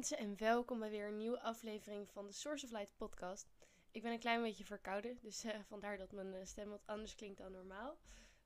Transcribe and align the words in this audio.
mensen 0.00 0.18
en 0.18 0.36
welkom 0.38 0.78
bij 0.78 0.90
weer 0.90 1.06
een 1.06 1.16
nieuwe 1.16 1.40
aflevering 1.40 2.10
van 2.10 2.26
de 2.26 2.32
Source 2.32 2.64
of 2.64 2.70
Light 2.70 2.96
podcast. 2.96 3.48
Ik 3.90 4.02
ben 4.02 4.12
een 4.12 4.18
klein 4.18 4.42
beetje 4.42 4.64
verkouden, 4.64 5.18
dus 5.22 5.44
uh, 5.44 5.52
vandaar 5.66 5.96
dat 5.96 6.12
mijn 6.12 6.34
eh, 6.34 6.44
stem 6.44 6.68
wat 6.68 6.86
anders 6.86 7.14
klinkt 7.14 7.38
dan 7.38 7.52
normaal. 7.52 7.98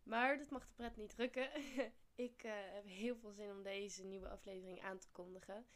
Maar 0.02 0.38
dat 0.38 0.50
mag 0.50 0.66
de 0.66 0.72
pret 0.74 0.96
niet 0.96 1.10
drukken. 1.10 1.50
ik 2.28 2.42
uh, 2.44 2.52
heb 2.54 2.86
heel 2.86 3.16
veel 3.16 3.32
zin 3.32 3.50
om 3.50 3.62
deze 3.62 4.04
nieuwe 4.04 4.28
aflevering 4.28 4.80
aan 4.80 4.98
te 4.98 5.08
kondigen. 5.12 5.66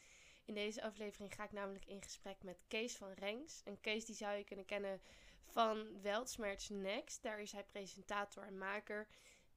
In 0.45 0.55
deze 0.55 0.83
aflevering 0.83 1.35
ga 1.35 1.45
ik 1.45 1.53
namelijk 1.53 1.87
in 1.87 2.03
gesprek 2.03 2.43
met 2.43 2.65
Kees 2.69 2.97
van 2.97 3.13
Rengs. 3.13 3.63
En 3.65 3.81
Kees 3.81 4.05
die 4.05 4.15
zou 4.15 4.37
je 4.37 4.45
kunnen 4.45 4.65
kennen 4.65 5.01
van 5.45 6.03
Weltsmerts 6.03 6.69
Next. 6.69 7.23
Daar 7.23 7.41
is 7.41 7.53
hij 7.53 7.65
presentator 7.65 8.43
en 8.43 8.59
maker. 8.59 9.09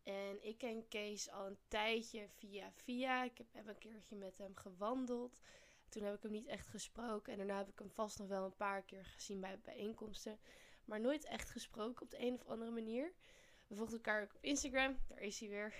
En 0.03 0.43
ik 0.43 0.57
ken 0.57 0.87
Kees 0.87 1.29
al 1.29 1.45
een 1.45 1.59
tijdje 1.67 2.27
via 2.29 2.71
via. 2.71 3.23
Ik 3.23 3.37
heb 3.51 3.67
een 3.67 3.77
keertje 3.77 4.15
met 4.15 4.37
hem 4.37 4.55
gewandeld. 4.55 5.39
Toen 5.91 6.03
heb 6.03 6.15
ik 6.15 6.21
hem 6.21 6.31
niet 6.31 6.47
echt 6.47 6.67
gesproken. 6.67 7.31
En 7.31 7.37
daarna 7.37 7.57
heb 7.57 7.69
ik 7.69 7.79
hem 7.79 7.91
vast 7.91 8.19
nog 8.19 8.27
wel 8.27 8.45
een 8.45 8.55
paar 8.55 8.83
keer 8.83 9.05
gezien 9.05 9.39
bij 9.39 9.59
bijeenkomsten. 9.59 10.39
Maar 10.85 10.99
nooit 10.99 11.25
echt 11.25 11.49
gesproken 11.49 12.01
op 12.01 12.11
de 12.11 12.21
een 12.21 12.33
of 12.33 12.47
andere 12.47 12.71
manier. 12.71 13.13
We 13.67 13.75
volgen 13.75 13.95
elkaar 13.95 14.23
ook 14.23 14.35
op 14.35 14.43
Instagram. 14.43 14.97
Daar 15.07 15.21
is 15.21 15.39
hij 15.39 15.49
weer. 15.49 15.73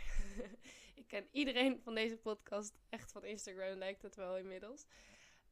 ik 1.02 1.08
ken 1.08 1.28
iedereen 1.32 1.82
van 1.82 1.96
deze 1.96 2.18
podcast 2.18 2.80
echt 2.90 3.12
van 3.12 3.26
Instagram, 3.26 3.78
lijkt 3.78 4.02
het 4.02 4.16
wel 4.16 4.38
inmiddels. 4.38 4.86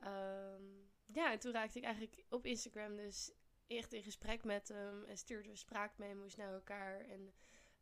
Um, 0.03 0.89
ja, 1.05 1.31
en 1.31 1.39
toen 1.39 1.51
raakte 1.51 1.77
ik 1.77 1.83
eigenlijk 1.83 2.25
op 2.29 2.45
Instagram 2.45 2.95
dus 2.95 3.31
echt 3.67 3.93
in 3.93 4.03
gesprek 4.03 4.43
met 4.43 4.67
hem. 4.67 5.03
En 5.03 5.17
stuurden 5.17 5.51
we 5.51 5.57
spraakmemo's 5.57 6.35
naar 6.35 6.53
elkaar. 6.53 6.99
En 6.99 7.33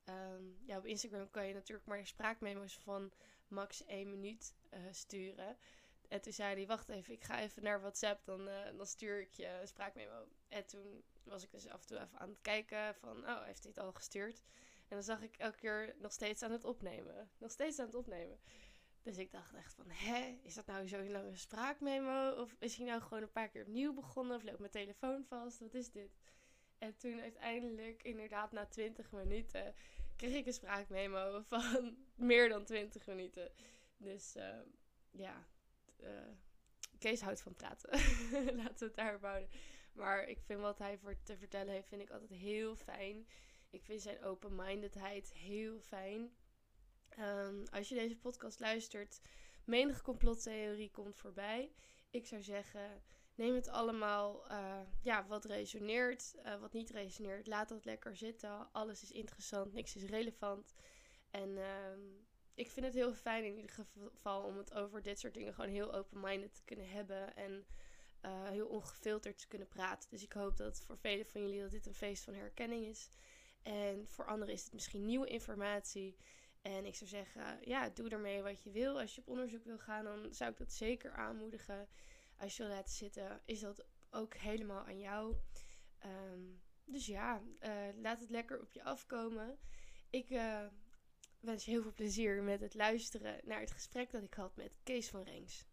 um, 0.10 0.58
ja, 0.66 0.78
op 0.78 0.86
Instagram 0.86 1.30
kan 1.30 1.48
je 1.48 1.54
natuurlijk 1.54 1.88
maar 1.88 2.08
spraakmemo's 2.08 2.78
van 2.78 3.12
max 3.48 3.86
één 3.86 4.10
minuut 4.10 4.56
uh, 4.74 4.80
sturen. 4.92 5.58
En 6.08 6.22
toen 6.22 6.34
zei 6.34 6.56
hij, 6.56 6.68
wacht 6.68 6.90
even, 6.90 7.14
ik 7.14 7.24
ga 7.24 7.40
even 7.40 7.64
naar 7.64 7.82
WhatsApp, 7.82 8.26
dan, 8.26 8.48
uh, 8.48 8.78
dan 8.78 8.86
stuur 8.86 9.22
ik 9.22 9.34
je 9.34 9.62
spraakmemo. 9.64 10.28
En 10.48 10.66
toen 10.66 11.04
was 11.24 11.44
ik 11.44 11.52
dus 11.52 11.68
af 11.68 11.82
en 11.82 11.88
toe 11.88 11.98
even 11.98 12.20
aan 12.20 12.30
het 12.30 12.42
kijken 12.42 12.96
van, 12.96 13.18
oh, 13.18 13.44
heeft 13.44 13.64
hij 13.64 13.72
het 13.76 13.84
al 13.84 13.92
gestuurd? 13.94 14.44
En 14.88 14.96
dan 14.96 15.04
zag 15.04 15.22
ik 15.22 15.38
elke 15.38 15.58
keer 15.58 15.96
nog 15.98 16.12
steeds 16.12 16.44
aan 16.44 16.52
het 16.52 16.64
opnemen. 16.64 17.30
Nog 17.38 17.52
steeds 17.52 17.80
aan 17.80 17.86
het 17.86 17.96
opnemen. 17.96 18.40
Dus 19.02 19.18
ik 19.18 19.32
dacht 19.32 19.54
echt 19.54 19.74
van, 19.74 19.86
hè, 19.90 20.40
is 20.44 20.54
dat 20.54 20.66
nou 20.66 20.88
zo'n 20.88 21.12
lange 21.12 21.36
spraakmemo? 21.36 22.32
Of 22.32 22.56
is 22.60 22.76
hij 22.76 22.86
nou 22.86 23.02
gewoon 23.02 23.24
een 23.24 23.32
paar 23.32 23.50
keer 23.50 23.62
opnieuw 23.62 23.94
begonnen? 23.94 24.36
Of 24.36 24.44
loopt 24.44 24.60
mijn 24.60 24.72
telefoon 24.72 25.26
vast? 25.26 25.60
Wat 25.60 25.74
is 25.74 25.92
dit? 25.92 26.12
En 26.78 26.98
toen 26.98 27.22
uiteindelijk, 27.22 28.04
inderdaad 28.04 28.52
na 28.52 28.66
20 28.66 29.12
minuten, 29.12 29.74
kreeg 30.16 30.36
ik 30.36 30.46
een 30.46 30.54
spraakmemo 30.54 31.42
van 31.42 31.98
meer 32.16 32.50
dan 32.50 32.66
20 32.66 33.06
minuten. 33.06 33.52
Dus 33.98 34.36
uh, 34.36 34.60
ja, 35.12 35.48
uh, 36.04 36.10
Kees 37.00 37.22
houdt 37.22 37.42
van 37.42 37.54
praten. 37.54 37.90
Laten 38.62 38.80
we 38.80 38.86
het 38.86 38.96
daarop 38.96 39.22
houden. 39.22 39.50
Maar 39.94 40.28
ik 40.30 40.42
vind 40.42 40.60
wat 40.60 40.80
hij 40.80 40.98
voor 40.98 41.22
te 41.24 41.38
vertellen 41.38 41.74
heeft, 41.74 41.88
vind 41.88 42.02
ik 42.02 42.10
altijd 42.10 42.32
heel 42.32 42.76
fijn. 42.76 43.28
Ik 43.70 43.84
vind 43.84 44.02
zijn 44.02 44.24
open-mindedheid 44.24 45.34
heel 45.34 45.80
fijn. 45.80 46.36
Um, 47.20 47.64
als 47.72 47.90
je 47.90 47.96
deze 47.96 48.18
podcast 48.18 48.60
luistert, 48.60 49.22
menige 49.66 50.02
complottheorie 50.02 50.92
komt 50.92 51.16
voorbij. 51.16 51.74
Ik 52.10 52.28
zou 52.28 52.42
zeggen, 52.42 53.04
neem 53.36 53.56
het 53.56 53.68
allemaal 53.68 54.52
uh, 54.52 54.80
ja, 55.02 55.28
wat 55.28 55.46
resoneert, 55.46 56.36
uh, 56.46 56.60
wat 56.60 56.74
niet 56.74 56.90
resoneert. 56.90 57.48
Laat 57.48 57.70
dat 57.70 57.86
lekker 57.86 58.16
zitten. 58.16 58.72
Alles 58.72 59.04
is 59.04 59.12
interessant, 59.12 59.74
niks 59.74 59.96
is 59.96 60.04
relevant. 60.04 60.74
En 61.32 61.50
uh, 61.50 61.66
ik 62.58 62.72
vind 62.72 62.86
het 62.86 62.96
heel 62.96 63.14
fijn 63.14 63.44
in 63.44 63.56
ieder 63.56 63.86
geval 64.14 64.44
om 64.44 64.58
het 64.58 64.74
over 64.74 65.02
dit 65.02 65.20
soort 65.20 65.34
dingen 65.34 65.54
gewoon 65.54 65.70
heel 65.70 65.94
open-minded 65.94 66.54
te 66.56 66.64
kunnen 66.66 66.90
hebben. 66.90 67.36
En 67.36 67.66
uh, 68.26 68.50
heel 68.50 68.68
ongefilterd 68.68 69.38
te 69.38 69.48
kunnen 69.48 69.68
praten. 69.68 70.10
Dus 70.10 70.24
ik 70.24 70.32
hoop 70.32 70.58
dat 70.58 70.82
voor 70.82 70.98
velen 70.98 71.26
van 71.26 71.42
jullie 71.42 71.62
dat 71.62 71.72
dit 71.72 71.86
een 71.86 71.94
feest 71.94 72.24
van 72.24 72.34
herkenning 72.34 72.86
is. 72.86 73.10
En 73.64 74.08
voor 74.08 74.26
anderen 74.26 74.54
is 74.54 74.64
het 74.64 74.74
misschien 74.74 75.06
nieuwe 75.06 75.28
informatie. 75.28 76.18
En 76.62 76.86
ik 76.86 76.96
zou 76.96 77.10
zeggen, 77.10 77.60
ja, 77.62 77.90
doe 77.90 78.10
ermee 78.10 78.42
wat 78.42 78.64
je 78.64 78.72
wil. 78.72 79.00
Als 79.00 79.16
je 79.16 79.22
op 79.22 79.28
onderzoek 79.28 79.64
wil 79.64 79.80
gaan, 79.80 80.04
dan 80.04 80.34
zou 80.34 80.52
ik 80.52 80.58
dat 80.58 80.74
zeker 80.74 81.12
aanmoedigen. 81.12 81.88
Als 82.38 82.58
je 82.58 82.64
wil 82.64 82.72
laten 82.72 82.94
zitten, 82.94 83.42
is 83.46 83.60
dat 83.60 83.86
ook 84.10 84.34
helemaal 84.34 84.86
aan 84.86 85.00
jou. 85.00 85.36
Um, 86.06 86.62
dus 86.86 87.06
ja, 87.06 87.42
uh, 87.60 87.72
laat 88.02 88.20
het 88.20 88.30
lekker 88.30 88.62
op 88.62 88.72
je 88.72 88.84
afkomen. 88.84 89.58
Ik 90.10 90.30
uh, 90.30 90.66
wens 91.40 91.66
je 91.66 91.72
heel 91.72 91.82
veel 91.82 91.94
plezier 91.94 92.44
met 92.44 92.60
het 92.60 92.74
luisteren 92.74 93.40
naar 93.44 93.60
het 93.60 93.72
gesprek 93.72 94.12
dat 94.12 94.24
ik 94.24 94.34
had 94.34 94.56
met 94.56 94.72
Kees 94.84 95.10
van 95.10 95.24
Rengs. 95.24 95.66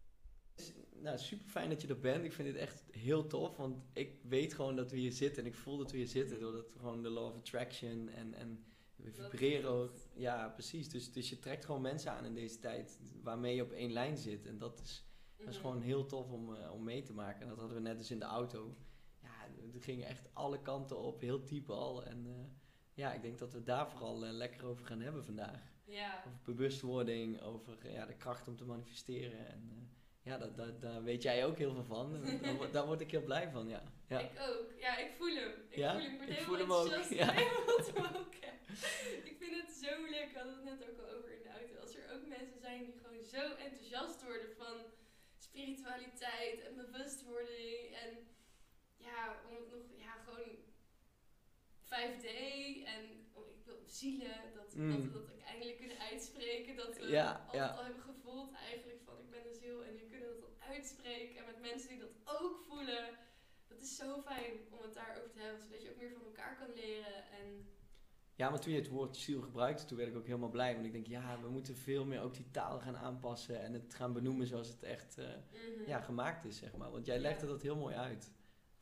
Nou, 0.93 1.19
super 1.19 1.47
fijn 1.47 1.69
dat 1.69 1.83
je 1.83 1.89
er 1.89 2.01
bent. 2.01 2.25
Ik 2.25 2.33
vind 2.33 2.49
dit 2.49 2.57
echt 2.57 2.83
heel 2.91 3.27
tof, 3.27 3.57
want 3.57 3.85
ik 3.93 4.19
weet 4.23 4.55
gewoon 4.55 4.77
dat 4.77 4.91
we 4.91 4.97
hier 4.97 5.13
zitten 5.13 5.43
en 5.43 5.49
ik 5.49 5.55
voel 5.55 5.77
dat 5.77 5.91
we 5.91 5.97
hier 5.97 6.07
zitten 6.07 6.41
doordat 6.41 6.73
gewoon 6.77 7.03
de 7.03 7.09
law 7.09 7.27
of 7.27 7.37
attraction 7.37 8.09
en, 8.09 8.35
en 8.35 8.65
we 8.97 9.13
vibreren 9.13 9.71
ook. 9.71 9.93
Ja, 10.15 10.49
precies. 10.49 10.89
Dus, 10.89 11.13
dus 11.13 11.29
je 11.29 11.39
trekt 11.39 11.65
gewoon 11.65 11.81
mensen 11.81 12.13
aan 12.13 12.25
in 12.25 12.35
deze 12.35 12.59
tijd 12.59 13.01
waarmee 13.23 13.55
je 13.55 13.63
op 13.63 13.73
één 13.73 13.93
lijn 13.93 14.17
zit 14.17 14.47
en 14.47 14.59
dat 14.59 14.81
is, 14.81 15.07
dat 15.37 15.49
is 15.49 15.57
gewoon 15.57 15.81
heel 15.81 16.07
tof 16.07 16.31
om, 16.31 16.55
uh, 16.55 16.73
om 16.73 16.85
mee 16.85 17.03
te 17.03 17.13
maken. 17.13 17.43
En 17.43 17.49
dat 17.49 17.59
hadden 17.59 17.77
we 17.77 17.83
net 17.83 17.99
dus 17.99 18.11
in 18.11 18.19
de 18.19 18.25
auto. 18.25 18.77
Ja, 19.23 19.31
we 19.73 19.81
gingen 19.81 20.07
echt 20.07 20.35
alle 20.35 20.63
kanten 20.63 20.99
op, 20.99 21.21
heel 21.21 21.45
diep 21.45 21.71
al. 21.71 22.05
En 22.05 22.27
uh, 22.27 22.35
ja, 22.94 23.12
ik 23.12 23.22
denk 23.22 23.38
dat 23.38 23.53
we 23.53 23.62
daar 23.62 23.91
vooral 23.91 24.25
uh, 24.25 24.31
lekker 24.32 24.66
over 24.66 24.87
gaan 24.87 25.00
hebben 25.00 25.25
vandaag. 25.25 25.72
Ja. 25.84 26.22
Over 26.27 26.38
bewustwording, 26.44 27.43
over 27.43 27.91
ja, 27.93 28.06
de 28.06 28.16
kracht 28.16 28.49
om 28.49 28.56
te 28.56 28.65
manifesteren 28.65 29.47
en 29.49 29.84
ja, 30.22 30.38
daar, 30.38 30.55
daar, 30.55 30.78
daar 30.81 31.03
weet 31.03 31.22
jij 31.22 31.47
ook 31.47 31.59
heel 31.59 31.72
veel 31.72 31.84
van. 31.84 32.12
daar, 32.43 32.71
daar, 32.71 32.87
word 32.87 33.00
ik 33.00 33.10
heel 33.10 33.22
blij 33.22 33.50
van, 33.50 33.69
ja. 33.69 33.82
ja. 34.09 34.19
Ik 34.19 34.41
ook. 34.41 34.72
Ja, 34.78 34.99
ik 34.99 35.12
voel 35.19 35.34
hem. 35.34 35.53
Ik 35.69 35.77
ja? 35.77 35.93
voel 35.93 36.03
hem. 36.03 36.21
Ik, 36.21 36.28
ik 36.28 36.41
voel 36.41 36.59
hem 36.59 36.72
ook. 36.72 36.88
Ja. 37.09 37.28
ook 38.16 38.34
ik 39.31 39.37
vind 39.38 39.55
het 39.62 39.71
zo 39.84 40.03
leuk. 40.03 40.31
We 40.32 40.38
hadden 40.38 40.55
het 40.55 40.65
net 40.65 40.88
ook 40.88 40.99
al 40.99 41.16
over 41.16 41.31
in 41.32 41.43
de 41.43 41.53
auto. 41.59 41.81
Als 41.81 41.97
er 41.97 42.15
ook 42.15 42.26
mensen 42.26 42.61
zijn 42.61 42.84
die 42.84 42.99
gewoon 43.03 43.22
zo 43.22 43.55
enthousiast 43.55 44.22
worden 44.22 44.50
van 44.56 44.76
spiritualiteit 45.38 46.61
en 46.61 46.75
bewustwording. 46.76 47.78
En 48.03 48.11
ja, 48.97 49.37
om 49.49 49.55
het 49.56 49.71
nog, 49.71 49.84
ja, 49.97 50.12
gewoon 50.25 50.50
5D 51.94 52.27
en 52.94 53.03
oh, 53.32 53.49
ik 53.56 53.62
wil 53.65 53.81
zielen, 53.87 54.38
dat, 54.55 54.75
mm. 54.75 54.91
dat 54.91 55.03
we 55.03 55.12
dat 55.12 55.43
eindelijk 55.47 55.78
kunnen 55.78 55.99
uitspreken. 55.99 56.77
Dat 56.77 56.97
we 56.99 57.06
ja, 57.06 57.32
altijd 57.32 57.62
ja. 57.62 57.69
al 57.77 57.84
hebben 57.84 58.03
gevoeld 58.03 58.53
eigenlijk 58.53 59.00
van 59.05 59.15
ik 59.19 59.31
ben 59.31 59.47
een 59.47 59.59
ziel 59.62 59.84
en 59.84 59.94
nu 59.94 60.03
kunnen 60.12 60.28
we 60.28 60.41
dat 60.41 60.69
uitspreken. 60.69 61.37
En 61.41 61.47
met 61.53 61.60
mensen 61.60 61.88
die 61.88 61.99
dat 61.99 62.16
ook 62.25 62.56
voelen. 62.69 63.05
Dat 63.69 63.81
is 63.81 63.97
zo 63.97 64.22
fijn 64.22 64.53
om 64.71 64.82
het 64.82 64.94
daarover 64.94 65.31
te 65.31 65.41
hebben, 65.41 65.62
zodat 65.62 65.82
je 65.82 65.91
ook 65.91 65.97
meer 65.97 66.12
van 66.12 66.25
elkaar 66.25 66.56
kan 66.56 66.72
leren. 66.75 67.19
En 67.38 67.66
ja, 68.37 68.50
maar 68.50 68.61
toen 68.61 68.72
je 68.72 68.78
het 68.78 68.88
woord 68.88 69.16
ziel 69.16 69.41
gebruikte, 69.41 69.84
toen 69.84 69.97
werd 69.97 70.09
ik 70.09 70.16
ook 70.16 70.26
helemaal 70.26 70.49
blij. 70.49 70.75
Want 70.75 70.87
ik 70.87 70.93
denk, 70.93 71.06
ja, 71.06 71.41
we 71.41 71.49
moeten 71.49 71.76
veel 71.76 72.05
meer 72.05 72.21
ook 72.21 72.34
die 72.34 72.50
taal 72.50 72.81
gaan 72.81 72.97
aanpassen 72.97 73.61
en 73.61 73.72
het 73.72 73.94
gaan 73.94 74.12
benoemen 74.12 74.47
zoals 74.47 74.69
het 74.69 74.82
echt 74.82 75.19
uh, 75.19 75.25
mm-hmm. 75.25 75.87
ja, 75.87 76.00
gemaakt 76.00 76.44
is, 76.44 76.56
zeg 76.56 76.76
maar. 76.76 76.91
Want 76.91 77.06
jij 77.06 77.19
legde 77.19 77.47
dat 77.47 77.62
heel 77.62 77.76
mooi 77.76 77.94
uit, 77.94 78.32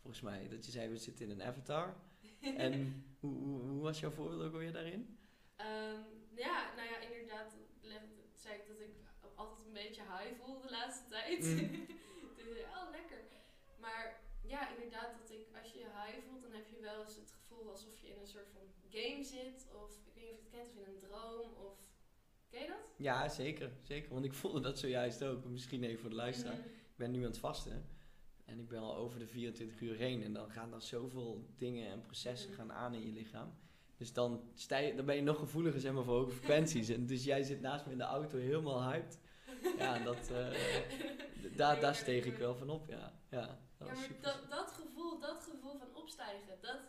volgens 0.00 0.22
mij. 0.22 0.48
Dat 0.48 0.64
je 0.64 0.70
zei, 0.70 0.88
we 0.88 0.96
zitten 0.96 1.24
in 1.24 1.30
een 1.30 1.42
avatar. 1.42 1.96
En 2.42 2.72
hoe, 3.20 3.34
hoe, 3.34 3.60
hoe, 3.60 3.82
was 3.82 4.00
jouw 4.00 4.10
voorbeeld 4.10 4.42
ook 4.42 4.52
alweer 4.52 4.72
daarin? 4.72 5.18
Um, 5.60 6.04
ja, 6.34 6.74
nou 6.76 6.88
ja, 6.88 6.98
inderdaad 6.98 7.56
zei 8.34 8.54
ik 8.54 8.66
dat 8.66 8.80
ik 8.80 8.94
altijd 9.34 9.66
een 9.66 9.80
beetje 9.82 10.02
high 10.02 10.34
voel 10.40 10.60
de 10.60 10.70
laatste 10.70 11.08
tijd. 11.08 11.42
Mm. 11.44 11.86
dus 12.38 12.58
ja, 12.58 12.90
lekker. 12.90 13.20
Maar 13.78 14.20
ja, 14.42 14.60
inderdaad, 14.74 15.10
dat 15.20 15.30
ik, 15.30 15.46
als 15.62 15.72
je 15.72 15.78
je 15.78 15.90
high 16.00 16.18
voelt, 16.26 16.42
dan 16.42 16.52
heb 16.52 16.68
je 16.68 16.80
wel 16.80 17.00
eens 17.04 17.16
het 17.16 17.34
gevoel 17.38 17.70
alsof 17.70 18.00
je 18.00 18.08
in 18.08 18.20
een 18.20 18.32
soort 18.34 18.50
van 18.56 18.62
game 18.90 19.22
zit. 19.22 19.66
Of 19.82 19.90
ik 20.06 20.14
weet 20.14 20.24
niet 20.24 20.32
of 20.32 20.38
je 20.38 20.44
het 20.44 20.54
kent, 20.56 20.68
of 20.68 20.86
in 20.86 20.92
een 20.92 21.04
droom. 21.08 21.48
Of 21.68 21.78
ken 22.48 22.60
je 22.60 22.66
dat? 22.66 22.84
Ja, 22.96 23.28
zeker. 23.28 23.70
Zeker. 23.82 24.12
Want 24.12 24.24
ik 24.24 24.32
voelde 24.32 24.60
dat 24.60 24.78
zojuist 24.78 25.24
ook. 25.24 25.44
Misschien 25.44 25.84
even 25.84 26.00
voor 26.00 26.10
de 26.10 26.16
luisteraar. 26.16 26.58
Mhm. 26.58 26.66
Ik 26.66 26.96
ben 26.96 27.10
nu 27.10 27.18
aan 27.18 27.24
het 27.24 27.38
vasten. 27.38 27.86
En 28.52 28.58
ik 28.58 28.68
ben 28.68 28.80
al 28.80 28.96
over 28.96 29.18
de 29.18 29.26
24 29.26 29.80
uur 29.80 29.96
heen. 29.96 30.22
En 30.22 30.32
dan 30.32 30.50
gaan 30.50 30.72
er 30.74 30.82
zoveel 30.82 31.44
dingen 31.56 31.90
en 31.90 32.00
processen 32.00 32.50
Mhm. 32.50 32.58
gaan 32.58 32.72
aan 32.72 32.94
in 32.94 33.06
je 33.06 33.12
lichaam. 33.12 33.54
Dus 33.96 34.12
dan, 34.12 34.42
sta 34.54 34.76
je, 34.78 34.94
dan 34.94 35.04
ben 35.06 35.14
je 35.16 35.22
nog 35.22 35.38
gevoeliger 35.38 35.80
zeg 35.80 35.92
maar, 35.92 36.04
voor 36.04 36.14
hoge 36.18 36.30
frequenties. 36.30 36.88
en 36.88 37.06
dus 37.06 37.24
jij 37.24 37.42
zit 37.42 37.60
naast 37.60 37.86
me 37.86 37.92
in 37.92 37.98
de 37.98 38.04
auto 38.04 38.38
helemaal 38.38 38.82
hyped. 38.82 39.18
Ja, 39.78 39.98
dat, 39.98 40.30
eh, 40.30 40.46
daar, 41.60 41.80
daar 41.80 41.94
steeg 41.94 42.24
ik 42.24 42.36
wel 42.36 42.54
van 42.54 42.70
op. 42.70 42.88
Ja, 42.88 43.12
ja, 43.30 43.46
dat 43.78 43.88
Ja, 43.88 43.94
maar 43.94 43.96
super. 44.02 44.22
dat, 44.22 44.50
dat, 44.50 44.70
gevoel, 44.70 45.18
dat 45.20 45.42
gevoel 45.50 45.78
van 45.78 45.94
opstijgen, 45.94 46.58
dat, 46.60 46.80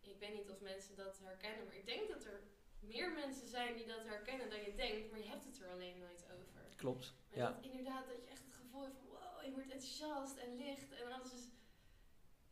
ik 0.00 0.16
weet 0.20 0.34
niet 0.34 0.50
of 0.50 0.60
mensen 0.60 0.96
dat 0.96 1.18
herkennen, 1.22 1.66
maar 1.66 1.76
ik 1.76 1.86
denk 1.86 2.08
dat 2.08 2.24
er 2.24 2.40
meer 2.80 3.12
mensen 3.12 3.48
zijn 3.48 3.76
die 3.76 3.86
dat 3.86 4.04
herkennen 4.04 4.50
dan 4.50 4.60
je 4.60 4.74
denkt, 4.76 5.10
maar 5.10 5.20
je 5.20 5.28
hebt 5.28 5.44
het 5.44 5.60
er 5.62 5.68
alleen 5.70 5.98
nooit 5.98 6.24
over. 6.24 6.60
Klopt. 6.76 7.14
Maar 7.30 7.38
Ja. 7.38 7.50
dat 7.52 7.64
inderdaad, 7.70 8.06
dat 8.06 8.16
je 8.16 8.26
echt 8.30 8.44
het 8.44 8.54
gevoel 8.54 8.82
hebt 8.82 8.96
van 8.98 9.08
wow, 9.42 9.48
je 9.48 9.52
wordt 9.52 9.70
enthousiast 9.72 10.36
en 10.36 10.56
licht 10.56 10.92
en 10.92 11.12
alles 11.12 11.32
is, 11.32 11.48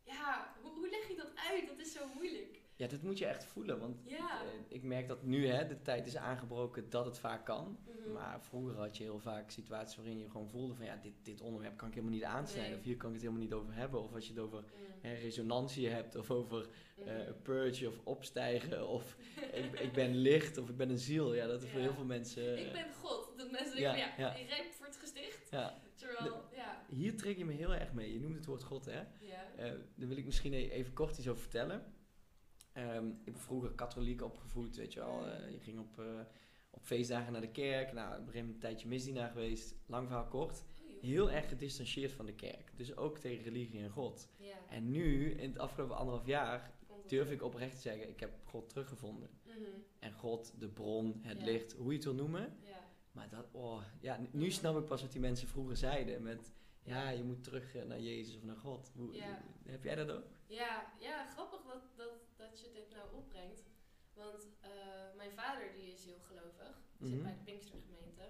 ja, 0.03 0.53
hoe, 0.61 0.71
hoe 0.71 0.89
leg 0.89 1.07
je 1.07 1.15
dat 1.15 1.31
uit? 1.51 1.67
Dat 1.67 1.79
is 1.79 1.91
zo 1.93 2.07
moeilijk. 2.15 2.59
Ja, 2.75 2.87
dat 2.87 3.01
moet 3.01 3.17
je 3.17 3.25
echt 3.25 3.45
voelen. 3.45 3.79
Want 3.79 4.01
Ja. 4.05 4.41
eh, 4.43 4.47
ik 4.67 4.83
merk 4.83 5.07
dat 5.07 5.23
nu 5.23 5.47
hè, 5.47 5.67
de 5.67 5.81
tijd 5.81 6.05
is 6.07 6.17
aangebroken 6.17 6.89
dat 6.89 7.05
het 7.05 7.19
vaak 7.19 7.45
kan. 7.45 7.77
Mhm. 7.85 8.11
Maar 8.11 8.41
vroeger 8.43 8.75
had 8.77 8.97
je 8.97 9.03
heel 9.03 9.19
vaak 9.19 9.51
situaties 9.51 9.95
waarin 9.95 10.17
je 10.19 10.29
gewoon 10.29 10.49
voelde 10.49 10.73
van 10.75 10.85
ja, 10.85 10.95
dit, 10.95 11.13
dit 11.21 11.41
onderwerp 11.41 11.77
kan 11.77 11.87
ik 11.87 11.93
helemaal 11.93 12.15
niet 12.15 12.23
aansnijden. 12.23 12.69
Nee. 12.71 12.79
Of 12.79 12.85
hier 12.85 12.97
kan 12.97 13.07
ik 13.09 13.13
het 13.15 13.23
helemaal 13.23 13.43
niet 13.45 13.53
over 13.53 13.73
hebben. 13.73 14.01
Of 14.01 14.13
als 14.13 14.27
je 14.27 14.33
het 14.33 14.41
over 14.41 14.59
Mm. 14.59 15.01
hè, 15.01 15.13
resonantie 15.13 15.87
hebt 15.89 16.15
of 16.15 16.31
over 16.31 16.67
Mhm. 16.95 17.09
eh 17.09 17.31
purge 17.41 17.87
of 17.87 17.99
opstijgen 18.03 18.87
of 18.87 19.15
ik, 19.53 19.79
ik 19.79 19.91
ben 19.93 20.15
licht 20.15 20.57
of 20.57 20.69
ik 20.69 20.77
ben 20.77 20.89
een 20.89 20.97
ziel. 20.99 21.33
Ja, 21.33 21.47
dat 21.47 21.61
is 21.63 21.69
voor 21.69 21.79
Ja. 21.79 21.85
heel 21.85 21.95
veel 21.95 22.05
mensen... 22.05 22.65
ik 22.65 22.71
ben 22.71 22.93
God. 22.93 23.37
Dat 23.37 23.51
mensen 23.51 23.79
ja, 23.79 23.93
denken, 23.93 24.13
ja, 24.23 24.29
ja. 24.29 24.35
je 24.37 24.45
rijpt 24.45 24.75
voor 24.75 24.85
het 24.85 24.97
gesticht. 24.97 25.49
ja. 25.51 25.79
Terwijl, 25.95 26.43
ja. 26.55 26.60
Hier 26.91 27.17
trek 27.17 27.37
je 27.37 27.45
me 27.45 27.53
heel 27.53 27.73
erg 27.75 27.93
mee. 27.93 28.13
Je 28.13 28.19
noemt 28.19 28.35
het 28.35 28.45
woord 28.45 28.63
God, 28.63 28.85
hè? 28.85 28.99
Ja. 28.99 29.53
Eh, 29.57 29.71
daar 29.95 30.07
wil 30.07 30.17
ik 30.17 30.25
misschien 30.25 30.53
e- 30.53 30.69
even 30.69 30.93
kort 30.93 31.17
iets 31.17 31.27
over 31.27 31.41
vertellen. 31.41 31.93
Ehm, 32.73 33.07
ik 33.07 33.23
ben 33.33 33.39
vroeger 33.41 33.71
katholiek 33.71 34.21
opgevoed, 34.21 34.75
weet 34.75 34.93
je 34.93 34.99
wel. 34.99 35.27
Eh, 35.27 35.51
je 35.51 35.59
ging 35.59 35.79
op, 35.79 35.99
eh, 35.99 36.05
op 36.69 36.83
feestdagen 36.85 37.31
naar 37.31 37.41
de 37.41 37.51
kerk. 37.51 37.93
Nou, 37.93 38.07
op 38.07 38.11
een 38.17 38.17
gegeven 38.17 38.39
moment 38.39 38.53
een 38.53 38.59
tijdje 38.69 38.87
misdienaar 38.87 39.29
geweest. 39.29 39.75
Lang 39.85 40.07
verhaal 40.07 40.27
kort. 40.27 40.63
Oh. 40.87 41.01
Heel 41.01 41.31
erg 41.31 41.47
gedistanceerd 41.49 42.11
van 42.11 42.25
de 42.25 42.33
kerk. 42.35 42.71
Dus 42.75 42.95
ook 42.97 43.17
tegen 43.17 43.43
religie 43.43 43.81
en 43.81 43.89
God. 43.89 44.29
Ja. 44.37 44.55
En 44.69 44.91
nu, 44.91 45.31
in 45.31 45.49
het 45.49 45.59
afgelopen 45.59 45.95
anderhalf 45.97 46.25
jaar, 46.25 46.71
durf 47.07 47.31
ik 47.31 47.41
oprecht 47.43 47.75
te 47.75 47.81
zeggen, 47.81 48.09
ik 48.09 48.19
heb 48.19 48.31
God 48.43 48.69
teruggevonden. 48.69 49.29
Mhm. 49.45 49.55
En 49.99 50.13
God, 50.13 50.53
de 50.59 50.67
bron, 50.67 51.19
het 51.21 51.39
Ja. 51.39 51.45
licht, 51.45 51.71
hoe 51.73 51.87
je 51.89 51.95
het 51.95 52.03
wil 52.03 52.13
noemen. 52.13 52.57
Ja. 52.63 52.89
Maar 53.11 53.29
dat, 53.29 53.47
oh, 53.51 53.81
ja, 53.99 54.19
nu 54.31 54.51
snap 54.51 54.77
ik 54.77 54.85
pas 54.85 55.01
wat 55.01 55.11
die 55.11 55.21
mensen 55.21 55.47
vroeger 55.47 55.77
zeiden. 55.77 56.23
Met, 56.23 56.51
ja, 56.83 57.09
je 57.09 57.23
moet 57.23 57.43
terug 57.43 57.75
eh, 57.75 57.83
naar 57.83 57.99
Jezus 57.99 58.35
of 58.35 58.43
naar 58.43 58.55
God. 58.55 58.91
Hoe, 58.95 59.13
Ja. 59.13 59.41
Heb 59.65 59.83
jij 59.83 59.95
dat 59.95 60.11
ook? 60.11 60.25
Ja, 60.47 60.93
ja, 60.99 61.25
grappig 61.25 61.61
dat, 61.63 61.81
dat, 61.95 62.13
dat 62.35 62.59
je 62.61 62.71
dit 62.71 62.89
nou 62.89 63.13
opbrengt. 63.15 63.63
Want 64.13 64.47
eh, 64.59 64.69
mijn 65.15 65.31
vader 65.31 65.73
die 65.73 65.91
is 65.93 66.05
heel 66.05 66.19
gelovig. 66.21 66.81
Zit 66.99 67.11
Mhm. 67.13 67.21
bij 67.23 67.33
de 67.33 67.43
Pinkstergemeente. 67.43 68.29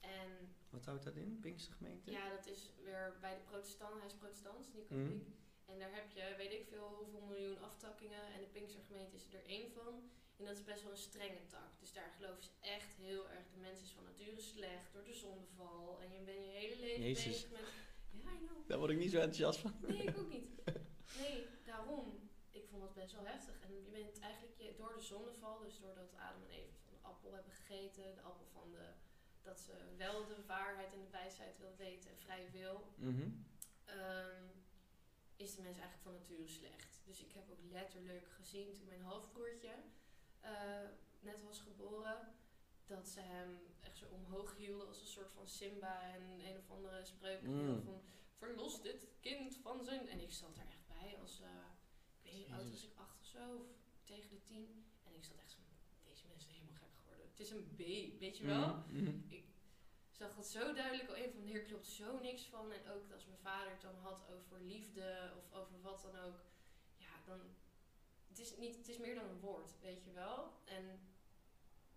En 0.00 0.54
Wat 0.70 0.84
houdt 0.84 1.04
dat 1.04 1.16
in? 1.16 1.38
Pinkstergemeente? 1.40 2.10
ja, 2.10 2.28
dat 2.30 2.46
is 2.46 2.70
weer 2.84 3.16
bij 3.20 3.34
de 3.34 3.40
protestant, 3.42 3.98
hij 3.98 4.06
is 4.06 4.14
protestants, 4.14 4.72
niet 4.72 4.90
Mhm. 4.90 5.00
katholiek. 5.02 5.28
En 5.64 5.78
daar 5.78 5.94
heb 5.94 6.10
je, 6.10 6.34
weet 6.36 6.52
ik 6.52 6.66
veel, 6.68 6.88
hoeveel 6.98 7.20
miljoen 7.26 7.58
aftakkingen. 7.60 8.22
En 8.32 8.40
de 8.40 8.46
Pinkstergemeente 8.46 9.14
is 9.16 9.32
er 9.34 9.44
één 9.46 9.70
van. 9.72 10.10
En 10.36 10.44
dat 10.44 10.56
is 10.56 10.64
best 10.64 10.82
wel 10.82 10.90
een 10.92 10.96
strenge 11.10 11.46
tak. 11.46 11.70
Dus 11.80 11.92
daar 11.92 12.10
geloven 12.16 12.42
ze 12.42 12.50
echt 12.60 12.94
heel 12.96 13.30
erg. 13.30 13.44
De 13.50 13.60
mens 13.60 13.80
is 13.82 13.90
van 13.90 14.04
nature 14.04 14.40
slecht 14.40 14.92
door 14.92 15.04
de 15.04 15.14
zondeval. 15.14 16.00
En 16.00 16.12
je 16.12 16.20
bent 16.20 16.44
je 16.44 16.50
hele 16.50 16.76
leven 16.80 17.02
Jezus. 17.02 17.24
bezig 17.24 17.50
met... 17.50 17.60
Ja, 18.10 18.30
I 18.32 18.38
know. 18.46 18.68
Daar 18.68 18.78
word 18.78 18.90
ik 18.90 18.98
niet 18.98 19.10
zo 19.10 19.16
enthousiast 19.16 19.58
van. 19.58 19.74
Nee, 19.80 20.02
ik 20.02 20.18
ook 20.18 20.32
niet. 20.32 20.48
Nee, 21.18 21.46
daarom. 21.64 22.28
Ik 22.50 22.66
vond 22.68 22.82
dat 22.82 22.94
best 22.94 23.12
wel 23.12 23.24
heftig. 23.26 23.54
En 23.60 23.74
je 23.74 23.90
bent 23.90 24.18
eigenlijk 24.20 24.54
je, 24.58 24.74
door 24.76 24.94
de 24.94 25.02
zondeval, 25.02 25.58
dus 25.58 25.78
doordat 25.80 26.14
Adam 26.16 26.42
en 26.42 26.50
Eva 26.50 26.74
van 26.84 26.92
de 26.94 27.08
appel 27.08 27.32
hebben 27.32 27.52
gegeten, 27.52 28.14
de 28.14 28.20
appel 28.22 28.46
van 28.52 28.70
de, 28.70 28.86
dat 29.42 29.60
ze 29.60 29.72
wel 29.96 30.26
de 30.26 30.44
waarheid 30.46 30.92
en 30.92 31.00
de 31.00 31.10
wijsheid 31.10 31.58
wilden 31.58 31.76
weten 31.78 32.10
en 32.10 32.18
vrije 32.18 32.50
wil, 32.50 32.92
Mhm. 32.96 33.28
ehm, 33.84 34.44
is 35.36 35.54
de 35.54 35.62
mens 35.62 35.78
eigenlijk 35.78 36.02
van 36.02 36.12
nature 36.12 36.48
slecht. 36.48 37.00
Dus 37.04 37.20
ik 37.20 37.32
heb 37.32 37.50
ook 37.50 37.62
letterlijk 37.70 38.26
gezien 38.28 38.72
toen 38.74 38.86
mijn 38.86 39.02
halfbroertje 39.02 39.74
eh, 40.44 40.88
net 41.20 41.42
was 41.42 41.60
geboren, 41.60 42.34
dat 42.86 43.08
ze 43.08 43.20
hem 43.20 43.58
echt 43.80 43.98
zo 43.98 44.06
omhoog 44.10 44.56
hielden 44.56 44.86
als 44.86 45.00
een 45.00 45.06
soort 45.06 45.32
van 45.32 45.48
Simba 45.48 46.02
en 46.02 46.22
een 46.40 46.58
of 46.58 46.70
andere 46.70 47.04
spreuk 47.04 47.42
Mm. 47.42 47.82
van 47.84 48.02
verlos 48.32 48.82
dit 48.82 49.08
kind 49.20 49.56
van 49.62 49.84
zijn... 49.84 50.08
En 50.08 50.20
ik 50.20 50.32
zat 50.32 50.56
er 50.56 50.66
echt 50.66 50.86
bij 50.86 51.18
als, 51.20 51.40
eh, 51.40 51.48
ik 52.22 52.22
weet 52.22 52.34
niet, 52.34 52.46
hoe 52.46 52.56
oud 52.56 52.70
was 52.70 52.84
ik, 52.84 52.92
acht 52.96 53.18
of 53.20 53.26
zo, 53.26 53.56
of 53.56 54.02
tegen 54.04 54.30
de 54.30 54.42
tien. 54.42 54.84
En 55.02 55.14
ik 55.14 55.24
zat 55.24 55.36
echt 55.36 55.50
zo, 55.50 55.58
deze 56.04 56.26
mensen 56.26 56.50
zijn 56.50 56.60
helemaal 56.60 56.80
gek 56.80 56.94
geworden. 56.96 57.26
Het 57.30 57.40
is 57.40 57.50
een 57.50 57.68
B, 57.76 57.78
weet 58.20 58.36
je 58.36 58.44
wel? 58.46 58.68
Mhm, 58.68 59.02
mhm. 59.02 59.20
Ik 59.28 59.44
zag 60.10 60.36
het 60.36 60.46
zo 60.46 60.72
duidelijk 60.72 61.08
al 61.08 61.14
in 61.14 61.30
van 61.30 61.40
hier 61.42 61.62
klopt 61.62 61.86
zo 61.86 62.18
niks 62.20 62.44
van. 62.44 62.72
En 62.72 62.88
ook 62.88 63.12
als 63.12 63.26
mijn 63.26 63.38
vader 63.38 63.70
het 63.72 63.80
dan 63.80 63.96
had 63.96 64.26
over 64.30 64.60
liefde 64.60 65.32
of 65.36 65.58
over 65.58 65.80
wat 65.80 66.02
dan 66.02 66.16
ook. 66.16 66.40
Ja, 66.96 67.12
dan... 67.24 67.40
Het 68.34 68.42
is, 68.42 68.56
niet, 68.56 68.76
het 68.76 68.88
is 68.88 68.98
meer 68.98 69.14
dan 69.14 69.28
een 69.28 69.40
woord, 69.40 69.70
weet 69.80 70.04
je 70.04 70.12
wel. 70.12 70.52
En 70.64 71.00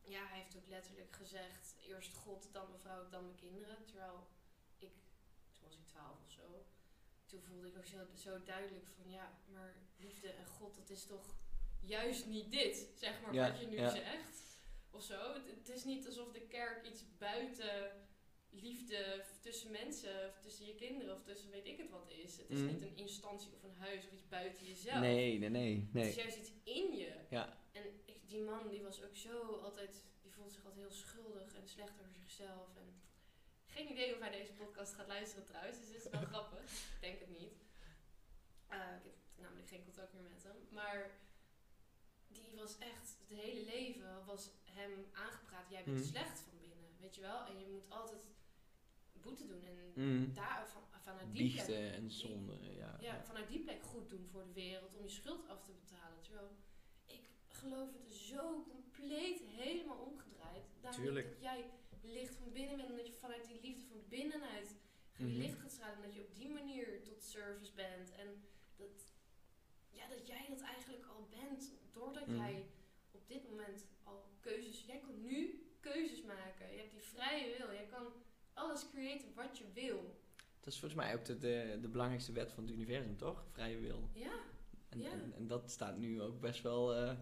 ja, 0.04 0.28
hij 0.28 0.38
heeft 0.38 0.56
ook 0.56 0.68
letterlijk 0.68 1.12
gezegd, 1.16 1.75
eerst 1.88 2.16
God, 2.16 2.50
dan 2.51 2.68
mijn 2.68 2.80
vrouw, 2.80 3.10
dan 3.10 3.24
mijn 3.24 3.36
kinderen. 3.36 3.86
Terwijl 3.86 4.28
ik, 4.78 4.92
toen 5.51 5.63
was 5.63 5.75
ik 5.75 5.88
twaalf 5.88 6.18
of 6.25 6.31
zo, 6.31 6.66
toen 7.25 7.42
voelde 7.42 7.68
ik 7.68 7.78
ook 7.78 7.86
zo, 7.86 7.98
zo 8.16 8.44
duidelijk 8.44 8.88
van 8.88 9.12
ja, 9.12 9.38
maar 9.45 9.75
liefde 9.95 10.30
en 10.30 10.45
God, 10.45 10.75
dat 10.75 10.89
is 10.89 11.06
toch 11.06 11.36
juist 11.80 12.25
niet 12.25 12.51
dit, 12.51 12.88
zeg 12.95 13.22
maar, 13.22 13.33
Ja, 13.33 13.51
wat 13.51 13.60
je 13.60 13.68
nu 13.68 13.78
ja. 13.78 13.90
zegt. 13.90 14.42
Of 14.92 15.04
zo. 15.04 15.33
Het, 15.33 15.48
het 15.48 15.69
is 15.69 15.83
niet 15.83 16.06
alsof 16.06 16.31
de 16.31 16.42
kerk 16.42 16.86
iets 16.86 17.04
buiten 17.18 18.06
liefde 18.50 19.24
tussen 19.40 19.72
mensen, 19.72 20.28
of 20.30 20.40
tussen 20.40 20.66
je 20.66 20.76
kinderen, 20.76 21.14
of 21.14 21.24
tussen 21.24 21.50
weet 21.52 21.66
ik 21.66 21.78
het 21.78 21.90
wat 21.90 22.10
is. 22.12 22.38
Het 22.38 22.50
is 22.50 22.60
Mhm. 22.60 22.68
niet 22.74 22.82
een 22.82 22.98
instantie 22.98 23.54
of 23.54 23.64
een 23.64 23.76
huis 23.78 24.06
of 24.06 24.12
iets 24.12 24.28
buiten 24.28 24.66
jezelf. 24.66 25.00
Nee, 25.00 25.38
nee, 25.40 25.50
nee. 25.50 25.76
Het 25.80 25.94
nee. 25.94 26.10
is 26.10 26.16
juist 26.16 26.38
iets 26.38 26.52
in 26.64 26.96
je. 26.96 27.16
Ja. 27.30 27.58
En 27.72 27.84
ik, 28.06 28.16
die 28.30 28.42
man 28.42 28.70
die 28.70 28.82
was 28.82 29.04
ook 29.04 29.16
zo 29.16 29.52
altijd, 29.56 30.04
die 30.22 30.32
voelde 30.32 30.52
zich 30.52 30.66
altijd 30.66 30.82
heel 30.82 30.96
schuldig 30.98 31.54
en 31.56 31.68
slecht 31.68 32.00
over 32.02 32.14
zichzelf. 32.14 32.76
En 32.76 33.02
geen 33.66 33.92
idee 33.92 34.14
of 34.14 34.20
hij 34.20 34.32
deze 34.32 34.54
podcast 34.54 34.94
gaat 34.94 35.08
luisteren 35.08 35.46
trouwens, 35.46 35.78
dus 35.78 35.88
dit 35.88 36.06
is 36.06 36.10
wel 36.12 36.22
grappig. 36.34 36.62
Ik 36.64 36.98
denk 37.02 37.20
het 37.20 37.30
niet. 37.40 37.54
Eh, 38.68 38.78
ik 38.78 39.04
heb 39.04 39.16
namelijk 39.36 39.68
geen 39.68 39.84
contact 39.84 40.14
meer 40.14 40.30
met 40.30 40.44
hem. 40.44 40.56
Maar 40.70 41.12
die 42.28 42.56
was 42.56 42.78
echt, 42.78 43.18
het 43.28 43.38
hele 43.40 43.64
leven 43.66 44.26
was 44.26 44.50
hem 44.64 45.06
aangepraat, 45.14 45.70
jij 45.70 45.84
bent 45.84 45.98
Mhm. 45.98 46.06
slecht 46.08 46.40
van 46.40 46.56
weet 47.00 47.16
je 47.16 47.22
wel. 47.22 47.46
En 47.46 47.60
je 47.60 47.66
moet 47.68 47.90
altijd 47.90 48.22
boete 49.14 49.46
doen 49.46 49.64
en 49.64 49.76
Mhm. 49.96 50.34
daar, 50.34 50.68
van, 50.70 50.82
vanuit 51.02 51.34
die 51.36 51.54
plek 51.54 51.68
en 51.68 52.12
zonde, 52.12 52.74
ja. 52.76 52.98
ja, 53.02 53.24
vanuit 53.24 53.48
die 53.48 53.60
plek 53.60 53.84
goed 53.84 54.10
doen 54.10 54.28
voor 54.32 54.44
de 54.46 54.54
wereld 54.54 54.96
om 54.96 55.04
je 55.04 55.10
schuld 55.10 55.48
af 55.50 55.64
te 55.64 55.72
betalen. 55.72 56.22
Terwijl 56.22 56.52
ik 57.06 57.30
geloof 57.48 57.94
het 57.94 58.14
zo 58.14 58.64
compleet 58.70 59.40
helemaal 59.42 59.98
omgedraaid. 59.98 60.66
Tuurlijk. 60.92 61.30
dat 61.30 61.42
jij 61.42 61.70
licht 62.02 62.36
van 62.36 62.52
binnen 62.52 62.78
bent 62.78 62.90
en 62.90 62.96
dat 62.96 63.08
je 63.08 63.14
vanuit 63.14 63.48
die 63.48 63.62
liefde 63.62 63.86
van 63.86 64.04
binnenuit 64.08 64.76
Mhm. 65.18 65.30
licht 65.38 65.60
gaat 65.60 65.72
stralen. 65.72 65.96
En 65.96 66.02
dat 66.02 66.14
je 66.14 66.22
op 66.22 66.36
die 66.36 66.50
manier 66.50 67.04
tot 67.04 67.24
service 67.24 67.74
bent. 67.74 68.12
En 68.12 68.44
dat, 68.76 69.14
ja, 69.90 70.08
dat 70.08 70.28
jij 70.28 70.46
dat 70.50 70.62
eigenlijk 70.62 71.06
al 71.06 71.28
bent 71.30 71.74
doordat 71.92 72.28
Mhm. 72.28 72.38
jij 72.38 72.66
op 73.12 73.28
dit 73.28 73.44
moment 73.50 73.88
al 74.04 74.30
keuzes... 74.40 74.86
Jij 74.86 75.00
kan 75.00 75.21
nu 75.21 75.67
keuzes 75.92 76.24
maken. 76.24 76.72
Je 76.72 76.78
hebt 76.78 76.92
die 76.92 77.02
vrije 77.02 77.58
wil. 77.58 77.72
Jij 77.74 77.88
kan 77.92 78.06
alles 78.54 78.90
creëren 78.90 79.34
wat 79.36 79.58
je 79.58 79.64
wil. 79.74 80.16
Dat 80.60 80.74
is 80.74 80.80
volgens 80.80 81.02
mij 81.02 81.16
ook 81.16 81.26
de, 81.26 81.38
de, 81.38 81.78
de 81.82 81.88
belangrijkste 81.90 82.32
wet 82.32 82.52
van 82.52 82.64
het 82.64 82.74
universum, 82.74 83.18
toch? 83.18 83.46
Vrije 83.52 83.78
wil. 83.80 84.10
Ja. 84.14 84.40
En, 84.90 85.00
Ja. 85.00 85.12
en, 85.12 85.34
en 85.34 85.48
dat 85.48 85.72
staat 85.72 85.98
nu 85.98 86.22
ook 86.22 86.40
best 86.40 86.62
wel, 86.62 86.96
eh, 86.96 87.18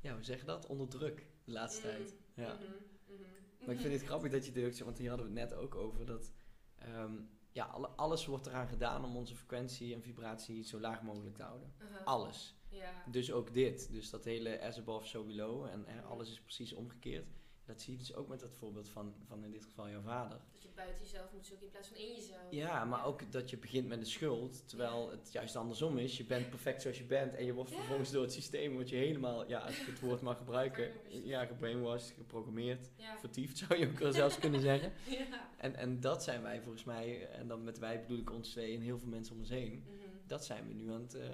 ja, 0.00 0.14
hoe 0.14 0.22
zeg 0.24 0.40
je 0.40 0.46
dat? 0.46 0.66
Onder 0.66 0.88
druk 0.88 1.26
de 1.44 1.52
laatste 1.52 1.86
Mm, 1.86 1.92
tijd. 1.92 2.14
Ja. 2.34 2.54
mhm, 2.54 2.62
mhm. 3.06 3.22
Maar 3.66 3.74
ik 3.74 3.80
vind 3.80 3.92
het 3.92 4.02
grappig 4.02 4.30
dat 4.30 4.46
je 4.46 4.52
dit 4.52 4.64
ook 4.64 4.72
zegt, 4.72 4.84
want 4.84 4.98
hier 4.98 5.08
hadden 5.08 5.32
we 5.32 5.40
het 5.40 5.50
net 5.50 5.58
ook 5.58 5.74
over. 5.74 6.06
Dat 6.06 6.32
ehm, 6.78 7.14
ja, 7.52 7.64
alle- 7.64 7.88
alles 7.88 8.26
wordt 8.26 8.46
eraan 8.46 8.68
gedaan 8.68 9.04
om 9.04 9.16
onze 9.16 9.36
frequentie 9.36 9.94
en 9.94 10.02
vibratie 10.02 10.62
zo 10.64 10.80
laag 10.80 11.02
mogelijk 11.02 11.36
te 11.36 11.42
houden. 11.42 11.72
Alles. 12.04 12.54
Ja. 12.68 13.04
Dus 13.10 13.32
ook 13.32 13.54
dit. 13.54 13.92
Dus 13.92 14.10
dat 14.10 14.24
hele 14.24 14.60
as 14.60 14.78
above, 14.78 15.06
so 15.06 15.24
below. 15.24 15.64
En 15.66 16.04
alles 16.04 16.30
is 16.30 16.40
precies 16.40 16.72
omgekeerd. 16.72 17.28
Dat 17.66 17.80
zie 17.80 17.92
je 17.92 17.98
dus 17.98 18.14
ook 18.14 18.28
met 18.28 18.40
dat 18.40 18.54
voorbeeld 18.54 18.88
van, 18.88 19.14
van 19.26 19.44
in 19.44 19.50
dit 19.50 19.64
geval 19.64 19.88
jouw 19.90 20.00
vader. 20.00 20.38
Dat 20.52 20.62
je 20.62 20.68
buiten 20.74 21.02
jezelf 21.02 21.32
moet 21.32 21.46
zoeken 21.46 21.66
in 21.66 21.72
plaats 21.72 21.88
van 21.88 21.96
in 21.96 22.12
jezelf. 22.14 22.40
Ja, 22.50 22.84
maar 22.84 23.04
ook 23.04 23.32
dat 23.32 23.50
je 23.50 23.56
begint 23.58 23.88
met 23.88 23.98
de 24.00 24.04
schuld, 24.06 24.68
terwijl 24.68 25.10
het 25.10 25.32
juist 25.32 25.56
andersom 25.56 25.98
is. 25.98 26.16
Je 26.16 26.24
bent 26.24 26.50
perfect 26.50 26.82
zoals 26.82 26.98
je 26.98 27.04
bent 27.04 27.34
en 27.34 27.44
je 27.44 27.52
wordt 27.52 27.70
Ja. 27.70 27.76
vervolgens 27.76 28.10
door 28.10 28.22
het 28.22 28.32
systeem, 28.32 28.72
word 28.72 28.88
je 28.88 28.96
helemaal, 28.96 29.48
ja, 29.48 29.58
als 29.58 29.80
ik 29.80 29.86
het 29.86 30.00
woord 30.06 30.20
mag 30.20 30.36
gebruiken, 30.36 30.92
ja, 31.08 31.44
gebrainwashed, 31.44 32.14
geprogrammeerd, 32.16 32.88
vertiefd 33.18 33.58
zou 33.58 33.76
je 33.80 33.88
ook 33.88 33.98
wel 33.98 34.12
zelfs 34.12 34.38
kunnen 34.38 34.60
zeggen. 34.60 34.92
En, 35.60 35.74
en 35.74 36.00
dat 36.00 36.22
zijn 36.24 36.42
wij 36.42 36.60
volgens 36.62 36.84
mij, 36.84 37.28
en 37.28 37.46
dan 37.48 37.64
met 37.64 37.78
wij 37.78 38.00
bedoel 38.00 38.18
ik 38.18 38.30
ons 38.32 38.50
twee 38.50 38.74
en 38.74 38.80
heel 38.80 38.98
veel 38.98 39.08
mensen 39.08 39.34
om 39.34 39.40
ons 39.40 39.48
heen, 39.50 39.84
Mhm. 39.86 40.08
dat 40.26 40.44
zijn 40.44 40.66
we 40.68 40.74
nu 40.74 40.90
aan 40.92 41.00
het, 41.00 41.14
eh, 41.14 41.28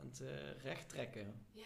aan 0.00 0.06
het 0.06 0.20
eh, 0.20 0.62
recht 0.62 0.88
trekken. 0.88 1.34
Ja, 1.52 1.64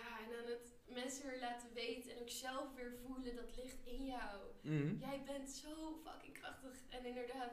mensen 0.91 1.27
weer 1.31 1.39
laten 1.41 1.73
weten 1.75 2.11
en 2.13 2.21
ook 2.21 2.29
zelf 2.31 2.75
weer 2.75 2.93
voelen 3.07 3.37
dat 3.37 3.57
ligt 3.57 3.79
in 3.85 4.07
jou. 4.07 4.41
Mhm. 4.63 4.99
Jij 4.99 5.23
bent 5.27 5.51
zo 5.51 6.01
fucking 6.05 6.39
krachtig. 6.39 6.77
En 6.89 7.05
inderdaad, 7.05 7.53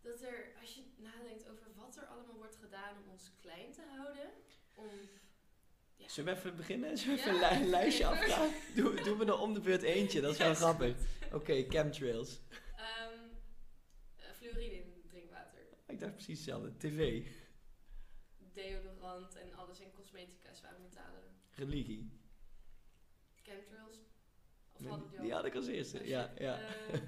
dat 0.00 0.22
er, 0.22 0.52
als 0.60 0.74
je 0.74 0.82
nadenkt 0.96 1.48
over 1.48 1.74
wat 1.74 1.96
er 1.96 2.06
allemaal 2.06 2.34
wordt 2.36 2.56
gedaan 2.56 2.96
om 3.04 3.10
ons 3.10 3.30
klein 3.40 3.72
te 3.72 3.82
houden, 3.96 4.30
om... 4.74 4.88
Ja. 5.96 6.08
Zullen 6.08 6.32
we 6.34 6.38
even 6.40 6.56
beginnen? 6.56 6.98
Zullen 6.98 7.16
we 7.16 7.22
even 7.22 7.34
een 7.34 7.56
li- 7.58 7.62
een 7.64 7.68
lijstje 7.70 8.06
afgaan? 8.12 8.50
Doe, 8.74 9.02
doen 9.02 9.18
we 9.18 9.24
er 9.24 9.38
om 9.38 9.54
de 9.54 9.60
beurt 9.60 9.82
eentje, 9.82 10.20
dat 10.20 10.32
is 10.32 10.38
wel 10.38 10.54
grappig. 10.54 10.96
Oké, 11.32 11.64
chemtrails. 11.68 12.40
Ehm, 12.76 13.18
eh, 14.16 14.24
fluoride 14.32 14.74
in 14.74 15.02
drinkwater. 15.08 15.60
Ik 15.86 16.00
dacht 16.00 16.12
precies 16.12 16.36
hetzelfde. 16.38 16.76
TV, 16.76 17.26
Deodorant 18.52 19.34
en 19.34 19.52
alles 19.54 19.80
in 19.80 19.92
cosmetica, 19.92 20.52
zware 20.54 20.78
metalen. 20.78 21.22
religie. 21.54 22.10
Die 25.20 25.32
had 25.32 25.44
ik 25.44 25.54
als 25.54 25.66
eerste. 25.66 26.06
Ja, 26.06 26.32
ja. 26.38 26.58
Eh, 26.60 27.00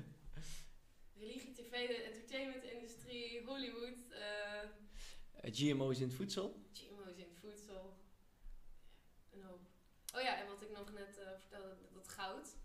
religie, 1.18 1.52
tv, 1.52 1.86
de 1.86 2.02
entertainmentindustrie, 2.02 3.44
Hollywood, 3.44 4.10
eh, 4.10 4.62
Eh, 5.40 5.54
GMO's 5.54 5.98
in 5.98 6.06
het 6.06 6.14
voedsel. 6.16 6.60
GMO's 6.72 7.16
in 7.16 7.26
het 7.28 7.38
voedsel. 7.40 7.96
Een 9.32 9.42
hoop. 9.42 9.60
Oh 10.14 10.20
ja, 10.20 10.40
en 10.40 10.46
wat 10.46 10.62
ik 10.62 10.70
nog 10.70 10.92
net 10.92 11.20
vertelde, 11.38 11.76
dat 11.94 12.08
goud. 12.08 12.56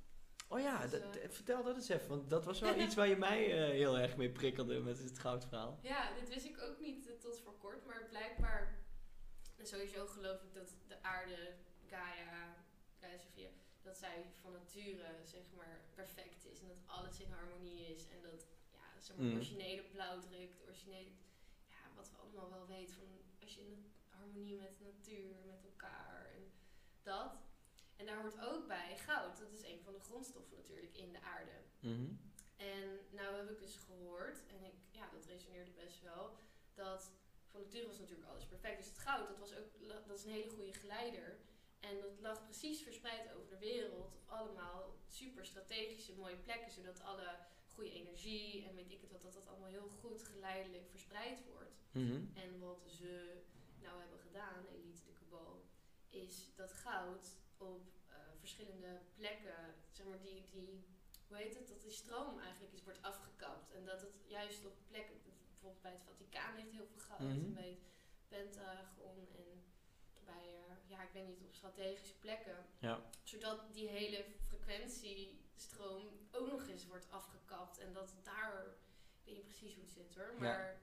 Oh 0.48 0.60
ja, 0.60 0.88
Dus, 0.88 1.01
vertel 1.30 1.63
dat 1.63 1.75
eens 1.75 1.89
even, 1.89 2.08
want 2.08 2.30
dat 2.30 2.46
was 2.46 2.60
wel 2.60 2.80
iets 2.84 2.96
waar 2.96 3.08
je 3.08 3.15
mij 3.15 3.44
heel 3.72 3.98
erg 4.00 4.18
mee 4.18 4.30
prikkelde 4.32 4.80
met 4.80 5.00
het 5.00 5.20
goudverhaal. 5.20 5.80
Ja, 5.82 6.13
dit 6.13 6.30
wist 6.30 6.46
ik 6.46 6.62
ook 6.62 6.80
niet 6.80 7.22
tot 7.22 7.39
voor 7.39 7.58
kort, 7.58 7.86
maar 7.86 8.08
blijkbaar, 8.10 8.80
en 9.58 9.68
sowieso 9.68 10.06
geloof 10.08 10.41
ik 10.41 10.53
dat 10.53 10.70
de 10.88 11.01
aarde, 11.03 11.53
Gaia, 11.86 12.56
dat 13.81 13.97
zij 13.97 14.25
van 14.41 14.51
nature 14.51 15.09
zeg 15.25 15.41
maar 15.55 15.81
perfect 15.95 16.45
is 16.45 16.59
en 16.61 16.67
dat 16.67 16.81
alles 16.85 17.19
in 17.19 17.31
harmonie 17.31 17.85
is 17.95 18.09
en 18.09 18.21
dat 18.21 18.45
ja, 18.71 19.00
zeg 19.00 19.15
maar, 19.17 19.25
Mhm. 19.25 19.35
originele 19.35 19.83
blauwdruk, 19.83 20.51
originele, 20.65 21.09
ja, 21.69 21.81
wat 21.95 22.09
we 22.11 22.17
allemaal 22.17 22.50
wel 22.50 22.67
weten 22.67 22.95
van 22.95 23.07
als 23.41 23.53
je 23.55 23.61
in 23.61 23.93
harmonie 24.09 24.55
met 24.57 24.77
de 24.77 24.83
natuur, 24.83 25.35
met 25.45 25.63
elkaar 25.63 26.25
en 26.35 26.51
dat. 27.03 27.39
En 27.95 28.05
daar 28.05 28.21
hoort 28.21 28.39
ook 28.39 28.67
bij 28.67 28.97
goud, 28.97 29.38
dat 29.39 29.51
is 29.51 29.63
een 29.63 29.81
van 29.83 29.93
de 29.93 30.00
grondstoffen 30.00 30.57
natuurlijk 30.57 30.97
in 30.97 31.11
de 31.11 31.21
aarde. 31.21 31.51
Mhm. 31.79 32.13
En 32.55 33.00
nou 33.09 33.35
heb 33.38 33.50
ik 33.50 33.59
dus 33.59 33.75
gehoord, 33.75 34.45
en 34.47 34.63
ik, 34.63 34.73
ja, 34.91 35.09
dat 35.09 35.25
resoneerde 35.25 35.71
best 35.71 36.01
wel, 36.01 36.38
dat 36.73 37.11
van 37.47 37.61
nature 37.61 37.88
was 37.88 38.00
natuurlijk 38.00 38.29
alles 38.29 38.45
perfect. 38.45 38.77
Dus 38.77 38.88
het 38.88 38.97
goud, 38.97 39.27
dat, 39.27 39.38
was 39.38 39.53
ook, 39.55 39.88
dat 40.07 40.17
is 40.17 40.23
een 40.23 40.31
hele 40.31 40.50
goede 40.50 40.73
geleider. 40.73 41.38
En 41.81 42.00
dat 42.01 42.19
lag 42.19 42.43
precies 42.43 42.81
verspreid 42.81 43.33
over 43.33 43.50
de 43.50 43.57
wereld, 43.57 44.05
op 44.05 44.21
allemaal 44.25 44.95
super 45.07 45.45
strategische 45.45 46.13
mooie 46.15 46.38
plekken, 46.38 46.71
zodat 46.71 47.01
alle 47.01 47.38
goede 47.73 47.91
energie 47.91 48.65
en 48.67 48.75
weet 48.75 48.91
ik 48.91 49.01
het 49.01 49.11
wat, 49.11 49.21
dat 49.21 49.33
dat 49.33 49.47
allemaal 49.47 49.69
heel 49.69 49.88
goed 49.89 50.23
geleidelijk 50.23 50.88
verspreid 50.89 51.43
wordt. 51.45 51.71
Mhm. 51.91 52.21
En 52.33 52.59
wat 52.59 52.83
ze 52.88 53.41
nou 53.81 54.00
hebben 54.00 54.19
gedaan, 54.19 54.65
Elite 54.73 55.03
de 55.05 55.13
Cabal, 55.13 55.63
is 56.09 56.51
dat 56.55 56.73
goud 56.73 57.27
op 57.57 57.81
eh, 58.09 58.15
verschillende 58.39 59.01
plekken, 59.13 59.75
zeg 59.91 60.05
maar 60.05 60.21
die, 60.21 60.43
die, 60.51 60.83
hoe 61.27 61.38
heet 61.38 61.55
het, 61.57 61.67
dat 61.67 61.81
die 61.81 61.91
stroom 61.91 62.39
eigenlijk 62.39 62.73
is, 62.73 62.83
wordt 62.83 63.01
afgekapt. 63.01 63.71
En 63.71 63.85
dat 63.85 64.01
het 64.01 64.13
juist 64.27 64.65
op 64.65 64.73
plekken, 64.88 65.15
bijvoorbeeld 65.23 65.81
bij 65.81 65.91
het 65.91 66.03
Vaticaan 66.03 66.55
ligt 66.55 66.71
heel 66.71 66.88
veel 66.88 67.00
goud, 67.00 67.19
Mhm. 67.19 67.29
en 67.31 67.53
bij 67.53 67.69
het 67.69 67.89
Pentagon 68.27 69.27
en 69.35 69.61
bij, 70.33 70.45
eh, 70.67 70.89
ja, 70.89 71.01
ik 71.03 71.09
weet 71.13 71.27
niet, 71.27 71.43
op 71.45 71.53
strategische 71.53 72.17
plekken. 72.19 72.57
Ja. 72.79 73.01
Zodat 73.23 73.59
die 73.73 73.88
hele 73.88 74.25
frequentiestroom 74.47 76.03
ook 76.31 76.51
nog 76.51 76.67
eens 76.67 76.88
wordt 76.88 77.07
afgekapt. 77.09 77.77
En 77.79 77.93
dat 77.93 78.13
daar, 78.23 78.65
ik 79.19 79.25
weet 79.25 79.35
niet 79.35 79.45
precies 79.45 79.73
hoe 79.73 79.83
het 79.83 79.93
zit 79.93 80.15
hoor, 80.15 80.31
Ja. 80.33 80.39
maar 80.39 80.79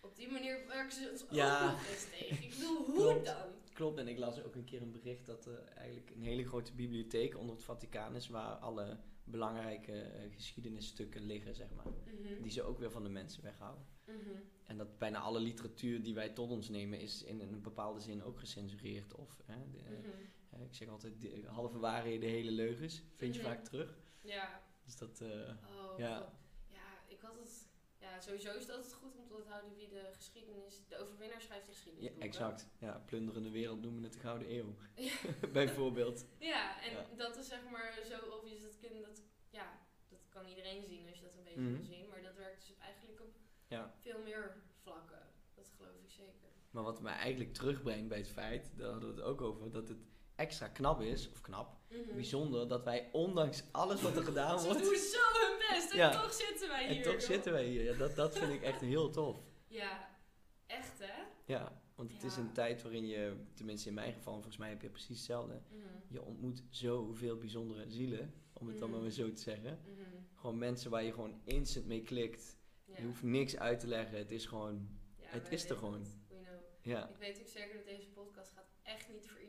op 0.00 0.16
die 0.16 0.30
manier 0.30 0.66
werken 0.66 0.92
ze 0.92 1.08
ons 1.10 1.24
Ja. 1.30 1.64
ook 1.64 1.70
nog 1.70 1.88
eens 1.88 2.04
tegen. 2.10 2.42
Ik 2.44 2.50
bedoel, 2.50 2.84
hoe 2.84 2.94
Klopt. 2.94 3.26
dan? 3.26 3.48
Klopt, 3.72 3.98
en 3.98 4.08
ik 4.08 4.18
las 4.18 4.42
ook 4.42 4.54
een 4.54 4.64
keer 4.64 4.82
een 4.82 4.92
bericht 4.92 5.26
dat 5.26 5.46
er 5.46 5.64
eigenlijk 5.64 6.10
een 6.10 6.22
hele 6.22 6.46
grote 6.46 6.72
bibliotheek 6.72 7.36
onder 7.36 7.54
het 7.54 7.64
Vaticaan 7.64 8.16
is, 8.16 8.28
waar 8.28 8.54
alle 8.54 8.98
belangrijke 9.32 10.00
eh, 10.00 10.32
geschiedenisstukken 10.34 11.22
liggen, 11.22 11.54
zeg 11.54 11.68
maar. 11.74 11.86
Mhm. 11.86 12.42
Die 12.42 12.50
ze 12.50 12.62
ook 12.62 12.78
weer 12.78 12.90
van 12.90 13.02
de 13.02 13.08
mensen 13.08 13.42
weghouden. 13.42 13.86
Mhm. 14.06 14.16
En 14.64 14.76
dat 14.76 14.98
bijna 14.98 15.18
alle 15.18 15.40
literatuur 15.40 16.02
die 16.02 16.14
wij 16.14 16.28
tot 16.28 16.50
ons 16.50 16.68
nemen, 16.68 17.00
is 17.00 17.22
in 17.22 17.40
een 17.40 17.62
bepaalde 17.62 18.00
zin 18.00 18.22
ook 18.22 18.38
gecensureerd. 18.38 19.14
Of, 19.14 19.42
hè, 19.46 19.70
de, 19.70 19.78
Mhm. 19.78 20.10
eh, 20.50 20.60
ik 20.62 20.74
zeg 20.74 20.88
altijd, 20.88 21.20
de 21.20 21.42
halve 21.46 21.78
waarheden, 21.78 22.28
hele 22.30 22.50
leugens, 22.50 23.02
vind 23.16 23.34
je 23.34 23.40
vaak 23.42 23.64
terug. 23.64 23.98
Ja. 24.20 24.60
Dus 24.84 24.96
dat, 24.96 25.20
eh, 25.20 25.28
Oh, 25.28 25.98
Ja. 25.98 26.16
God. 26.18 26.28
ja, 26.68 26.86
ik 27.08 27.20
had 27.20 27.34
het. 27.38 27.61
Ja, 28.12 28.20
sowieso 28.20 28.56
is 28.56 28.66
dat 28.66 28.84
het 28.84 28.92
goed 28.92 29.16
om 29.16 29.26
te 29.26 29.34
onthouden 29.34 29.74
wie 29.74 29.88
de 29.88 30.08
geschiedenis. 30.12 30.82
De 30.88 30.96
overwinnaar 30.98 31.40
schrijft 31.40 31.66
de 31.66 31.72
ja, 31.72 31.76
geschiedenis. 31.78 32.18
exact. 32.24 32.68
Ja, 32.78 33.02
plunderende 33.06 33.50
wereld 33.50 33.80
noemen 33.80 34.02
het 34.02 34.12
de 34.12 34.18
Gouden 34.18 34.50
Eeuw, 34.54 34.74
Ja. 34.94 35.12
bijvoorbeeld. 35.60 36.26
Ja, 36.38 36.82
en 36.82 36.90
Ja. 36.92 37.06
dat 37.16 37.36
is 37.36 37.48
zeg 37.48 37.62
maar 37.70 37.98
zo 38.08 38.18
obvious. 38.36 38.62
Dat, 38.62 38.76
kun, 38.78 39.00
dat, 39.00 39.22
ja, 39.50 39.78
dat 40.08 40.28
kan 40.28 40.46
iedereen 40.46 40.84
zien 40.86 41.08
als 41.08 41.18
je 41.18 41.24
dat 41.24 41.34
een 41.36 41.44
beetje 41.44 41.60
wil 41.72 41.82
zien. 41.84 42.08
Maar 42.08 42.22
dat 42.22 42.34
werkt 42.36 42.66
dus 42.66 42.76
eigenlijk 42.78 43.20
op 43.20 43.34
Ja. 43.68 43.94
veel 44.00 44.22
meer 44.22 44.62
vlakken. 44.82 45.22
Dat 45.54 45.68
geloof 45.76 45.94
ik 46.02 46.10
zeker. 46.10 46.48
Maar 46.70 46.82
wat 46.82 47.02
mij 47.02 47.14
eigenlijk 47.14 47.52
terugbrengt 47.54 48.08
bij 48.08 48.18
het 48.18 48.28
feit, 48.28 48.72
daar 48.76 48.90
hadden 48.90 49.08
we 49.14 49.20
het 49.20 49.24
ook 49.24 49.40
over, 49.40 49.70
dat 49.70 49.88
het 49.88 49.98
extra 50.36 50.68
knap 50.68 51.00
is, 51.00 51.30
of 51.30 51.40
knap, 51.40 51.76
Mhm. 51.88 52.14
bijzonder, 52.14 52.68
dat 52.68 52.84
wij 52.84 53.08
ondanks 53.12 53.62
alles 53.72 54.02
wat 54.02 54.16
er 54.16 54.22
gedaan 54.22 54.64
wordt, 54.64 54.78
zo 54.86 55.18
hun 55.40 55.58
best 55.70 55.90
en 55.90 55.96
Ja. 55.96 56.10
toch 56.22 56.32
zitten 56.32 56.68
wij 56.68 56.86
hier. 56.88 56.96
en 56.96 57.02
toch 57.02 57.12
joh. 57.12 57.20
zitten 57.30 57.52
wij 57.52 57.64
hier. 57.66 57.82
Ja, 57.82 57.92
dat, 57.98 58.16
dat 58.16 58.38
vind 58.38 58.52
ik 58.52 58.62
echt 58.62 58.80
heel 58.80 59.10
tof. 59.10 59.38
Ja, 59.68 60.08
echt 60.66 60.98
hè? 60.98 61.22
Ja, 61.44 61.82
want 61.94 62.12
het 62.12 62.22
is 62.22 62.36
een 62.36 62.52
tijd 62.52 62.82
waarin 62.82 63.06
je, 63.06 63.36
tenminste 63.54 63.88
in 63.88 63.94
mijn 63.94 64.12
geval, 64.12 64.32
volgens 64.32 64.56
mij 64.56 64.68
heb 64.68 64.82
je 64.82 64.88
precies 64.90 65.16
hetzelfde, 65.16 65.60
Mhm. 65.70 65.78
je 66.08 66.22
ontmoet 66.22 66.62
zoveel 66.70 67.36
bijzondere 67.38 67.90
zielen, 67.90 68.34
om 68.52 68.68
het 68.68 68.78
dan 68.78 68.90
Mhm. 68.90 69.00
maar 69.00 69.10
zo 69.10 69.32
te 69.32 69.40
zeggen. 69.40 69.78
Gewoon 70.34 70.58
mensen 70.58 70.90
waar 70.90 71.02
je 71.02 71.12
gewoon 71.12 71.40
instant 71.44 71.86
mee 71.86 72.02
klikt. 72.02 72.56
Ja. 72.84 72.94
Je 72.98 73.04
hoeft 73.04 73.22
niks 73.22 73.56
uit 73.56 73.80
te 73.80 73.86
leggen, 73.86 74.18
het 74.18 74.30
is 74.30 74.46
gewoon, 74.46 74.88
het 75.20 75.50
is 75.50 75.70
er 75.70 75.76
gewoon. 75.76 76.00
het. 76.00 76.20
Ja. 76.84 77.08
Ik 77.08 77.16
weet 77.16 77.40
ook 77.40 77.46
zeker 77.48 77.76
dat 77.76 77.84
deze 77.84 78.08
podcast 78.08 78.50
gaat 78.52 78.66
echt 78.82 79.08
niet 79.08 79.28
voor 79.30 79.40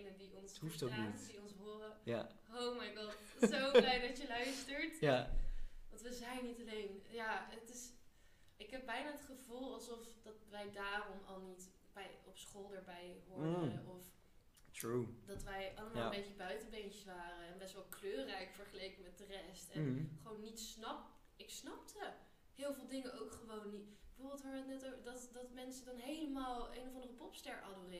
die 0.00 0.32
ons 0.34 0.58
verstaan, 0.58 1.14
die 1.28 1.40
ons 1.40 1.52
horen. 1.58 1.96
Ja, 2.04 2.28
Oh 2.54 2.78
my 2.78 2.94
god, 2.96 3.16
zo 3.50 3.70
blij 3.80 4.08
dat 4.08 4.18
je 4.20 4.26
luistert. 4.28 4.98
ja, 5.00 5.30
Want 5.90 6.02
we 6.02 6.12
zijn 6.12 6.44
niet 6.44 6.60
alleen. 6.60 7.02
Ja, 7.10 7.46
het 7.50 7.70
is. 7.70 7.90
Ik 8.56 8.70
heb 8.70 8.86
bijna 8.86 9.10
het 9.10 9.20
gevoel 9.20 9.72
alsof 9.74 9.98
dat 10.22 10.34
wij 10.50 10.70
daarom 10.72 11.18
al 11.26 11.40
niet 11.40 11.70
bij, 11.92 12.10
op 12.26 12.38
school 12.38 12.74
erbij 12.74 13.22
hoorden. 13.28 13.80
Mm. 13.82 13.88
Of 13.88 14.02
true. 14.70 15.06
dat 15.26 15.42
wij 15.42 15.72
allemaal 15.76 15.96
Ja. 16.02 16.04
een 16.04 16.20
beetje 16.22 16.34
buitenbeentjes 16.34 17.04
waren 17.04 17.46
en 17.46 17.58
best 17.58 17.74
wel 17.74 17.86
kleurrijk 17.88 18.50
vergeleken 18.54 19.02
met 19.02 19.18
de 19.18 19.24
rest. 19.26 19.70
En 19.70 19.92
Mhm. 19.94 20.04
gewoon 20.22 20.40
niet 20.40 20.60
snap. 20.60 21.10
Ik 21.36 21.50
snapte 21.50 22.12
heel 22.54 22.74
veel 22.74 22.88
dingen 22.88 23.20
ook 23.20 23.32
gewoon 23.32 23.70
niet. 23.70 23.88
Bijvoorbeeld 24.14 24.42
waar 24.42 24.52
we 24.52 24.58
het 24.58 24.66
net 24.82 24.84
over, 24.86 25.02
dat, 25.04 25.30
dat 25.32 25.52
mensen 25.52 25.84
dan 25.84 25.96
helemaal 25.96 26.74
een 26.74 26.88
of 26.88 26.94
andere 26.94 27.12
popster 27.12 27.60
adoreren. 27.62 27.91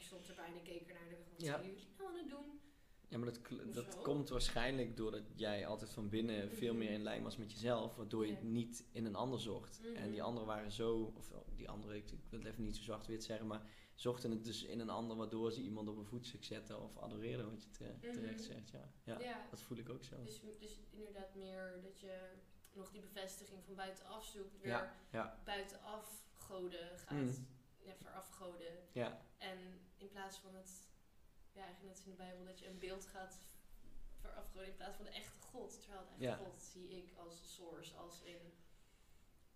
Ik 0.00 0.06
stond 0.06 0.28
erbij 0.28 0.46
en 0.46 0.56
ik 0.56 0.62
keek 0.64 0.88
ernaar 0.88 1.02
en 1.02 1.08
dacht, 1.10 1.30
wat 1.30 1.40
Ja. 1.40 1.46
zijn 1.58 1.64
jullie 1.70 1.88
nou 1.98 2.08
aan 2.10 2.16
het 2.18 2.28
doen? 2.28 2.60
Ja, 3.08 3.18
maar 3.18 3.32
dat, 3.32 3.74
dat 3.74 4.02
komt 4.02 4.28
waarschijnlijk 4.28 4.96
doordat 4.96 5.22
jij 5.34 5.66
altijd 5.66 5.90
van 5.92 6.08
binnen 6.08 6.50
veel 6.50 6.74
meer 6.74 6.90
in 6.90 7.02
lijn 7.02 7.22
was 7.22 7.36
met 7.36 7.52
jezelf, 7.52 7.96
waardoor 7.96 8.26
je 8.26 8.32
Ja. 8.32 8.38
niet 8.42 8.84
in 8.92 9.04
een 9.04 9.14
ander 9.14 9.40
zocht. 9.40 9.80
Mhm. 9.82 9.96
En 9.96 10.10
die 10.10 10.22
anderen 10.22 10.46
waren 10.46 10.72
zo, 10.72 11.12
of 11.16 11.30
oh, 11.32 11.46
die 11.56 11.68
anderen, 11.68 11.96
ik, 11.96 12.10
ik 12.10 12.18
wil 12.30 12.38
het 12.38 12.48
even 12.48 12.62
niet 12.64 12.76
zo 12.76 12.82
zwart-wit 12.82 13.24
zeggen, 13.24 13.46
maar 13.46 13.62
zochten 13.94 14.30
het 14.30 14.44
dus 14.44 14.62
in 14.64 14.80
een 14.80 14.90
ander 14.90 15.16
waardoor 15.16 15.52
ze 15.52 15.60
iemand 15.60 15.88
op 15.88 15.96
een 15.96 16.04
voetstuk 16.06 16.44
zetten 16.44 16.82
of 16.82 16.98
adoreerden, 16.98 17.50
wat 17.50 17.62
je 17.62 17.70
te- 17.70 17.94
Mhm. 18.00 18.12
terecht 18.12 18.42
zegt. 18.42 18.70
Ja. 18.70 18.90
Ja, 19.04 19.20
Ja. 19.20 19.46
dat 19.50 19.62
voel 19.62 19.78
ik 19.78 19.88
ook 19.88 20.04
zo. 20.04 20.22
Dus, 20.24 20.40
dus 20.58 20.78
inderdaad 20.90 21.34
meer 21.34 21.80
dat 21.82 22.00
je 22.00 22.18
nog 22.72 22.90
die 22.90 23.00
bevestiging 23.00 23.64
van 23.64 23.74
buitenaf 23.74 24.24
zoekt, 24.24 24.58
weer 24.60 24.70
Ja, 24.70 24.96
ja, 25.10 25.40
buitenaf 25.44 26.24
goden 26.34 26.98
gaat 26.98 27.18
Mhm. 27.18 27.32
Ja, 27.98 28.04
verafgoden. 28.04 28.78
ja, 28.92 29.20
En 29.38 29.58
in 29.96 30.08
plaats 30.08 30.38
van 30.38 30.54
het, 30.54 30.88
ja, 31.52 31.62
eigenlijk 31.64 31.94
net 31.96 32.04
in 32.04 32.10
de 32.10 32.16
Bijbel, 32.16 32.44
dat 32.44 32.58
je 32.58 32.68
een 32.68 32.78
beeld 32.78 33.06
gaat 33.06 33.38
verafgoden 34.20 34.68
in 34.68 34.76
plaats 34.76 34.96
van 34.96 35.04
de 35.04 35.10
echte 35.10 35.38
God. 35.40 35.80
Terwijl 35.80 36.02
de 36.02 36.10
echte 36.10 36.24
Ja. 36.24 36.36
God 36.36 36.60
zie 36.62 36.88
ik 36.88 37.12
als 37.18 37.54
source, 37.54 37.94
als 37.94 38.22
in 38.22 38.38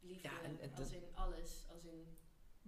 liefde, 0.00 0.28
Ja, 0.28 0.42
en- 0.42 0.60
en 0.60 0.74
als 0.74 0.90
in 0.92 1.02
alles, 1.14 1.64
als 1.70 1.84
in 1.84 2.16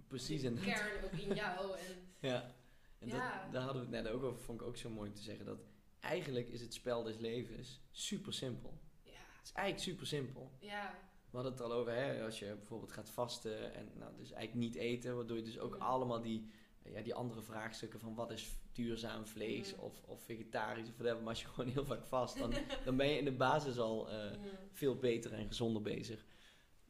precies. 0.07 0.41
de 0.41 0.47
En 0.47 0.59
kern 0.61 1.03
ook 1.03 1.11
in 1.11 1.35
jou. 1.35 1.77
En 1.77 2.13
Ja, 2.29 2.55
en. 2.99 3.09
Dat, 3.09 3.19
daar 3.51 3.61
hadden 3.63 3.89
we 3.89 3.95
het 3.95 4.03
net 4.03 4.13
ook 4.13 4.23
over, 4.23 4.39
vond 4.41 4.61
ik 4.61 4.67
ook 4.67 4.77
zo 4.77 4.89
mooi 4.89 5.09
om 5.09 5.15
te 5.15 5.21
zeggen, 5.21 5.45
dat 5.45 5.59
eigenlijk 5.99 6.47
is 6.47 6.61
het 6.61 6.73
spel 6.73 7.03
des 7.03 7.17
levens 7.17 7.79
super 7.91 8.33
simpel. 8.33 8.79
ja, 9.03 9.11
Het 9.11 9.45
is 9.47 9.51
eigenlijk 9.51 9.85
super 9.89 10.07
simpel. 10.07 10.51
ja, 10.59 10.99
We 11.29 11.35
hadden 11.35 11.51
het 11.51 11.61
al 11.61 11.71
over, 11.73 11.93
hè, 11.93 12.23
als 12.23 12.39
je 12.39 12.55
bijvoorbeeld 12.55 12.91
gaat 12.91 13.09
vasten 13.09 13.73
en 13.73 13.91
nou, 13.95 14.11
dus 14.17 14.31
eigenlijk 14.31 14.53
niet 14.67 14.75
eten, 14.75 15.15
waardoor 15.15 15.37
je 15.37 15.43
dus 15.43 15.59
ook 15.59 15.75
allemaal 15.75 16.21
die, 16.21 16.49
ja, 16.83 17.01
die 17.01 17.15
andere 17.15 17.41
vraagstukken 17.41 17.99
van 17.99 18.15
wat 18.15 18.31
is 18.31 18.49
duurzaam 18.71 19.27
vlees 19.27 19.75
of, 19.75 20.03
of 20.03 20.23
vegetarisch 20.23 20.89
of 20.89 20.95
whatever, 20.97 21.19
maar 21.19 21.29
als 21.29 21.41
je 21.41 21.47
gewoon 21.53 21.69
heel 21.69 21.85
vaak 21.85 22.05
vast, 22.05 22.37
dan, 22.39 22.53
dan 22.85 22.97
ben 22.97 23.07
je 23.07 23.17
in 23.17 23.25
de 23.25 23.31
basis 23.31 23.77
al 23.79 24.09
eh, 24.09 24.31
veel 24.71 24.95
beter 24.95 25.33
en 25.33 25.47
gezonder 25.47 25.81
bezig. 25.81 26.25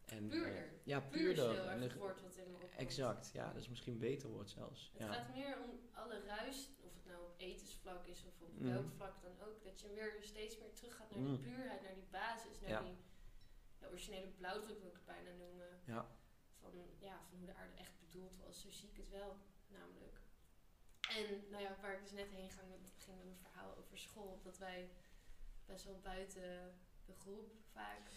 En, 0.05 0.23
eh, 0.23 0.29
Puurder. 0.41 0.69
ja, 0.83 0.99
puur 1.01 1.21
puurder. 1.23 1.51
heel 1.51 1.69
En 1.69 1.81
het 1.81 1.93
woord 1.95 2.21
wat 2.21 2.35
in 2.37 2.51
me 2.51 2.57
exact, 2.77 3.29
ja, 3.33 3.47
dat 3.47 3.61
is 3.61 3.69
misschien 3.69 3.97
beter 3.97 4.29
woord 4.29 4.49
zelfs. 4.49 4.91
Het 4.93 5.07
Ja. 5.07 5.13
gaat 5.13 5.35
meer 5.35 5.57
om 5.63 5.79
alle 5.93 6.21
ruis, 6.25 6.69
of 6.85 6.93
het 6.95 7.05
nou 7.05 7.21
op 7.23 7.33
etensvlak 7.37 8.05
is 8.05 8.23
of 8.25 8.41
op 8.41 8.51
welk 8.57 8.91
vlak 8.95 9.21
dan 9.21 9.31
ook, 9.47 9.63
dat 9.63 9.81
je 9.81 9.87
weer 9.93 10.17
steeds 10.19 10.57
meer 10.59 10.73
terug 10.73 10.95
gaat 10.95 11.15
naar 11.15 11.25
die 11.25 11.37
puurheid, 11.37 11.81
naar 11.81 11.93
die 11.93 12.07
basis, 12.11 12.59
naar 12.61 12.69
Ja. 12.69 12.81
die 12.81 12.95
ja, 13.87 13.93
originele 13.93 14.27
blauwdruk 14.27 14.79
wil 14.79 14.89
ik 14.89 14.95
het 14.95 15.05
bijna 15.05 15.31
noemen. 15.31 15.81
Ja. 15.85 16.07
Van, 16.59 16.71
ja, 16.99 17.21
van 17.29 17.37
hoe 17.37 17.45
de 17.45 17.55
aarde 17.55 17.75
echt 17.75 17.99
bedoeld 17.99 18.37
was. 18.37 18.61
Zo 18.61 18.69
zie 18.69 18.89
ik 18.89 18.97
het 18.97 19.09
wel, 19.09 19.37
namelijk. 19.67 20.19
En 21.09 21.49
nou 21.49 21.63
ja, 21.63 21.75
waar 21.81 21.93
ik 21.93 22.01
dus 22.01 22.11
net 22.11 22.29
heen 22.29 22.49
ging 22.49 22.69
met, 22.69 22.93
ging 22.97 23.17
met 23.17 23.25
mijn 23.25 23.37
verhaal 23.37 23.75
over 23.75 23.97
school. 23.97 24.39
Dat 24.43 24.57
wij 24.57 24.89
best 25.65 25.85
wel 25.85 25.99
buiten 25.99 26.79
de 27.05 27.13
groep 27.13 27.51
vaak 27.71 28.09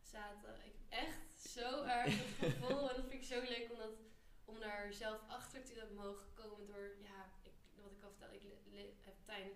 zaten. 0.00 0.54
Ik 0.64 0.76
echt 0.88 1.40
zo 1.40 1.84
erg 1.84 2.18
het 2.18 2.50
gevoel. 2.52 2.90
En 2.90 2.96
dat 2.96 3.06
vind 3.08 3.22
ik 3.22 3.28
zo 3.28 3.40
leuk 3.40 3.68
om, 3.70 3.78
dat, 3.78 3.96
om 4.44 4.60
daar 4.60 4.92
zelf 4.92 5.20
achter 5.28 5.64
te 5.64 5.92
mogen 5.94 6.32
komen 6.34 6.66
door, 6.66 6.96
ja, 7.00 7.30
ik, 7.42 7.52
wat 7.74 7.92
ik 7.92 8.02
al 8.02 8.10
vertelde. 8.10 8.36
Ik 8.36 9.04
heb 9.04 9.14
Tijn 9.24 9.50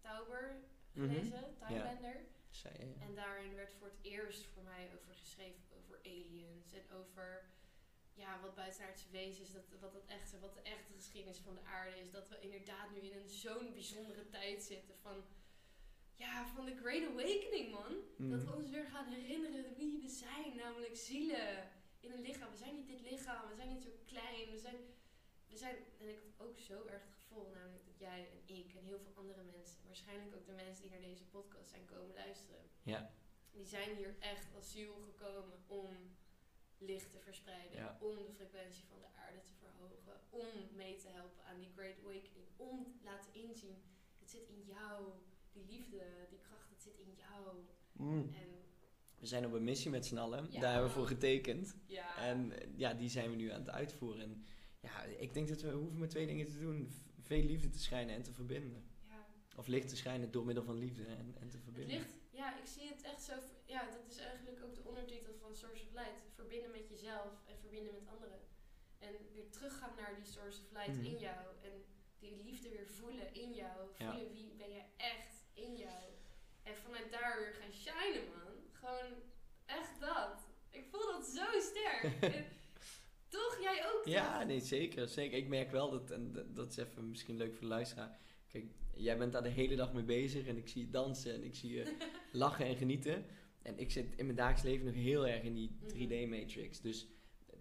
Tauber 0.00 0.60
gelezen, 0.92 1.56
Timebender. 1.58 2.26
Zei 2.62 2.74
je, 2.78 2.86
ja. 2.86 3.00
En 3.06 3.14
daarin 3.14 3.54
werd 3.54 3.72
voor 3.78 3.86
het 3.86 3.98
eerst 4.02 4.46
voor 4.46 4.62
mij 4.62 4.84
over 4.94 5.14
geschreven 5.14 5.62
over 5.78 5.98
aliens 6.04 6.72
en 6.72 6.90
over 6.90 7.44
ja, 8.14 8.40
wat 8.40 8.54
buitenaardse 8.54 9.10
wezens 9.10 9.52
dat, 9.52 9.64
wat, 9.80 9.92
dat 9.92 10.06
echte, 10.06 10.38
wat 10.38 10.54
de 10.54 10.60
echte 10.62 10.92
geschiedenis 10.92 11.38
van 11.38 11.54
de 11.54 11.62
aarde 11.64 11.98
is. 12.00 12.10
Dat 12.10 12.28
we 12.28 12.40
inderdaad 12.40 12.90
nu 12.90 12.98
in 12.98 13.18
een 13.18 13.28
zo'n 13.28 13.72
bijzondere 13.72 14.28
tijd 14.28 14.62
zitten 14.62 14.94
van, 14.96 15.24
ja, 16.14 16.46
van 16.54 16.64
de 16.64 16.76
Great 16.76 17.08
Awakening, 17.10 17.70
man. 17.70 17.92
Dat 18.30 18.42
we 18.42 18.48
Mhm. 18.50 18.56
ons 18.58 18.70
weer 18.70 18.84
gaan 18.86 19.06
herinneren 19.12 19.74
wie 19.76 20.00
we 20.00 20.08
zijn, 20.08 20.56
namelijk 20.56 20.96
zielen 20.96 21.70
in 22.00 22.10
een 22.12 22.20
lichaam. 22.20 22.50
We 22.50 22.56
zijn 22.56 22.74
niet 22.74 22.86
dit 22.88 23.00
lichaam, 23.00 23.48
we 23.48 23.54
zijn 23.54 23.68
niet 23.68 23.82
zo 23.82 23.90
klein, 24.04 24.50
we 24.50 24.58
zijn, 24.58 24.76
we 25.48 25.56
zijn, 25.56 25.76
en 25.98 26.08
ik 26.08 26.18
had 26.18 26.46
ook 26.46 26.58
zo 26.58 26.84
erg 26.86 27.02
het 27.04 27.14
gevoel, 27.14 27.48
namelijk 27.50 27.84
dat 27.86 27.98
jij 27.98 28.28
en 28.30 28.54
ik 28.56 28.74
en 28.74 28.84
heel 28.84 29.00
veel 29.00 29.12
andere 29.14 29.42
mensen, 29.42 29.77
waarschijnlijk 29.98 30.36
ook 30.36 30.46
de 30.46 30.62
mensen 30.64 30.82
die 30.82 30.90
naar 30.90 31.08
deze 31.10 31.24
podcast 31.24 31.68
zijn 31.70 31.84
komen 31.84 32.14
luisteren, 32.14 32.60
Ja, 32.82 33.10
die 33.50 33.64
zijn 33.66 33.96
hier 33.96 34.14
echt 34.18 34.54
als 34.54 34.70
ziel 34.72 34.94
gekomen 34.94 35.58
om 35.66 35.90
licht 36.78 37.10
te 37.10 37.18
verspreiden, 37.18 37.78
Ja. 37.78 37.98
om 38.00 38.16
de 38.26 38.32
frequentie 38.32 38.84
van 38.84 38.98
de 39.00 39.06
aarde 39.22 39.40
te 39.42 39.52
verhogen, 39.60 40.20
om 40.30 40.76
mee 40.76 40.96
te 40.96 41.08
helpen 41.08 41.44
aan 41.44 41.58
die 41.58 41.70
Great 41.76 41.98
Awakening, 41.98 42.46
om 42.56 42.92
te 42.98 43.04
laten 43.04 43.34
inzien, 43.34 43.82
het 44.18 44.30
zit 44.30 44.48
in 44.48 44.64
jou, 44.66 45.12
die 45.52 45.64
liefde, 45.66 46.26
die 46.30 46.38
kracht, 46.38 46.70
het 46.70 46.82
zit 46.82 46.98
in 46.98 47.14
jou. 47.14 47.56
Mm. 47.92 48.34
En 48.34 48.48
We 49.18 49.26
zijn 49.26 49.46
op 49.46 49.52
een 49.52 49.64
missie 49.64 49.90
met 49.90 50.06
z'n 50.06 50.16
allen. 50.16 50.46
Ja. 50.50 50.60
Daar 50.60 50.72
hebben 50.72 50.88
we 50.88 50.96
voor 50.96 51.06
getekend. 51.06 51.76
ja, 51.86 52.16
En 52.18 52.52
ja, 52.76 52.94
die 52.94 53.08
zijn 53.08 53.30
we 53.30 53.36
nu 53.36 53.50
aan 53.50 53.60
het 53.60 53.70
uitvoeren. 53.70 54.22
En 54.22 54.44
ja, 54.80 55.02
ik 55.02 55.34
denk 55.34 55.48
dat 55.48 55.60
we 55.60 55.70
hoeven 55.70 55.98
maar 55.98 56.08
twee 56.08 56.26
dingen 56.26 56.46
te 56.46 56.58
doen. 56.58 56.92
Veel 57.20 57.42
liefde 57.42 57.68
te 57.70 57.78
schijnen 57.78 58.14
en 58.14 58.22
te 58.22 58.32
verbinden. 58.32 58.87
Of 59.58 59.66
licht 59.66 59.88
te 59.88 59.96
schijnen 59.96 60.30
door 60.30 60.44
middel 60.44 60.64
van 60.64 60.78
liefde 60.78 61.04
en, 61.04 61.34
en 61.40 61.48
te 61.48 61.56
Het 61.56 61.64
verbinden. 61.64 61.96
licht, 61.98 62.12
ja, 62.30 62.58
ik 62.58 62.66
zie 62.66 62.88
het 62.88 63.02
echt 63.02 63.22
zo. 63.22 63.32
Ja, 63.64 63.82
dat 63.90 64.04
is 64.12 64.18
eigenlijk 64.18 64.64
ook 64.64 64.74
de 64.74 64.84
ondertitel 64.84 65.34
van 65.40 65.54
Source 65.56 65.82
of 65.82 65.92
Light. 65.92 66.20
Verbinden 66.34 66.70
met 66.70 66.88
jezelf 66.88 67.30
en 67.46 67.56
verbinden 67.60 67.92
met 67.92 68.08
anderen. 68.14 68.40
En 68.98 69.12
weer 69.32 69.50
teruggaan 69.50 69.94
naar 69.96 70.14
die 70.16 70.24
Source 70.32 70.58
of 70.62 70.70
Light 70.72 70.96
Mhm. 70.96 71.04
in 71.04 71.18
jou. 71.18 71.40
En 71.62 71.72
die 72.18 72.42
liefde 72.44 72.68
weer 72.68 72.86
voelen 72.86 73.34
in 73.34 73.52
jou. 73.54 73.76
Ja. 73.98 74.10
Voelen 74.12 74.32
wie 74.32 74.54
ben 74.56 74.70
je 74.70 74.82
echt 74.96 75.34
in 75.54 75.76
jou. 75.76 76.02
En 76.62 76.76
vanuit 76.76 77.10
daar 77.12 77.38
weer 77.38 77.52
gaan 77.60 77.72
shinen, 77.72 78.24
man. 78.28 78.54
Gewoon 78.72 79.12
echt 79.66 80.00
dat. 80.00 80.40
Ik 80.70 80.84
voel 80.90 81.06
dat 81.12 81.26
zo 81.26 81.44
sterk. 81.60 82.02
En 82.34 82.44
toch? 83.28 83.58
Jij 83.62 83.86
ook? 83.86 84.02
toch? 84.02 84.12
Ja, 84.12 84.42
nee, 84.44 84.60
zeker, 84.60 85.08
zeker. 85.08 85.38
Ik 85.38 85.48
merk 85.48 85.70
wel 85.70 85.90
dat, 85.90 86.10
en 86.10 86.32
dat- 86.32 86.56
dat 86.56 86.70
is 86.70 86.76
even 86.76 87.08
misschien 87.08 87.36
leuk 87.36 87.52
voor 87.52 87.60
de 87.60 87.66
luisteraar. 87.66 88.18
Kijk, 88.48 88.64
jij 88.98 89.18
bent 89.18 89.32
daar 89.32 89.42
de 89.42 89.48
hele 89.48 89.76
dag 89.76 89.92
mee 89.92 90.02
bezig 90.04 90.46
en 90.46 90.56
ik 90.56 90.68
zie 90.68 90.84
je 90.84 90.90
dansen 90.90 91.34
en 91.34 91.44
ik 91.44 91.54
zie 91.54 91.70
je 91.70 91.96
lachen 92.32 92.66
en 92.66 92.76
genieten. 92.76 93.24
En 93.62 93.78
ik 93.78 93.90
zit 93.90 94.14
in 94.16 94.24
mijn 94.24 94.36
dagelijks 94.36 94.62
leven 94.62 94.86
nog 94.86 94.94
heel 94.94 95.26
erg 95.26 95.42
in 95.42 95.54
die 95.54 95.76
Mhm. 95.80 95.88
3D-matrix. 95.88 96.80
Dus 96.80 97.06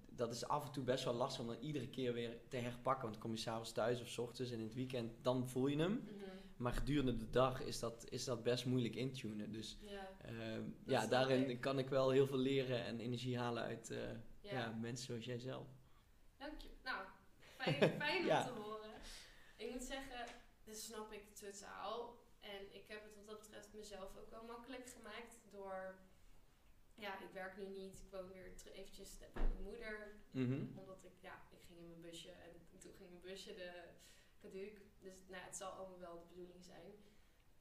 dat 0.10 0.34
is 0.34 0.48
af 0.48 0.66
en 0.66 0.72
toe 0.72 0.84
best 0.84 1.04
wel 1.04 1.14
lastig 1.14 1.42
om 1.42 1.48
dan 1.48 1.58
iedere 1.62 1.90
keer 1.90 2.14
weer 2.14 2.38
te 2.50 2.58
herpakken. 2.58 3.02
Want 3.02 3.14
dan 3.14 3.22
kom 3.22 3.32
je 3.32 3.38
s'avonds 3.38 3.72
thuis 3.72 4.02
of 4.02 4.08
s 4.08 4.18
ochtends 4.18 4.52
en 4.52 4.58
in 4.58 4.64
het 4.64 4.74
weekend, 4.74 5.14
dan 5.22 5.48
voel 5.50 5.68
je 5.68 5.78
hem. 5.78 5.92
Mhm. 5.92 6.14
Maar 6.58 6.74
gedurende 6.74 7.18
de 7.18 7.30
dag 7.30 7.62
is 7.64 7.80
dat, 7.80 8.06
is 8.10 8.24
dat 8.24 8.44
best 8.44 8.66
moeilijk 8.66 8.96
intunen. 8.96 9.52
Dus 9.52 9.78
Ja. 9.82 10.10
ehm, 10.22 10.64
ja, 10.86 11.08
daarin 11.08 11.60
kan 11.60 11.80
ik 11.80 11.90
wel 11.90 12.10
heel 12.10 12.28
veel 12.28 12.38
leren 12.38 12.84
en 12.86 13.00
energie 13.00 13.38
halen 13.38 13.64
uit 13.64 13.90
eh, 13.90 13.98
Ja. 14.42 14.52
ja. 14.52 14.78
mensen 14.82 15.06
zoals 15.06 15.26
jij 15.26 15.40
zelf. 15.40 15.68
Dank 16.38 16.62
je. 16.62 16.70
Nou, 16.84 17.06
fijn, 17.58 17.76
fijn 18.04 18.20
om 18.22 18.26
Ja. 18.26 18.44
te 18.44 18.52
horen. 18.52 18.90
Ik 19.58 19.72
moet 19.72 19.84
zeggen, 19.84 20.26
dit 20.68 20.80
snap 20.82 21.12
ik 21.12 21.36
totaal. 21.36 22.18
En 22.40 22.76
ik 22.76 22.88
heb 22.88 23.04
het 23.04 23.16
wat 23.16 23.26
dat 23.28 23.40
betreft 23.40 23.74
mezelf 23.74 24.18
ook 24.18 24.30
wel 24.30 24.44
makkelijk 24.44 24.88
gemaakt 24.90 25.40
door... 25.50 25.96
Ja, 26.96 27.20
ik 27.20 27.32
werk 27.32 27.58
nu 27.58 27.68
niet. 27.68 28.00
Ik 28.00 28.12
woon 28.12 28.28
weer 28.28 28.52
eventjes 28.74 29.18
bij 29.18 29.30
mijn 29.34 29.62
moeder. 29.64 30.16
Mhm. 30.32 30.78
Omdat 30.80 31.04
ik, 31.04 31.12
ja, 31.20 31.42
ik 31.52 31.62
ging 31.68 31.80
in 31.80 31.88
mijn 31.88 32.02
busje. 32.02 32.32
En 32.32 32.80
toen 32.80 32.94
ging 32.94 33.10
mijn 33.10 33.22
busje 33.22 33.54
de 33.56 33.84
caduc. 34.42 34.82
Dus 35.00 35.16
nou, 35.28 35.44
het 35.44 35.56
zal 35.56 35.72
allemaal 35.72 36.00
wel 36.00 36.20
de 36.20 36.26
bedoeling 36.28 36.64
zijn. 36.64 36.92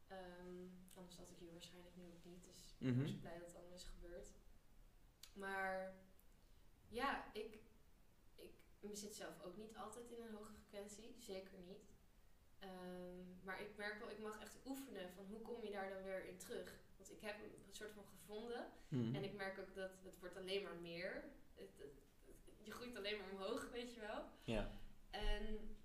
Ehm, 0.08 0.66
anders 0.94 1.16
had 1.16 1.30
ik 1.30 1.38
hier 1.38 1.52
waarschijnlijk 1.52 1.96
nu 1.96 2.04
ook 2.06 2.24
niet. 2.24 2.44
Dus 2.44 2.74
ik 2.78 2.94
ben 2.94 2.96
Mhm. 2.96 3.20
blij 3.20 3.38
dat 3.38 3.46
het 3.46 3.56
allemaal 3.56 3.74
is 3.76 3.84
gebeurd. 3.84 4.32
Maar 5.32 5.94
ja, 6.88 7.32
ik, 7.32 7.58
ik 8.80 8.96
zit 8.96 9.14
zelf 9.14 9.42
ook 9.42 9.56
niet 9.56 9.76
altijd 9.76 10.10
in 10.10 10.22
een 10.22 10.34
hoge 10.34 10.52
frequentie. 10.52 11.16
Zeker 11.18 11.58
niet. 11.58 11.94
Ehm, 12.66 13.44
maar 13.44 13.60
ik 13.60 13.76
merk 13.76 13.98
wel, 13.98 14.10
ik 14.10 14.18
mag 14.18 14.40
echt 14.40 14.56
oefenen 14.66 15.10
van 15.14 15.24
hoe 15.24 15.40
kom 15.40 15.64
je 15.64 15.70
daar 15.70 15.90
dan 15.90 16.02
weer 16.02 16.24
in 16.26 16.36
terug. 16.38 16.74
Want 16.96 17.10
ik 17.10 17.20
heb 17.20 17.36
een 17.42 17.74
soort 17.74 17.92
van 17.92 18.04
gevonden. 18.04 18.66
Mhm. 18.88 19.14
En 19.14 19.24
ik 19.24 19.34
merk 19.34 19.58
ook 19.58 19.74
dat 19.74 19.90
het 20.04 20.18
wordt 20.18 20.36
alleen 20.36 20.62
maar 20.62 20.76
meer. 20.76 21.24
Het, 21.54 21.70
het- 21.78 22.02
het- 22.26 22.54
je 22.62 22.70
groeit 22.70 22.96
alleen 22.96 23.18
maar 23.18 23.30
omhoog, 23.30 23.70
weet 23.70 23.94
je 23.94 24.00
wel. 24.00 24.24
Ja. 24.42 24.70
En 25.10 25.76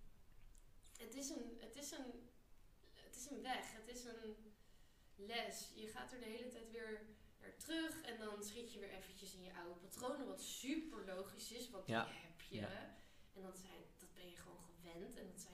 het 0.97 1.15
is 1.15 1.29
een, 1.29 1.57
het 1.59 1.75
is 1.75 1.91
een, 1.91 2.29
het 2.95 3.15
is 3.15 3.29
een 3.29 3.41
weg, 3.41 3.71
het 3.73 3.87
is 3.87 4.03
een 4.05 4.35
les. 5.15 5.71
Je 5.75 5.87
gaat 5.87 6.11
er 6.11 6.19
de 6.19 6.25
hele 6.25 6.47
tijd 6.49 6.71
weer 6.71 7.05
naar 7.39 7.55
terug 7.57 8.01
en 8.01 8.17
dan 8.19 8.43
schiet 8.43 8.73
je 8.73 8.79
weer 8.79 8.89
eventjes 8.89 9.33
in 9.33 9.43
je 9.43 9.53
oude 9.53 9.79
patronen, 9.79 10.27
wat 10.27 10.41
super 10.41 11.05
logisch 11.05 11.51
is, 11.51 11.69
want 11.69 11.87
Ja. 11.87 12.05
die 12.05 12.13
heb 12.13 12.41
je. 12.41 12.55
Ja. 12.59 12.95
En 13.33 13.41
dat, 13.41 13.57
zijn, 13.57 13.81
dat 13.99 14.13
ben 14.13 14.29
je 14.29 14.35
gewoon 14.35 14.59
gewend 14.75 15.17
en 15.17 15.27
dat 15.27 15.41
zijn 15.41 15.50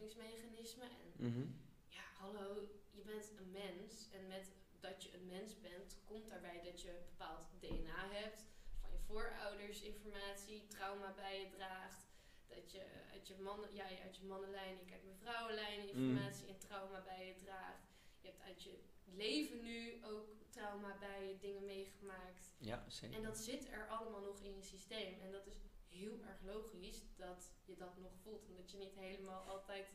overlevingsmechanismen. 0.00 0.90
En 1.18 1.30
Mhm. 1.30 1.46
ja, 1.88 2.02
hallo, 2.14 2.68
je 2.90 3.02
bent 3.02 3.32
een 3.38 3.50
mens. 3.50 4.08
En 4.12 4.26
met 4.26 4.52
dat 4.80 5.02
je 5.02 5.14
een 5.14 5.26
mens 5.26 5.60
bent, 5.60 5.96
komt 6.04 6.28
daarbij 6.28 6.60
dat 6.62 6.80
je 6.82 7.00
bepaald 7.10 7.46
DNA 7.60 8.08
hebt. 8.10 8.40
Van 8.80 8.90
je 8.92 8.98
voorouders 8.98 9.82
informatie, 9.82 10.66
trauma 10.66 11.12
bij 11.14 11.40
je 11.40 11.48
draagt. 11.48 12.06
Dat 12.48 12.72
je 12.72 12.84
uit 13.12 13.28
je, 13.28 13.34
mannen, 13.40 13.74
ja, 13.74 13.84
uit 14.02 14.16
je 14.16 14.24
mannenlijn, 14.24 14.80
ik 14.80 14.92
uit 14.92 15.04
mijn 15.04 15.16
vrouwenlijn 15.16 15.88
informatie 15.88 16.48
en 16.48 16.58
trauma 16.58 17.02
bij 17.02 17.26
je 17.26 17.34
draagt. 17.44 17.86
Je 18.20 18.26
hebt 18.28 18.40
uit 18.40 18.62
je 18.62 18.78
leven 19.04 19.62
nu 19.62 20.04
ook 20.04 20.26
trauma 20.50 20.96
bij 20.98 21.28
je, 21.28 21.38
dingen 21.38 21.64
meegemaakt. 21.64 22.52
Ja, 22.58 22.84
zeker. 22.88 23.16
En 23.16 23.22
dat 23.22 23.38
zit 23.38 23.68
er 23.70 23.88
allemaal 23.88 24.20
nog 24.20 24.40
in 24.40 24.56
je 24.56 24.62
systeem. 24.62 25.20
En 25.20 25.32
dat 25.32 25.46
is 25.46 25.54
heel 25.88 26.22
erg 26.22 26.40
logisch 26.42 27.02
dat 27.16 27.50
je 27.64 27.76
dat 27.76 27.96
nog 27.98 28.12
voelt. 28.22 28.48
Omdat 28.48 28.70
je 28.70 28.76
niet 28.78 28.94
helemaal 28.94 29.42
altijd 29.48 29.86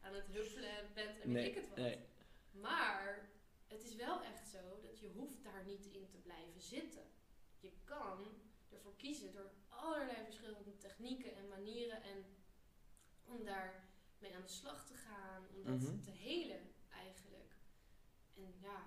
aan 0.00 0.14
het 0.14 0.26
huppelen 0.26 0.92
bent 0.94 1.20
en 1.20 1.32
weet 1.32 1.42
nee, 1.42 1.48
ik 1.48 1.54
het 1.54 1.68
wat. 1.68 1.76
nee. 1.78 1.98
Maar 2.50 3.28
het 3.66 3.82
is 3.84 3.94
wel 3.94 4.22
echt 4.22 4.48
zo 4.48 4.80
dat 4.80 4.98
je 5.00 5.08
hoeft 5.08 5.44
daar 5.44 5.64
niet 5.64 5.86
in 5.86 6.08
te 6.08 6.16
blijven 6.16 6.60
zitten. 6.60 7.02
Je 7.60 7.72
kan 7.84 8.26
ervoor 8.68 8.96
kiezen 8.96 9.32
door 9.32 9.50
allerlei 9.68 10.24
verschillende 10.24 10.76
technieken 10.76 11.34
en 11.36 11.48
manieren 11.48 12.02
en 12.02 12.24
om 13.24 13.44
daar 13.44 13.88
mee 14.18 14.34
aan 14.34 14.42
de 14.42 14.48
slag 14.48 14.86
te 14.86 14.94
gaan, 14.94 15.46
om 15.54 15.64
dat 15.64 15.80
Mhm. 15.80 16.00
te 16.02 16.10
helen 16.10 16.72
eigenlijk. 16.90 17.54
En 18.34 18.54
ja, 18.60 18.86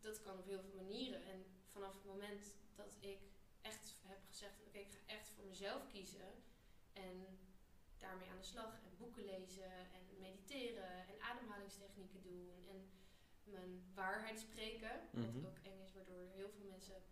dat 0.00 0.20
kan 0.20 0.38
op 0.38 0.44
heel 0.46 0.60
veel 0.60 0.74
manieren. 0.74 1.24
En 1.24 1.44
vanaf 1.72 1.92
het 1.94 2.04
moment 2.04 2.54
dat 2.74 2.96
ik 3.00 3.18
echt 3.60 3.94
heb 4.02 4.18
gezegd, 4.28 4.60
oké, 4.66 4.78
ik 4.78 4.90
ga 4.92 4.98
echt 5.14 5.29
mezelf 5.60 5.86
kiezen 5.86 6.28
en 6.92 7.16
daarmee 7.98 8.28
aan 8.30 8.38
de 8.40 8.44
slag 8.46 8.72
en 8.84 8.96
boeken 8.98 9.24
lezen 9.24 9.72
en 9.96 10.18
mediteren 10.18 11.06
en 11.08 11.20
ademhalingstechnieken 11.20 12.22
doen 12.22 12.50
en 12.68 12.90
mijn 13.44 13.82
waarheid 13.94 14.38
spreken, 14.40 15.00
Mhm. 15.12 15.40
wat 15.40 15.46
ook 15.46 15.58
eng 15.62 15.80
is, 15.84 15.92
waardoor 15.92 16.26
heel 16.34 16.50
veel 16.50 16.64
mensen 16.68 17.02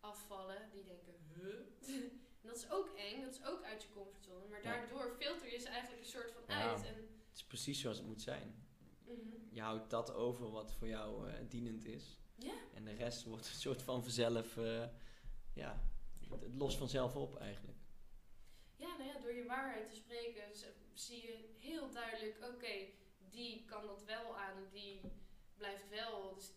afvallen 0.00 0.70
die 0.72 0.82
denken, 0.84 1.14
huh? 1.34 1.54
en 2.42 2.48
dat 2.48 2.56
is 2.56 2.70
ook 2.70 2.88
eng, 2.96 3.20
dat 3.22 3.32
is 3.32 3.44
ook 3.44 3.62
uit 3.64 3.82
je 3.82 3.88
comfortzone, 3.90 4.48
maar 4.48 4.62
daardoor 4.62 5.14
filter 5.18 5.52
je 5.52 5.58
ze 5.58 5.68
eigenlijk 5.68 6.02
een 6.02 6.08
soort 6.10 6.32
van 6.32 6.42
Ja. 6.46 6.70
uit. 6.70 6.84
En, 6.86 6.94
Het 7.28 7.40
is 7.40 7.44
precies 7.44 7.80
zoals 7.80 7.96
het 7.98 8.06
moet 8.06 8.22
zijn. 8.22 8.64
Mhm. 9.04 9.16
Je 9.50 9.60
houdt 9.60 9.90
dat 9.90 10.12
over 10.12 10.50
wat 10.50 10.72
voor 10.72 10.88
jou 10.88 11.28
eh, 11.30 11.34
dienend 11.48 11.84
is. 11.84 12.20
Ja. 12.34 12.54
En 12.74 12.84
de 12.84 12.92
rest 12.94 13.24
wordt 13.24 13.46
een 13.48 13.54
soort 13.54 13.82
van 13.82 14.02
vanzelf, 14.02 14.56
eh, 14.56 14.88
ja, 15.52 15.82
het 16.40 16.54
lost 16.54 16.78
vanzelf 16.78 17.16
op 17.16 17.36
eigenlijk. 17.36 17.78
Door 19.32 19.40
je 19.40 19.46
waarheid 19.48 19.88
te 19.88 19.96
spreken 19.96 20.42
zie 20.94 21.22
je 21.26 21.48
heel 21.58 21.90
duidelijk, 21.90 22.36
oké, 22.54 22.88
die 23.30 23.64
kan 23.64 23.86
dat 23.86 24.04
wel 24.04 24.36
aan 24.38 24.56
en 24.56 24.68
die 24.70 25.00
blijft 25.56 25.88
wel, 25.88 26.34
dus 26.34 26.52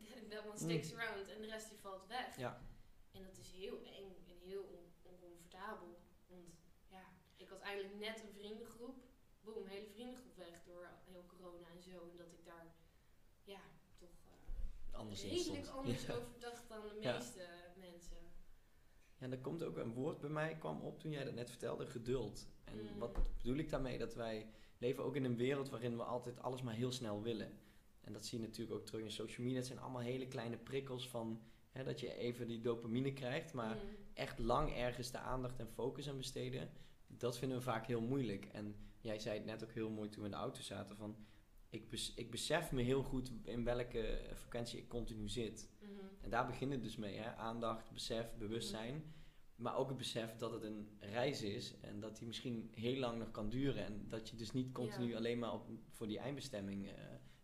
die, 0.00 0.28
that 0.28 0.44
one 0.46 0.56
sticks 0.58 0.94
around 0.94 1.28
en 1.28 1.40
de 1.40 1.46
rest 1.46 1.68
die 1.68 1.78
valt 1.78 2.06
weg. 2.06 2.36
Ja. 2.36 2.60
En 3.12 3.22
dat 3.22 3.36
is 3.36 3.50
heel 3.50 3.82
eng 3.84 4.14
en 4.28 4.38
heel 4.48 4.62
on- 4.62 4.92
oncomfortabel. 5.02 5.98
Want 6.26 6.48
ja, 6.88 7.04
ik 7.36 7.48
had 7.48 7.60
eigenlijk 7.60 7.94
net 7.98 8.22
een 8.22 8.32
vriendengroep, 8.32 8.96
boem, 9.40 9.66
hele 9.66 9.86
vriendengroep 9.88 10.36
weg 10.36 10.62
door 10.64 10.88
heel 11.04 11.24
corona. 11.26 11.66
zo. 11.78 12.10
En 12.10 12.16
dat 12.16 12.32
ik 12.32 12.44
daar, 12.44 12.74
ja, 13.44 13.60
toch 13.98 14.08
eh, 14.24 14.98
Anders 14.98 15.22
redelijk 15.22 15.68
anders 15.68 16.02
Ja. 16.06 16.14
over 16.14 16.38
dacht 16.38 16.68
dan 16.68 16.88
de 16.88 16.94
meeste. 16.94 17.46
Ja, 19.20 19.30
er 19.30 19.38
komt 19.38 19.62
ook 19.62 19.76
een 19.76 19.92
woord 19.92 20.20
bij 20.20 20.30
mij 20.30 20.56
kwam 20.58 20.80
op 20.80 20.98
toen 21.00 21.10
jij 21.10 21.24
dat 21.24 21.34
net 21.34 21.50
vertelde, 21.50 21.86
geduld. 21.86 22.46
En 22.64 22.74
Mm. 22.76 22.98
wat 22.98 23.18
bedoel 23.36 23.56
ik 23.56 23.70
daarmee? 23.70 23.98
Dat 23.98 24.14
wij 24.14 24.46
leven 24.78 25.04
ook 25.04 25.16
in 25.16 25.24
een 25.24 25.36
wereld 25.36 25.68
waarin 25.68 25.96
we 25.96 26.02
altijd 26.02 26.40
alles 26.42 26.62
maar 26.62 26.74
heel 26.74 26.92
snel 26.92 27.22
willen. 27.22 27.52
En 28.00 28.12
dat 28.12 28.26
zie 28.26 28.40
je 28.40 28.46
natuurlijk 28.46 28.78
ook 28.80 28.86
terug 28.86 29.04
in 29.04 29.10
social 29.10 29.42
media. 29.42 29.58
Het 29.58 29.66
zijn 29.68 29.78
allemaal 29.78 30.00
hele 30.02 30.26
kleine 30.28 30.56
prikkels 30.56 31.08
van 31.08 31.40
hè, 31.70 31.84
dat 31.84 32.00
je 32.00 32.14
even 32.16 32.46
die 32.46 32.60
dopamine 32.60 33.12
krijgt, 33.12 33.52
maar 33.52 33.74
Mm. 33.74 33.80
echt 34.14 34.38
lang 34.38 34.72
ergens 34.76 35.10
de 35.10 35.18
aandacht 35.18 35.58
en 35.58 35.68
focus 35.68 36.08
aan 36.08 36.16
besteden, 36.16 36.70
dat 37.06 37.38
vinden 37.38 37.58
we 37.58 37.62
vaak 37.64 37.86
heel 37.86 38.00
moeilijk. 38.00 38.44
En 38.44 38.74
jij 39.00 39.18
zei 39.18 39.36
het 39.36 39.46
net 39.46 39.64
ook 39.64 39.72
heel 39.72 39.90
mooi 39.90 40.08
toen 40.08 40.20
we 40.20 40.24
in 40.28 40.34
de 40.34 40.40
auto 40.40 40.60
zaten 40.60 40.96
van 40.96 41.16
ik, 41.68 41.88
bes- 41.88 42.14
ik 42.14 42.30
besef 42.30 42.72
me 42.72 42.82
heel 42.82 43.02
goed 43.02 43.32
in 43.42 43.64
welke 43.64 44.20
frequentie 44.34 44.78
ik 44.78 44.88
continu 44.88 45.28
zit. 45.28 45.68
Mhm. 45.92 46.04
En 46.20 46.30
daar 46.30 46.46
begint 46.46 46.72
het 46.72 46.82
dus 46.82 46.96
mee, 46.96 47.16
hè? 47.16 47.34
aandacht, 47.36 47.90
besef, 47.92 48.34
bewustzijn. 48.38 49.14
Maar 49.56 49.76
ook 49.76 49.88
het 49.88 49.96
besef 49.96 50.36
dat 50.36 50.52
het 50.52 50.62
een 50.62 50.88
reis 51.00 51.42
is 51.42 51.80
en 51.80 52.00
dat 52.00 52.16
die 52.16 52.26
misschien 52.26 52.70
heel 52.74 52.96
lang 52.98 53.18
nog 53.18 53.30
kan 53.30 53.48
duren. 53.48 53.84
En 53.84 54.04
dat 54.08 54.28
je 54.28 54.36
dus 54.36 54.52
niet 54.52 54.72
continu 54.72 55.08
Ja. 55.08 55.16
alleen 55.16 55.38
maar 55.38 55.52
op, 55.52 55.66
voor 55.88 56.06
die 56.06 56.18
eindbestemming, 56.18 56.88
eh, 56.88 56.94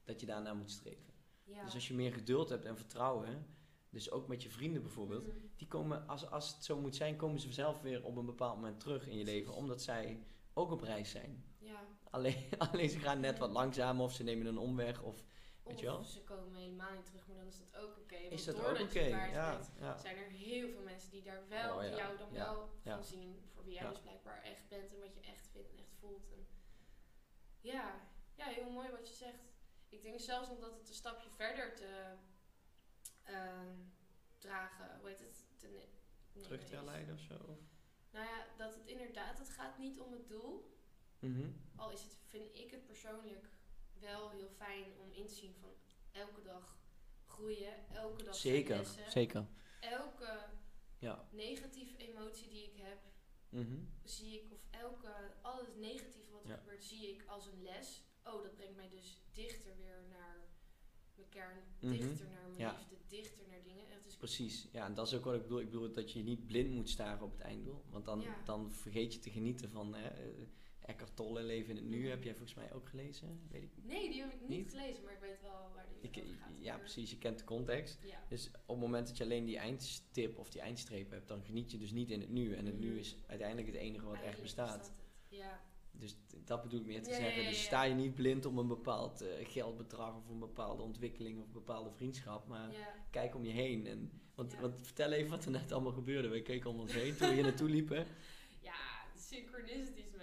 dat 0.04 0.20
je 0.20 0.26
daarna 0.26 0.54
moet 0.54 0.70
streven. 0.70 1.12
Ja. 1.44 1.64
Dus 1.64 1.74
als 1.74 1.88
je 1.88 1.94
meer 1.94 2.12
geduld 2.12 2.48
hebt 2.48 2.64
en 2.64 2.76
vertrouwen, 2.76 3.46
dus 3.90 4.10
ook 4.10 4.28
met 4.28 4.42
je 4.42 4.50
vrienden 4.50 4.82
bijvoorbeeld, 4.82 5.26
Mhm. 5.26 5.36
die 5.56 5.68
komen, 5.68 6.08
als, 6.08 6.30
als 6.30 6.54
het 6.54 6.64
zo 6.64 6.80
moet 6.80 6.96
zijn, 6.96 7.16
komen 7.16 7.40
ze 7.40 7.52
zelf 7.52 7.80
weer 7.80 8.04
op 8.04 8.16
een 8.16 8.26
bepaald 8.26 8.54
moment 8.54 8.80
terug 8.80 9.06
in 9.08 9.18
je 9.18 9.24
leven, 9.24 9.54
omdat 9.54 9.82
zij 9.82 10.22
ook 10.54 10.70
op 10.70 10.80
reis 10.80 11.10
zijn. 11.10 11.44
Ja. 11.58 11.80
Alleen, 12.10 12.44
alleen 12.70 12.90
ze 12.90 12.98
gaan 12.98 13.20
net 13.20 13.38
wat 13.38 13.50
langzamer 13.52 14.04
of 14.04 14.12
ze 14.12 14.22
nemen 14.22 14.46
een 14.46 14.58
omweg 14.58 15.02
of 15.02 15.24
Weet 15.66 15.80
je 15.80 15.86
wel? 15.86 16.04
ze 16.04 16.24
komen 16.24 16.54
helemaal 16.54 16.92
niet 16.94 17.04
terug, 17.06 17.26
maar 17.26 17.36
dan 17.36 17.46
is 17.46 17.58
dat 17.58 17.76
ook 17.76 17.96
oké. 17.98 18.14
is 18.16 18.44
want 18.46 18.58
dat 18.58 18.66
ook 18.66 18.80
oké? 18.80 19.08
daar 19.10 19.30
Ja, 19.30 19.60
ja. 19.78 19.98
zijn 19.98 20.16
er 20.16 20.30
heel 20.30 20.68
veel 20.68 20.82
mensen 20.82 21.10
die 21.10 21.22
daar 21.22 21.48
wel, 21.48 21.76
Oh, 21.76 21.82
ja. 21.82 21.88
die 21.88 21.98
jou 21.98 22.16
dan 22.18 22.32
Ja. 22.32 22.44
wel 22.44 22.70
Ja. 22.82 22.92
gaan 22.94 23.04
zien 23.04 23.40
voor 23.54 23.64
wie 23.64 23.74
jij 23.74 23.82
Ja. 23.82 23.88
dus 23.90 24.00
blijkbaar 24.00 24.42
echt 24.42 24.68
bent 24.68 24.92
en 24.94 25.00
wat 25.00 25.14
je 25.14 25.20
echt 25.20 25.48
vindt 25.52 25.70
en 25.70 25.78
echt 25.78 25.94
voelt. 25.98 26.30
En 26.30 26.46
ja, 27.60 28.00
ja, 28.34 28.46
heel 28.46 28.70
mooi 28.70 28.90
wat 28.90 29.08
je 29.08 29.14
zegt. 29.14 29.42
Ik 29.88 30.02
denk 30.02 30.20
zelfs 30.20 30.48
nog 30.48 30.58
dat 30.58 30.74
het 30.78 30.88
een 30.88 30.94
stapje 30.94 31.30
verder 31.30 31.74
te 31.74 32.14
ehm, 33.22 33.74
dragen, 34.38 34.98
hoe 35.00 35.08
heet 35.08 35.18
het? 35.20 35.46
Te 35.56 35.66
ne- 35.68 35.88
nee, 36.32 36.42
terug 36.44 36.60
te 36.60 36.66
nee, 36.66 36.74
herleiden 36.76 37.14
of 37.14 37.20
zo. 37.20 37.58
Nou 38.10 38.26
ja, 38.26 38.46
dat 38.56 38.74
het 38.74 38.86
inderdaad, 38.86 39.38
het 39.38 39.50
gaat 39.50 39.78
niet 39.78 40.00
om 40.00 40.12
het 40.12 40.28
doel. 40.28 40.74
Mhm. 41.18 41.50
Al 41.76 41.90
is 41.90 42.02
het, 42.02 42.16
vind 42.26 42.54
ik 42.58 42.70
het 42.70 42.86
persoonlijk 42.86 43.48
wel 44.00 44.30
heel 44.30 44.48
fijn 44.56 44.84
om 45.00 45.12
in 45.12 45.26
te 45.26 45.34
zien 45.34 45.54
van 45.60 45.70
elke 46.12 46.42
dag 46.42 46.78
groeien, 47.26 47.88
elke 47.92 48.22
dag 48.22 48.34
Zeker, 48.34 48.76
lessen, 48.76 49.10
zeker. 49.10 49.46
elke 49.80 50.44
Ja. 50.98 51.28
negatieve 51.32 51.96
emotie 51.96 52.48
die 52.48 52.64
ik 52.64 52.76
heb, 52.76 52.98
Mhm. 53.48 53.76
zie 54.04 54.40
ik, 54.42 54.52
of 54.52 54.60
elke, 54.70 55.34
alles 55.42 55.66
negatieve 55.76 56.30
wat 56.30 56.44
er 56.44 56.50
Ja. 56.50 56.56
gebeurt, 56.56 56.84
zie 56.84 57.08
ik 57.14 57.24
als 57.26 57.46
een 57.46 57.62
les. 57.62 58.04
Oh, 58.24 58.42
dat 58.42 58.54
brengt 58.54 58.76
mij 58.76 58.88
dus 58.88 59.22
dichter 59.32 59.76
weer 59.76 60.04
naar 60.10 60.48
mijn 61.14 61.28
kern, 61.28 61.58
Mhm. 61.80 61.92
dichter 61.92 62.28
naar 62.30 62.46
mijn 62.48 62.58
Ja. 62.60 62.72
liefde, 62.78 62.96
dichter 63.08 63.46
naar 63.48 63.62
dingen. 63.62 63.84
Precies, 64.18 64.68
ja, 64.72 64.84
en 64.86 64.94
dat 64.94 65.06
is 65.06 65.14
ook 65.14 65.24
wat 65.24 65.34
ik 65.34 65.42
bedoel. 65.42 65.60
Ik 65.60 65.70
bedoel 65.70 65.92
dat 65.92 66.12
je 66.12 66.22
niet 66.22 66.46
blind 66.46 66.70
moet 66.74 66.88
staren 66.88 67.24
op 67.24 67.32
het 67.32 67.40
einddoel. 67.40 67.84
Want 67.90 68.04
dan, 68.04 68.24
dan 68.44 68.72
vergeet 68.72 69.12
je 69.14 69.18
te 69.20 69.30
genieten 69.30 69.70
van 69.70 69.94
hè, 69.94 70.08
eh, 70.08 70.46
Eckhart 70.86 71.16
Tolle, 71.16 71.42
Leven 71.42 71.70
in 71.70 71.76
het 71.76 71.84
Nu. 71.84 72.08
Heb 72.08 72.22
jij 72.22 72.32
volgens 72.34 72.54
mij 72.54 72.72
ook 72.72 72.88
gelezen? 72.88 73.40
Weet 73.50 73.62
ik 73.62 73.70
Nee, 73.82 74.10
die 74.10 74.20
heb 74.20 74.32
ik 74.32 74.40
niet, 74.40 74.48
Niet? 74.48 74.70
gelezen, 74.70 75.04
maar 75.04 75.12
ik 75.12 75.20
weet 75.20 75.40
wel 75.42 75.70
waar 75.74 75.86
die 76.00 76.10
Ik, 76.10 76.22
over 76.24 76.36
gaat. 76.36 76.50
ja, 76.60 76.78
precies. 76.78 77.10
Je 77.10 77.18
kent 77.18 77.38
de 77.38 77.44
context. 77.44 77.98
Ja. 78.04 78.22
Dus 78.28 78.46
op 78.48 78.52
het 78.66 78.78
moment 78.78 79.06
dat 79.06 79.16
je 79.16 79.24
alleen 79.24 79.44
die 79.44 79.56
eindstip 79.58 80.38
of 80.38 80.50
die 80.50 80.60
eindstreep 80.60 81.10
hebt, 81.10 81.28
dan 81.28 81.42
geniet 81.44 81.70
je 81.70 81.78
dus 81.78 81.90
niet 81.90 82.10
in 82.10 82.20
het 82.20 82.30
nu. 82.30 82.54
En 82.54 82.66
het 82.66 82.78
nu 82.78 82.88
Mhm. 82.88 82.98
is 82.98 83.16
uiteindelijk 83.26 83.68
het 83.68 83.76
enige 83.76 84.06
wat 84.06 84.20
echt 84.22 84.42
bestaat. 84.42 84.92
Ja. 85.28 85.60
Dus 85.90 86.16
dat 86.44 86.62
bedoel 86.62 86.80
ik 86.80 86.86
meer 86.86 87.02
te 87.02 87.10
Ja, 87.10 87.16
zeggen. 87.16 87.44
Dus 87.44 87.62
sta 87.64 87.82
je 87.82 87.94
niet 87.94 88.14
blind 88.14 88.44
om 88.46 88.58
een 88.58 88.66
bepaald 88.66 89.20
eh, 89.20 89.48
geldbedrag 89.48 90.16
of 90.16 90.28
een 90.28 90.38
bepaalde 90.38 90.82
ontwikkeling 90.82 91.38
of 91.40 91.46
een 91.46 91.52
bepaalde 91.52 91.90
vriendschap. 91.90 92.46
Maar 92.46 92.70
kijk 93.10 93.34
om 93.34 93.44
je 93.44 93.52
heen. 93.52 93.86
En, 93.86 94.10
want, 94.34 94.54
want 94.60 94.80
vertel 94.82 95.12
even 95.12 95.30
wat 95.30 95.44
er 95.44 95.50
net 95.50 95.72
allemaal 95.72 95.92
gebeurde. 95.92 96.28
We 96.28 96.42
keken 96.42 96.70
om 96.70 96.80
ons 96.80 96.92
heen 96.92 97.16
toen 97.16 97.28
we 97.28 97.34
hier 97.34 97.42
naartoe 97.42 97.68
liepen. 97.68 98.06
Ja, 98.60 98.74
synchronicities. 99.16 100.15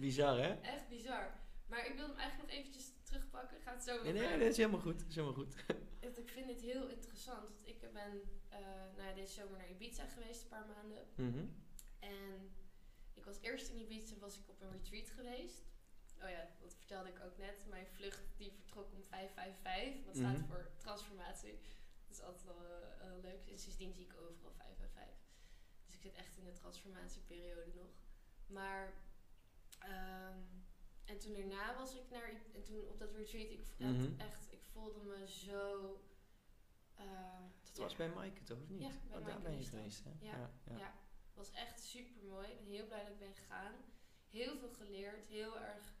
Bizar, 0.00 0.38
hè? 0.38 0.50
Echt 0.60 0.88
bizar. 0.88 1.32
Maar 1.66 1.86
ik 1.86 1.94
wil 1.94 2.06
hem 2.08 2.16
eigenlijk 2.16 2.50
nog 2.50 2.58
eventjes 2.58 2.92
terugpakken. 3.02 3.60
Gaat 3.60 3.84
zo 3.84 4.02
Nee, 4.02 4.12
weer 4.12 4.22
nee, 4.22 4.38
dat 4.38 4.48
is 4.48 4.56
helemaal 4.56 4.80
goed. 4.80 5.06
Is 5.08 5.14
helemaal 5.14 5.36
goed. 5.36 5.54
Ik 6.00 6.28
vind 6.30 6.46
dit 6.46 6.60
heel 6.60 6.88
interessant. 6.88 7.42
Want 7.42 7.66
ik 7.66 7.80
ben 7.80 8.20
eh 8.48 8.58
nou 8.96 9.08
ja, 9.08 9.14
deze 9.14 9.32
zomer 9.32 9.58
naar 9.58 9.70
Ibiza 9.70 10.06
geweest, 10.06 10.42
een 10.42 10.48
paar 10.48 10.66
maanden. 10.66 11.06
Mhm. 11.14 11.44
En 11.98 12.50
ik 13.14 13.24
was 13.24 13.38
eerst 13.40 13.68
in 13.68 13.78
Ibiza, 13.78 14.14
was 14.18 14.38
ik 14.38 14.48
op 14.48 14.60
een 14.60 14.70
retreat 14.70 15.08
geweest. 15.10 15.62
Oh 16.22 16.30
ja, 16.30 16.48
dat 16.60 16.74
vertelde 16.74 17.08
ik 17.08 17.20
ook 17.24 17.36
net. 17.38 17.66
Mijn 17.68 17.86
vlucht 17.86 18.22
die 18.36 18.52
vertrok 18.52 18.92
om 18.92 19.02
555. 19.04 20.04
Wat 20.04 20.16
staat 20.16 20.36
Mhm. 20.36 20.46
voor 20.46 20.70
transformatie. 20.76 21.58
Dat 22.08 22.16
is 22.18 22.22
altijd 22.22 22.44
wel 22.44 22.64
eh, 22.64 23.06
eh, 23.06 23.22
leuk. 23.22 23.46
En 23.50 23.58
sindsdien 23.58 23.92
zie 23.92 24.04
ik 24.04 24.14
overal 24.14 24.52
555. 24.56 25.28
Dus 25.86 25.94
ik 25.94 26.00
zit 26.02 26.14
echt 26.14 26.36
in 26.36 26.44
de 26.44 26.52
transformatieperiode 26.52 27.70
nog. 27.74 27.90
Maar... 28.46 28.92
ehm, 29.80 30.38
en 31.04 31.18
toen 31.18 31.32
daarna 31.34 31.76
was 31.76 31.94
ik 31.94 32.10
naar... 32.10 32.40
En 32.54 32.62
toen 32.62 32.88
op 32.88 32.98
dat 32.98 33.12
retreat, 33.14 33.50
ik, 33.50 33.66
Mhm. 33.78 34.20
echt, 34.20 34.52
ik 34.52 34.62
voelde 34.64 35.00
me 35.02 35.28
zo... 35.28 35.94
eh, 36.94 37.04
Dat 37.62 37.76
ja, 37.76 37.82
was 37.82 37.96
bij 37.96 38.08
Maaike 38.08 38.42
toch, 38.42 38.60
of 38.60 38.68
niet? 38.68 38.80
Ja, 38.82 38.90
bij 39.08 39.18
Oh, 39.18 39.26
daar 39.26 39.40
ben 39.40 39.58
je 39.58 39.64
geweest, 39.64 40.04
hè? 40.04 40.10
Ja, 40.20 40.50
ja. 40.76 40.94
was 41.34 41.50
echt 41.52 41.80
super 41.80 42.22
mooi. 42.24 42.48
Ik 42.48 42.58
ben 42.64 42.72
heel 42.72 42.86
blij 42.86 43.02
dat 43.02 43.12
ik 43.12 43.18
ben 43.18 43.34
gegaan. 43.34 43.74
Heel 44.28 44.56
veel 44.58 44.72
geleerd. 44.72 45.26
Heel 45.28 45.58
erg 45.60 45.94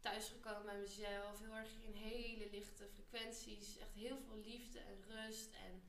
thuisgekomen 0.00 0.64
bij 0.64 0.78
mezelf. 0.78 1.38
Heel 1.40 1.54
erg 1.54 1.82
in 1.82 1.92
hele 1.94 2.50
lichte 2.50 2.88
frequenties. 2.88 3.78
Echt 3.78 3.94
heel 3.94 4.18
veel 4.20 4.36
liefde 4.36 4.78
en 4.78 5.02
rust. 5.02 5.54
En 5.54 5.82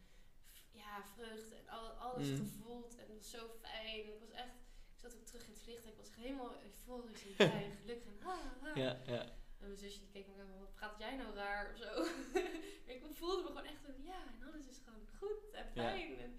ja, 0.72 1.04
vreugde. 1.06 1.56
En 1.56 1.68
al, 1.70 1.90
alles 1.90 2.28
Mhm. 2.28 2.38
gevoeld. 2.38 2.96
En 2.98 3.06
het 3.08 3.18
was 3.18 3.30
zo 3.30 3.50
fijn. 3.62 4.14
Ik 4.14 4.20
was 4.20 4.32
echt... 4.32 4.56
Ik 5.08 5.14
zat 5.14 5.22
ook 5.22 5.28
terug 5.28 5.46
in 5.48 5.54
het 5.54 5.62
vliegtuig. 5.62 5.94
Ik 5.94 5.98
was 6.06 6.16
helemaal 6.16 6.54
euforisch 6.64 7.24
en 7.26 7.36
blij 7.36 7.64
en 7.64 7.78
gelukkig. 7.82 8.12
En. 8.76 8.82
Ja, 8.82 9.02
ja. 9.06 9.22
En 9.60 9.66
mijn 9.68 9.78
zusje 9.78 10.00
die 10.00 10.10
keek 10.10 10.28
me 10.28 10.34
aan 10.42 10.48
van, 10.48 10.60
wat 10.60 10.74
praat 10.74 11.00
jij 11.00 11.16
nou 11.16 11.36
raar 11.36 11.72
of 11.72 11.78
zo. 11.78 11.92
ik 12.94 13.02
voelde 13.14 13.42
me 13.42 13.48
gewoon 13.48 13.66
echt 13.66 13.82
van, 13.86 13.94
ja, 14.04 14.20
en 14.28 14.48
alles 14.48 14.68
is 14.68 14.78
gewoon 14.86 15.08
goed 15.20 15.52
en 15.52 15.68
fijn. 15.74 16.18
En, 16.20 16.32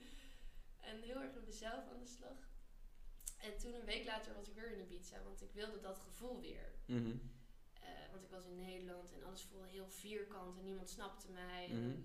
en 0.80 1.00
heel 1.02 1.20
erg 1.22 1.34
met 1.34 1.46
mezelf 1.46 1.88
aan 1.92 1.98
de 1.98 2.06
slag. 2.06 2.38
En 3.38 3.58
toen 3.58 3.74
een 3.74 3.84
week 3.84 4.04
later 4.06 4.34
was 4.34 4.48
ik 4.48 4.54
weer 4.54 4.72
in 4.72 4.80
Ibiza, 4.80 5.22
want 5.22 5.42
ik 5.42 5.52
wilde 5.52 5.80
dat 5.80 5.98
gevoel 5.98 6.40
weer. 6.40 6.72
Mhm. 6.86 7.16
Eh, 7.72 7.88
want 8.10 8.22
ik 8.22 8.30
was 8.30 8.44
in 8.46 8.56
Nederland 8.58 9.12
en 9.12 9.24
alles 9.24 9.42
voelde 9.42 9.66
heel 9.68 9.88
vierkant 9.88 10.58
en 10.58 10.64
niemand 10.64 10.90
snapte 10.90 11.30
mij. 11.30 11.68
En 11.70 12.04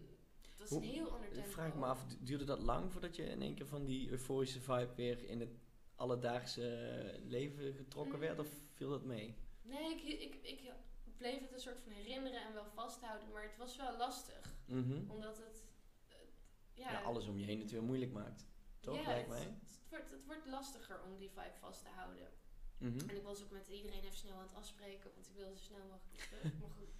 het 0.49 0.59
was 0.59 0.69
Hoe- 0.69 0.81
een 0.81 0.89
heel 0.89 1.11
ander 1.11 1.27
Ik 1.27 1.33
tempo. 1.33 1.49
vraag 1.49 1.75
me 1.75 1.85
af, 1.85 2.05
du- 2.05 2.17
duurde 2.23 2.45
dat 2.45 2.59
lang 2.59 2.91
voordat 2.91 3.15
je 3.15 3.23
in 3.23 3.41
één 3.41 3.55
keer 3.55 3.67
van 3.67 3.85
die 3.85 4.09
euforische 4.09 4.61
vibe 4.61 4.93
weer 4.95 5.23
in 5.23 5.39
het 5.39 5.49
alledaagse 5.95 7.19
leven 7.23 7.73
getrokken 7.73 8.19
werd? 8.19 8.39
Of 8.39 8.47
viel 8.73 8.89
dat 8.89 9.03
mee? 9.03 9.35
Nee, 9.61 9.95
ik, 9.95 10.19
ik, 10.19 10.35
ik 10.43 10.71
bleef 11.17 11.41
het 11.41 11.51
een 11.53 11.59
soort 11.59 11.79
van 11.79 11.91
herinneren 11.91 12.41
en 12.41 12.53
wel 12.53 12.65
vasthouden, 12.73 13.31
maar 13.31 13.43
het 13.43 13.57
was 13.57 13.75
wel 13.75 13.97
lastig. 13.97 14.55
Mhm. 14.65 15.09
Omdat 15.11 15.37
het... 15.37 15.63
eh, 16.07 16.15
Ja, 16.73 17.01
alles 17.01 17.27
om 17.27 17.37
je 17.39 17.45
heen 17.45 17.59
het 17.59 17.71
weer 17.71 17.83
moeilijk 17.83 18.11
maakt. 18.11 18.45
Toch, 18.79 18.95
Ja, 18.95 19.07
lijkt 19.07 19.29
mij? 19.29 19.39
Het, 19.43 19.89
wordt, 19.89 20.11
het 20.11 20.25
wordt 20.25 20.45
lastiger 20.47 21.01
om 21.03 21.17
die 21.17 21.29
vibe 21.29 21.57
vast 21.59 21.81
te 21.83 21.89
houden. 21.89 22.27
Mhm. 22.77 23.09
En 23.09 23.15
ik 23.15 23.23
was 23.23 23.43
ook 23.43 23.51
met 23.51 23.67
iedereen 23.67 24.03
even 24.03 24.17
snel 24.17 24.35
aan 24.35 24.47
het 24.47 24.55
afspreken, 24.55 25.11
want 25.13 25.27
ik 25.27 25.33
wilde 25.35 25.57
zo 25.57 25.63
snel 25.63 25.85
mogelijk 25.85 26.17
terug. 26.23 26.43
maar 26.59 26.69
goed. 26.69 26.93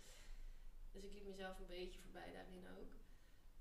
Dus 0.91 1.03
ik 1.03 1.13
liep 1.13 1.25
mezelf 1.25 1.59
een 1.59 1.65
beetje 1.65 1.99
voorbij 1.99 2.31
daarin 2.33 2.67
ook. 2.77 2.91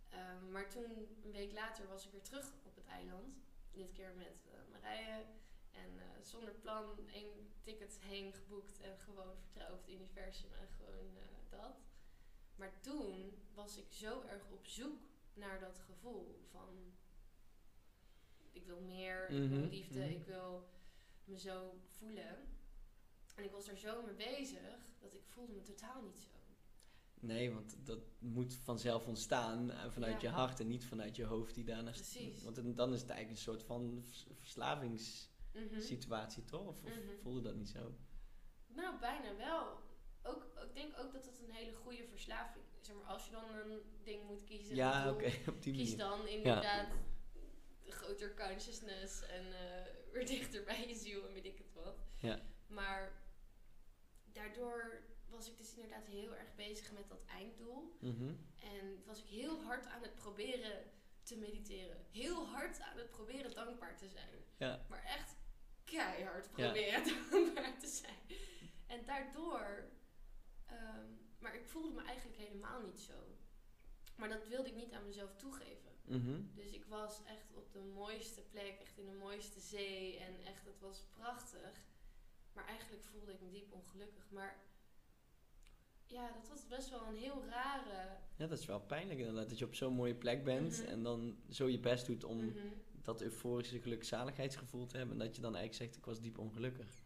Ehm, 0.09 0.51
maar 0.51 0.71
toen, 0.71 0.85
een 1.25 1.33
week 1.33 1.53
later, 1.53 1.89
was 1.89 2.05
ik 2.05 2.13
weer 2.13 2.23
terug 2.23 2.53
op 2.65 2.75
het 2.75 2.87
eiland. 2.87 3.37
Dit 3.73 3.93
keer 3.93 4.15
met 4.17 4.47
eh, 4.51 4.71
Marije. 4.71 5.25
En 5.71 5.99
eh, 5.99 6.23
zonder 6.23 6.55
plan 6.55 7.09
één 7.09 7.53
ticket 7.63 7.99
heen 8.01 8.33
geboekt 8.33 8.81
en 8.81 8.99
gewoon 8.99 9.37
vertrouwen 9.39 9.79
op 9.79 9.87
het 9.87 9.95
universum 9.95 10.53
en 10.53 10.69
gewoon 10.69 11.17
eh, 11.17 11.51
dat. 11.51 11.77
Maar 12.55 12.81
toen 12.81 13.39
was 13.55 13.77
ik 13.77 13.93
zo 13.93 14.23
erg 14.23 14.51
op 14.51 14.67
zoek 14.67 15.01
naar 15.35 15.61
dat 15.61 15.79
gevoel 15.79 16.41
van 16.51 16.95
ik 18.53 18.67
wil 18.67 18.81
meer, 18.81 19.23
ik 19.31 19.49
wil 19.49 19.59
Mhm, 19.59 19.69
liefde, 19.69 20.01
mhm. 20.01 20.11
ik 20.11 20.25
wil 20.27 20.69
me 21.25 21.39
zo 21.39 21.75
voelen. 21.89 22.51
En 23.35 23.45
ik 23.45 23.51
was 23.51 23.69
er 23.69 23.77
zo 23.77 24.03
mee 24.03 24.15
bezig 24.15 24.93
dat 24.99 25.15
ik 25.15 25.23
voelde 25.27 25.53
me 25.53 25.63
totaal 25.63 26.03
niet 26.03 26.19
zo. 26.19 26.32
Nee, 27.23 27.53
want 27.53 27.77
dat 27.87 27.99
moet 28.19 28.55
vanzelf 28.55 29.07
ontstaan 29.07 29.71
eh, 29.71 29.91
vanuit 29.91 30.21
Ja. 30.21 30.29
je 30.29 30.35
hart 30.35 30.61
en 30.61 30.69
niet 30.69 30.85
vanuit 30.85 31.17
je 31.17 31.25
hoofd 31.25 31.55
die 31.55 31.65
daarna... 31.65 31.91
Precies. 31.91 32.43
Want 32.43 32.57
dan- 32.77 32.93
is 32.95 33.01
het 33.01 33.11
eigenlijk 33.11 33.31
een 33.31 33.37
soort 33.53 33.63
van 33.63 34.03
vers- 34.05 34.27
verslavingssituatie, 34.33 36.43
Mhm. 36.43 36.51
toch? 36.51 36.67
Of, 36.67 36.83
of 36.83 36.91
Mhm. 36.91 36.99
voelde 37.23 37.41
dat 37.41 37.55
niet 37.55 37.69
zo? 37.69 37.95
Nou, 38.67 38.99
bijna 39.01 39.37
wel. 39.37 39.79
Ook, 40.23 40.43
ik 40.69 40.75
denk 40.75 40.99
ook 40.99 41.13
dat 41.13 41.25
het 41.25 41.41
een 41.47 41.55
hele 41.55 41.73
goede 41.73 42.05
verslaving 42.09 42.65
is. 42.81 42.87
Zeg 42.87 42.97
maar, 42.97 43.05
als 43.05 43.25
je 43.27 43.31
dan 43.31 43.45
een 43.55 43.81
ding 44.03 44.27
moet 44.29 44.45
kiezen, 44.45 44.75
Ja, 44.75 45.11
oké, 45.11 45.31
doel, 45.45 45.55
op 45.55 45.63
die 45.63 45.73
kies 45.73 45.97
dan 45.97 46.27
inderdaad 46.27 46.89
groter 47.89 48.35
consciousness 48.35 49.23
en 49.23 49.45
eh, 49.53 49.87
weer 50.13 50.27
dichter 50.37 50.65
bij 50.65 50.89
je 50.89 50.95
ziel 50.95 51.27
en 51.27 51.33
weet 51.35 51.45
ik 51.45 51.59
het 51.59 51.73
wat. 51.85 51.99
Ja. 52.21 52.41
Maar 52.67 53.13
daardoor 54.33 55.03
was 55.33 55.49
ik 55.51 55.57
dus 55.57 55.75
inderdaad 55.75 56.07
heel 56.07 56.35
erg 56.37 56.55
bezig 56.55 56.93
met 56.93 57.09
dat 57.09 57.25
einddoel. 57.27 57.97
Mhm. 58.01 58.35
En 58.59 59.03
was 59.07 59.19
ik 59.19 59.29
heel 59.29 59.63
hard 59.63 59.87
aan 59.87 60.03
het 60.03 60.15
proberen 60.15 60.91
te 61.23 61.37
mediteren. 61.37 62.07
Heel 62.11 62.47
hard 62.47 62.81
aan 62.81 62.97
het 62.97 63.11
proberen 63.11 63.55
dankbaar 63.55 63.97
te 63.97 64.09
zijn. 64.09 64.45
Ja. 64.57 64.87
Maar 64.89 65.03
echt 65.05 65.37
keihard 65.85 66.45
Ja. 66.45 66.51
proberen 66.53 67.05
dankbaar 67.31 67.79
te 67.79 67.87
zijn. 67.87 68.19
En 68.87 69.05
daardoor... 69.05 69.89
ehm, 70.67 71.07
maar 71.39 71.55
ik 71.55 71.67
voelde 71.67 71.91
me 71.91 72.03
eigenlijk 72.03 72.39
helemaal 72.39 72.81
niet 72.83 73.01
zo. 73.01 73.37
Maar 74.17 74.29
dat 74.29 74.47
wilde 74.47 74.69
ik 74.69 74.75
niet 74.75 74.93
aan 74.93 75.05
mezelf 75.05 75.37
toegeven. 75.37 75.91
Mhm. 76.05 76.41
Dus 76.55 76.71
ik 76.71 76.85
was 76.85 77.25
echt 77.25 77.53
op 77.55 77.73
de 77.73 77.81
mooiste 77.81 78.43
plek, 78.43 78.81
echt 78.81 78.99
in 78.99 79.07
de 79.07 79.13
mooiste 79.13 79.61
zee. 79.61 80.19
En 80.19 80.41
echt, 80.41 80.65
het 80.65 80.81
was 80.81 81.03
prachtig. 81.11 81.85
Maar 82.53 82.67
eigenlijk 82.67 83.03
voelde 83.05 83.33
ik 83.33 83.41
me 83.41 83.49
diep 83.51 83.73
ongelukkig. 83.73 84.31
Maar 84.31 84.61
ja, 86.13 86.33
dat 86.33 86.49
was 86.49 86.67
best 86.67 86.91
wel 86.91 87.07
een 87.07 87.17
heel 87.17 87.45
rare... 87.45 88.17
Ja, 88.37 88.47
dat 88.47 88.59
is 88.59 88.67
wel 88.67 88.81
pijnlijk 88.81 89.19
inderdaad. 89.19 89.49
Dat 89.49 89.59
je 89.59 89.65
op 89.65 89.75
zo'n 89.75 89.93
mooie 89.95 90.15
plek 90.15 90.45
bent 90.45 90.79
Mhm. 90.79 90.89
en 90.89 91.03
dan 91.03 91.37
zo 91.51 91.69
je 91.69 91.81
best 91.81 92.07
doet 92.07 92.25
om 92.25 92.45
Mhm. 92.45 92.59
dat 93.03 93.21
euforische 93.23 93.81
gelukzaligheidsgevoel 93.81 94.87
te 94.87 94.97
hebben. 94.97 95.21
En 95.21 95.27
dat 95.27 95.37
je 95.37 95.43
dan 95.43 95.57
eigenlijk 95.57 95.85
zegt, 95.85 95.97
ik 96.01 96.05
was 96.11 96.21
diep 96.21 96.39
ongelukkig. 96.39 97.03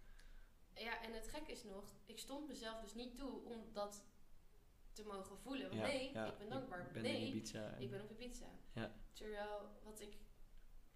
Ja, 0.75 1.03
en 1.03 1.13
het 1.13 1.29
gek 1.29 1.47
is 1.49 1.65
nog, 1.65 1.85
ik 2.07 2.19
stond 2.19 2.49
mezelf 2.49 2.81
dus 2.81 2.95
niet 2.95 3.17
toe 3.17 3.45
om 3.45 3.73
dat 3.73 4.05
te 4.93 5.03
mogen 5.05 5.39
voelen. 5.39 5.69
Want 5.69 5.81
Ja, 5.81 5.87
nee, 5.87 6.13
ja, 6.13 6.27
ik 6.27 6.39
ben 6.39 6.49
dankbaar. 6.49 6.87
Ik 6.87 6.93
ben 6.93 7.03
nee, 7.03 7.43
ik 7.79 7.91
ben 7.91 8.03
op 8.03 8.11
Ibiza. 8.11 8.51
Ja. 8.73 8.93
Terwijl 9.13 9.69
wat 9.85 10.01
ik 10.01 10.17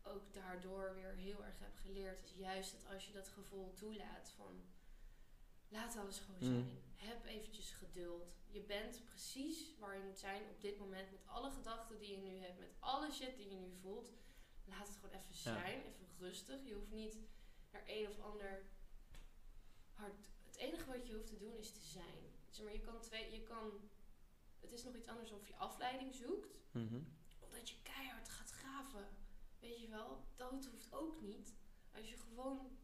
ook 0.02 0.32
daardoor 0.32 0.94
weer 0.94 1.14
heel 1.14 1.44
erg 1.44 1.58
heb 1.58 1.74
geleerd, 1.74 2.22
is 2.24 2.32
juist 2.36 2.72
dat 2.72 2.92
als 2.92 3.06
je 3.06 3.12
dat 3.12 3.28
gevoel 3.28 3.72
toelaat 3.74 4.30
van 4.36 4.62
laat 5.68 5.96
alles 5.96 6.18
gewoon 6.18 6.56
Mm. 6.56 6.68
Heb 7.00 7.24
eventjes 7.24 7.70
geduld. 7.70 8.34
Je 8.46 8.60
bent 8.60 9.04
precies 9.04 9.78
waar 9.78 9.96
je 9.96 10.04
moet 10.04 10.18
zijn 10.18 10.42
op 10.50 10.60
dit 10.60 10.78
moment 10.78 11.10
met 11.10 11.26
alle 11.26 11.50
gedachten 11.50 11.98
die 11.98 12.10
je 12.10 12.16
nu 12.16 12.36
hebt, 12.38 12.58
met 12.58 12.74
alle 12.78 13.12
shit 13.12 13.36
die 13.36 13.48
je 13.50 13.56
nu 13.56 13.72
voelt. 13.76 14.12
Laat 14.64 14.86
het 14.88 14.96
gewoon 14.96 15.14
even 15.14 15.34
Ja. 15.34 15.40
zijn, 15.40 15.78
even 15.84 16.06
rustig. 16.18 16.64
Je 16.66 16.74
hoeft 16.74 16.90
niet 16.90 17.16
naar 17.70 17.82
een 17.86 18.08
of 18.08 18.20
ander 18.20 18.62
hard. 19.92 20.14
Het 20.46 20.56
enige 20.56 20.90
wat 20.90 21.06
je 21.06 21.12
hoeft 21.14 21.26
te 21.26 21.36
doen 21.38 21.56
is 21.56 21.72
te 21.72 21.80
zijn. 21.80 22.18
Zeg 22.50 22.64
maar, 22.64 22.72
je 22.74 22.80
kan 22.80 23.00
twee, 23.00 23.32
je 23.32 23.42
kan. 23.42 23.90
Het 24.60 24.72
is 24.72 24.84
nog 24.84 24.94
iets 24.94 25.08
anders 25.08 25.30
of 25.30 25.46
je 25.48 25.56
afleiding 25.56 26.14
zoekt 26.14 26.48
Mhm. 26.72 27.00
omdat 27.40 27.68
je 27.68 27.76
keihard 27.82 28.28
gaat 28.28 28.50
graven. 28.50 29.08
Weet 29.60 29.80
je 29.80 29.88
wel, 29.88 30.24
dat 30.36 30.66
hoeft 30.66 30.92
ook 30.92 31.20
niet. 31.20 31.54
Als 31.94 32.08
je 32.08 32.16
gewoon. 32.16 32.78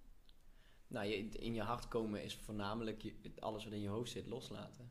Nou, 0.89 1.07
je, 1.07 1.29
in 1.29 1.55
je 1.55 1.63
hart 1.63 1.89
komen 1.89 2.23
is 2.23 2.35
voornamelijk 2.37 3.03
je, 3.03 3.15
alles 3.39 3.65
wat 3.65 3.73
in 3.73 3.81
je 3.81 3.89
hoofd 3.89 4.11
zit 4.11 4.27
loslaten. 4.27 4.91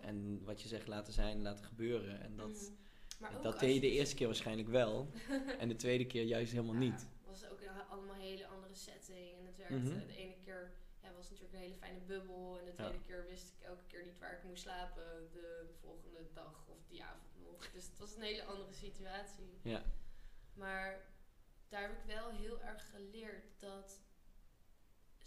En 0.00 0.44
wat 0.44 0.62
je 0.62 0.68
zegt 0.68 0.86
laten 0.86 1.12
zijn, 1.12 1.42
laten 1.42 1.64
gebeuren. 1.64 2.20
En 2.20 2.36
dat, 2.36 2.48
Mhm. 3.20 3.42
Dat 3.42 3.60
deed 3.60 3.74
je 3.74 3.80
de 3.80 3.86
dus- 3.86 3.96
eerste 3.96 4.14
keer 4.14 4.26
waarschijnlijk 4.26 4.68
wel. 4.68 5.10
en 5.58 5.68
de 5.68 5.76
tweede 5.76 6.06
keer 6.06 6.22
juist 6.22 6.52
helemaal 6.52 6.74
Ja, 6.74 6.80
niet. 6.80 7.06
was 7.26 7.44
ook 7.48 7.60
allemaal 7.90 8.14
een 8.14 8.20
hele 8.20 8.46
andere 8.46 8.74
setting. 8.74 9.38
En 9.38 9.46
het 9.46 9.56
werkte. 9.56 9.76
Mhm. 9.76 10.06
De 10.06 10.16
ene 10.16 10.34
keer 10.44 10.72
ja, 11.02 11.12
was 11.12 11.30
natuurlijk 11.30 11.54
een 11.54 11.60
hele 11.60 11.74
fijne 11.74 11.98
bubbel. 12.00 12.58
En 12.58 12.64
de 12.64 12.74
tweede 12.74 13.00
keer 13.00 13.24
wist 13.26 13.48
ik 13.48 13.64
elke 13.66 13.84
keer 13.86 14.04
niet 14.04 14.18
waar 14.18 14.32
ik 14.38 14.44
moest 14.44 14.62
slapen. 14.62 15.28
De 15.32 15.74
volgende 15.80 16.26
dag 16.34 16.66
of 16.68 16.86
die 16.88 17.02
avond 17.04 17.32
nog. 17.50 17.70
Dus 17.72 17.84
het 17.86 17.98
was 17.98 18.16
een 18.16 18.22
hele 18.22 18.44
andere 18.44 18.72
situatie. 18.72 19.58
Ja. 19.62 19.82
Maar 20.54 21.06
daar 21.68 21.82
heb 21.82 21.90
ik 21.92 22.04
wel 22.16 22.30
heel 22.30 22.60
erg 22.60 22.90
geleerd 22.90 23.44
dat, 23.58 24.00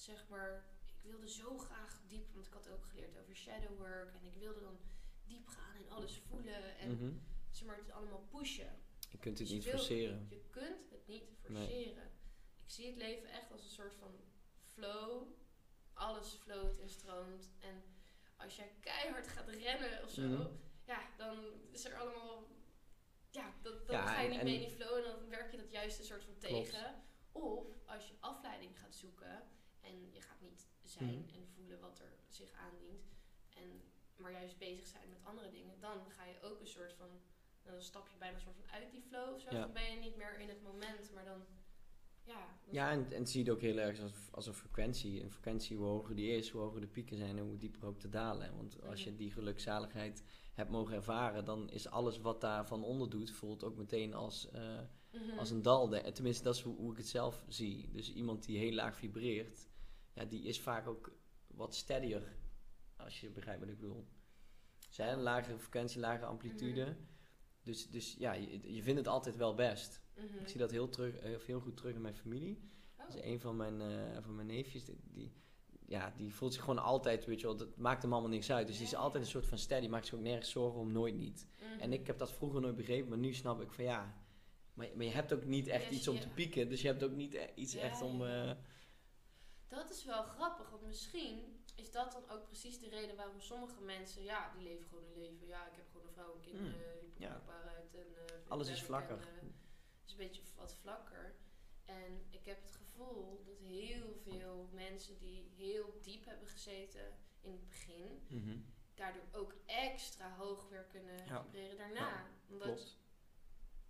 zeg 0.02 0.28
maar, 0.30 0.66
ik 1.04 1.10
wilde 1.10 1.30
zo 1.30 1.58
graag 1.58 2.02
diep, 2.08 2.34
want 2.34 2.48
ik 2.48 2.54
had 2.54 2.70
ook 2.70 2.86
geleerd 2.86 3.18
over 3.18 3.36
shadow 3.36 3.78
work 3.78 4.14
en 4.16 4.26
ik 4.26 4.34
wilde 4.36 4.60
dan 4.60 4.80
diep 5.26 5.48
gaan 5.48 5.76
en 5.76 5.90
alles 5.90 6.22
voelen 6.30 6.78
en 6.78 6.92
Mhm. 6.92 7.12
zeg 7.52 7.68
maar 7.68 7.78
het 7.78 7.92
allemaal 7.92 8.26
pushen. 8.30 8.80
Je 9.10 9.18
kunt 9.18 9.40
het 9.40 9.48
Dus 9.48 9.56
niet 9.58 9.68
forceren. 9.70 10.28
Je 10.30 10.42
kunt 10.50 10.90
het 10.90 11.08
niet 11.08 11.24
Nee. 11.48 11.62
forceren. 11.68 12.04
Ik 12.64 12.70
zie 12.78 12.86
het 12.88 12.96
leven 12.98 13.30
echt 13.30 13.52
als 13.52 13.64
een 13.64 13.70
soort 13.70 13.94
van 13.94 14.16
flow. 14.64 15.28
Alles 15.94 16.28
floot 16.34 16.78
en 16.78 16.90
stroomt. 16.90 17.50
En 17.60 17.84
als 18.38 18.56
jij 18.56 18.72
keihard 18.80 19.28
gaat 19.28 19.50
rennen 19.50 20.04
of 20.04 20.10
zo, 20.10 20.22
Mhm. 20.22 20.48
ja, 20.86 21.10
dan 21.18 21.46
is 21.72 21.86
er 21.86 21.96
allemaal. 21.98 22.48
Ja, 23.30 23.54
dat, 23.62 23.88
dan 23.88 23.96
Ja, 23.96 24.08
ga 24.08 24.22
je 24.22 24.30
niet 24.30 24.44
mee 24.44 24.54
in 24.54 24.60
die 24.60 24.70
flow 24.76 24.98
en 24.98 25.04
dan 25.04 25.30
werk 25.30 25.52
je 25.52 25.58
dat 25.58 25.72
juist 25.72 26.00
een 26.00 26.06
soort 26.06 26.24
van 26.24 26.38
Klopt. 26.38 26.66
tegen. 26.72 27.04
Of 27.32 27.66
als 27.86 28.08
je 28.08 28.14
afleiding 28.20 28.80
gaat 28.80 28.96
zoeken 28.96 29.44
en 29.82 30.12
je 30.14 30.22
gaat 30.22 30.42
niet 30.42 30.68
zijn 30.84 31.20
Mhm. 31.20 31.36
en 31.36 31.48
voelen 31.56 31.80
wat 31.80 32.00
er 32.00 32.14
zich 32.30 32.52
aandient, 32.54 33.06
en, 33.50 33.82
maar 34.16 34.32
juist 34.32 34.58
bezig 34.58 34.88
zijn 34.88 35.10
met 35.10 35.20
andere 35.24 35.50
dingen, 35.52 35.80
dan 35.80 36.12
ga 36.12 36.26
je 36.26 36.42
ook 36.42 36.60
een 36.60 36.68
soort 36.68 36.94
van. 36.94 37.10
Dan 37.64 37.82
stap 37.82 38.08
je 38.10 38.18
bijna 38.18 38.36
een 38.36 38.42
soort 38.42 38.56
van 38.56 38.72
uit 38.72 38.92
die 38.92 39.02
flow 39.02 39.34
of 39.34 39.42
zo. 39.42 39.48
Ja. 39.52 39.60
Dan 39.62 39.74
ben 39.74 39.92
je 39.92 40.00
niet 40.00 40.16
meer 40.16 40.40
in 40.40 40.48
het 40.50 40.62
moment, 40.64 41.12
maar 41.14 41.26
dan. 41.26 41.42
Ja, 42.24 42.48
Ja, 42.70 42.92
en, 42.92 43.12
en 43.12 43.28
zie 43.28 43.40
je 43.44 43.46
het 43.50 43.56
ook 43.56 43.62
heel 43.62 43.78
erg 43.78 44.00
als, 44.02 44.12
als 44.32 44.48
een 44.48 44.54
frequentie. 44.54 45.24
Een 45.24 45.32
frequentie, 45.32 45.78
hoe 45.78 45.86
hoger 45.86 46.16
die 46.16 46.36
is, 46.36 46.50
hoe 46.50 46.62
hoger 46.62 46.82
de 46.82 46.88
pieken 46.88 47.18
zijn 47.18 47.38
en 47.38 47.44
hoe 47.44 47.58
dieper 47.58 47.86
ook 47.86 48.00
de 48.00 48.10
dalen. 48.10 48.56
Want 48.56 48.82
als 48.84 49.04
je 49.04 49.10
Mhm. 49.10 49.18
die 49.20 49.32
gelukzaligheid 49.32 50.24
hebt 50.54 50.70
mogen 50.70 50.96
ervaren, 50.96 51.46
dan 51.46 51.70
is 51.70 51.88
alles 51.88 52.18
wat 52.20 52.42
daarvan 52.42 52.84
onder 52.84 53.10
doet, 53.10 53.32
voelt 53.32 53.64
ook 53.64 53.76
meteen 53.76 54.14
als, 54.14 54.50
eh, 54.50 54.80
Mhm. 55.12 55.38
als 55.38 55.50
een 55.50 55.62
dal. 55.62 55.90
Tenminste, 56.14 56.44
dat 56.44 56.56
is 56.56 56.62
hoe, 56.62 56.76
hoe 56.76 56.92
ik 56.92 56.98
het 56.98 57.08
zelf 57.08 57.46
zie. 57.48 57.90
Dus 57.92 58.14
iemand 58.14 58.44
die 58.46 58.58
heel 58.58 58.74
laag 58.74 58.96
vibreert, 58.98 59.68
ja, 60.14 60.26
die 60.26 60.44
is 60.44 60.62
vaak 60.62 60.88
ook 60.88 61.12
wat 61.48 61.76
steadier. 61.76 62.40
Als 62.96 63.22
je 63.22 63.30
begrijpt 63.30 63.60
wat 63.60 63.70
ik 63.70 63.80
bedoel. 63.80 64.08
Zij 64.90 65.14
een 65.14 65.22
lagere 65.22 65.60
frequentie, 65.60 66.00
lagere 66.00 66.26
amplitude. 66.26 66.86
Mhm. 66.86 66.94
Dus, 67.64 67.90
dus 67.90 68.16
ja, 68.20 68.34
je, 68.34 68.74
je 68.74 68.84
vindt 68.84 69.00
het 69.00 69.08
altijd 69.08 69.36
wel 69.36 69.56
best. 69.56 70.02
Mhm. 70.16 70.40
Ik 70.40 70.48
zie 70.48 70.60
dat 70.60 70.72
heel, 70.72 70.90
terug, 70.90 71.16
eh, 71.16 71.40
heel 71.46 71.60
goed 71.60 71.78
terug 71.78 71.96
in 71.96 72.02
mijn 72.02 72.16
familie. 72.16 72.60
Oh. 72.98 73.06
Dus 73.06 73.24
een 73.24 73.40
van 73.40 73.56
mijn, 73.56 73.82
eh, 73.82 74.22
van 74.22 74.36
mijn 74.36 74.48
neefjes, 74.48 74.86
die, 74.86 75.00
die, 75.04 75.32
ja, 75.86 76.14
die 76.18 76.34
voelt 76.34 76.54
zich 76.54 76.64
gewoon 76.64 76.84
altijd, 76.84 77.26
weet 77.26 77.40
je 77.40 77.46
wel, 77.46 77.56
dat 77.58 77.78
maakt 77.78 78.02
hem 78.02 78.14
allemaal 78.14 78.30
niks 78.30 78.52
uit. 78.52 78.68
Dus 78.68 78.78
die 78.78 78.86
is 78.86 78.96
altijd 78.96 79.24
een 79.24 79.30
soort 79.30 79.46
van 79.46 79.58
steady, 79.58 79.88
maakt 79.88 80.06
zich 80.06 80.16
ook 80.16 80.24
nergens 80.24 80.50
zorgen 80.50 80.80
om, 80.80 80.92
nooit 80.92 81.16
niet. 81.16 81.48
Mhm. 81.60 81.80
En 81.80 81.94
ik 81.94 82.08
heb 82.08 82.18
dat 82.18 82.32
vroeger 82.32 82.62
nooit 82.62 82.76
begrepen, 82.76 83.10
maar 83.10 83.18
nu 83.18 83.34
snap 83.34 83.62
ik 83.62 83.72
van 83.72 83.84
ja, 83.84 84.16
maar, 84.74 84.88
maar 84.96 85.06
je 85.06 85.12
hebt 85.12 85.34
ook 85.34 85.46
niet 85.46 85.68
echt 85.68 85.92
iets 85.92 86.08
om 86.08 86.20
te 86.20 86.30
pieken, 86.30 86.70
dus 86.70 86.82
je 86.82 86.88
hebt 86.88 87.04
ook 87.04 87.16
niet 87.16 87.34
e- 87.34 87.50
iets 87.56 87.76
echt 87.76 88.02
om... 88.02 88.24
ja. 88.24 88.58
Dat 89.72 89.90
is 89.90 90.04
wel 90.06 90.24
grappig, 90.24 90.70
want 90.70 90.82
misschien 90.86 91.64
is 91.76 91.92
dat 91.92 92.12
dan 92.12 92.30
ook 92.30 92.46
precies 92.46 92.80
de 92.80 92.90
reden 92.90 93.16
waarom 93.16 93.40
sommige 93.40 93.82
mensen, 93.82 94.24
ja, 94.24 94.52
die 94.54 94.64
leven 94.64 94.86
gewoon 94.88 95.04
een 95.06 95.18
leven. 95.18 95.48
Ja, 95.48 95.68
ik 95.68 95.76
heb 95.76 95.86
gewoon 95.92 96.08
een 96.08 96.14
vrouw 96.14 96.34
en 96.34 96.40
kinderen, 96.42 97.02
ik 97.06 97.18
ja. 97.18 97.42
ja. 97.48 97.64
uit 97.70 97.94
en 97.96 98.16
eh, 98.28 98.50
alles 98.52 98.68
is 98.70 98.84
vlakker. 98.84 99.18
eh, 99.18 99.26
het 99.42 100.06
is 100.06 100.12
een 100.12 100.18
beetje 100.18 100.42
wat 100.56 100.74
vlakker. 100.76 101.36
En 101.86 102.26
ik 102.30 102.46
heb 102.46 102.62
het 102.62 102.72
gevoel 102.72 103.44
dat 103.46 103.58
heel 103.60 104.14
veel 104.24 104.70
mensen 104.74 105.18
die 105.18 105.52
heel 105.56 106.00
diep 106.02 106.26
hebben 106.26 106.48
gezeten 106.48 107.18
in 107.42 107.52
het 107.52 107.68
begin, 107.68 108.26
mhm, 108.30 108.58
daardoor 108.96 109.24
ook 109.32 109.54
extra 109.66 110.36
hoog 110.36 110.70
weer 110.70 110.84
kunnen 110.86 111.26
Ja. 111.26 111.42
vibreren 111.44 111.78
daarna. 111.78 112.00
Ja, 112.10 112.26
Omdat 112.50 112.68
Klopt. 112.68 112.98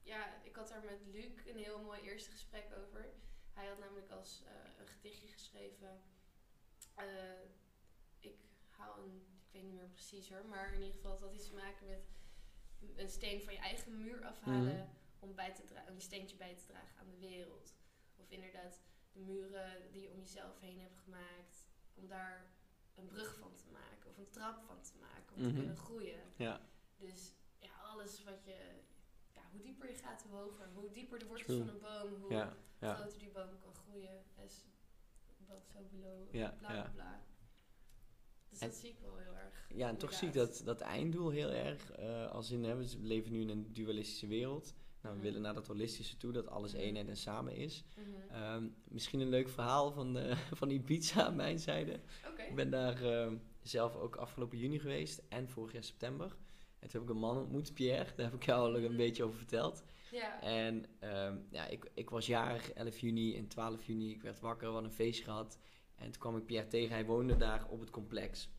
ja, 0.03 0.41
ik 0.43 0.55
had 0.55 0.67
daar 0.67 0.83
met 0.83 1.05
Luc 1.05 1.45
een 1.45 1.57
heel 1.57 1.81
mooi 1.81 2.01
eerste 2.01 2.31
gesprek 2.31 2.65
over. 2.77 3.05
Hij 3.53 3.67
had 3.67 3.79
namelijk 3.79 4.11
als 4.11 4.43
eh, 4.45 4.51
een 4.79 4.87
gedichtje 4.87 5.27
geschreven. 5.27 6.01
eh, 6.95 7.05
ik 8.19 8.35
hou 8.69 9.01
een, 9.01 9.15
ik 9.45 9.51
weet 9.51 9.63
niet 9.63 9.73
meer 9.73 9.89
precies 9.89 10.29
hoor, 10.29 10.45
maar 10.45 10.73
in 10.73 10.79
ieder 10.79 10.95
geval 10.95 11.11
het 11.11 11.21
had 11.21 11.33
iets 11.33 11.47
te 11.47 11.53
maken 11.53 11.87
met 11.87 12.01
een 12.95 13.09
steen 13.09 13.41
van 13.43 13.53
je 13.53 13.59
eigen 13.59 13.97
muur 13.97 14.25
afhalen 14.25 14.75
Mhm. 14.75 14.85
om 15.19 15.35
bij 15.35 15.53
te 15.53 15.63
een 15.87 16.01
steentje 16.01 16.37
bij 16.37 16.55
te 16.55 16.65
dragen 16.65 16.99
aan 16.99 17.09
de 17.09 17.17
wereld. 17.17 17.75
Of 18.15 18.29
inderdaad 18.31 18.81
de 19.11 19.19
muren 19.19 19.91
die 19.91 20.01
je 20.01 20.09
om 20.11 20.19
jezelf 20.19 20.59
heen 20.59 20.79
hebt 20.79 20.97
gemaakt, 20.97 21.65
om 21.93 22.07
daar 22.07 22.45
een 22.95 23.07
brug 23.07 23.35
van 23.37 23.55
te 23.55 23.69
maken 23.71 24.09
of 24.09 24.17
een 24.17 24.29
trap 24.29 24.63
van 24.63 24.81
te 24.81 24.93
maken 24.99 25.35
om 25.35 25.41
Mhm. 25.41 25.49
te 25.49 25.55
kunnen 25.57 25.77
groeien. 25.77 26.21
Ja, 26.37 26.61
Dus 26.97 27.33
ja, 27.59 27.69
alles 27.81 28.23
wat 28.23 28.43
je. 28.43 28.79
Hoe 29.51 29.61
dieper 29.61 29.89
je 29.89 29.95
gaat, 29.95 30.23
hoe 30.29 30.39
hoger. 30.39 30.67
Hoe 30.73 30.91
dieper 30.91 31.19
de 31.19 31.25
wortels 31.25 31.57
van 31.57 31.67
een 31.69 31.79
boom, 31.79 32.21
hoe 32.21 32.31
ja, 32.31 32.53
ja. 32.79 32.93
groter 32.95 33.19
die 33.19 33.29
boom 33.31 33.49
kan 33.63 33.73
groeien. 33.73 34.23
As 34.45 34.65
above, 35.41 35.65
so 35.73 35.79
below. 35.91 36.35
Ja, 36.35 36.55
bla 36.59 36.67
bla 36.69 36.91
bla. 36.93 37.21
Dus 38.49 38.59
En- 38.59 38.67
dat 38.69 38.77
zie 38.77 38.89
ik 38.89 38.99
wel 38.99 39.17
heel 39.17 39.35
erg. 39.35 39.67
Ja, 39.75 39.87
en 39.89 39.97
toch 39.97 40.13
zie 40.13 40.27
ik 40.27 40.33
dat, 40.33 40.61
dat 40.65 40.81
einddoel 40.81 41.29
heel 41.29 41.49
erg. 41.49 41.91
eh, 41.91 42.31
als 42.31 42.51
in, 42.51 42.63
hè, 42.63 42.75
we 42.75 42.97
leven 43.01 43.31
nu 43.31 43.41
in 43.41 43.49
een 43.49 43.73
dualistische 43.73 44.27
wereld. 44.27 44.73
Nou, 45.01 45.13
we 45.15 45.19
Mhm. 45.21 45.29
willen 45.29 45.41
naar 45.41 45.53
dat 45.53 45.67
holistische 45.67 46.17
toe, 46.17 46.31
dat 46.31 46.47
alles 46.47 46.71
Mhm. 46.73 46.81
eenheid 46.81 47.07
en 47.07 47.17
samen 47.17 47.55
is. 47.55 47.83
Mhm. 47.97 48.09
Ehm, 48.35 48.67
misschien 48.83 49.19
een 49.19 49.29
leuk 49.29 49.49
verhaal 49.49 49.91
van, 49.91 50.13
de, 50.13 50.35
van 50.59 50.69
Ibiza 50.69 51.23
aan 51.25 51.35
mijn 51.35 51.59
zijde. 51.59 51.99
Ik 52.49 52.55
ben 52.55 52.69
daar, 52.69 53.03
eh, 53.03 53.31
zelf 53.61 53.95
ook 53.95 54.15
afgelopen 54.15 54.57
juni 54.57 54.79
geweest 54.79 55.21
en 55.29 55.49
vorig 55.49 55.71
jaar 55.73 55.83
september. 55.83 56.35
En 56.81 56.89
toen 56.89 56.99
heb 57.01 57.09
ik 57.09 57.15
een 57.15 57.21
man 57.21 57.37
ontmoet, 57.37 57.73
Pierre. 57.73 58.15
Daar 58.15 58.25
heb 58.25 58.33
ik 58.35 58.45
jou 58.45 58.59
al 58.69 58.75
een 58.75 58.83
Mhm. 58.83 58.95
beetje 58.95 59.23
over 59.23 59.37
verteld. 59.37 59.83
Ja. 60.11 60.41
En 60.41 60.85
ehm, 60.99 61.37
ja, 61.49 61.65
ik, 61.67 61.89
ik 61.93 62.09
was 62.09 62.25
jarig, 62.25 62.71
11 62.71 62.97
juni 62.99 63.35
en 63.37 63.47
12 63.47 63.83
juni. 63.85 64.11
Ik 64.11 64.21
werd 64.21 64.39
wakker, 64.39 64.67
we 64.67 64.73
hadden 64.73 64.89
een 64.89 64.95
feestje 64.95 65.23
gehad. 65.23 65.57
En 65.95 66.11
toen 66.11 66.21
kwam 66.21 66.37
ik 66.37 66.45
Pierre 66.45 66.67
tegen. 66.67 66.89
Hij 66.93 67.05
woonde 67.05 67.37
daar 67.37 67.67
op 67.67 67.79
het 67.79 67.89
complex. 67.89 68.49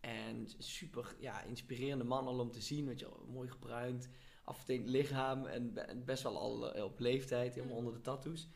En 0.00 0.48
super 0.58 1.16
ja, 1.20 1.42
inspirerende 1.42 2.04
man 2.04 2.26
al 2.26 2.38
om 2.38 2.50
te 2.50 2.60
zien. 2.60 2.86
Weet 2.86 2.98
je, 3.00 3.08
mooi 3.28 3.48
gebruind, 3.48 4.08
afgetekend 4.44 4.88
lichaam 4.88 5.46
en 5.46 5.72
be- 5.72 5.80
en 5.80 6.04
best 6.04 6.22
wel 6.22 6.38
al 6.38 6.74
eh, 6.74 6.84
op 6.84 6.98
leeftijd, 6.98 7.54
helemaal 7.54 7.76
Mhm. 7.76 7.84
onder 7.86 7.94
de 7.94 8.00
tattoos. 8.04 8.48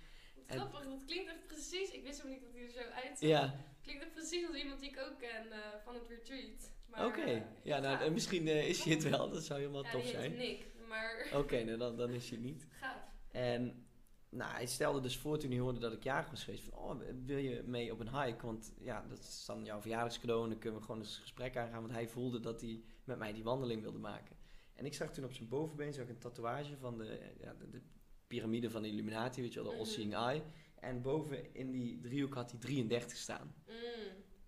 En- 0.46 0.58
grappig, 0.58 0.84
dat 0.84 1.04
klinkt 1.04 1.30
echt 1.30 1.46
precies. 1.46 1.90
Ik 1.90 2.02
wist 2.02 2.22
ook 2.24 2.30
niet 2.30 2.40
dat 2.40 2.52
hij 2.52 2.62
er 2.64 2.70
zo 2.70 2.78
uitzag. 2.78 3.28
Ja, 3.28 3.54
Klinkt 3.82 4.02
echt 4.02 4.12
precies 4.14 4.46
als 4.46 4.56
iemand 4.56 4.80
die 4.80 4.90
ik 4.90 4.98
ook 4.98 5.18
ken 5.18 5.52
eh, 5.52 5.58
van 5.84 5.94
het 5.94 6.08
retreat. 6.08 6.71
Oké. 6.98 7.20
eh, 7.20 7.40
Ja, 7.62 7.78
nou, 7.78 8.10
misschien 8.10 8.48
eh, 8.48 8.68
is 8.68 8.82
hij 8.84 8.92
het 8.94 9.08
wel. 9.10 9.30
Dat 9.30 9.42
zou 9.44 9.60
helemaal 9.60 9.82
tof 9.82 10.06
zijn. 10.06 10.34
Nick, 10.36 10.66
maar 10.88 11.30
Oké, 11.34 11.64
nou, 11.64 11.78
dan, 11.78 11.96
dan 11.96 12.10
is 12.10 12.30
hij 12.30 12.38
niet. 12.38 12.66
gaaf. 12.70 12.96
En 13.30 13.86
nou, 14.28 14.52
hij 14.52 14.66
stelde 14.66 15.00
dus 15.00 15.16
voor 15.16 15.38
toen 15.38 15.50
hij 15.50 15.60
hoorde 15.60 15.78
dat 15.80 15.92
ik 15.92 16.02
jarig 16.02 16.30
was 16.30 16.44
geweest. 16.44 16.64
Van, 16.64 16.78
oh, 16.78 17.00
wil 17.26 17.36
je 17.36 17.62
mee 17.66 17.92
op 17.92 18.00
een 18.00 18.20
hike? 18.22 18.46
Want 18.46 18.72
ja, 18.78 19.04
dat 19.08 19.18
is 19.18 19.44
dan 19.46 19.64
jouw 19.64 19.80
verjaardagscadeau. 19.80 20.42
En 20.44 20.48
dan 20.50 20.58
kunnen 20.58 20.78
we 20.80 20.84
gewoon 20.86 21.00
eens 21.00 21.14
een 21.16 21.22
gesprek 21.22 21.56
aangaan. 21.56 21.80
Want 21.80 21.92
hij 21.92 22.08
voelde 22.08 22.40
dat 22.40 22.60
hij 22.60 22.82
met 23.04 23.18
mij 23.18 23.32
die 23.32 23.42
wandeling 23.44 23.82
wilde 23.82 23.98
maken. 23.98 24.36
En 24.74 24.84
ik 24.86 24.94
zag 24.94 25.12
toen 25.12 25.24
op 25.24 25.32
zijn 25.32 25.48
bovenbeen 25.48 25.92
zag 25.92 26.04
ik 26.04 26.10
een 26.10 26.18
tatoeage 26.18 26.76
van 26.76 26.98
de, 26.98 27.18
ja, 27.40 27.54
de, 27.58 27.68
de 27.70 27.80
piramide 28.26 28.70
van 28.70 28.82
de 28.82 28.88
Illuminati. 28.88 29.40
Weet 29.42 29.52
je 29.52 29.58
wel, 29.62 29.68
de 29.68 29.76
Mhm. 29.76 29.84
All-Seeing 29.86 30.14
Eye. 30.14 30.42
En 30.80 31.02
boven 31.02 31.54
in 31.54 31.70
die 31.70 32.00
driehoek 32.00 32.34
had 32.34 32.50
hij 32.50 32.60
33 32.60 33.16
staan. 33.16 33.54
Mm. 33.66 33.74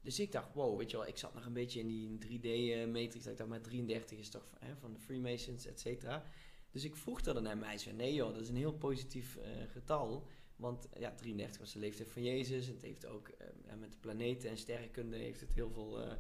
Dus 0.05 0.21
ik 0.21 0.33
dacht, 0.33 0.55
wow, 0.55 0.79
weet 0.79 0.91
je 0.91 0.97
wel, 0.97 1.07
ik 1.07 1.17
zat 1.19 1.35
nog 1.35 1.47
een 1.47 1.53
beetje 1.53 1.81
in 1.81 1.87
die 1.87 2.39
3D-matrix. 2.39 3.27
Ik 3.27 3.37
dacht, 3.37 3.49
maar 3.51 3.61
33 3.61 4.19
is 4.19 4.29
toch 4.29 4.47
hè, 4.59 4.77
van 4.77 4.93
de 4.93 4.99
Freemasons, 5.01 5.67
et 5.67 5.81
cetera. 5.81 6.25
Dus 6.71 6.85
ik 6.85 6.97
vroeg 6.97 7.21
dat 7.23 7.37
aan 7.37 7.45
hem. 7.45 7.63
Hij 7.63 7.79
zei, 7.79 7.97
nee 7.97 8.15
joh, 8.15 8.33
dat 8.33 8.41
is 8.43 8.49
een 8.49 8.57
heel 8.57 8.73
positief 8.73 9.37
eh, 9.37 9.51
getal. 9.73 10.27
Want 10.57 10.89
ja, 10.99 11.15
33 11.15 11.61
was 11.61 11.73
de 11.73 11.79
leeftijd 11.79 12.09
van 12.11 12.23
Jezus. 12.23 12.67
En 12.67 12.73
het 12.73 12.83
heeft 12.83 13.07
ook 13.07 13.29
eh, 13.29 13.47
met 13.79 13.93
de 13.93 13.99
planeten 14.01 14.51
en 14.51 14.57
sterrenkunde 14.59 15.17
heeft 15.17 15.41
het 15.41 15.53
heel 15.55 15.71
veel 15.71 16.01
eh, 16.01 16.13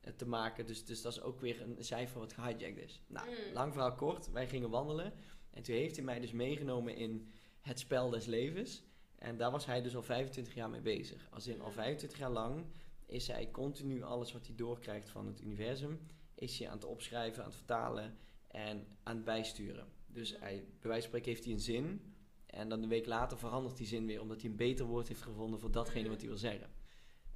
eh, 0.00 0.12
te 0.16 0.26
maken. 0.26 0.66
Dus, 0.66 0.84
dus 0.84 1.02
dat 1.02 1.12
is 1.12 1.20
ook 1.20 1.40
weer 1.40 1.62
een 1.62 1.76
cijfer 1.84 2.18
wat 2.18 2.32
gehijacked 2.32 2.76
is. 2.84 3.02
Nou, 3.06 3.28
Mm. 3.28 3.52
lang 3.52 3.72
verhaal 3.72 3.94
kort. 3.94 4.30
Wij 4.30 4.48
gingen 4.48 4.70
wandelen. 4.70 5.12
En 5.50 5.62
toen 5.62 5.74
heeft 5.74 5.96
hij 5.96 6.04
mij 6.04 6.20
dus 6.20 6.32
meegenomen 6.32 6.96
in 6.96 7.30
het 7.60 7.78
spel 7.78 8.10
des 8.10 8.26
levens. 8.26 8.82
En 9.18 9.36
daar 9.36 9.50
was 9.50 9.66
hij 9.66 9.82
dus 9.82 9.96
al 9.96 10.02
25 10.02 10.54
jaar 10.54 10.70
mee 10.70 10.80
bezig. 10.80 11.28
Als 11.30 11.46
in 11.46 11.60
al 11.60 11.66
Mm. 11.68 11.72
25 11.72 12.18
jaar 12.18 12.30
lang 12.30 12.64
is 13.10 13.26
hij 13.28 13.50
continu 13.50 14.02
alles 14.02 14.32
wat 14.32 14.46
hij 14.46 14.56
doorkrijgt 14.56 15.08
van 15.08 15.26
het 15.26 15.40
universum, 15.40 16.00
is 16.34 16.58
hij 16.58 16.68
aan 16.68 16.74
het 16.74 16.84
opschrijven, 16.84 17.42
aan 17.42 17.48
het 17.48 17.58
vertalen 17.58 18.16
en 18.48 18.86
aan 19.02 19.16
het 19.16 19.24
bijsturen. 19.24 19.86
Dus 20.06 20.30
hij, 20.38 20.64
bij 20.80 20.90
wijze 20.90 21.00
van 21.00 21.02
spreken 21.02 21.30
heeft 21.30 21.44
hij 21.44 21.52
een 21.52 21.60
zin 21.60 22.14
en 22.46 22.68
dan 22.68 22.82
een 22.82 22.88
week 22.88 23.06
later 23.06 23.38
verandert 23.38 23.76
die 23.76 23.86
zin 23.86 24.06
weer, 24.06 24.20
omdat 24.20 24.40
hij 24.40 24.50
een 24.50 24.56
beter 24.56 24.86
woord 24.86 25.08
heeft 25.08 25.22
gevonden 25.22 25.60
voor 25.60 25.70
datgene 25.70 26.08
wat 26.08 26.18
hij 26.20 26.28
wil 26.28 26.38
zeggen. 26.38 26.70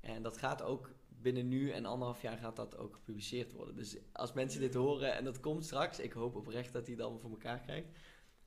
En 0.00 0.22
dat 0.22 0.36
gaat 0.38 0.62
ook 0.62 0.90
binnen 1.08 1.48
nu 1.48 1.70
en 1.70 1.84
anderhalf 1.84 2.22
jaar 2.22 2.36
gaat 2.38 2.56
dat 2.56 2.76
ook 2.76 2.94
gepubliceerd 2.94 3.52
worden. 3.52 3.76
Dus 3.76 3.96
als 4.12 4.32
mensen 4.32 4.60
dit 4.60 4.74
horen 4.74 5.14
en 5.14 5.24
dat 5.24 5.40
komt 5.40 5.64
straks, 5.64 5.98
ik 5.98 6.12
hoop 6.12 6.34
oprecht 6.34 6.72
dat 6.72 6.82
hij 6.82 6.92
het 6.94 7.02
allemaal 7.02 7.20
voor 7.20 7.30
elkaar 7.30 7.60
krijgt. 7.60 7.88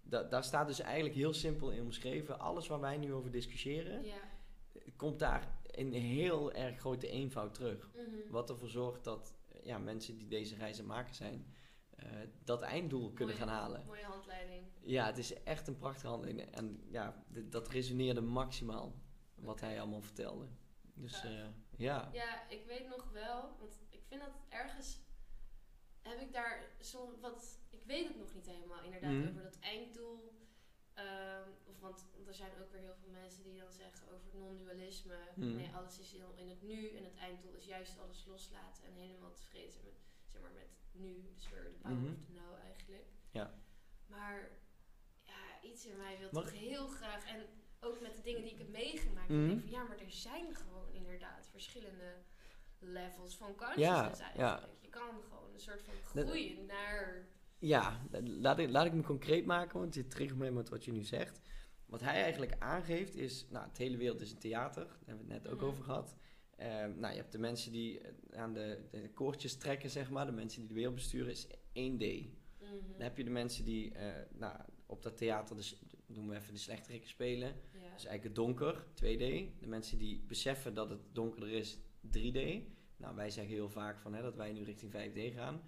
Da 0.01 0.23
daar 0.23 0.43
staat 0.43 0.67
dus 0.67 0.79
eigenlijk 0.79 1.15
heel 1.15 1.33
simpel 1.33 1.71
in 1.71 1.81
omschreven. 1.81 2.39
Alles 2.39 2.67
waar 2.67 2.79
wij 2.79 2.97
nu 2.97 3.13
over 3.13 3.31
discussiëren, 3.31 4.03
Ja. 4.03 4.15
komt 4.95 5.19
daar 5.19 5.56
in 5.77 5.91
heel 5.91 6.51
erg 6.51 6.79
grote 6.79 7.07
eenvoud 7.07 7.53
terug. 7.53 7.91
Mhm. 7.95 8.31
Wat 8.31 8.49
ervoor 8.49 8.69
zorgt 8.69 9.03
dat 9.03 9.33
eh, 9.47 9.65
ja, 9.65 9.77
mensen 9.77 10.17
die 10.17 10.27
deze 10.27 10.55
het 10.55 10.85
maken 10.85 11.15
zijn, 11.15 11.53
eh, 11.89 12.05
dat 12.43 12.61
einddoel 12.61 13.11
kunnen 13.13 13.35
gaan 13.35 13.47
halen. 13.47 13.85
Mooie 13.85 14.03
handleiding. 14.03 14.63
Ja, 14.81 15.05
het 15.05 15.17
is 15.17 15.43
echt 15.43 15.67
een 15.67 15.77
prachtige 15.77 16.07
handeling. 16.07 16.39
En 16.41 16.83
ja, 16.89 17.23
dat 17.49 17.67
resoneerde 17.67 18.21
maximaal 18.21 18.93
wat 19.35 19.59
hij 19.59 19.79
allemaal 19.81 20.01
vertelde. 20.01 20.47
Dus 20.93 21.23
eh, 21.23 21.45
ja. 21.75 22.09
Ja, 22.13 22.49
ik 22.49 22.65
weet 22.65 22.87
nog 22.87 23.11
wel, 23.11 23.55
want 23.59 23.79
ik 23.89 24.03
vind 24.07 24.21
dat 24.21 24.37
ergens 24.49 24.99
heb 26.01 26.19
ik 26.19 26.33
daar 26.33 26.75
zo 26.81 27.17
wat. 27.21 27.59
Ik 27.69 27.83
weet 27.85 28.07
het 28.07 28.17
nog 28.17 28.33
niet 28.33 28.47
helemaal 28.47 28.83
inderdaad 28.83 29.11
Mhm. 29.11 29.27
over 29.27 29.43
dat 29.43 29.59
einddoel. 29.59 30.35
Ehm, 30.97 31.49
of 31.65 31.79
want 31.79 32.05
er 32.27 32.33
zijn 32.33 32.51
ook 32.61 32.71
weer 32.71 32.81
heel 32.81 32.95
veel 32.95 33.09
mensen 33.11 33.43
die 33.43 33.59
dan 33.59 33.71
zeggen 33.71 34.07
over 34.11 34.25
het 34.25 34.33
non-dualisme. 34.33 35.17
Mhm. 35.35 35.55
Nee, 35.55 35.69
alles 35.75 35.99
is 35.99 36.11
heel 36.11 36.33
in 36.35 36.49
het 36.49 36.61
nu 36.61 36.95
en 36.97 37.03
het 37.03 37.15
einddoel 37.15 37.53
is 37.53 37.65
juist 37.65 37.99
alles 37.99 38.25
loslaten 38.25 38.83
en 38.83 38.93
helemaal 38.93 39.31
tevreden 39.33 39.71
zijn 39.71 39.85
met, 39.85 39.99
zeg 40.27 40.41
maar, 40.41 40.51
met 40.51 40.79
nu. 40.91 41.29
Dus 41.35 41.49
weer 41.49 41.63
de 41.63 41.69
power 41.69 41.95
Mhm. 41.97 42.13
of 42.13 42.25
the 42.25 42.31
now 42.31 42.55
eigenlijk. 42.63 43.05
Ja. 43.31 43.53
Maar 44.07 44.49
ja, 45.23 45.61
iets 45.61 45.85
in 45.85 45.97
mij 45.97 46.17
wil 46.17 46.29
Mag- 46.31 46.43
toch 46.43 46.53
heel 46.53 46.87
graag. 46.87 47.25
En 47.27 47.45
ook 47.79 47.99
met 48.01 48.15
de 48.15 48.21
dingen 48.21 48.41
die 48.41 48.51
ik 48.51 48.57
heb 48.57 48.69
meegemaakt. 48.69 49.29
Mhm. 49.29 49.41
Ik 49.43 49.47
denk 49.49 49.61
van 49.61 49.69
ja, 49.69 49.83
maar 49.83 49.97
er 49.99 50.11
zijn 50.11 50.55
gewoon 50.55 50.91
inderdaad 50.91 51.47
verschillende 51.47 52.15
levels 52.79 53.37
van 53.37 53.55
consciousness 53.55 54.19
ja. 54.19 54.25
eigenlijk. 54.33 54.81
Je 54.81 54.89
kan 54.89 55.21
gewoon 55.23 55.53
een 55.53 55.59
soort 55.59 55.81
van 55.81 55.93
groeien 56.03 56.65
naar... 56.65 57.27
Ja, 57.59 58.01
laat 58.23 58.59
ik, 58.59 58.69
laat 58.69 58.85
ik 58.85 58.93
me 58.93 59.01
concreet 59.01 59.45
maken, 59.45 59.79
want 59.79 59.93
dit 59.93 60.09
triggert 60.09 60.39
me 60.39 60.51
met 60.51 60.69
wat 60.69 60.85
je 60.85 60.91
nu 60.91 61.03
zegt. 61.03 61.41
Wat 61.85 62.01
hij 62.01 62.21
eigenlijk 62.23 62.55
aangeeft 62.59 63.15
is, 63.15 63.45
nou, 63.49 63.67
het 63.67 63.77
hele 63.77 63.97
wereld 63.97 64.21
is 64.21 64.31
een 64.31 64.37
theater, 64.37 64.83
daar 64.85 64.97
hebben 65.05 65.27
we 65.27 65.33
het 65.33 65.43
net 65.43 65.51
ook 65.53 65.59
Mhm. 65.59 65.69
over 65.69 65.83
gehad. 65.83 66.15
Ehm, 66.55 66.99
nou, 66.99 67.13
je 67.13 67.19
hebt 67.19 67.31
de 67.31 67.37
mensen 67.39 67.71
die 67.71 67.99
eh, 67.99 68.39
aan 68.41 68.53
de, 68.53 68.79
de 68.91 69.09
koordjes 69.13 69.55
trekken, 69.57 69.89
zeg 69.89 70.09
maar, 70.09 70.25
de 70.25 70.31
mensen 70.31 70.59
die 70.59 70.67
de 70.69 70.73
wereld 70.75 70.95
besturen, 70.95 71.31
is 71.31 71.47
1D. 71.73 72.03
Mhm. 72.61 72.71
Dan 72.91 73.01
heb 73.01 73.17
je 73.17 73.23
de 73.23 73.29
mensen 73.29 73.65
die 73.65 73.93
eh, 73.93 74.13
nou, 74.33 74.57
op 74.85 75.03
dat 75.03 75.17
theater, 75.17 75.55
dus, 75.55 75.81
noemen 76.05 76.33
we 76.35 76.41
even 76.41 76.53
de 76.53 76.59
slechterikken 76.59 77.09
spelen. 77.09 77.47
Ja. 77.47 77.53
Dat 77.89 77.99
is 77.99 78.05
eigenlijk 78.05 78.23
het 78.23 78.35
donker, 78.35 78.85
2D. 78.93 79.59
De 79.59 79.67
mensen 79.67 79.97
die 79.97 80.23
beseffen 80.27 80.73
dat 80.73 80.89
het 80.89 80.99
donkerder 81.11 81.49
is, 81.49 81.77
3D. 82.11 82.63
Nou, 82.97 83.15
wij 83.15 83.29
zeggen 83.29 83.53
heel 83.53 83.69
vaak 83.69 83.99
van, 83.99 84.13
hè, 84.13 84.21
dat 84.21 84.35
wij 84.35 84.51
nu 84.53 84.63
richting 84.63 84.91
5D 84.91 85.33
gaan. 85.33 85.61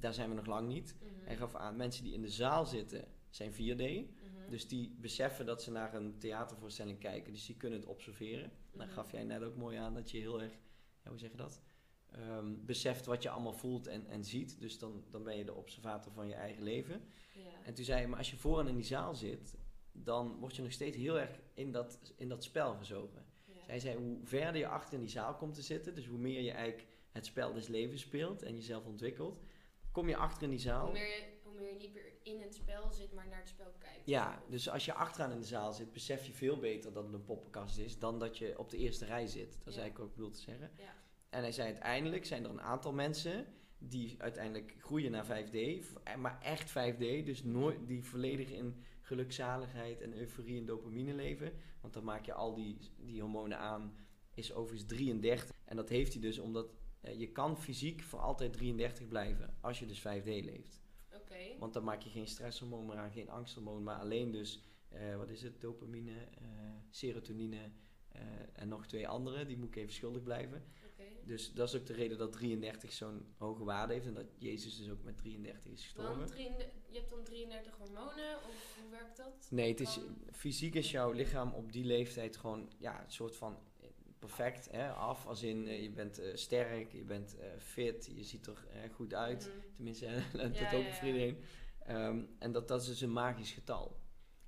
Daar 0.00 0.14
zijn 0.14 0.28
we 0.28 0.34
nog 0.34 0.46
lang 0.46 0.68
niet. 0.68 0.96
Mhm. 1.00 1.24
Hij 1.26 1.36
gaf 1.36 1.54
aan, 1.54 1.76
mensen 1.76 2.04
die 2.04 2.14
in 2.14 2.22
de 2.22 2.28
zaal 2.28 2.66
zitten, 2.66 3.04
zijn 3.30 3.52
4D. 3.52 3.82
Mhm. 3.82 4.50
Dus 4.50 4.68
die 4.68 4.96
beseffen 5.00 5.46
dat 5.46 5.62
ze 5.62 5.70
naar 5.70 5.94
een 5.94 6.18
theatervoorstelling 6.18 6.98
kijken. 6.98 7.32
Dus 7.32 7.46
die 7.46 7.56
kunnen 7.56 7.78
het 7.78 7.88
observeren. 7.88 8.50
Dan 8.72 8.86
Mhm. 8.86 8.94
gaf 8.94 9.12
jij 9.12 9.24
net 9.24 9.42
ook 9.42 9.56
mooi 9.56 9.76
aan 9.76 9.94
dat 9.94 10.10
je 10.10 10.18
heel 10.18 10.42
erg, 10.42 10.52
ja, 11.04 11.10
hoe 11.10 11.18
zeg 11.18 11.30
je 11.30 11.36
dat? 11.36 11.62
Ehm, 12.10 12.54
beseft 12.64 13.06
wat 13.06 13.22
je 13.22 13.28
allemaal 13.30 13.52
voelt 13.52 13.86
en, 13.86 14.06
en 14.06 14.24
ziet. 14.24 14.60
Dus 14.60 14.78
dan, 14.78 15.04
dan 15.10 15.22
ben 15.22 15.36
je 15.36 15.44
de 15.44 15.54
observator 15.54 16.12
van 16.12 16.28
je 16.28 16.34
eigen 16.34 16.62
leven. 16.62 17.02
Ja. 17.34 17.64
En 17.64 17.74
toen 17.74 17.84
zei 17.84 17.98
hij, 17.98 18.08
maar 18.08 18.18
als 18.18 18.30
je 18.30 18.36
vooraan 18.36 18.68
in 18.68 18.74
die 18.74 18.84
zaal 18.84 19.14
zit, 19.14 19.56
dan 19.92 20.38
word 20.38 20.56
je 20.56 20.62
nog 20.62 20.72
steeds 20.72 20.96
heel 20.96 21.18
erg 21.20 21.40
in 21.54 21.72
dat, 21.72 22.12
in 22.16 22.28
dat 22.28 22.44
spel 22.44 22.74
gezogen. 22.74 23.24
Ja. 23.44 23.54
Zij 23.66 23.78
zei, 23.78 23.96
hoe 23.96 24.18
verder 24.22 24.56
je 24.60 24.66
achter 24.68 24.94
in 24.94 25.00
die 25.00 25.08
zaal 25.08 25.34
komt 25.34 25.54
te 25.54 25.62
zitten, 25.62 25.94
dus 25.94 26.06
hoe 26.06 26.18
meer 26.18 26.40
je 26.40 26.50
eigenlijk 26.50 26.86
het 27.10 27.26
spel 27.26 27.52
des 27.52 27.68
levens 27.68 28.00
speelt 28.00 28.42
en 28.42 28.54
jezelf 28.54 28.84
ontwikkelt, 28.84 29.42
kom 29.96 30.08
je 30.08 30.16
achter 30.16 30.42
in 30.42 30.50
die 30.50 30.58
zaal. 30.58 30.84
Hoe 30.84 30.92
meer, 30.92 31.06
je, 31.06 31.22
hoe 31.42 31.54
meer 31.54 31.68
je 31.72 31.78
niet 31.78 31.94
meer 31.94 32.12
in 32.22 32.40
het 32.40 32.54
spel 32.54 32.90
zit, 32.92 33.12
maar 33.12 33.26
naar 33.28 33.38
het 33.38 33.48
spel 33.48 33.72
kijkt. 33.78 34.00
Ja, 34.06 34.42
dus 34.48 34.68
als 34.68 34.84
je 34.84 34.92
achteraan 34.94 35.30
in 35.32 35.38
de 35.40 35.46
zaal 35.46 35.72
zit, 35.72 35.92
besef 35.92 36.26
je 36.26 36.32
veel 36.32 36.58
beter 36.58 36.92
dat 36.92 37.04
het 37.04 37.12
een 37.14 37.24
poppenkast 37.24 37.78
is 37.78 37.98
dan 37.98 38.18
dat 38.18 38.38
je 38.38 38.58
op 38.58 38.70
de 38.70 38.76
eerste 38.76 39.04
rij 39.04 39.26
zit. 39.26 39.52
Dat 39.58 39.66
is 39.68 39.74
Ja. 39.74 39.80
eigenlijk 39.80 39.98
wat 39.98 40.06
ik 40.08 40.14
bedoel 40.14 40.30
te 40.30 40.40
zeggen. 40.40 40.70
Ja. 40.78 40.94
En 41.30 41.40
hij 41.40 41.52
zei 41.52 41.66
uiteindelijk 41.68 42.24
zijn 42.26 42.44
er 42.44 42.50
een 42.50 42.60
aantal 42.60 42.92
mensen 42.92 43.46
die 43.78 44.14
uiteindelijk 44.18 44.74
groeien 44.78 45.10
naar 45.10 45.24
5D, 45.26 45.84
v- 45.84 45.94
eh, 46.04 46.16
maar 46.16 46.40
echt 46.42 46.70
5D, 46.70 46.98
dus 47.26 47.42
nooit 47.44 47.86
die 47.86 48.04
volledig 48.04 48.50
in 48.50 48.82
gelukzaligheid 49.00 50.00
en 50.00 50.18
euforie 50.18 50.58
en 50.58 50.66
dopamine 50.66 51.14
leven. 51.14 51.52
Want 51.80 51.94
dan 51.94 52.04
maak 52.04 52.24
je 52.26 52.32
al 52.32 52.54
die, 52.54 52.78
die 52.98 53.20
hormonen 53.20 53.58
aan, 53.58 53.96
is 54.34 54.52
overigens 54.54 54.88
33. 54.88 55.50
En 55.64 55.76
dat 55.76 55.88
heeft 55.88 56.12
hij 56.12 56.22
dus 56.22 56.38
omdat 56.38 56.66
je 57.16 57.28
kan 57.32 57.58
fysiek 57.58 58.02
voor 58.02 58.20
altijd 58.20 58.52
33 58.52 59.08
blijven 59.08 59.56
als 59.60 59.78
je 59.78 59.86
dus 59.86 60.00
5D 60.00 60.24
leeft. 60.24 60.80
Oké. 61.14 61.58
Want 61.58 61.72
dan 61.72 61.84
maak 61.84 62.02
je 62.02 62.10
geen 62.10 62.26
stresshormoon 62.26 62.86
meer 62.86 62.96
aan, 62.96 63.12
geen 63.12 63.30
angsthormoon, 63.30 63.82
maar 63.82 63.98
alleen 63.98 64.30
dus, 64.30 64.62
eh, 64.88 65.16
wat 65.16 65.30
is 65.30 65.42
het, 65.42 65.60
dopamine, 65.60 66.14
eh, 66.38 66.48
serotonine 66.90 67.70
eh, 68.08 68.22
en 68.52 68.68
nog 68.68 68.86
twee 68.86 69.08
andere, 69.08 69.46
die 69.46 69.58
moet 69.58 69.68
ik 69.68 69.76
even 69.76 69.92
schuldig 69.92 70.22
blijven. 70.22 70.64
Oké. 70.86 71.04
Dus 71.24 71.52
dat 71.52 71.68
is 71.68 71.80
ook 71.80 71.86
de 71.86 71.92
reden 71.92 72.18
dat 72.18 72.32
33 72.32 72.92
zo'n 72.92 73.26
hoge 73.36 73.64
waarde 73.64 73.92
heeft 73.92 74.06
en 74.06 74.14
dat 74.14 74.26
Jezus 74.38 74.76
dus 74.76 74.90
ook 74.90 75.02
met 75.02 75.18
33 75.18 75.72
is 75.72 75.82
gestorven. 75.82 76.18
Want 76.18 76.30
33 76.30 76.76
je 76.96 76.98
hebt 76.98 77.10
dan 77.10 77.24
33 77.24 77.76
hormonen, 77.76 78.36
of 78.36 78.76
hoe 78.80 78.90
werkt 78.90 79.16
dat? 79.16 79.48
Nee, 79.50 79.70
het 79.70 79.80
is, 79.80 80.00
fysiek 80.32 80.74
is 80.74 80.90
jouw 80.90 81.12
lichaam 81.12 81.52
op 81.52 81.72
die 81.72 81.84
leeftijd 81.84 82.36
gewoon 82.36 82.70
ja, 82.78 83.04
een 83.04 83.10
soort 83.10 83.36
van 83.36 83.58
eh, 83.75 83.75
perfect 84.18 84.70
hè, 84.70 84.90
af. 84.90 85.26
Als 85.26 85.42
in, 85.42 85.68
eh, 85.68 85.82
je 85.82 85.90
bent 85.90 86.18
eh, 86.18 86.34
sterk, 86.34 86.92
je 86.92 87.04
bent 87.04 87.38
eh, 87.38 87.48
fit, 87.58 88.10
je 88.14 88.24
ziet 88.24 88.46
er 88.46 88.56
goed 88.92 89.14
uit. 89.14 89.48
Mhm. 89.48 89.74
Tenminste, 89.74 90.06
dat 90.32 90.58
Ja, 90.58 90.72
ook 90.72 90.92
voor 90.92 91.06
iedereen. 91.06 91.38
Ehm, 91.78 92.24
en 92.38 92.52
dat, 92.52 92.68
dat 92.68 92.80
is 92.80 92.86
dus 92.86 93.00
een 93.00 93.12
magisch 93.12 93.52
getal. 93.52 94.00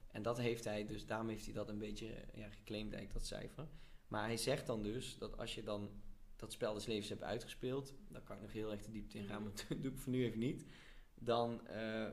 En 0.08 0.22
dat 0.22 0.38
heeft 0.38 0.64
hij, 0.64 0.86
dus 0.86 1.06
daarom 1.06 1.28
heeft 1.28 1.44
hij 1.44 1.54
dat 1.54 1.68
een 1.68 1.78
beetje 1.78 2.06
ja, 2.34 2.48
geclaimd, 2.48 2.92
eigenlijk, 2.92 3.12
dat 3.12 3.26
cijfer. 3.26 3.68
Maar 4.08 4.24
hij 4.24 4.36
zegt 4.36 4.66
dan 4.66 4.82
dus 4.82 5.18
dat 5.18 5.36
als 5.38 5.54
je 5.54 5.62
dan 5.62 5.90
dat 6.36 6.52
spel 6.52 6.74
des 6.74 6.86
levens 6.86 7.08
heb 7.08 7.22
uitgespeeld, 7.22 7.94
daar 8.08 8.22
kan 8.22 8.36
ik 8.36 8.42
nog 8.42 8.52
heel 8.52 8.70
erg 8.70 8.82
de 8.82 8.90
diepte 8.90 9.18
in 9.18 9.24
gaan, 9.24 9.42
Mhm. 9.42 9.44
maar 9.44 9.64
dat 9.68 9.82
doe 9.82 9.92
ik 9.92 9.98
voor 9.98 10.12
nu 10.12 10.24
even 10.24 10.38
niet. 10.38 10.66
Dan 11.14 11.60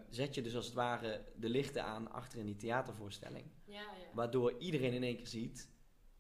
zet 0.09 0.35
je 0.35 0.41
dus 0.41 0.55
als 0.55 0.65
het 0.65 0.73
ware 0.73 1.25
de 1.35 1.49
lichten 1.49 1.83
aan 1.83 2.11
achter 2.11 2.39
in 2.39 2.45
die 2.45 2.55
theatervoorstelling. 2.55 3.45
Ja, 3.65 3.73
ja. 3.73 3.89
Waardoor 4.13 4.57
iedereen 4.57 4.93
in 4.93 5.03
één 5.03 5.15
keer 5.15 5.27
ziet, 5.27 5.69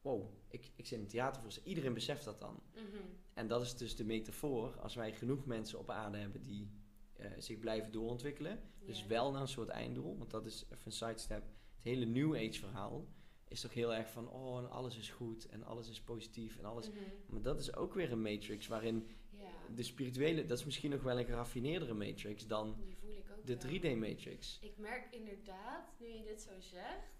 wow, 0.05 0.29
ik, 0.47 0.71
ik 0.75 0.85
zit 0.85 0.99
in 0.99 1.07
theatervoorstelling. 1.07 1.69
Iedereen 1.69 1.93
beseft 1.93 2.25
dat 2.25 2.41
dan. 2.41 2.59
Mhm. 2.73 2.83
En 3.33 3.47
dat 3.47 3.61
is 3.61 3.77
dus 3.77 3.95
de 3.95 4.03
metafoor, 4.03 4.79
als 4.79 4.95
wij 4.95 5.13
genoeg 5.13 5.45
mensen 5.45 5.79
op 5.79 5.89
aarde 5.89 6.17
hebben 6.17 6.41
die 6.41 6.69
eh, 7.13 7.31
zich 7.37 7.59
blijven 7.59 7.91
doorontwikkelen. 7.91 8.59
Dus 8.85 9.05
wel 9.05 9.31
naar 9.31 9.41
een 9.41 9.47
soort 9.47 9.69
einddoel, 9.69 10.17
want 10.17 10.31
dat 10.31 10.45
is 10.45 10.63
even 10.63 10.85
een 10.85 10.91
sidestep. 10.91 11.43
Het 11.75 11.83
hele 11.83 12.05
New 12.05 12.35
Age 12.35 12.59
verhaal 12.59 13.07
is 13.47 13.61
toch 13.61 13.73
heel 13.73 13.93
erg 13.93 14.09
van, 14.09 14.29
oh, 14.29 14.57
en 14.57 14.69
alles 14.69 14.97
is 14.97 15.09
goed 15.09 15.47
en 15.47 15.63
alles 15.63 15.89
is 15.89 16.01
positief 16.01 16.57
en 16.57 16.65
alles... 16.65 16.89
Mhm. 16.89 16.99
Maar 17.27 17.41
dat 17.41 17.59
is 17.59 17.75
ook 17.75 17.93
weer 17.93 18.11
een 18.11 18.21
matrix 18.21 18.67
waarin 18.67 19.07
de 19.75 19.83
spirituele, 19.83 20.45
dat 20.45 20.57
is 20.57 20.65
misschien 20.65 20.91
nog 20.91 21.03
wel 21.03 21.19
een 21.19 21.25
geraffineerdere 21.25 21.93
matrix 21.93 22.47
dan 22.47 22.77
de 23.43 23.57
wel. 23.57 23.71
3D 23.71 23.97
matrix. 23.97 24.59
Ik 24.61 24.77
merk 24.77 25.13
inderdaad, 25.13 25.93
nu 25.99 26.07
je 26.07 26.23
dit 26.23 26.41
zo 26.41 26.59
zegt, 26.59 27.13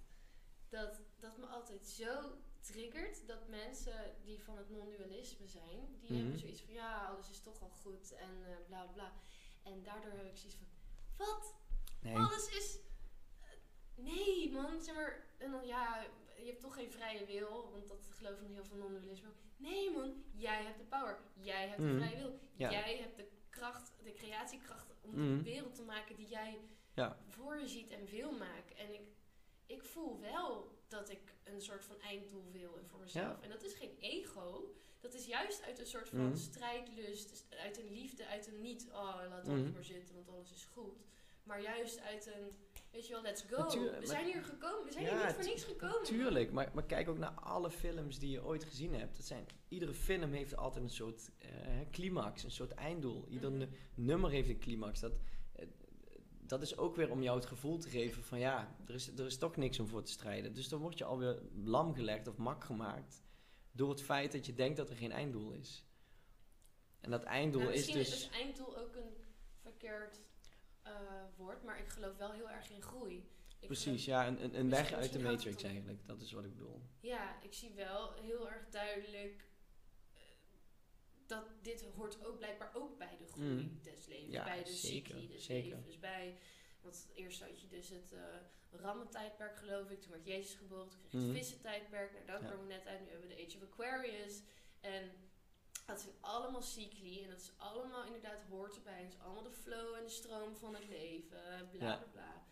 dat 0.70 1.02
dat 1.20 1.38
me 1.38 1.46
altijd 1.46 1.88
zo 1.88 2.38
triggert 2.66 3.28
dat 3.28 3.47
mensen 3.47 4.16
die 4.24 4.39
van 4.43 4.57
het 4.57 4.70
non-dualisme 4.70 5.47
zijn, 5.47 5.97
die 5.99 6.11
Mhm. 6.11 6.22
hebben 6.22 6.39
zoiets 6.39 6.61
van 6.61 6.74
ja, 6.74 7.05
alles 7.05 7.30
is 7.30 7.41
toch 7.41 7.61
al 7.61 7.70
goed 7.70 8.11
en 8.11 8.43
eh, 8.45 8.55
bla 8.68 8.86
bla. 8.86 9.13
En 9.63 9.84
daardoor 9.84 10.11
heb 10.11 10.26
ik 10.26 10.38
zoiets 10.38 10.57
van, 10.57 10.68
wat? 11.18 11.55
Nee, 12.01 12.16
Alles 12.16 12.47
is. 12.49 12.80
eh, 13.41 13.47
Nee, 13.95 14.51
man. 14.51 14.82
Zeg 14.82 14.95
maar. 14.95 15.26
En 15.38 15.51
dan 15.51 15.66
ja, 15.68 16.05
je 16.38 16.45
hebt 16.45 16.59
toch 16.61 16.74
geen 16.74 16.91
vrije 16.91 17.26
wil. 17.26 17.72
Want 17.72 17.88
dat 17.88 18.09
geloven 18.13 18.47
heel 18.47 18.66
veel 18.66 18.78
non-dualisme. 18.78 19.30
Nee, 19.57 19.91
man. 19.91 20.24
Jij 20.34 20.63
hebt 20.63 20.78
de 20.78 20.84
power. 20.84 21.20
Jij 21.34 21.68
hebt 21.68 21.82
de 21.82 21.88
Mhm. 21.88 21.97
vrije 21.97 22.16
wil. 22.18 22.39
Ja. 22.55 22.72
Jij 22.72 22.97
hebt 22.97 23.16
de 23.18 23.28
kracht, 23.49 23.91
de 24.03 24.13
creatiekracht 24.13 24.93
om 25.01 25.09
Mhm. 25.11 25.38
de 25.38 25.43
wereld 25.43 25.76
te 25.76 25.84
maken 25.84 26.16
die 26.16 26.28
jij 26.28 26.59
Ja. 26.93 27.18
voor 27.28 27.59
je 27.59 27.68
ziet 27.68 27.89
en 27.91 28.05
wil 28.05 28.32
maken. 28.32 28.78
En 28.78 28.93
ik, 28.93 29.07
ik 29.66 29.84
voel 29.84 30.20
wel 30.20 30.75
dat 30.96 31.10
ik 31.10 31.34
een 31.43 31.62
soort 31.62 31.86
van 31.86 32.00
einddoel 32.02 32.43
wil 32.52 32.78
en 32.78 32.88
voor 32.88 33.00
mezelf. 33.00 33.38
Ja. 33.38 33.43
En 33.43 33.50
dat 33.50 33.64
is 33.64 33.74
geen 33.74 33.96
ego. 34.00 34.74
Dat 35.00 35.14
is 35.14 35.26
juist 35.26 35.64
uit 35.64 35.80
een 35.80 35.86
soort 35.86 36.10
van 36.10 36.26
Mhm. 36.28 36.36
strijdlust, 36.36 37.30
dus 37.30 37.43
uit 37.60 37.78
een 37.80 37.91
liefde, 37.91 38.28
uit 38.28 38.48
een 38.48 38.62
niet, 38.62 38.88
oh 38.91 39.16
laat 39.30 39.48
alles 39.48 39.62
Mhm. 39.62 39.72
maar 39.74 39.84
zitten, 39.84 40.16
want 40.16 40.30
alles 40.30 40.52
is 40.52 40.66
goed. 40.74 41.04
Maar 41.43 41.62
juist 41.62 42.00
uit 42.00 42.26
een, 42.28 42.52
weet 42.91 43.08
je 43.08 43.14
wel, 43.14 43.22
let's 43.22 43.41
go. 43.50 43.58
Natuurlijk, 43.58 44.00
we 44.00 44.06
zijn 44.06 44.26
hier 44.26 44.43
gekomen, 44.43 44.86
we 44.86 44.91
zijn 44.91 45.06
Ja, 45.06 45.16
hier 45.18 45.26
niet 45.26 45.36
voor 45.36 45.43
niks 45.43 45.64
gekomen. 45.64 46.04
Tuurlijk, 46.04 46.52
maar, 46.52 46.72
maar 46.74 46.84
kijk 46.86 47.10
ook 47.10 47.18
naar 47.18 47.32
alle 47.34 47.72
films 47.72 48.20
die 48.20 48.30
je 48.32 48.43
ooit 48.43 48.64
gezien 48.64 48.93
hebt. 48.93 49.16
Dat 49.16 49.26
zijn, 49.26 49.46
iedere 49.68 49.93
film 49.93 50.32
heeft 50.34 50.56
altijd 50.58 50.84
een 50.84 50.89
soort 50.89 51.30
eh, 51.38 51.50
climax, 51.91 52.43
een 52.43 52.52
soort 52.52 52.72
einddoel. 52.72 53.26
Ieder 53.28 53.50
Mhm. 53.50 53.60
nu- 53.60 53.70
nummer 53.96 54.30
heeft 54.30 54.50
een 54.50 54.60
climax. 54.60 55.00
Dat, 55.00 55.14
dat 56.48 56.62
is 56.62 56.78
ook 56.78 56.96
weer 56.96 57.12
om 57.12 57.22
jou 57.22 57.38
het 57.38 57.46
gevoel 57.46 57.78
te 57.78 57.89
geven 57.89 58.24
van 58.24 58.39
ja, 58.39 58.76
er 58.88 58.93
is, 58.93 59.08
er 59.18 59.26
is 59.26 59.38
toch 59.38 59.56
niks 59.56 59.80
om 59.80 59.88
voor 59.88 60.04
te 60.04 60.12
strijden. 60.12 60.54
Dus 60.54 60.70
dan 60.70 60.80
word 60.80 60.98
je 60.98 61.04
alweer 61.04 61.41
lam 61.64 61.93
gelegd 61.93 62.28
of 62.28 62.38
mak 62.38 62.64
gemaakt 62.64 63.24
door 63.72 63.89
het 63.89 64.02
feit 64.02 64.32
dat 64.32 64.46
je 64.46 64.54
denkt 64.54 64.78
dat 64.78 64.89
er 64.89 64.96
geen 64.96 65.12
einddoel 65.12 65.52
is. 65.52 65.86
En 67.00 67.12
dat 67.12 67.24
einddoel 67.24 67.62
Nou, 67.62 67.74
is 67.74 67.80
misschien 67.80 67.98
dus... 67.98 68.14
is 68.14 68.30
einddoel 68.30 68.78
ook 68.78 68.96
een 68.96 69.16
verkeerd 69.62 70.22
eh, 70.82 70.93
woord, 71.36 71.64
maar 71.64 71.80
ik 71.80 71.89
geloof 71.89 72.18
wel 72.18 72.32
heel 72.32 72.50
erg 72.50 72.72
in 72.72 72.82
groei. 72.82 73.30
Ik 73.60 73.68
Precies, 73.68 74.06
ja, 74.06 74.28
een, 74.28 74.43
een, 74.43 74.60
een 74.60 74.70
weg 74.70 74.93
uit 74.93 75.14
de 75.14 75.20
matrix 75.20 75.64
eigenlijk. 75.64 76.08
Dat 76.08 76.22
is 76.22 76.32
wat 76.32 76.43
ik 76.43 76.56
bedoel. 76.56 76.82
Ja, 77.00 77.41
ik 77.41 77.54
zie 77.54 77.74
wel 77.74 78.14
heel 78.14 78.50
erg 78.50 78.70
duidelijk 78.70 79.43
dat 81.28 81.46
dit 81.62 81.86
hoort 81.96 82.26
ook 82.26 82.38
blijkbaar 82.38 82.72
ook 82.76 82.98
bij 82.98 83.18
de 83.18 83.28
groei 83.28 83.48
Mm. 83.64 83.80
des 83.84 84.06
levens, 84.06 84.34
Ja, 84.34 84.44
bij 84.44 84.64
de 84.64 84.70
cycli 84.74 85.28
des 85.28 85.46
zeker. 85.46 85.76
levens, 85.78 86.00
bij... 86.00 86.38
Want 86.82 87.08
eerst 87.14 87.42
had 87.42 87.62
je 87.62 87.68
dus 87.68 87.90
het 87.90 88.12
uh, 88.14 88.20
rammentijdperk 88.72 89.58
geloof 89.58 89.90
ik, 89.90 90.02
toen 90.02 90.12
werd 90.12 90.26
Jezus 90.26 90.56
geboren, 90.56 90.90
toen 90.90 91.00
kreeg 91.00 91.12
je 91.12 91.18
Mhm. 91.18 91.28
het 91.28 91.38
vissentijdperk, 91.38 92.12
nou 92.14 92.26
daar 92.26 92.42
Ja. 92.52 92.60
we 92.60 92.66
net 92.68 92.86
uit, 92.88 93.02
nu 93.02 93.10
hebben 93.10 93.28
we 93.30 93.36
de 93.36 93.46
Age 93.46 93.58
of 93.58 93.64
Aquarius. 93.64 94.42
En 94.82 95.12
dat 95.86 96.02
zijn 96.02 96.14
allemaal 96.20 96.62
cycli 96.62 97.24
en 97.24 97.30
dat 97.30 97.40
is 97.40 97.52
allemaal 97.58 98.06
inderdaad 98.06 98.44
hoort 98.50 98.76
erbij. 98.76 99.02
Het 99.04 99.14
is 99.14 99.20
allemaal 99.20 99.44
de 99.44 99.52
flow 99.52 99.94
en 99.96 100.04
de 100.04 100.10
stroom 100.10 100.56
van 100.56 100.76
het 100.76 100.88
leven, 100.88 101.70
bla 101.72 101.88
Ja. 101.88 101.98
bla 101.98 102.08
bla. 102.12 102.46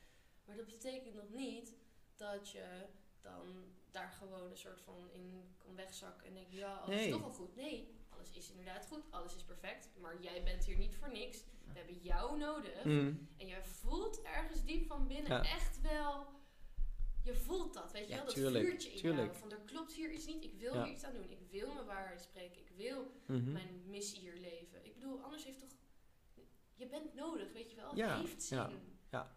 Maar 0.46 0.56
dat 0.56 0.66
betekent 0.66 1.16
nog 1.16 1.30
niet 1.30 1.74
dat 2.16 2.50
je 2.50 2.86
dan 3.22 3.74
daar 3.94 4.12
gewoon 4.12 4.50
een 4.50 4.58
soort 4.58 4.82
van 4.82 5.10
in 5.12 5.56
kan 5.58 5.76
wegzakken 5.76 6.28
en 6.28 6.34
denk 6.34 6.48
ja, 6.52 6.76
alles 6.76 6.96
Nee. 6.96 7.06
is 7.06 7.12
toch 7.12 7.24
al 7.24 7.30
goed. 7.32 7.56
Nee, 7.56 7.96
alles 8.10 8.30
is 8.32 8.50
inderdaad 8.50 8.86
goed, 8.86 9.04
alles 9.10 9.36
is 9.36 9.44
perfect, 9.44 9.89
maar 10.02 10.22
jij 10.22 10.44
bent 10.44 10.66
hier 10.66 10.78
niet 10.78 10.96
voor 10.96 11.12
niks. 11.12 11.44
We 11.66 11.80
hebben 11.80 11.98
jou 12.02 12.38
nodig. 12.38 12.84
Mhm. 12.84 13.14
En 13.38 13.48
jij 13.48 13.64
voelt 13.64 14.22
ergens 14.22 14.64
diep 14.66 14.88
van 14.88 15.08
binnen 15.08 15.32
Ja. 15.32 15.44
echt 15.44 15.82
wel, 15.82 16.26
je 17.24 17.36
voelt 17.36 17.74
dat, 17.74 17.91
weet 17.91 18.04
je 18.04 18.10
Ja, 18.10 18.16
wel, 18.16 18.26
dat 18.26 18.34
tuurlijk, 18.36 18.66
vuurtje 18.66 18.89
in 18.91 18.98
tuurlijk. 18.98 19.28
jou. 19.32 19.38
Van 19.38 19.52
er 19.52 19.60
klopt 19.66 19.94
hier 19.94 20.12
iets 20.12 20.26
niet, 20.26 20.44
ik 20.44 20.54
wil 20.60 20.74
Ja. 20.74 20.84
hier 20.84 20.94
iets 20.94 21.04
aan 21.04 21.14
doen, 21.14 21.30
ik 21.30 21.39
wil 21.50 21.74
mijn 21.74 21.86
waarheid 21.86 22.22
spreken, 22.22 22.60
ik 22.62 22.70
wil 22.76 23.12
Mhm. 23.28 23.52
mijn 23.52 23.84
missie 23.89 24.20
hier 24.20 24.36
leven. 24.38 24.86
Ik 24.86 24.94
bedoel, 24.94 25.22
anders 25.22 25.46
heeft 25.46 25.60
toch, 25.60 25.70
je 26.76 26.88
bent 26.88 27.14
nodig, 27.14 27.52
weet 27.54 27.70
je 27.70 27.76
wel, 27.76 27.88
het 27.89 27.98
Ja, 27.98 28.20
heeft 28.20 28.44
zin. 28.44 28.58
ja, 28.58 28.70
ja. 29.12 29.36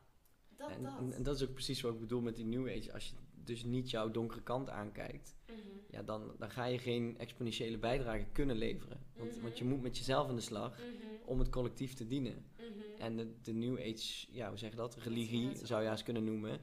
Dat, 0.48 0.70
En, 0.70 0.82
dat. 0.82 0.98
en, 0.98 1.12
en 1.12 1.22
dat 1.22 1.36
is 1.40 1.48
ook 1.48 1.52
precies 1.52 1.80
wat 1.80 1.94
ik 1.94 2.00
bedoel 2.00 2.20
met 2.20 2.36
die 2.36 2.44
New 2.44 2.68
Age. 2.68 2.92
Als 2.92 3.09
je 3.09 3.14
dus 3.47 3.64
niet 3.64 3.90
jouw 3.90 4.11
donkere 4.11 4.42
kant 4.42 4.68
aankijkt, 4.70 5.36
Mhm. 5.47 5.57
ja, 5.90 6.03
dan, 6.03 6.34
dan 6.38 6.51
ga 6.51 6.64
je 6.64 6.78
geen 6.78 7.18
exponentiële 7.18 7.78
bijdrage 7.78 8.26
kunnen 8.32 8.57
leveren. 8.57 9.01
Want, 9.16 9.30
Mhm. 9.32 9.42
want 9.42 9.59
je 9.59 9.64
moet 9.64 9.82
met 9.82 9.99
jezelf 9.99 10.28
aan 10.28 10.34
de 10.34 10.40
slag 10.40 10.78
Mhm. 10.78 10.86
om 11.24 11.38
het 11.38 11.49
collectief 11.49 11.94
te 11.94 12.07
dienen. 12.07 12.51
En 12.99 13.16
de, 13.16 13.40
de 13.40 13.53
New 13.53 13.78
Age, 13.78 14.26
ja, 14.30 14.49
hoe 14.49 14.59
zeg 14.59 14.70
je 14.70 14.76
dat? 14.76 14.94
Religie 14.97 15.66
zou 15.66 15.82
je 15.82 15.90
eens 15.90 16.03
kunnen 16.03 16.24
noemen. 16.24 16.61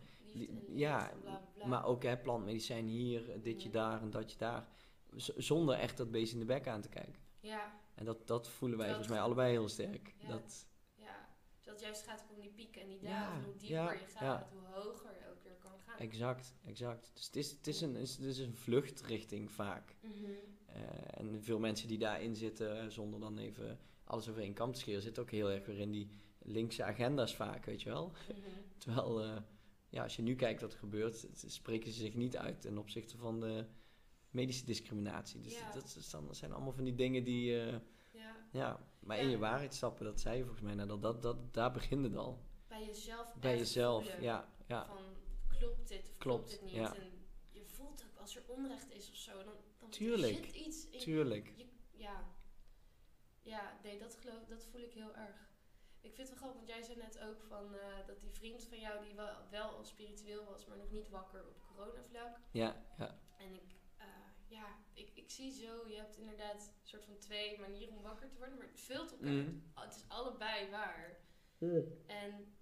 Ja, 0.68 1.12
bla, 1.22 1.42
bla. 1.54 1.68
Maar 1.68 1.86
ook 1.86 2.04
hè, 2.04 2.18
plantmedicijn 2.18 2.86
hier, 2.88 3.42
ditje 3.42 3.70
daar 3.70 4.02
en 4.02 4.10
datje 4.10 4.38
daar. 4.38 4.68
Z- 5.16 5.30
zonder 5.38 5.76
echt 5.76 5.98
dat 5.98 6.12
beest 6.12 6.34
in 6.34 6.40
de 6.40 6.46
bek 6.46 6.68
aan 6.68 6.82
te 6.82 6.90
kijken. 6.90 7.16
Ja, 7.40 7.82
En 7.96 8.06
dat, 8.06 8.28
dat 8.28 8.48
voelen 8.50 8.78
wij 8.78 8.88
Dat- 8.88 8.96
volgens 8.96 9.16
mij 9.16 9.26
allebei 9.26 9.52
heel 9.52 9.70
sterk. 9.70 10.14
Ja. 10.20 10.28
Dat, 10.28 10.68
ja. 10.96 11.28
Dat 11.64 11.80
juist 11.82 12.04
gaat 12.04 12.26
om 12.36 12.42
die 12.42 12.50
pieken 12.52 12.82
en 12.82 12.88
die 12.88 13.00
dalen. 13.00 13.38
en 13.38 13.44
hoe 13.44 13.56
dieper 13.56 13.76
ja, 13.76 13.92
je 13.92 14.00
gaat, 14.16 14.50
hoe 14.52 14.82
hoger 14.84 15.10
je 15.20 15.30
ook 15.32 15.44
weer 15.44 15.56
kan 15.60 15.72
gaan. 15.86 15.93
Exact, 16.04 16.54
exact. 16.66 17.12
Dus 17.14 17.26
het 17.26 17.36
is, 17.36 17.52
het 17.52 17.68
is, 17.68 17.82
een, 17.82 17.96
het 17.96 18.20
is 18.20 18.40
een 18.40 18.56
vluchtrichting 18.56 19.52
vaak. 19.52 19.96
Mhm. 20.02 20.14
Eh, 20.66 21.20
en 21.20 21.44
veel 21.44 21.60
mensen 21.60 21.88
die 21.88 21.98
daarin 21.98 22.36
zitten, 22.36 22.80
eh, 22.82 22.88
zonder 22.88 23.20
dan 23.20 23.38
even 23.38 23.80
alles 24.04 24.30
over 24.30 24.42
één 24.42 24.54
kam 24.54 24.72
te 24.72 24.80
scheren, 24.80 25.02
zitten 25.02 25.24
ook 25.24 25.32
heel 25.32 25.52
erg 25.52 25.66
weer 25.66 25.80
in 25.80 25.92
die 25.92 26.10
linkse 26.42 26.84
agenda's 26.84 27.36
vaak, 27.36 27.66
weet 27.66 27.82
je 27.82 27.90
wel. 27.90 28.08
Mhm. 28.08 28.40
Terwijl, 28.78 29.24
eh, 29.24 29.38
ja, 29.90 30.04
als 30.04 30.16
je 30.16 30.22
nu 30.22 30.36
kijkt 30.36 30.62
wat 30.62 30.74
er 30.74 30.80
gebeurt, 30.80 31.28
spreken 31.46 31.92
ze 31.92 32.00
zich 32.00 32.16
niet 32.16 32.38
uit 32.38 32.62
ten 32.62 32.78
opzichte 32.78 33.18
van 33.18 33.40
de 33.40 33.66
medische 34.30 34.66
discriminatie. 34.66 35.42
Dus 35.42 35.58
Ja. 35.58 35.72
dat, 35.72 35.98
zijn 36.32 36.52
allemaal 36.52 36.74
van 36.74 36.84
die 36.84 36.96
dingen 36.96 37.24
die, 37.24 37.52
Ja, 37.52 37.82
ja, 38.52 38.88
maar 39.00 39.20
in 39.20 39.30
je 39.30 39.38
waarheid 39.38 39.74
stappen, 39.74 40.06
dat 40.06 40.20
zei 40.20 40.38
je 40.38 40.44
volgens 40.44 40.64
mij, 40.64 40.76
nou, 40.76 40.88
dat, 40.88 41.02
dat, 41.02 41.22
dat, 41.22 41.54
daar 41.54 41.72
begint 41.72 42.04
het 42.04 42.16
al. 42.16 42.42
bij 42.68 42.86
jezelf 42.86 43.36
Bij 43.40 43.58
jezelf, 43.58 44.04
voelen 44.04 44.24
ja, 44.24 44.54
ja. 44.68 44.86
Van, 44.86 44.98
klopt 45.64 45.88
dit 45.88 46.10
of 46.10 46.18
klopt, 46.18 46.48
Klopt, 46.48 46.50
dit 46.50 46.62
niet? 46.62 46.74
ja. 46.74 46.96
En 46.96 47.28
je 47.52 47.66
voelt 47.66 48.04
ook 48.06 48.18
als 48.20 48.36
er 48.36 48.44
onrecht 48.48 48.92
is 48.92 49.10
of 49.10 49.16
zo, 49.16 49.44
dan, 49.44 49.56
dan 49.80 49.90
Tuurlijk, 49.90 50.46
zit 50.46 50.56
iets 50.56 50.90
in 50.90 51.00
Tuurlijk. 51.00 51.54
Je, 51.56 51.66
ja. 51.92 52.32
Ja, 53.42 53.80
nee, 53.84 54.00
dat, 54.00 54.16
geloof, 54.16 54.46
dat 54.46 54.66
voel 54.66 54.82
ik 54.82 54.92
heel 54.94 55.16
erg. 55.16 55.52
Ik 56.02 56.14
vind 56.16 56.30
het 56.30 56.30
wel 56.30 56.38
grappig, 56.38 56.56
want 56.56 56.68
jij 56.68 56.82
zei 56.84 56.98
net 56.98 57.20
ook 57.20 57.44
van 57.44 57.76
eh, 57.76 58.08
dat 58.08 58.20
die 58.22 58.32
vriend 58.32 58.64
van 58.64 58.80
jou 58.80 59.06
die 59.06 59.14
wel, 59.16 59.36
wel 59.50 59.70
al 59.70 59.84
spiritueel 59.84 60.46
was, 60.46 60.66
maar 60.66 60.78
nog 60.78 60.92
niet 60.92 61.10
wakker 61.10 61.48
op 61.48 61.62
coronavlak. 61.62 62.38
Ja, 62.52 62.86
ja, 62.98 63.20
En 63.38 63.54
ik, 63.54 63.76
eh, 63.98 64.06
ja, 64.48 64.66
ik, 64.94 65.12
ik 65.14 65.30
zie 65.32 65.52
zo, 65.52 65.88
je 65.88 65.96
hebt 65.96 66.18
inderdaad 66.18 66.62
een 66.82 66.88
soort 66.88 67.06
van 67.06 67.18
twee 67.18 67.60
manieren 67.60 67.96
om 67.96 68.02
wakker 68.04 68.30
te 68.30 68.38
worden, 68.38 68.58
maar 68.58 68.68
het 68.68 68.80
vult 68.80 69.12
elkaar. 69.12 69.32
Mhm. 69.32 69.56
Het 69.74 69.96
is 69.96 70.06
allebei 70.08 70.70
waar. 70.70 71.20
En 72.06 72.56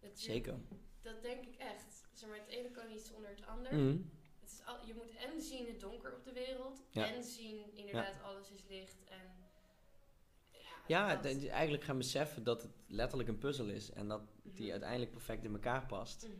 het, 0.00 0.20
zeker. 0.20 0.58
Dat 1.02 1.22
denk 1.22 1.44
ik 1.46 1.54
echt. 1.56 2.06
Zeg 2.12 2.28
maar, 2.28 2.38
het 2.38 2.48
ene 2.48 2.70
kan 2.70 2.88
niet 2.88 3.00
zonder 3.00 3.30
het 3.30 3.46
ander. 3.46 3.74
Mhm. 3.74 3.96
Het 4.40 4.50
is 4.50 4.64
al, 4.66 4.86
je 4.86 4.94
moet 4.94 5.14
en 5.16 5.40
zien 5.42 5.66
het 5.66 5.80
donker 5.80 6.14
op 6.14 6.24
de 6.24 6.32
wereld. 6.32 6.82
Ja. 6.90 7.12
En 7.14 7.24
zien 7.24 7.60
inderdaad 7.74 8.22
alles 8.22 8.50
is 8.50 8.64
licht. 8.68 8.96
En 9.08 9.20
ja, 10.86 11.16
dat- 11.16 11.44
eigenlijk 11.46 11.84
gaan 11.84 11.98
beseffen 11.98 12.42
dat 12.44 12.62
het 12.62 12.70
letterlijk 12.86 13.28
een 13.28 13.38
puzzel 13.38 13.68
is 13.68 13.90
en 13.90 14.08
dat 14.08 14.22
die 14.42 14.62
Mhm. 14.62 14.70
uiteindelijk 14.70 15.10
perfect 15.10 15.44
in 15.44 15.52
elkaar 15.52 15.86
past. 15.86 16.22
Mhm. 16.28 16.32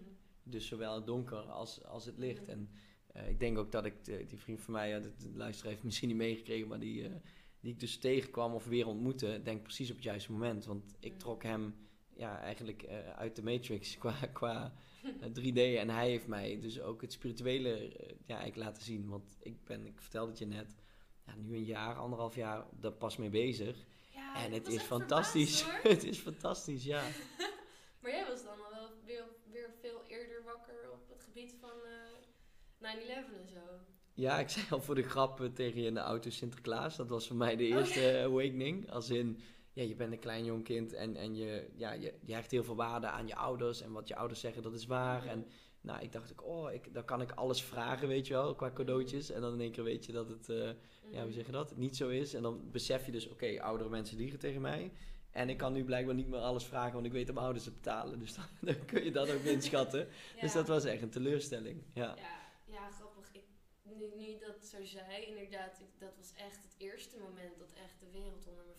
Dus 0.42 0.66
zowel 0.66 0.94
het 0.94 1.06
donker 1.06 1.38
als, 1.38 1.84
als 1.84 2.04
het 2.04 2.18
licht. 2.18 2.48
En 2.48 2.70
eh, 3.12 3.28
ik 3.28 3.40
denk 3.40 3.58
ook 3.58 3.72
dat 3.72 3.84
ik, 3.84 4.04
de, 4.04 4.24
die 4.26 4.38
vriend 4.38 4.60
van 4.60 4.72
mij, 4.74 4.88
ja, 4.88 4.98
de, 5.00 5.12
de 5.16 5.30
luisteraar 5.36 5.72
heeft 5.72 5.84
misschien 5.84 6.08
niet 6.08 6.16
meegekregen, 6.16 6.68
maar 6.68 6.78
die, 6.80 7.04
eh, 7.08 7.14
die 7.60 7.72
ik 7.72 7.80
dus 7.80 7.98
tegenkwam 7.98 8.54
of 8.54 8.64
weer 8.66 8.86
ontmoette, 8.86 9.40
denk 9.42 9.62
precies 9.62 9.88
op 9.90 9.96
het 9.96 10.04
juiste 10.04 10.32
moment. 10.32 10.64
Want 10.64 10.94
ik 11.00 11.18
trok 11.18 11.42
hem 11.42 11.74
ja, 12.18 12.40
eigenlijk 12.40 12.82
eh, 12.82 13.10
uit 13.16 13.36
de 13.36 13.42
Matrix 13.42 13.96
qua, 13.98 14.14
qua 14.32 14.72
eh, 15.02 15.28
3D 15.38 15.78
en 15.78 15.90
hij 15.90 16.08
heeft 16.08 16.26
mij 16.26 16.60
dus 16.60 16.80
ook 16.80 17.00
het 17.00 17.12
spirituele 17.12 17.70
eh, 17.74 18.08
ja, 18.26 18.36
eigenlijk 18.36 18.56
laten 18.56 18.82
zien. 18.82 19.08
Want 19.08 19.36
ik 19.40 19.64
ben, 19.64 19.86
ik 19.86 20.00
vertelde 20.00 20.30
het 20.30 20.38
je 20.38 20.46
net, 20.46 20.74
ja, 21.26 21.34
nu 21.36 21.54
een 21.54 21.64
jaar, 21.64 21.96
anderhalf 21.96 22.34
jaar, 22.34 22.64
daar 22.80 22.92
pas 22.92 23.16
mee 23.16 23.30
bezig. 23.30 23.86
Ja, 24.14 24.44
en 24.44 24.52
het 24.52 24.68
is 24.68 24.82
fantastisch. 24.82 25.62
verbaasd, 25.62 25.88
het 25.94 26.04
is 26.04 26.18
fantastisch, 26.18 26.84
ja. 26.84 27.02
Maar 28.00 28.10
jij 28.10 28.26
was 28.26 28.44
dan 28.44 28.64
al 28.64 28.70
wel 28.70 28.90
weer, 29.04 29.24
weer 29.50 29.70
veel 29.80 30.02
eerder 30.06 30.42
wakker 30.44 30.90
op 30.92 31.08
het 31.08 31.22
gebied 31.24 31.54
van 31.60 31.70
eh 31.70 32.08
9-11 32.78 32.86
en 33.40 33.48
zo. 33.48 33.60
Ja, 34.14 34.38
ik 34.38 34.48
zei 34.48 34.66
al 34.70 34.80
voor 34.80 34.94
de 34.94 35.02
grap 35.02 35.40
eh, 35.40 35.46
tegen 35.46 35.80
je 35.80 35.86
in 35.86 35.94
de 35.94 36.00
auto 36.00 36.30
Sinterklaas. 36.30 36.96
Dat 36.96 37.08
was 37.08 37.26
voor 37.26 37.36
mij 37.36 37.56
de 37.56 37.64
Oh, 37.64 37.70
eerste 37.70 38.10
eh, 38.10 38.24
awakening. 38.24 38.90
Als 38.90 39.10
in, 39.10 39.40
ja, 39.78 39.84
je 39.84 39.94
bent 39.94 40.12
een 40.12 40.18
klein 40.18 40.44
jong 40.44 40.64
kind 40.64 40.92
en, 40.92 41.16
en 41.16 41.36
je, 41.36 41.68
ja, 41.76 41.92
je, 41.92 42.14
je 42.24 42.34
hecht 42.34 42.50
heel 42.50 42.64
veel 42.64 42.76
waarde 42.76 43.06
aan 43.06 43.26
je 43.26 43.34
ouders. 43.34 43.80
En 43.80 43.92
wat 43.92 44.08
je 44.08 44.16
ouders 44.16 44.40
zeggen, 44.40 44.62
dat 44.62 44.74
is 44.74 44.86
waar. 44.86 45.26
En 45.26 45.46
nou, 45.80 46.02
ik 46.02 46.12
dacht 46.12 46.42
oh, 46.42 46.72
ik, 46.72 46.94
dan 46.94 47.04
kan 47.04 47.20
ik 47.20 47.32
alles 47.32 47.62
vragen, 47.62 48.08
weet 48.08 48.26
je 48.26 48.32
wel, 48.32 48.54
qua 48.54 48.72
cadeautjes. 48.72 49.30
En 49.30 49.40
dan 49.40 49.52
in 49.52 49.60
één 49.60 49.72
keer 49.72 49.84
weet 49.84 50.06
je 50.06 50.12
dat 50.12 50.28
het, 50.28 50.48
eh, 50.48 50.70
ja, 51.12 51.22
hoe 51.22 51.32
zeg 51.32 51.46
je 51.46 51.52
dat, 51.52 51.76
niet 51.76 51.96
zo 51.96 52.08
is. 52.08 52.34
En 52.34 52.42
dan 52.42 52.70
besef 52.70 53.06
je 53.06 53.12
dus, 53.12 53.28
oké, 53.28 53.60
oudere 53.60 53.90
mensen 53.90 54.16
liegen 54.16 54.38
tegen 54.38 54.60
mij. 54.60 54.92
En 55.30 55.48
ik 55.48 55.56
kan 55.56 55.72
nu 55.72 55.84
blijkbaar 55.84 56.14
niet 56.14 56.28
meer 56.28 56.40
alles 56.40 56.64
vragen, 56.64 56.92
want 56.92 57.06
ik 57.06 57.12
weet 57.12 57.26
dat 57.26 57.34
mijn 57.34 57.46
ouders 57.46 57.66
het 57.66 57.74
betalen. 57.74 58.18
Dus 58.18 58.34
dan, 58.36 58.44
dan 58.60 58.84
kun 58.84 59.04
je 59.04 59.10
dat 59.10 59.30
ook 59.30 59.42
inschatten. 59.56 60.08
Ja. 60.34 60.40
Dus 60.40 60.52
dat 60.52 60.68
was 60.68 60.84
echt 60.84 61.02
een 61.02 61.10
teleurstelling, 61.10 61.82
ja. 61.92 62.16
Ja, 62.16 62.40
ja 62.64 62.90
grappig. 62.90 63.28
Ik, 63.32 63.44
nu, 63.82 64.10
nu 64.16 64.38
dat 64.38 64.64
zo 64.66 64.84
zei, 64.84 65.24
inderdaad, 65.26 65.80
ik, 65.80 65.90
dat 65.98 66.16
was 66.16 66.32
echt 66.34 66.62
het 66.62 66.74
eerste 66.78 67.18
moment 67.18 67.58
dat 67.58 67.72
echt 67.72 68.00
de 68.00 68.10
wereld 68.12 68.46
onder 68.46 68.64
mijn 68.64 68.77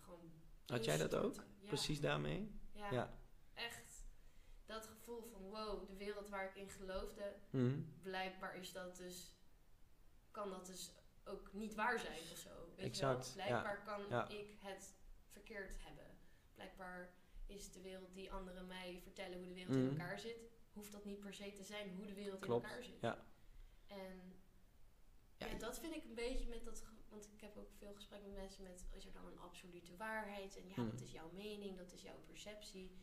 gewoon... 0.00 0.32
Had 0.66 0.84
jij 0.84 0.96
dat 0.96 1.14
ook? 1.14 1.34
Ja, 1.34 1.66
Precies 1.68 2.00
daarmee? 2.00 2.60
Ja, 2.72 2.90
Ja. 2.92 3.18
echt. 3.54 4.08
Dat 4.66 4.86
gevoel 4.86 5.22
van 5.22 5.42
wow, 5.42 5.86
de 5.86 5.96
wereld 5.96 6.28
waar 6.28 6.44
ik 6.48 6.54
in 6.54 6.68
geloofde, 6.70 7.34
Mhm. 7.50 7.80
blijkbaar 8.02 8.56
is 8.56 8.72
dat 8.72 8.96
dus, 8.96 9.36
kan 10.30 10.50
dat 10.50 10.66
dus 10.66 10.94
ook 11.24 11.52
niet 11.52 11.74
waar 11.74 11.98
zijn 11.98 12.18
of 12.20 12.36
zo. 12.38 12.72
Weet 12.76 12.86
Exact, 12.86 13.26
Je 13.32 13.36
wel? 13.36 13.46
Blijkbaar 13.46 13.82
kan 13.84 14.28
ik 14.28 14.56
het 14.60 14.94
verkeerd 15.28 15.72
hebben. 15.78 16.18
Blijkbaar 16.54 17.14
is 17.46 17.72
de 17.72 17.80
wereld 17.80 18.14
die 18.14 18.32
anderen 18.32 18.66
mij 18.66 19.00
vertellen 19.02 19.38
hoe 19.38 19.46
de 19.46 19.54
wereld 19.54 19.74
in 19.76 19.82
Mhm. 19.86 20.00
elkaar 20.00 20.18
zit, 20.18 20.36
hoeft 20.72 20.92
dat 20.92 21.04
niet 21.04 21.20
per 21.20 21.34
se 21.34 21.52
te 21.52 21.62
zijn 21.64 21.94
hoe 21.96 22.06
de 22.06 22.14
wereld 22.14 22.40
Klopt, 22.40 22.64
in 22.64 22.70
elkaar 22.70 22.84
zit. 22.84 23.00
ja. 23.00 23.24
En 23.86 24.34
Ja, 25.36 25.54
dat 25.58 25.78
vind 25.78 25.94
ik 25.94 26.04
een 26.04 26.14
beetje 26.14 26.48
met 26.48 26.64
dat, 26.64 26.84
want 27.10 27.28
ik 27.32 27.40
heb 27.40 27.56
ook 27.56 27.70
veel 27.78 27.94
gesprek 27.94 28.22
met 28.22 28.32
mensen 28.34 28.62
met, 28.62 28.86
is 28.92 29.06
er 29.06 29.12
dan 29.12 29.26
een 29.26 29.38
absolute 29.38 29.96
waarheid? 29.96 30.56
En 30.56 30.68
ja, 30.68 30.74
Mhm. 30.82 30.90
dat 30.90 31.00
is 31.00 31.12
jouw 31.12 31.30
mening, 31.32 31.76
dat 31.76 31.92
is 31.92 32.02
jouw 32.02 32.18
perceptie. 32.26 32.96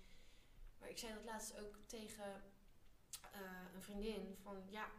Maar 0.80 0.89
ik 0.89 0.97
zei 0.97 1.14
dat 1.14 1.24
laatst 1.24 1.60
ook 1.60 1.78
tegen 1.86 2.43
eh, 3.32 3.41
een 3.74 3.82
vriendin 3.82 4.36
van 4.41 4.64
ja, 4.70 4.91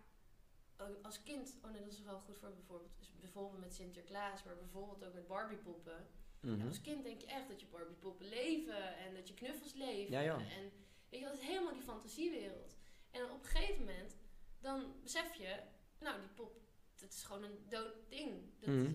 als 1.02 1.22
kind, 1.22 1.56
oh 1.64 1.70
nee, 1.70 1.82
dat 1.82 1.92
is 1.92 2.02
wel 2.02 2.20
goed 2.20 2.38
voor 2.38 2.52
bijvoorbeeld, 2.54 2.98
dus 2.98 3.12
bijvoorbeeld 3.20 3.60
met 3.60 3.74
Sinterklaas, 3.74 4.42
maar 4.44 4.56
bijvoorbeeld 4.56 5.04
ook 5.04 5.14
met 5.14 5.26
Barbiepoppen. 5.26 6.06
Ja, 6.40 6.50
Mhm. 6.54 6.66
als 6.66 6.80
kind 6.80 7.02
denk 7.04 7.20
je 7.20 7.26
echt 7.26 7.48
dat 7.48 7.60
je 7.60 7.66
Barbiepoppen 7.66 8.26
leven 8.28 8.96
en 8.96 9.14
dat 9.14 9.28
je 9.28 9.34
knuffels 9.34 9.72
leven. 9.74 10.12
Ja, 10.12 10.20
ja. 10.20 10.34
En 10.38 10.72
weet 11.08 11.20
je, 11.20 11.26
dat 11.26 11.34
is 11.34 11.40
helemaal 11.46 11.72
die 11.72 11.82
fantasiewereld. 11.82 12.76
En 13.10 13.20
dan 13.20 13.30
op 13.30 13.42
een 13.42 13.48
gegeven 13.48 13.84
moment, 13.84 14.16
dan 14.60 14.94
besef 15.02 15.34
je, 15.34 15.62
nou 16.00 16.20
die 16.20 16.28
pop, 16.28 16.60
dat 17.00 17.12
is 17.12 17.22
gewoon 17.22 17.42
een 17.42 17.58
dood 17.68 17.94
ding. 18.08 18.40
Dat 18.60 18.68
Mhm. 18.68 18.84
is, 18.84 18.92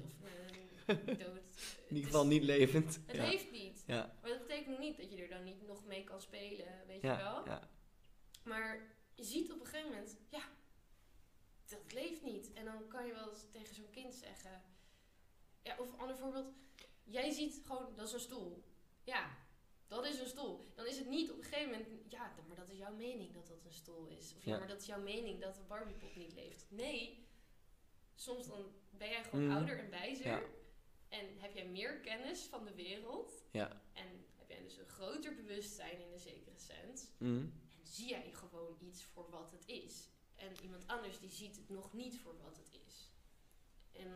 of 0.90 0.98
een 1.08 1.18
dood. 1.18 1.42
In 1.88 1.96
ieder 1.96 2.04
geval 2.12 2.26
niet 2.28 2.44
levend. 2.44 3.00
Het 3.06 3.16
ja. 3.16 3.28
leeft 3.30 3.52
niet. 3.52 3.84
Ja. 3.88 4.16
Maar 4.22 4.30
dat 4.30 4.48
betekent 4.48 4.80
niet 4.80 4.98
dat 4.98 5.12
je 5.12 5.22
er 5.22 5.30
dan 5.30 5.44
niet 5.44 5.68
nog 5.68 5.86
mee 5.86 6.04
kan 6.04 6.22
spelen, 6.22 6.84
weet 6.88 7.02
je 7.02 7.08
wel. 7.08 7.46
ja. 7.46 7.70
Maar 8.44 8.96
je 9.14 9.24
ziet 9.24 9.52
op 9.52 9.60
een 9.60 9.66
gegeven 9.66 9.90
moment, 9.90 10.18
ja, 10.30 10.44
dat 11.66 11.94
leeft 11.94 12.24
niet. 12.24 12.54
En 12.54 12.66
dan 12.66 12.88
kan 12.88 13.06
je 13.06 13.14
wel 13.14 13.30
eens 13.30 13.46
tegen 13.52 13.76
zo'n 13.76 13.90
kind 13.90 14.14
zeggen, 14.14 14.62
ja, 15.62 15.78
of 15.80 15.88
een 15.94 16.00
ander 16.00 16.18
voorbeeld, 16.18 16.54
jij 17.04 17.32
ziet 17.32 17.62
gewoon, 17.66 17.96
dat 17.96 18.08
is 18.08 18.14
een 18.14 18.20
stoel. 18.20 18.64
Ja, 19.04 19.38
dat 19.88 20.06
is 20.06 20.20
een 20.20 20.28
stoel. 20.28 20.72
Dan 20.76 20.86
is 20.86 20.98
het 20.98 21.08
niet 21.08 21.32
op 21.32 21.38
een 21.38 21.44
gegeven 21.44 21.70
moment, 21.72 21.88
ja, 22.08 22.34
maar 22.48 22.56
dat 22.58 22.70
is 22.70 22.78
jouw 22.78 22.94
mening 22.96 23.34
dat 23.34 23.48
dat 23.48 23.66
een 23.66 23.74
stoel 23.74 24.08
is. 24.08 24.34
Of 24.36 24.46
ja, 24.46 24.58
maar 24.58 24.68
dat 24.68 24.80
is 24.82 24.86
jouw 24.86 25.02
mening 25.02 25.42
dat 25.42 25.58
een 25.58 25.68
Barbiepop 25.68 26.16
niet 26.16 26.34
leeft. 26.34 26.66
Nee, 26.70 27.23
soms 28.16 28.48
dan 28.48 28.66
ben 28.90 29.10
jij 29.10 29.24
gewoon 29.24 29.46
Mhm. 29.48 29.56
ouder 29.56 29.80
en 29.80 29.90
wijzer. 29.90 30.26
Ja. 30.28 30.42
En 31.10 31.26
heb 31.38 31.54
jij 31.56 31.66
meer 31.68 32.00
kennis 32.00 32.40
van 32.42 32.66
de 32.66 32.74
wereld. 32.76 33.44
Ja. 33.52 33.82
En 33.94 34.08
heb 34.38 34.50
jij 34.50 34.62
dus 34.64 34.78
een 34.78 34.88
groter 34.88 35.36
bewustzijn 35.36 36.02
in 36.02 36.12
een 36.14 36.20
zekere 36.20 36.56
sens. 36.58 37.08
Mhm. 37.18 37.32
En 37.40 37.52
zie 37.84 38.10
jij 38.10 38.30
gewoon 38.34 38.78
iets 38.82 39.04
voor 39.04 39.30
wat 39.30 39.52
het 39.52 39.64
is. 39.68 40.10
En 40.36 40.48
iemand 40.64 40.88
anders 40.88 41.20
die 41.20 41.30
ziet 41.30 41.56
het 41.56 41.70
nog 41.70 41.94
niet 41.94 42.20
voor 42.20 42.36
wat 42.44 42.58
het 42.58 42.80
is. 42.88 43.12
En 43.92 44.08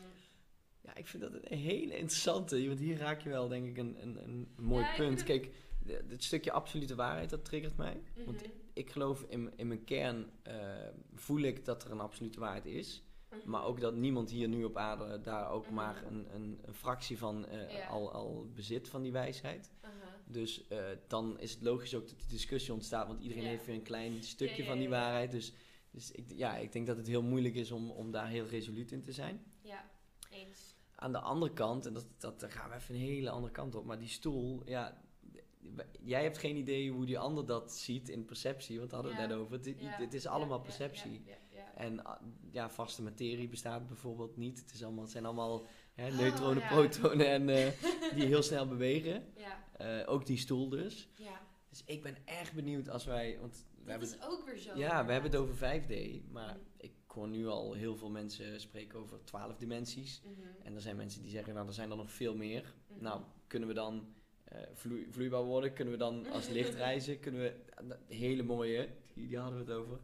Ja, 0.81 0.95
ik 0.95 1.07
vind 1.07 1.23
dat 1.23 1.33
een 1.33 1.57
hele 1.57 1.97
interessante. 1.97 2.67
Want 2.67 2.79
hier 2.79 2.97
raak 2.97 3.21
je 3.21 3.29
wel, 3.29 3.47
denk 3.47 3.67
ik, 3.67 3.77
een, 3.77 4.01
een, 4.01 4.23
een 4.23 4.47
mooi 4.57 4.83
Ja, 4.83 4.95
punt. 4.95 5.23
Kijk, 5.23 5.49
het 5.85 6.23
stukje 6.23 6.51
absolute 6.51 6.95
waarheid, 6.95 7.29
dat 7.29 7.45
triggert 7.45 7.77
mij. 7.77 8.01
Want 8.25 8.41
mhm, 8.41 8.51
ik 8.73 8.89
geloof 8.91 9.21
in, 9.21 9.53
in 9.57 9.67
mijn 9.67 9.83
kern, 9.83 10.31
eh, 10.43 10.87
voel 11.13 11.41
ik 11.41 11.65
dat 11.65 11.83
er 11.83 11.91
een 11.91 11.99
absolute 11.99 12.39
waarheid 12.39 12.65
is. 12.65 13.03
Mhm. 13.29 13.49
Maar 13.49 13.63
ook 13.63 13.79
dat 13.81 13.95
niemand 13.95 14.29
hier 14.29 14.47
nu 14.47 14.63
op 14.63 14.77
aarde 14.77 15.21
daar 15.21 15.49
ook 15.51 15.65
Mhm. 15.65 15.73
maar 15.73 16.03
een, 16.05 16.27
een, 16.35 16.59
een 16.65 16.73
fractie 16.73 17.17
van 17.17 17.45
eh, 17.45 17.71
Ja. 17.71 17.87
al, 17.87 18.11
al 18.11 18.47
bezit 18.53 18.89
van 18.89 19.01
die 19.01 19.11
wijsheid. 19.11 19.71
Aha. 19.81 19.93
Dus 20.25 20.67
eh, 20.67 20.79
dan 21.07 21.39
is 21.39 21.51
het 21.51 21.61
logisch 21.61 21.95
ook 21.95 22.07
dat 22.07 22.17
die 22.19 22.27
discussie 22.29 22.73
ontstaat, 22.73 23.07
want 23.07 23.21
iedereen 23.21 23.43
Ja. 23.43 23.49
heeft 23.49 23.65
weer 23.65 23.75
een 23.75 23.81
klein 23.81 24.23
stukje 24.23 24.61
Ja, 24.63 24.69
van 24.69 24.77
die 24.79 24.89
waarheid. 24.89 25.31
Dus, 25.31 25.53
dus 25.91 26.11
ik, 26.11 26.25
ja, 26.35 26.57
ik 26.57 26.71
denk 26.71 26.87
dat 26.87 26.97
het 26.97 27.07
heel 27.07 27.23
moeilijk 27.23 27.55
is 27.55 27.71
om, 27.71 27.91
om 27.91 28.11
daar 28.11 28.27
heel 28.27 28.45
resoluut 28.47 28.91
in 28.91 29.01
te 29.03 29.11
zijn. 29.11 29.43
Ja, 29.61 29.89
eens. 30.31 30.75
Aan 30.95 31.11
de 31.11 31.19
andere 31.19 31.53
kant, 31.53 31.85
en 31.85 31.93
dat, 31.93 32.05
dat, 32.17 32.39
daar 32.39 32.51
gaan 32.51 32.69
we 32.69 32.75
even 32.75 32.95
een 32.95 33.01
hele 33.01 33.29
andere 33.29 33.53
kant 33.53 33.75
op, 33.75 33.85
maar 33.85 33.99
die 33.99 34.07
stoel, 34.07 34.61
ja, 34.65 35.01
jij 36.03 36.23
hebt 36.23 36.37
geen 36.37 36.55
idee 36.55 36.91
hoe 36.91 37.05
die 37.05 37.19
ander 37.19 37.45
dat 37.45 37.71
ziet 37.73 38.09
in 38.09 38.25
perceptie, 38.25 38.77
want 38.77 38.89
daar 38.89 38.99
hadden 38.99 39.17
we 39.17 39.21
het 39.23 39.31
net 39.31 39.39
over. 39.39 39.53
Het, 39.57 39.79
Ja, 39.79 39.89
het 39.89 40.13
is 40.13 40.25
allemaal 40.27 40.57
ja, 40.57 40.63
perceptie. 40.63 41.21
En 41.77 42.03
ah, 42.03 42.21
ja, 42.51 42.69
vaste 42.69 43.01
materie 43.01 43.47
bestaat 43.47 43.87
bijvoorbeeld 43.87 44.37
niet. 44.37 44.59
Het, 44.59 44.73
is 44.73 44.83
allemaal, 44.83 45.03
het 45.03 45.11
zijn 45.11 45.25
allemaal 45.25 45.65
hè, 45.93 46.07
Oh, 46.07 46.17
neutronen, 46.17 46.61
ja. 46.63 46.67
protonen 46.67 47.27
en 47.27 47.49
eh, 47.49 47.67
die 48.15 48.25
heel 48.25 48.43
snel 48.43 48.67
bewegen. 48.67 49.25
Ja, 49.35 49.65
Eh, 49.77 50.09
ook 50.11 50.25
die 50.25 50.37
stoel 50.37 50.69
dus. 50.69 51.07
ja. 51.15 51.41
Dus 51.69 51.83
ik 51.85 52.03
ben 52.03 52.17
erg 52.25 52.53
benieuwd 52.53 52.89
als 52.89 53.05
wij, 53.05 53.37
want 53.39 53.55
we 53.55 53.79
Dat 53.83 53.89
hebben 53.89 54.07
is 54.07 54.25
ook 54.27 54.45
weer 54.45 54.57
zo. 54.57 54.77
ja, 54.77 55.05
we 55.05 55.11
hebben 55.11 55.31
het 55.31 55.39
over 55.39 55.55
5D, 55.55 56.21
maar 56.31 56.53
Mm. 56.55 56.61
ik 56.77 56.91
hoor 57.07 57.27
nu 57.27 57.47
al 57.47 57.73
heel 57.73 57.95
veel 57.95 58.09
mensen 58.09 58.59
spreken 58.59 58.99
over 58.99 59.23
12 59.23 59.57
dimensies. 59.57 60.21
Mhm, 60.23 60.65
En 60.67 60.75
er 60.75 60.81
zijn 60.81 60.95
mensen 60.95 61.21
die 61.21 61.31
zeggen, 61.31 61.53
nou, 61.53 61.67
er 61.67 61.73
zijn 61.73 61.91
er 61.91 61.97
nog 61.97 62.11
veel 62.11 62.35
meer. 62.35 62.73
mhm. 62.87 63.03
Nou, 63.03 63.21
kunnen 63.47 63.67
we 63.67 63.73
dan 63.73 64.13
eh, 64.43 64.57
vloei- 64.73 65.07
vloeibaar 65.09 65.43
worden? 65.43 65.73
Kunnen 65.73 65.93
we 65.93 65.99
dan 65.99 66.27
als 66.31 66.47
licht 66.49 66.73
reizen? 66.85 67.19
Kunnen 67.19 67.41
we, 67.41 67.55
hele 68.15 68.43
mooie, 68.43 68.89
die, 69.13 69.27
die 69.27 69.37
hadden 69.37 69.65
we 69.65 69.71
het 69.71 69.81
over. 69.81 69.99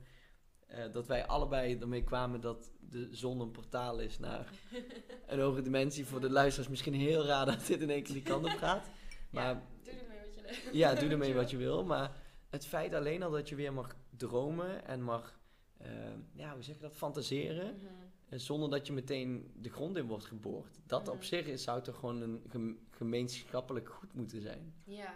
Eh, 0.74 0.92
dat 0.92 1.08
wij 1.08 1.26
allebei 1.28 1.78
ermee 1.80 2.04
kwamen 2.04 2.42
dat 2.42 2.72
de 2.80 3.08
zon 3.12 3.40
een 3.40 3.52
portaal 3.52 4.00
is 4.00 4.20
naar 4.20 4.50
een 5.28 5.40
hogere 5.40 5.62
dimensie. 5.62 6.06
Voor 6.06 6.22
de 6.22 6.30
luisteraars 6.30 6.70
misschien 6.70 6.94
heel 6.94 7.26
raar 7.26 7.46
dat 7.46 7.66
dit 7.66 7.82
in 7.82 7.90
één 7.90 8.04
keer 8.04 8.14
die 8.14 8.24
kant 8.24 8.46
op 8.46 8.52
gaat. 8.52 8.90
Maar 9.32 9.44
ja, 9.56 9.62
doe 9.84 9.94
ermee 9.94 10.20
wat 10.20 10.36
je 10.36 10.42
leuk 10.42 10.74
ja, 10.74 10.94
doe 10.94 11.10
ermee 11.10 11.34
wat 11.34 11.50
je 11.52 11.58
wil. 11.58 11.84
Maar 11.84 12.12
het 12.50 12.66
feit 12.66 12.94
alleen 12.94 13.24
al 13.24 13.32
dat 13.32 13.50
je 13.50 13.56
weer 13.56 13.74
mag 13.74 13.96
dromen 14.18 14.86
en 14.86 15.02
mag, 15.04 15.40
eh, 15.78 15.90
ja, 16.34 16.54
hoe 16.54 16.64
zeg 16.64 16.76
je 16.76 16.82
dat, 16.82 16.96
fantaseren. 16.96 17.76
Mhm. 17.78 17.86
eh, 18.30 18.40
Zonder 18.40 18.70
dat 18.70 18.88
je 18.88 18.94
meteen 18.94 19.52
de 19.56 19.70
grond 19.70 19.98
in 19.98 20.06
wordt 20.08 20.26
geboord. 20.26 20.80
Dat 20.86 21.08
op 21.08 21.16
Mhm. 21.16 21.24
zich 21.24 21.46
is, 21.46 21.64
zou 21.64 21.82
toch 21.82 21.96
gewoon 22.00 22.22
een 22.22 22.44
gem- 22.50 22.80
gemeenschappelijk 22.92 23.90
goed 23.90 24.14
moeten 24.14 24.42
zijn. 24.42 24.74
Ja, 24.86 25.14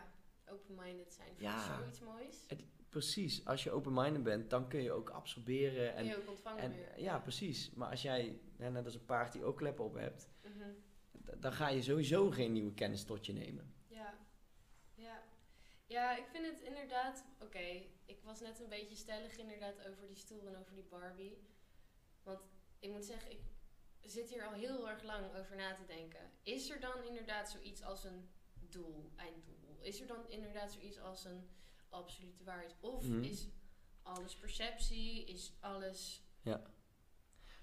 open-minded 0.51 1.14
zijn. 1.14 1.28
Vind 1.28 1.39
Ja. 1.39 1.78
zoiets 1.80 1.99
moois? 1.99 2.45
Precies, 2.97 3.45
als 3.45 3.63
je 3.63 3.71
open-minded 3.71 4.23
bent, 4.23 4.49
dan 4.49 4.67
kun 4.69 4.81
je 4.81 4.91
ook 4.91 5.09
absorberen. 5.09 5.87
Kun 5.87 5.97
En, 5.97 6.05
je 6.05 6.17
ook 6.17 6.29
ontvangen 6.29 6.63
en, 6.63 7.01
ja, 7.01 7.19
precies. 7.19 7.71
Maar 7.71 7.89
als 7.89 8.01
jij, 8.01 8.39
net 8.57 8.85
als 8.85 8.93
een 8.93 9.05
paard 9.05 9.31
die 9.33 9.43
ook 9.43 9.57
kleppen 9.57 9.85
op 9.85 9.93
hebt, 9.93 10.29
Mhm. 10.43 10.69
dan 11.39 11.53
ga 11.53 11.69
je 11.69 11.81
sowieso 11.81 12.29
geen 12.29 12.51
nieuwe 12.51 12.73
kennis 12.73 13.03
tot 13.03 13.25
je 13.25 13.33
nemen. 13.33 13.73
Ja. 13.87 14.17
Ja. 14.95 15.23
Ja, 15.85 16.17
ik 16.17 16.25
vind 16.27 16.45
het 16.45 16.61
inderdaad... 16.61 17.25
Oké, 17.41 17.83
ik 18.05 18.19
was 18.23 18.39
net 18.39 18.59
een 18.59 18.69
beetje 18.69 18.95
stellig 18.95 19.37
inderdaad 19.37 19.87
over 19.87 20.07
die 20.07 20.17
stoel 20.17 20.47
en 20.47 20.57
over 20.57 20.73
die 20.73 20.83
Barbie. 20.89 21.37
Want 22.23 22.39
ik 22.79 22.89
moet 22.89 23.05
zeggen, 23.05 23.31
ik 23.31 23.39
zit 24.01 24.29
hier 24.29 24.45
al 24.45 24.53
heel 24.53 24.89
erg 24.89 25.03
lang 25.03 25.35
over 25.35 25.55
na 25.55 25.73
te 25.73 25.85
denken. 25.85 26.31
Is 26.43 26.69
er 26.69 26.79
dan 26.79 27.03
inderdaad 27.03 27.49
zoiets 27.49 27.83
als 27.83 28.03
een 28.03 28.29
doel, 28.69 29.11
einddoel? 29.15 29.77
Is 29.79 30.01
er 30.01 30.07
dan 30.07 30.29
inderdaad 30.29 30.71
zoiets 30.71 30.99
als 30.99 31.25
een 31.25 31.49
absolute 31.89 32.43
waarheid? 32.43 32.75
Of 32.79 33.03
Mhm. 33.07 33.23
is 33.23 33.47
alles 34.03 34.35
perceptie? 34.35 35.25
Is 35.25 35.53
alles... 35.59 36.23
Ja. 36.41 36.61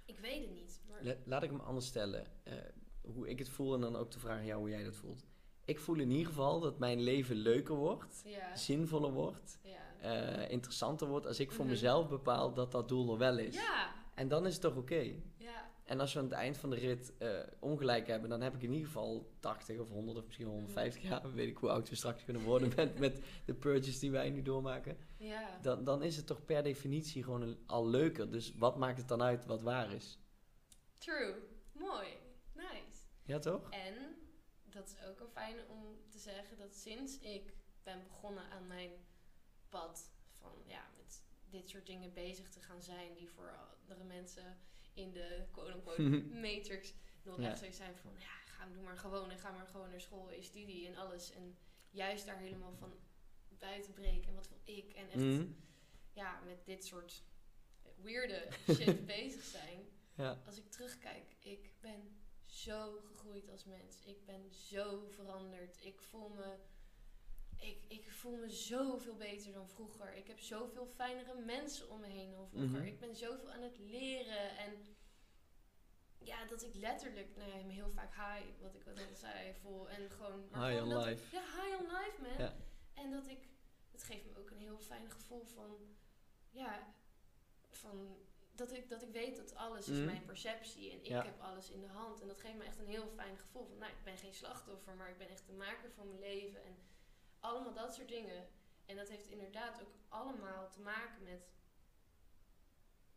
Ik 0.04 0.18
weet 0.18 0.40
het 0.40 0.50
niet. 0.54 0.80
Maar... 0.88 1.04
La- 1.04 1.16
laat 1.24 1.42
ik 1.42 1.50
hem 1.50 1.60
anders 1.60 1.86
stellen. 1.86 2.26
Eh, 2.44 2.54
hoe 3.02 3.28
ik 3.28 3.38
het 3.38 3.48
voel 3.48 3.74
en 3.74 3.80
dan 3.80 3.96
ook 3.96 4.10
te 4.10 4.18
vragen 4.18 4.38
aan 4.40 4.46
jou 4.46 4.60
hoe 4.60 4.68
jij 4.70 4.84
dat 4.84 4.96
voelt. 4.96 5.24
Ik 5.64 5.78
voel 5.78 5.98
in 5.98 6.10
ieder 6.10 6.26
geval 6.26 6.60
dat 6.60 6.78
mijn 6.78 7.00
leven 7.00 7.36
leuker 7.36 7.74
wordt, 7.74 8.22
Ja. 8.24 8.56
zinvoller 8.56 9.12
wordt, 9.12 9.58
Ja. 9.62 10.00
eh, 10.00 10.50
interessanter 10.50 11.06
wordt 11.08 11.26
als 11.26 11.40
ik 11.40 11.52
voor 11.52 11.64
Mhm. 11.64 11.72
mezelf 11.72 12.08
bepaal 12.08 12.52
dat 12.54 12.72
dat 12.72 12.88
doel 12.88 13.12
er 13.12 13.18
wel 13.18 13.38
is. 13.38 13.54
Ja. 13.54 13.94
En 14.14 14.28
dan 14.28 14.46
is 14.46 14.52
het 14.52 14.62
toch 14.62 14.76
oké? 14.76 14.94
Ja. 15.00 15.12
En 15.84 16.00
als 16.00 16.12
we 16.12 16.18
aan 16.18 16.24
het 16.24 16.34
eind 16.34 16.58
van 16.58 16.70
de 16.70 16.76
rit 16.76 17.12
eh, 17.18 17.38
ongelijk 17.60 18.06
hebben, 18.06 18.30
dan 18.30 18.40
heb 18.40 18.54
ik 18.54 18.62
in 18.62 18.70
ieder 18.72 18.86
geval 18.86 19.32
80 19.40 19.78
of 19.78 19.88
100 19.88 20.18
of 20.18 20.24
misschien 20.24 20.46
wel 20.46 20.54
150 20.54 21.02
Mhm. 21.02 21.12
jaar. 21.12 21.32
Weet 21.34 21.48
ik 21.48 21.56
hoe 21.56 21.70
oud 21.70 21.88
we 21.88 21.94
straks 21.94 22.24
kunnen 22.24 22.42
worden 22.42 22.72
met, 22.76 22.98
met 23.04 23.24
de 23.44 23.54
purges 23.54 23.98
die 23.98 24.10
wij 24.10 24.30
nu 24.30 24.42
doormaken. 24.42 24.96
Ja. 25.16 25.58
Dan, 25.62 25.84
dan 25.84 26.02
is 26.02 26.16
het 26.16 26.26
toch 26.26 26.44
per 26.44 26.62
definitie 26.62 27.22
gewoon 27.24 27.42
een- 27.42 27.62
al 27.66 27.88
leuker. 27.88 28.30
Dus 28.30 28.54
wat 28.54 28.76
maakt 28.76 28.98
het 28.98 29.08
dan 29.08 29.22
uit 29.22 29.46
wat 29.46 29.62
waar 29.62 29.92
is? 29.92 30.18
True. 30.98 31.34
Mooi. 31.72 32.08
Nice. 32.52 32.98
Ja, 33.22 33.38
toch? 33.38 33.70
En 33.70 33.94
dat 34.64 34.88
is 34.88 35.08
ook 35.08 35.20
een 35.20 35.28
fijne 35.32 35.64
om 35.68 35.98
te 36.08 36.18
zeggen 36.18 36.58
dat 36.58 36.74
sinds 36.74 37.18
ik 37.18 37.52
ben 37.82 38.02
begonnen 38.08 38.50
aan 38.50 38.66
mijn 38.66 38.90
pad 39.68 40.10
van 40.40 40.50
ja, 40.66 40.82
met 40.96 41.22
dit 41.50 41.68
soort 41.68 41.86
dingen 41.86 42.12
bezig 42.12 42.48
te 42.48 42.60
gaan 42.60 42.82
zijn 42.82 43.14
die 43.14 43.30
voor 43.30 43.50
andere 43.82 44.04
mensen 44.04 44.56
in 44.94 45.12
de 45.12 45.44
quote-unquote 45.52 46.02
matrix 46.46 46.94
nog 47.22 47.40
Ja. 47.40 47.50
echt 47.50 47.58
zo 47.58 47.70
zijn 47.70 47.96
van 47.96 48.12
ja, 48.18 48.34
ga 48.46 48.66
doe 48.66 48.82
maar 48.82 48.96
gewoon 48.98 49.30
en 49.30 49.38
ga 49.38 49.50
maar 49.50 49.66
gewoon 49.66 49.90
naar 49.90 50.00
school 50.00 50.30
en 50.30 50.44
studie 50.44 50.86
en 50.86 50.96
alles. 50.96 51.32
En 51.32 51.56
juist 51.90 52.26
daar 52.26 52.38
helemaal 52.38 52.74
van 52.74 52.92
buiten 53.58 53.92
breken 53.92 54.28
en 54.28 54.34
wat 54.34 54.48
wil 54.48 54.74
ik 54.76 54.92
en 54.92 55.06
echt 55.06 55.14
Mhm. 55.16 55.46
ja, 56.12 56.40
met 56.44 56.64
dit 56.64 56.84
soort 56.84 57.22
weirde 58.02 58.48
shit 58.70 59.06
bezig 59.16 59.42
zijn. 59.44 59.78
Ja. 60.16 60.42
Als 60.46 60.56
ik 60.58 60.70
terugkijk, 60.70 61.36
ik 61.40 61.70
ben 61.80 62.16
zo 62.44 63.00
gegroeid 63.00 63.50
als 63.50 63.64
mens. 63.64 64.04
Ik 64.04 64.24
ben 64.24 64.50
zo 64.50 65.06
veranderd. 65.08 65.84
Ik 65.84 66.00
voel 66.00 66.28
me, 66.28 66.56
ik, 67.66 67.84
ik 67.88 68.10
voel 68.10 68.36
me 68.36 68.48
zoveel 68.50 69.16
beter 69.16 69.52
dan 69.52 69.68
vroeger. 69.68 70.14
Ik 70.14 70.26
heb 70.26 70.40
zoveel 70.40 70.86
fijnere 70.86 71.34
mensen 71.40 71.90
om 71.90 72.00
me 72.00 72.06
heen 72.06 72.30
dan 72.30 72.48
vroeger. 72.48 72.68
Mhm. 72.80 72.86
Ik 72.86 73.00
ben 73.00 73.16
zoveel 73.16 73.50
aan 73.50 73.62
het 73.62 73.78
leren. 73.78 74.56
En 74.58 74.96
ja, 76.18 76.44
dat 76.44 76.62
ik 76.62 76.74
letterlijk, 76.74 77.36
nou 77.36 77.50
ja, 77.50 77.64
me 77.64 77.72
heel 77.72 77.90
vaak 77.90 78.14
high, 78.14 78.60
wat 78.60 78.74
ik 78.74 78.86
al 78.86 79.14
zei, 79.14 79.54
voel. 79.54 79.88
En 79.88 80.10
gewoon... 80.10 80.48
maar 80.50 80.68
High 80.70 80.82
gewoon 80.82 80.96
on 80.98 81.04
life. 81.04 81.36
Ja, 81.36 81.42
high 81.42 81.80
on 81.80 81.86
life, 81.86 82.22
man. 82.22 82.38
Ja. 82.46 82.54
En 82.94 83.10
dat 83.10 83.26
ik, 83.28 83.48
het 83.90 84.02
geeft 84.02 84.24
me 84.24 84.38
ook 84.38 84.50
een 84.50 84.58
heel 84.58 84.78
fijn 84.78 85.10
gevoel 85.10 85.44
van, 85.44 85.96
ja, 86.50 86.94
van 87.70 88.16
dat 88.54 88.72
ik, 88.72 88.88
dat 88.88 89.02
ik 89.02 89.12
weet 89.12 89.36
dat 89.36 89.54
alles 89.54 89.88
is 89.88 89.96
Mhm. 89.96 90.04
mijn 90.06 90.24
perceptie 90.24 90.90
en 90.90 90.98
ik 90.98 91.06
Ja. 91.06 91.24
heb 91.24 91.40
alles 91.40 91.70
in 91.70 91.80
de 91.80 91.86
hand. 91.88 92.20
En 92.20 92.28
dat 92.28 92.40
geeft 92.40 92.56
me 92.56 92.64
echt 92.64 92.78
een 92.78 92.86
heel 92.86 93.08
fijn 93.08 93.38
gevoel 93.38 93.66
van, 93.66 93.78
nou, 93.78 93.92
ik 93.92 94.04
ben 94.04 94.18
geen 94.18 94.34
slachtoffer, 94.34 94.94
maar 94.94 95.10
ik 95.10 95.18
ben 95.18 95.28
echt 95.28 95.46
de 95.46 95.52
maker 95.52 95.90
van 95.90 96.08
mijn 96.08 96.20
leven. 96.20 96.62
En 96.64 96.76
allemaal 97.44 97.72
dat 97.74 97.94
soort 97.94 98.08
dingen. 98.08 98.48
En 98.86 98.96
dat 98.96 99.08
heeft 99.08 99.26
inderdaad 99.26 99.80
ook 99.82 99.94
allemaal 100.08 100.70
te 100.70 100.80
maken 100.80 101.22
met, 101.22 101.48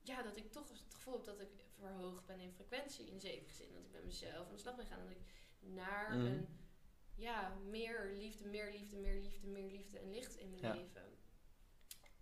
ja, 0.01 0.21
dat 0.23 0.37
ik 0.37 0.51
toch 0.51 0.69
het 0.69 0.83
gevoel 0.93 1.13
heb 1.13 1.25
dat 1.25 1.39
ik 1.41 1.49
verhoogd 1.79 2.25
ben 2.25 2.39
in 2.39 2.51
frequentie 2.53 3.07
in 3.11 3.19
zekere 3.19 3.51
zin. 3.53 3.73
Dat 3.73 3.83
ik 3.83 3.91
met 3.91 4.03
mezelf 4.05 4.47
aan 4.47 4.53
de 4.53 4.59
slag 4.59 4.75
ben 4.75 4.85
gaan. 4.85 4.99
Dat 5.01 5.11
ik 5.11 5.21
naar 5.59 6.15
Mhm. 6.15 6.25
een, 6.25 6.47
ja, 7.15 7.55
meer 7.55 8.11
liefde, 8.13 8.45
meer 8.47 8.71
liefde, 8.71 8.97
meer 8.97 9.21
liefde, 9.21 9.47
meer 9.47 9.71
liefde 9.71 9.99
en 9.99 10.11
licht 10.11 10.35
in 10.35 10.49
mijn 10.49 10.61
Ja. 10.61 10.73
leven. 10.73 11.15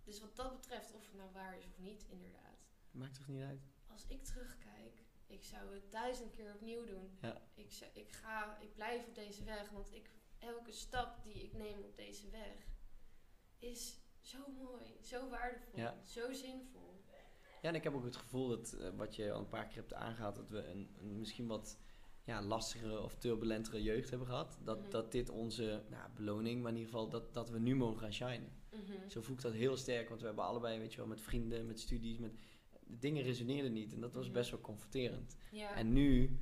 Dus 0.04 0.20
wat 0.20 0.36
dat 0.36 0.52
betreft, 0.52 0.94
of 0.94 1.06
het 1.06 1.14
nou 1.14 1.32
waar 1.32 1.58
is 1.58 1.66
of 1.66 1.78
niet, 1.78 2.04
inderdaad. 2.08 2.66
Maakt 2.90 3.14
toch 3.14 3.26
niet 3.28 3.42
uit? 3.42 3.60
Als 3.86 4.06
ik 4.06 4.24
terugkijk, 4.24 5.02
ik 5.26 5.44
zou 5.44 5.74
het 5.74 5.90
duizend 5.92 6.32
keer 6.34 6.54
opnieuw 6.54 6.84
doen. 6.84 7.18
Ja. 7.20 7.42
Ik, 7.54 7.72
zou- 7.72 7.90
ik, 7.94 8.12
ga, 8.12 8.58
ik 8.60 8.74
blijf 8.74 9.06
op 9.06 9.14
deze 9.14 9.44
weg, 9.44 9.70
want 9.70 9.92
ik, 9.94 10.10
elke 10.38 10.72
stap 10.72 11.22
die 11.24 11.34
ik 11.42 11.52
neem 11.52 11.78
op 11.82 11.96
deze 11.96 12.30
weg 12.30 12.66
is 13.58 14.00
zo 14.20 14.38
mooi, 14.58 14.82
zo 15.02 15.28
waardevol, 15.28 15.78
Ja. 15.78 16.00
zo 16.04 16.32
zinvol. 16.32 16.94
Ja, 17.62 17.68
en 17.68 17.74
ik 17.74 17.84
heb 17.84 17.94
ook 17.94 18.04
het 18.04 18.16
gevoel 18.16 18.48
dat, 18.48 18.72
eh, 18.72 18.90
wat 18.96 19.16
je 19.16 19.32
al 19.32 19.40
een 19.40 19.48
paar 19.48 19.66
keer 19.66 19.76
hebt 19.76 19.94
aangehaald, 19.94 20.36
dat 20.36 20.50
we 20.50 20.64
een, 20.64 20.88
een 21.00 21.18
misschien 21.18 21.46
wat 21.46 21.78
ja, 22.24 22.42
lastigere 22.42 23.02
of 23.02 23.14
turbulentere 23.14 23.82
jeugd 23.82 24.10
hebben 24.10 24.28
gehad. 24.28 24.58
Dat, 24.64 24.80
Mhm. 24.80 24.90
dat 24.90 25.12
dit 25.12 25.28
onze 25.28 25.82
nou, 25.90 26.10
beloning, 26.14 26.62
maar 26.62 26.70
in 26.72 26.76
ieder 26.78 26.92
geval 26.92 27.08
dat, 27.08 27.34
dat 27.34 27.50
we 27.50 27.58
nu 27.58 27.74
mogen 27.76 27.98
gaan 27.98 28.12
shinen. 28.12 28.52
Mhm. 28.72 29.08
Zo 29.08 29.20
voel 29.22 29.36
ik 29.36 29.42
dat 29.42 29.52
heel 29.52 29.76
sterk, 29.76 30.08
want 30.08 30.20
we 30.20 30.26
hebben 30.26 30.44
allebei, 30.44 30.78
weet 30.78 30.90
je 30.92 30.96
wel, 30.98 31.06
met 31.06 31.20
vrienden, 31.20 31.66
met 31.66 31.80
studies, 31.80 32.18
met 32.18 32.32
de 32.86 32.98
dingen 32.98 33.22
resoneerden 33.22 33.72
niet. 33.72 33.92
En 33.92 34.00
dat 34.00 34.14
was 34.14 34.24
Mhm. 34.24 34.34
best 34.34 34.50
wel 34.50 34.60
confronterend. 34.60 35.36
Ja. 35.50 35.74
En 35.74 35.92
nu 35.92 36.38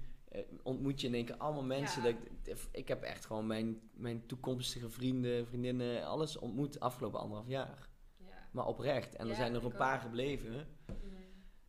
ontmoet 0.63 1.01
je 1.01 1.07
in 1.07 1.15
één 1.15 1.25
keer 1.25 1.37
allemaal 1.37 1.63
mensen. 1.65 2.03
Ja. 2.03 2.13
Dat 2.13 2.21
ik, 2.45 2.59
ik 2.71 2.89
heb 2.89 3.03
echt 3.03 3.27
gewoon 3.27 3.47
mijn, 3.47 3.81
mijn 3.95 4.27
toekomstige 4.27 4.91
vrienden, 4.91 5.47
vriendinnen, 5.47 6.05
alles 6.07 6.37
ontmoet 6.37 6.81
afgelopen 6.81 7.21
anderhalf 7.21 7.49
jaar. 7.49 7.89
ja. 8.19 8.49
Maar 8.53 8.67
oprecht. 8.67 9.17
En 9.17 9.25
Ja, 9.25 9.31
er 9.31 9.37
zijn 9.37 9.55
er 9.55 9.65
een 9.65 9.73
paar 9.77 9.95
ook. 9.97 10.01
gebleven. 10.03 10.51
Mhm. 10.53 10.97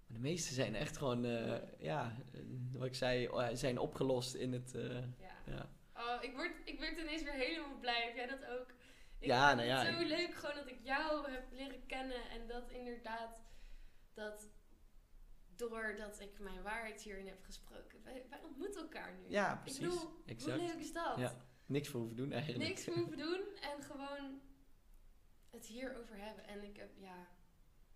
Maar 0.07 0.17
de 0.17 0.19
meeste 0.19 0.53
zijn 0.53 0.75
echt 0.75 0.97
gewoon, 0.97 1.25
eh, 1.25 1.53
ja, 1.79 2.15
eh, 2.33 2.41
wat 2.71 2.85
ik 2.87 2.95
zei, 2.95 3.25
eh, 3.25 3.47
zijn 3.53 3.77
opgelost 3.79 4.33
in 4.33 4.53
het, 4.53 4.75
eh, 4.75 4.97
ja. 5.45 5.69
Oh, 5.97 6.23
ik 6.23 6.33
word, 6.35 6.51
ik 6.65 6.77
word 6.79 6.99
ineens 6.99 7.23
weer 7.23 7.33
helemaal 7.33 7.79
blij. 7.79 8.03
Heb 8.05 8.15
jij 8.15 8.27
dat 8.27 8.45
ook? 8.45 8.69
Ik 9.19 9.27
Ja, 9.27 9.53
nou 9.53 9.67
het 9.69 9.85
ja, 9.87 9.93
zo 9.93 9.99
ik- 9.99 10.07
leuk 10.07 10.35
gewoon 10.35 10.55
dat 10.55 10.67
ik 10.67 10.79
jou 10.83 11.31
heb 11.31 11.43
leren 11.51 11.85
kennen. 11.85 12.29
En 12.29 12.47
dat 12.47 12.71
inderdaad, 12.71 13.41
dat 14.13 14.49
doordat 15.55 16.19
ik 16.19 16.39
mijn 16.39 16.61
waarheid 16.61 17.01
hierin 17.01 17.27
heb 17.27 17.43
gesproken. 17.43 18.03
Wij, 18.03 18.25
wij 18.29 18.39
ontmoeten 18.43 18.81
elkaar 18.81 19.13
nu. 19.13 19.29
Ja, 19.29 19.59
precies. 19.63 19.81
Ik 19.81 19.89
bedoel, 19.89 20.11
exact. 20.25 20.59
hoe 20.59 20.67
leuk 20.67 20.79
is 20.79 20.93
dat? 20.93 21.17
Ja, 21.17 21.35
Niks 21.65 21.87
voor 21.87 21.99
hoeven 21.99 22.17
doen 22.17 22.31
eigenlijk. 22.31 22.63
Niks 22.63 22.83
voor 22.83 22.93
hoeven 22.93 23.17
doen 23.27 23.41
en 23.61 23.83
gewoon 23.83 24.41
het 25.49 25.65
hierover 25.65 26.17
hebben. 26.17 26.47
En 26.47 26.63
ik 26.63 26.77
heb, 26.77 26.89
ja... 26.97 27.27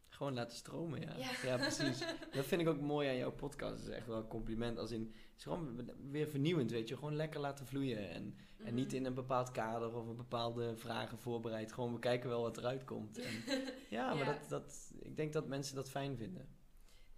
Gewoon 0.07 0.34
laten 0.34 0.57
stromen, 0.57 1.01
ja. 1.01 1.16
Ja. 1.18 1.32
Ja, 1.43 1.57
precies. 1.57 1.99
Dat 2.32 2.45
vind 2.45 2.62
ik 2.62 2.68
ook 2.68 2.80
mooi 2.80 3.10
aan 3.10 3.16
jouw 3.16 3.32
podcast. 3.32 3.80
Het 3.80 3.88
is 3.88 3.95
echt 3.95 4.07
wel 4.07 4.18
een 4.18 4.28
compliment. 4.28 4.78
Als 4.78 4.91
in, 4.91 5.01
het 5.01 5.38
is 5.38 5.43
gewoon 5.43 5.91
weer 6.12 6.28
vernieuwend, 6.28 6.72
weet 6.72 6.88
je. 6.88 6.97
Gewoon 6.97 7.16
lekker 7.16 7.39
laten 7.39 7.66
vloeien. 7.66 8.10
En, 8.10 8.38
en 8.57 8.74
niet 8.74 8.88
mhm. 8.88 8.95
in 8.95 9.05
een 9.05 9.14
bepaald 9.14 9.51
kader 9.51 9.95
of 9.95 10.07
een 10.07 10.16
bepaalde 10.16 10.78
vragen 10.78 11.20
voorbereid. 11.20 11.72
Gewoon, 11.72 11.93
we 11.93 11.99
kijken 11.99 12.30
wel 12.30 12.41
wat 12.41 12.57
eruit 12.57 12.84
komt. 12.84 13.18
En, 13.18 13.34
ja, 13.89 14.14
maar 14.14 14.26
Ja. 14.26 14.34
Dat, 14.34 14.49
dat, 14.49 14.91
ik 14.99 15.16
denk 15.16 15.34
dat 15.34 15.47
mensen 15.47 15.76
dat 15.76 15.89
fijn 15.89 16.18
vinden. 16.18 16.47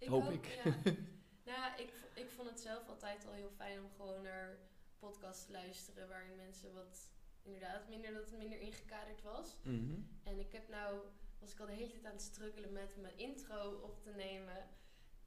Ik 0.02 0.08
Hoop 0.08 0.24
ook, 0.24 0.32
ik. 0.32 0.46
Ja. 0.46 0.92
nou, 1.52 1.80
ik, 1.82 1.92
v- 1.92 2.16
ik 2.18 2.30
vond 2.30 2.48
het 2.48 2.60
zelf 2.60 2.88
altijd 2.88 3.26
al 3.26 3.32
heel 3.32 3.50
fijn 3.50 3.80
om 3.80 3.90
gewoon 3.96 4.22
naar 4.22 4.58
podcasts 4.98 5.46
te 5.46 5.52
luisteren 5.52 6.08
waarin 6.08 6.36
mensen 6.36 6.74
wat 6.74 7.10
inderdaad 7.42 7.88
minder 7.88 8.12
dat 8.12 8.24
het 8.30 8.38
minder 8.38 8.58
ingekaderd 8.60 9.22
was. 9.22 9.56
Mhm. 9.62 9.94
En 10.22 10.38
ik 10.38 10.52
heb 10.52 10.68
nou 10.68 11.00
was 11.38 11.52
ik 11.52 11.60
al 11.60 11.66
de 11.66 11.72
hele 11.72 11.90
tijd 11.90 12.04
aan 12.04 12.12
het 12.12 12.22
struggelen 12.22 12.72
met 12.72 12.96
mijn 12.96 13.18
intro 13.18 13.72
op 13.82 14.02
te 14.02 14.10
nemen. 14.10 14.68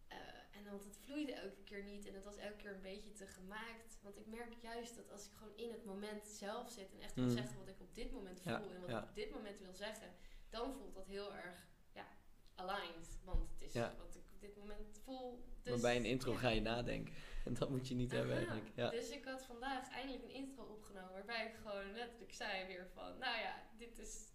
Eh, 0.08 0.18
en 0.52 0.64
want 0.70 0.84
het 0.84 0.98
vloeide 0.98 1.34
elke 1.34 1.64
keer 1.64 1.84
niet 1.84 2.08
en 2.08 2.14
het 2.14 2.24
was 2.24 2.38
elke 2.38 2.56
keer 2.56 2.72
een 2.74 2.82
beetje 2.82 3.12
te 3.12 3.28
gemaakt. 3.28 4.00
Want 4.02 4.18
ik 4.18 4.26
merk 4.28 4.54
juist 4.54 4.96
dat 4.96 5.12
als 5.12 5.26
ik 5.26 5.34
gewoon 5.34 5.58
in 5.58 5.72
het 5.72 5.86
moment 5.86 6.28
zelf 6.28 6.70
zit 6.72 6.94
en 6.94 7.02
echt 7.02 7.16
wil 7.16 7.24
Mm. 7.24 7.30
zeggen 7.32 7.58
wat 7.58 7.68
ik 7.68 7.80
op 7.82 7.96
dit 7.96 8.12
moment 8.12 8.42
voel 8.42 8.52
Ja, 8.52 8.62
en 8.76 8.82
wat 8.82 8.90
ja. 8.90 8.98
ik 9.04 9.10
op 9.10 9.16
dit 9.16 9.32
moment 9.32 9.60
wil 9.60 9.74
zeggen, 9.74 10.08
dan 10.50 10.74
voelt 10.74 10.94
dat 10.96 11.06
heel 11.08 11.34
erg 11.36 11.68
ja, 11.94 12.08
aligned. 12.56 13.20
Want 13.24 13.50
het 13.50 13.62
is 13.62 13.74
Ja. 13.74 13.96
wat 13.98 14.16
ik 14.16 14.25
dit 14.46 14.58
moment 14.58 15.00
voel. 15.04 15.44
Dus, 15.62 15.72
maar 15.72 15.82
bij 15.82 15.96
een 15.96 16.06
intro 16.06 16.32
ja. 16.32 16.38
ga 16.38 16.50
je 16.50 16.62
nadenken. 16.62 17.14
En 17.46 17.54
dat 17.54 17.70
moet 17.70 17.88
je 17.88 17.96
niet 17.96 18.12
hebben 18.12 18.36
eigenlijk. 18.36 18.70
Ja. 18.76 18.90
Dus 18.90 19.10
ik 19.10 19.26
had 19.26 19.46
vandaag 19.46 19.90
eindelijk 19.90 20.24
een 20.24 20.34
intro 20.34 20.64
opgenomen 20.64 21.12
waarbij 21.12 21.46
ik 21.46 21.54
gewoon 21.64 21.94
letterlijk 21.94 22.34
zei 22.34 22.68
weer 22.68 22.88
van, 22.94 23.18
nou 23.18 23.38
ja, 23.40 23.64
dit 23.78 24.00
is 24.00 24.34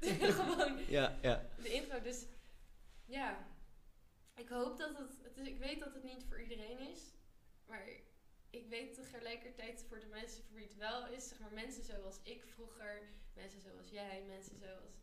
gewoon 0.38 0.78
ja, 0.98 1.18
ja. 1.22 1.48
de 1.62 1.72
intro. 1.72 2.00
Dus 2.00 2.26
ja, 3.06 3.46
ik 4.34 4.48
hoop 4.48 4.78
dat 4.78 4.98
het, 4.98 5.20
het 5.22 5.36
is, 5.36 5.46
ik 5.46 5.58
weet 5.58 5.80
dat 5.80 5.94
het 5.94 6.02
niet 6.02 6.24
voor 6.24 6.42
iedereen 6.42 6.78
is, 6.78 7.14
maar 7.66 7.88
ik 8.50 8.66
weet 8.68 8.94
tegelijkertijd 8.94 9.84
voor 9.88 10.00
de 10.00 10.06
mensen 10.06 10.44
voor 10.44 10.56
wie 10.56 10.64
het 10.64 10.76
wel 10.76 11.08
is, 11.08 11.28
zeg 11.28 11.40
maar 11.40 11.52
mensen 11.52 11.84
zoals 11.84 12.20
ik 12.22 12.44
vroeger, 12.44 13.02
mensen 13.34 13.60
zoals 13.60 13.90
jij, 13.90 14.24
mensen 14.26 14.58
zoals, 14.58 14.94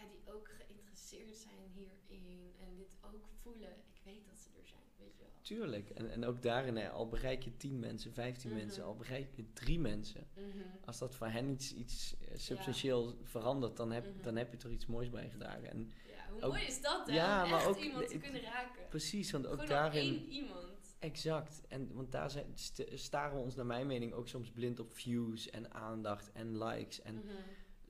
ja, 0.00 0.08
die 0.10 0.32
ook 0.34 0.48
geïnteresseerd 0.48 1.36
zijn 1.36 1.58
hierin 1.74 2.52
en 2.60 2.76
dit 2.76 2.96
ook 3.14 3.26
voelen. 3.42 3.70
Ik 3.94 4.00
weet 4.04 4.24
dat 4.26 4.38
ze 4.38 4.48
er 4.60 4.66
zijn, 4.66 4.80
weet 4.98 5.16
je 5.16 5.22
wel. 5.22 5.30
Tuurlijk. 5.42 5.90
En, 5.90 6.10
en 6.10 6.24
ook 6.24 6.42
daarin, 6.42 6.76
hè, 6.76 6.90
al 6.90 7.08
bereik 7.08 7.42
je 7.42 7.56
10 7.56 7.78
mensen, 7.78 8.12
15 8.12 8.50
Mhm. 8.50 8.58
mensen, 8.58 8.84
al 8.84 8.96
bereik 8.96 9.28
je 9.34 9.52
drie 9.52 9.78
mensen. 9.78 10.26
Mhm. 10.34 10.46
Als 10.84 10.98
dat 10.98 11.14
voor 11.14 11.26
hen 11.26 11.50
iets, 11.50 11.74
iets 11.74 12.14
eh, 12.20 12.38
substantieel 12.38 13.14
verandert, 13.22 13.76
dan 13.76 13.90
heb, 13.92 14.06
Mhm. 14.14 14.22
dan 14.22 14.36
heb 14.36 14.50
je 14.50 14.56
toch 14.58 14.70
iets 14.70 14.86
moois 14.86 15.10
bijgedragen. 15.10 15.70
En 15.70 15.90
Ja, 16.16 16.32
hoe 16.32 16.42
Ook- 16.42 16.52
mooi 16.52 16.64
is 16.66 16.80
dat 16.82 17.06
hè? 17.06 17.14
Ja, 17.14 17.44
Om 17.44 17.50
maar 17.50 17.58
echt 17.60 17.68
ook 17.68 17.78
iemand 17.78 18.08
te 18.08 18.18
kunnen 18.18 18.40
raken. 18.42 18.88
precies, 18.88 19.30
want 19.30 19.46
ook 19.46 19.52
Gewoon 19.52 19.66
daarin... 19.68 20.00
één 20.02 20.28
iemand. 20.28 20.68
Exact. 20.98 21.62
En, 21.68 21.92
want 21.94 22.12
daar 22.12 22.30
zijn, 22.30 22.46
st- 22.54 22.84
staren 22.94 23.36
we 23.36 23.42
ons 23.42 23.54
naar 23.54 23.66
mijn 23.66 23.86
mening 23.86 24.12
ook 24.12 24.28
soms 24.28 24.50
blind 24.50 24.80
op 24.80 24.92
views 24.92 25.50
en 25.50 25.72
aandacht 25.74 26.32
en 26.32 26.58
likes. 26.64 27.02
En. 27.02 27.22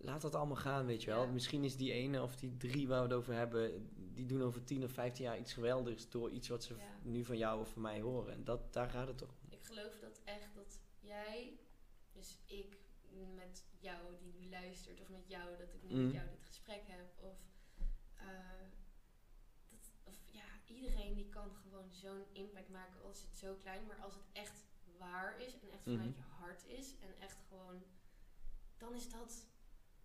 Laat 0.02 0.20
dat 0.20 0.34
allemaal 0.34 0.56
gaan, 0.56 0.86
weet 0.86 1.02
je 1.02 1.10
wel. 1.10 1.22
Ja. 1.24 1.30
Misschien 1.30 1.64
is 1.64 1.76
die 1.76 1.92
ene 1.92 2.22
of 2.22 2.36
die 2.36 2.56
drie 2.56 2.88
waar 2.88 2.98
we 3.02 3.08
het 3.08 3.16
over 3.16 3.34
hebben, 3.34 3.90
die 4.14 4.26
doen 4.26 4.42
over 4.42 4.64
10 4.64 4.84
of 4.84 4.92
15 4.92 5.24
jaar 5.24 5.38
iets 5.38 5.52
geweldigs 5.52 6.08
door 6.10 6.30
iets 6.30 6.48
wat 6.48 6.64
ze 6.64 6.74
Ja. 6.74 6.98
nu 7.02 7.24
van 7.24 7.38
jou 7.38 7.60
of 7.60 7.68
van 7.72 7.82
mij 7.82 8.00
horen. 8.00 8.32
En 8.32 8.44
dat, 8.44 8.72
daar 8.72 8.90
gaat 8.90 9.06
het 9.08 9.18
toch 9.18 9.28
om. 9.30 9.52
Ik 9.52 9.64
geloof 9.64 9.98
dat 9.98 10.20
echt 10.24 10.54
dat 10.54 10.80
jij, 11.00 11.58
dus 12.12 12.38
ik 12.46 12.76
met 13.34 13.64
jou 13.78 14.16
die 14.18 14.32
nu 14.38 14.48
luistert, 14.48 15.00
of 15.00 15.08
met 15.08 15.28
jou 15.28 15.56
dat 15.56 15.72
ik 15.74 15.82
nu 15.82 15.94
Mhm. 15.94 16.04
met 16.04 16.12
jou 16.14 16.28
dit 16.28 16.42
gesprek 16.42 16.82
heb, 16.86 17.06
of, 17.20 17.36
eh, 18.14 18.26
dat, 19.68 19.92
of 20.04 20.14
ja, 20.30 20.44
iedereen 20.66 21.14
die 21.14 21.28
kan 21.28 21.54
gewoon 21.54 21.92
zo'n 21.92 22.24
impact 22.32 22.68
maken 22.68 23.02
als 23.02 23.22
het 23.22 23.36
zo 23.36 23.54
klein, 23.54 23.86
maar 23.86 24.00
als 24.02 24.14
het 24.14 24.24
echt 24.32 24.64
waar 24.98 25.40
is 25.40 25.52
en 25.60 25.70
echt 25.70 25.82
vanuit 25.82 26.08
Mhm. 26.08 26.16
je 26.18 26.22
hart 26.38 26.66
is 26.66 26.94
en 27.00 27.14
echt 27.20 27.38
gewoon, 27.48 27.82
dan 28.76 28.94
is 28.94 29.10
dat 29.10 29.46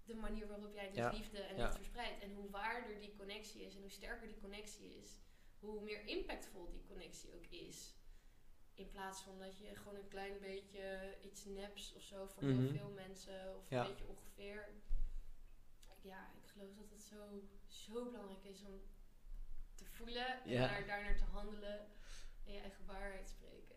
de 0.05 0.15
manier 0.15 0.47
waarop 0.47 0.73
jij 0.73 0.87
dus 0.87 0.95
Ja, 0.97 1.09
liefde 1.11 1.37
en 1.39 1.55
licht 1.55 1.75
verspreidt. 1.75 2.23
En 2.23 2.33
hoe 2.33 2.49
waarder 2.49 2.99
die 2.99 3.13
connectie 3.17 3.61
is 3.65 3.75
en 3.75 3.81
hoe 3.81 3.89
sterker 3.91 4.27
die 4.27 4.39
connectie 4.39 4.95
is, 5.03 5.17
hoe 5.59 5.81
meer 5.81 6.05
impactvol 6.07 6.69
die 6.71 6.83
connectie 6.87 7.33
ook 7.33 7.45
is. 7.45 7.95
In 8.73 8.89
plaats 8.89 9.21
van 9.21 9.39
dat 9.39 9.57
je 9.57 9.75
gewoon 9.75 9.95
een 9.95 10.07
klein 10.07 10.39
beetje 10.39 11.15
iets 11.21 11.45
neps 11.45 11.93
of 11.95 12.01
zo 12.01 12.25
voor 12.27 12.43
Mhm. 12.43 12.61
heel 12.61 12.69
veel 12.71 12.89
mensen 12.89 13.57
of 13.57 13.71
een 13.71 13.87
beetje 13.87 14.07
ongeveer. 14.07 14.69
Ja, 16.01 16.31
ik 16.43 16.47
geloof 16.49 16.73
dat 16.75 16.89
het 16.89 17.01
zo, 17.01 17.43
zo 17.67 18.03
belangrijk 18.05 18.43
is 18.43 18.61
om 18.63 18.81
te 19.73 19.85
voelen 19.85 20.43
en 20.43 20.51
Ja. 20.51 20.67
daar, 20.67 20.85
daarnaar 20.85 21.17
te 21.17 21.23
handelen 21.23 21.79
en 22.45 22.53
je 22.53 22.59
eigen 22.59 22.85
waarheid 22.85 23.29
spreken. 23.29 23.75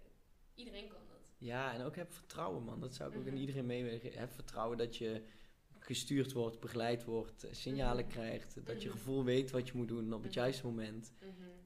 Iedereen 0.54 0.88
kan 0.88 1.06
dat. 1.08 1.32
Ja, 1.38 1.74
en 1.74 1.82
ook 1.82 1.96
heb 1.96 2.12
vertrouwen, 2.12 2.62
man. 2.64 2.80
Dat 2.80 2.94
zou 2.94 3.10
ik 3.10 3.16
ook 3.18 3.22
aan 3.26 3.32
Mhm. 3.32 3.40
iedereen 3.40 3.66
meewegen. 3.66 4.12
Heb 4.12 4.32
vertrouwen 4.32 4.78
dat 4.78 4.96
je 4.96 5.24
gestuurd 5.88 6.32
wordt, 6.32 6.60
begeleid 6.60 7.04
wordt, 7.04 7.44
eh, 7.44 7.52
signalen 7.52 8.04
Mhm. 8.04 8.12
krijgt. 8.14 8.66
Dat 8.66 8.82
je 8.82 8.88
Mhm. 8.88 8.96
gevoel 8.98 9.24
weet 9.24 9.50
wat 9.50 9.66
je 9.68 9.72
moet 9.76 9.88
doen 9.88 10.12
op 10.12 10.22
het 10.22 10.30
Mhm. 10.30 10.40
juiste 10.40 10.66
moment. 10.66 11.12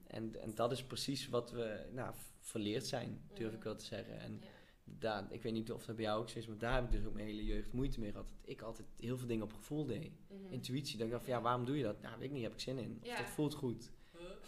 En, 0.07 0.41
en 0.41 0.55
dat 0.55 0.71
is 0.71 0.83
precies 0.83 1.29
wat 1.29 1.51
we 1.51 1.85
nou, 1.91 2.13
verleerd 2.39 2.85
zijn, 2.87 3.21
durf 3.33 3.53
ik 3.53 3.63
wel 3.63 3.75
te 3.75 3.85
zeggen. 3.85 4.19
En 4.19 4.31
Ja. 4.41 4.47
daar, 4.83 5.31
ik 5.31 5.41
weet 5.41 5.53
niet 5.53 5.71
of 5.71 5.85
dat 5.85 5.95
bij 5.95 6.05
jou 6.05 6.19
ook 6.21 6.29
zo 6.29 6.37
is, 6.37 6.47
maar 6.47 6.57
daar 6.57 6.73
heb 6.73 6.83
ik 6.83 6.91
dus 6.91 7.05
ook 7.05 7.13
mijn 7.13 7.27
hele 7.27 7.43
jeugd 7.45 7.73
moeite 7.73 7.99
mee 7.99 8.11
gehad. 8.11 8.27
Dat 8.41 8.49
ik 8.49 8.61
altijd 8.61 8.87
heel 8.99 9.17
veel 9.17 9.27
dingen 9.27 9.43
op 9.43 9.53
gevoel 9.53 9.85
deed. 9.85 10.11
Intuïtie, 10.49 10.97
dat 10.97 11.05
ik 11.05 11.11
dacht 11.13 11.23
van 11.25 11.33
ja, 11.33 11.41
waarom 11.41 11.65
doe 11.65 11.77
je 11.77 11.83
dat? 11.83 12.01
Nou, 12.01 12.15
weet 12.19 12.27
ik 12.27 12.33
niet, 12.33 12.43
heb 12.43 12.53
ik 12.53 12.59
zin 12.59 12.77
in. 12.77 12.99
Of 13.01 13.17
dat 13.17 13.29
voelt 13.29 13.53
goed. 13.53 13.91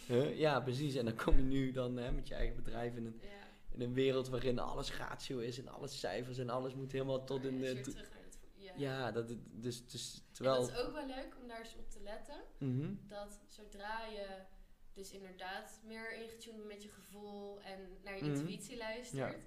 Huh? 0.07 0.37
Ja, 0.39 0.59
precies. 0.59 0.95
En 0.95 1.05
dan 1.05 1.15
kom 1.15 1.35
je 1.37 1.43
nu 1.43 1.71
dan 1.71 1.97
hè, 1.97 2.11
met 2.11 2.27
je 2.27 2.33
eigen 2.33 2.55
bedrijf 2.55 2.95
in 2.95 3.05
een, 3.05 3.19
Ja. 3.21 3.27
in 3.71 3.81
een 3.81 3.93
wereld 3.93 4.27
waarin 4.29 4.59
alles 4.59 4.97
ratio 4.97 5.39
is 5.39 5.59
en 5.59 5.67
alles 5.67 5.99
cijfers 5.99 6.37
en 6.37 6.49
alles 6.49 6.73
moet 6.73 6.91
helemaal 6.91 7.23
tot 7.23 7.43
in 7.45 7.59
de... 7.59 7.81
ja. 8.77 8.99
Ja, 8.99 9.11
dat, 9.11 9.29
het- 9.29 9.61
dus, 9.63 9.87
dus 9.87 10.15
En 10.27 10.33
terwijl... 10.33 10.59
dat 10.61 10.69
is 10.69 10.77
ook 10.77 10.93
wel 10.93 11.05
leuk 11.05 11.35
om 11.41 11.47
daar 11.47 11.59
eens 11.59 11.75
op 11.75 11.89
te 11.89 12.01
letten. 12.01 12.43
Mhm. 12.59 12.93
Dat 13.07 13.39
zodra 13.47 14.05
je 14.05 14.41
dus 14.93 15.11
inderdaad 15.11 15.79
meer 15.83 16.13
ingetuned 16.13 16.65
met 16.67 16.83
je 16.83 16.89
gevoel 16.89 17.61
en 17.61 17.97
naar 18.03 18.15
je 18.17 18.23
Mhm. 18.23 18.33
intuïtie 18.35 18.77
luistert, 18.77 19.43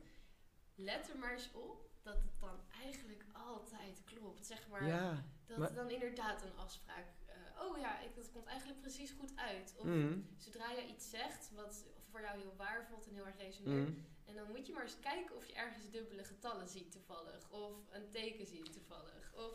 let 0.74 1.08
er 1.08 1.18
maar 1.18 1.32
eens 1.32 1.52
op 1.52 1.90
dat 2.02 2.14
het 2.22 2.40
dan 2.40 2.60
eigenlijk 2.82 3.24
altijd 3.32 4.02
klopt. 4.04 4.46
Zeg 4.46 4.68
maar 4.68 4.86
Ja. 4.86 5.24
dat 5.46 5.58
maar- 5.58 5.74
dan 5.74 5.90
inderdaad 5.90 6.42
een 6.42 6.56
afspraak. 6.56 7.06
eh, 7.26 7.64
oh 7.66 7.78
ja, 7.78 8.00
ik, 8.00 8.14
dat 8.14 8.30
komt 8.32 8.46
eigenlijk 8.46 8.80
precies 8.80 9.10
goed 9.10 9.32
uit. 9.36 9.74
Of 9.78 9.84
Mhm. 9.84 10.18
zodra 10.36 10.70
je 10.70 10.86
iets 10.86 11.10
zegt 11.10 11.50
wat 11.54 11.84
voor 12.10 12.20
jou 12.20 12.38
heel 12.38 12.54
waar 12.56 12.86
voelt 12.86 13.06
en 13.08 13.14
heel 13.14 13.26
erg 13.26 13.36
resoneert. 13.38 13.98
En 14.28 14.34
dan 14.34 14.48
moet 14.48 14.66
je 14.66 14.72
maar 14.72 14.82
eens 14.82 15.00
kijken 15.00 15.36
of 15.36 15.46
je 15.46 15.52
ergens 15.54 15.90
dubbele 15.90 16.24
getallen 16.24 16.68
ziet 16.68 16.92
toevallig. 16.92 17.50
Of 17.50 17.72
een 17.90 18.10
teken 18.10 18.46
ziet 18.46 18.72
toevallig. 18.72 19.32
Of 19.34 19.54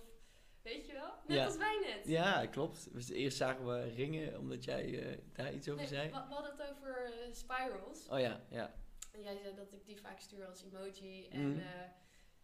weet 0.62 0.86
je 0.86 0.94
wel? 0.94 1.14
Net 1.28 1.38
Ja. 1.38 1.46
als 1.46 1.58
wij 1.58 1.80
net. 1.80 2.08
Ja, 2.08 2.46
klopt. 2.46 2.94
Dus 2.94 3.10
eerst 3.10 3.38
zagen 3.38 3.66
we 3.68 3.82
ringen, 3.90 4.40
omdat 4.40 4.64
jij 4.64 5.10
eh, 5.12 5.18
daar 5.34 5.54
iets 5.54 5.68
over 5.70 5.80
Nee, 5.82 5.90
zei. 5.90 6.06
we, 6.12 6.14
we 6.28 6.34
hadden 6.34 6.52
het 6.58 6.72
over 6.72 7.06
eh, 7.14 7.34
spirals. 7.34 8.08
Oh 8.10 8.20
ja, 8.20 8.42
ja. 8.50 8.74
En 9.12 9.22
jij 9.22 9.38
zei 9.38 9.56
dat 9.56 9.72
ik 9.74 9.86
die 9.86 10.00
vaak 10.02 10.20
stuur 10.20 10.48
als 10.48 10.64
emoji. 10.64 11.28
En 11.28 11.50
Mhm. 11.50 11.60
eh, 11.60 11.66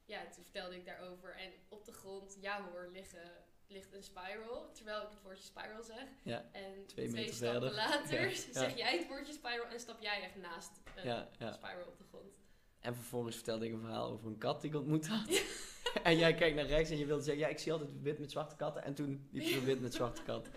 ja, 0.06 0.30
toen 0.30 0.44
vertelde 0.44 0.76
ik 0.76 0.86
daarover. 0.86 1.36
En 1.36 1.52
op 1.70 1.86
de 1.86 1.94
grond, 1.94 2.38
ja 2.42 2.64
hoor, 2.70 2.90
liggen, 2.92 3.32
ligt 3.70 3.93
een 3.93 4.03
spiral. 4.03 4.72
Terwijl 4.72 5.01
ik 5.01 5.09
het 5.09 5.22
woordje 5.24 5.43
spiral 5.43 5.84
zeg. 5.84 6.05
Ja, 6.24 6.45
En 6.51 6.86
twee 6.86 7.07
twee, 7.07 7.24
stappen 7.34 7.49
verder. 7.61 7.74
later 7.74 8.30
Ja, 8.30 8.36
zeg 8.63 8.78
jij 8.78 8.97
het 8.97 9.07
woordje 9.07 9.34
spiral 9.34 9.65
en 9.65 9.80
stap 9.80 10.01
jij 10.01 10.22
echt 10.24 10.36
naast 10.36 10.72
een 10.95 11.05
ja. 11.05 11.28
spiral 11.53 11.88
op 11.88 11.97
de 11.97 12.03
grond. 12.09 12.38
En 12.80 12.95
vervolgens 12.95 13.36
vertelde 13.36 13.65
ik 13.65 13.74
een 13.74 13.80
verhaal 13.80 14.09
over 14.11 14.28
een 14.28 14.38
kat 14.38 14.61
die 14.61 14.70
ik 14.70 14.76
ontmoet 14.76 15.07
had. 15.07 15.43
en 16.03 16.17
jij 16.17 16.34
kijkt 16.34 16.55
naar 16.55 16.65
rechts 16.65 16.89
en 16.89 16.97
je 16.97 17.05
wilde 17.05 17.24
zeggen, 17.24 17.43
ja, 17.43 17.49
ik 17.49 17.59
zie 17.59 17.72
altijd 17.72 18.01
wit 18.01 18.20
met 18.20 18.32
zwarte 18.32 18.55
katten. 18.55 18.84
En 18.84 18.93
toen 18.93 19.28
liep 19.32 19.55
er 19.55 19.65
wit 19.65 19.82
met 19.82 19.93
zwarte 19.93 20.24
kat. 20.24 20.49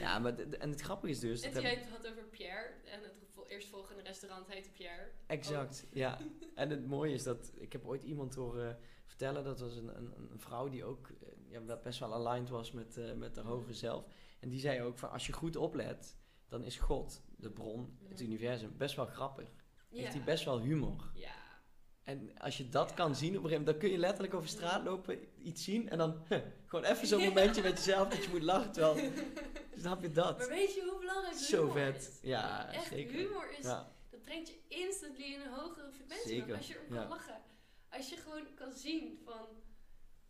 Ja, 0.00 0.18
maar 0.18 0.38
en 0.38 0.70
het 0.70 0.80
grappige 0.80 1.12
is 1.12 1.20
dus... 1.20 1.40
En 1.42 1.52
dat 1.52 1.62
heb- 1.62 1.72
jij 1.72 1.82
het 1.82 1.90
had 1.90 2.06
over 2.08 2.24
Pierre. 2.24 2.70
En 2.84 3.02
het 3.02 3.14
vol- 3.32 3.46
eerstvolgende 3.48 4.02
restaurant 4.02 4.46
heette 4.48 4.70
Pierre. 4.70 5.10
Exact, 5.26 5.86
ja. 5.92 6.18
En 6.54 6.70
het 6.70 6.86
mooie 6.86 7.14
is 7.14 7.22
dat 7.22 7.52
ik 7.54 7.72
heb 7.72 7.86
ooit 7.86 8.02
iemand 8.02 8.34
horen 8.34 8.78
vertellen, 9.06 9.44
dat 9.44 9.60
was 9.60 9.76
een, 9.76 9.96
een, 9.96 10.14
een 10.30 10.40
vrouw 10.40 10.68
die 10.68 10.84
ook 10.84 11.08
eh, 11.08 11.28
ja, 11.60 11.64
wel 11.66 11.80
best 11.82 11.98
wel 11.98 12.14
aligned 12.14 12.48
was 12.48 12.72
met, 12.72 12.96
eh, 12.96 13.12
met 13.12 13.36
Mhm. 13.36 13.46
hogere 13.46 13.74
zelf. 13.74 14.04
En 14.40 14.48
die 14.48 14.60
zei 14.60 14.82
ook 14.82 14.98
van 14.98 15.10
als 15.10 15.26
je 15.26 15.32
goed 15.32 15.56
oplet, 15.56 16.16
dan 16.48 16.64
is 16.64 16.76
God, 16.76 17.22
de 17.36 17.50
bron, 17.50 17.98
het 18.08 18.12
Mhm. 18.20 18.22
universum, 18.30 18.74
best 18.76 18.96
wel 18.96 19.06
grappig. 19.06 19.48
Ja. 19.88 20.00
Heeft 20.02 20.12
hij 20.14 20.24
best 20.24 20.44
wel 20.44 20.60
humor. 20.60 21.10
Ja. 21.14 21.34
En 22.02 22.38
als 22.38 22.56
je 22.56 22.68
dat 22.68 22.88
Ja. 22.88 22.94
kan 22.94 23.14
zien 23.16 23.28
op 23.28 23.34
een 23.34 23.48
gegeven 23.48 23.58
moment, 23.58 23.66
dan 23.66 23.78
kun 23.78 23.90
je 23.90 23.98
letterlijk 23.98 24.34
over 24.34 24.48
straat 24.48 24.80
Mhm. 24.82 24.88
lopen, 24.90 25.18
iets 25.46 25.64
zien 25.64 25.88
en 25.88 25.98
dan 25.98 26.22
huh, 26.28 26.40
gewoon 26.66 26.84
even 26.84 27.06
zo'n 27.06 27.22
momentje 27.22 27.62
met 27.62 27.76
jezelf 27.76 28.08
dat 28.08 28.24
je 28.24 28.30
moet 28.30 28.42
lachen. 28.42 28.72
Terwijl, 28.72 29.12
snap 29.82 30.02
je 30.02 30.10
dat? 30.12 30.38
Maar 30.38 30.48
weet 30.48 30.74
je 30.74 30.86
hoe 30.90 30.98
belangrijk 30.98 31.36
Zo 31.36 31.56
humor 31.58 31.72
vet. 31.72 31.96
is? 31.96 32.18
Ja, 32.28 32.72
Echt, 32.72 32.86
zeker. 32.86 33.14
humor 33.16 33.58
is... 33.58 33.64
Dat 33.64 34.22
brengt 34.24 34.48
je 34.48 34.58
instantly 34.68 35.24
in 35.24 35.40
een 35.40 35.52
hogere 35.52 35.92
frequentie. 35.92 36.28
Zeker, 36.28 36.56
als 36.56 36.66
je 36.68 36.74
erom 36.74 36.88
kan 36.96 37.08
lachen. 37.08 37.40
Als 37.90 38.08
je 38.10 38.16
gewoon 38.16 38.54
kan 38.54 38.72
zien 38.72 39.18
van... 39.24 39.46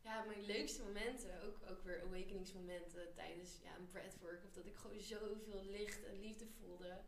Ja, 0.06 0.24
mijn 0.24 0.44
leukste 0.46 0.82
momenten, 0.82 1.30
ook, 1.46 1.56
ook 1.70 1.82
weer 1.84 2.02
awakeningsmomenten 2.02 3.14
tijdens 3.14 3.50
ja, 3.62 3.76
een 3.78 3.86
breathwork. 3.86 4.44
Of 4.44 4.50
dat 4.52 4.66
ik 4.66 4.76
gewoon 4.76 5.00
zoveel 5.00 5.64
licht 5.70 6.04
en 6.04 6.20
liefde 6.20 6.46
voelde. 6.60 6.98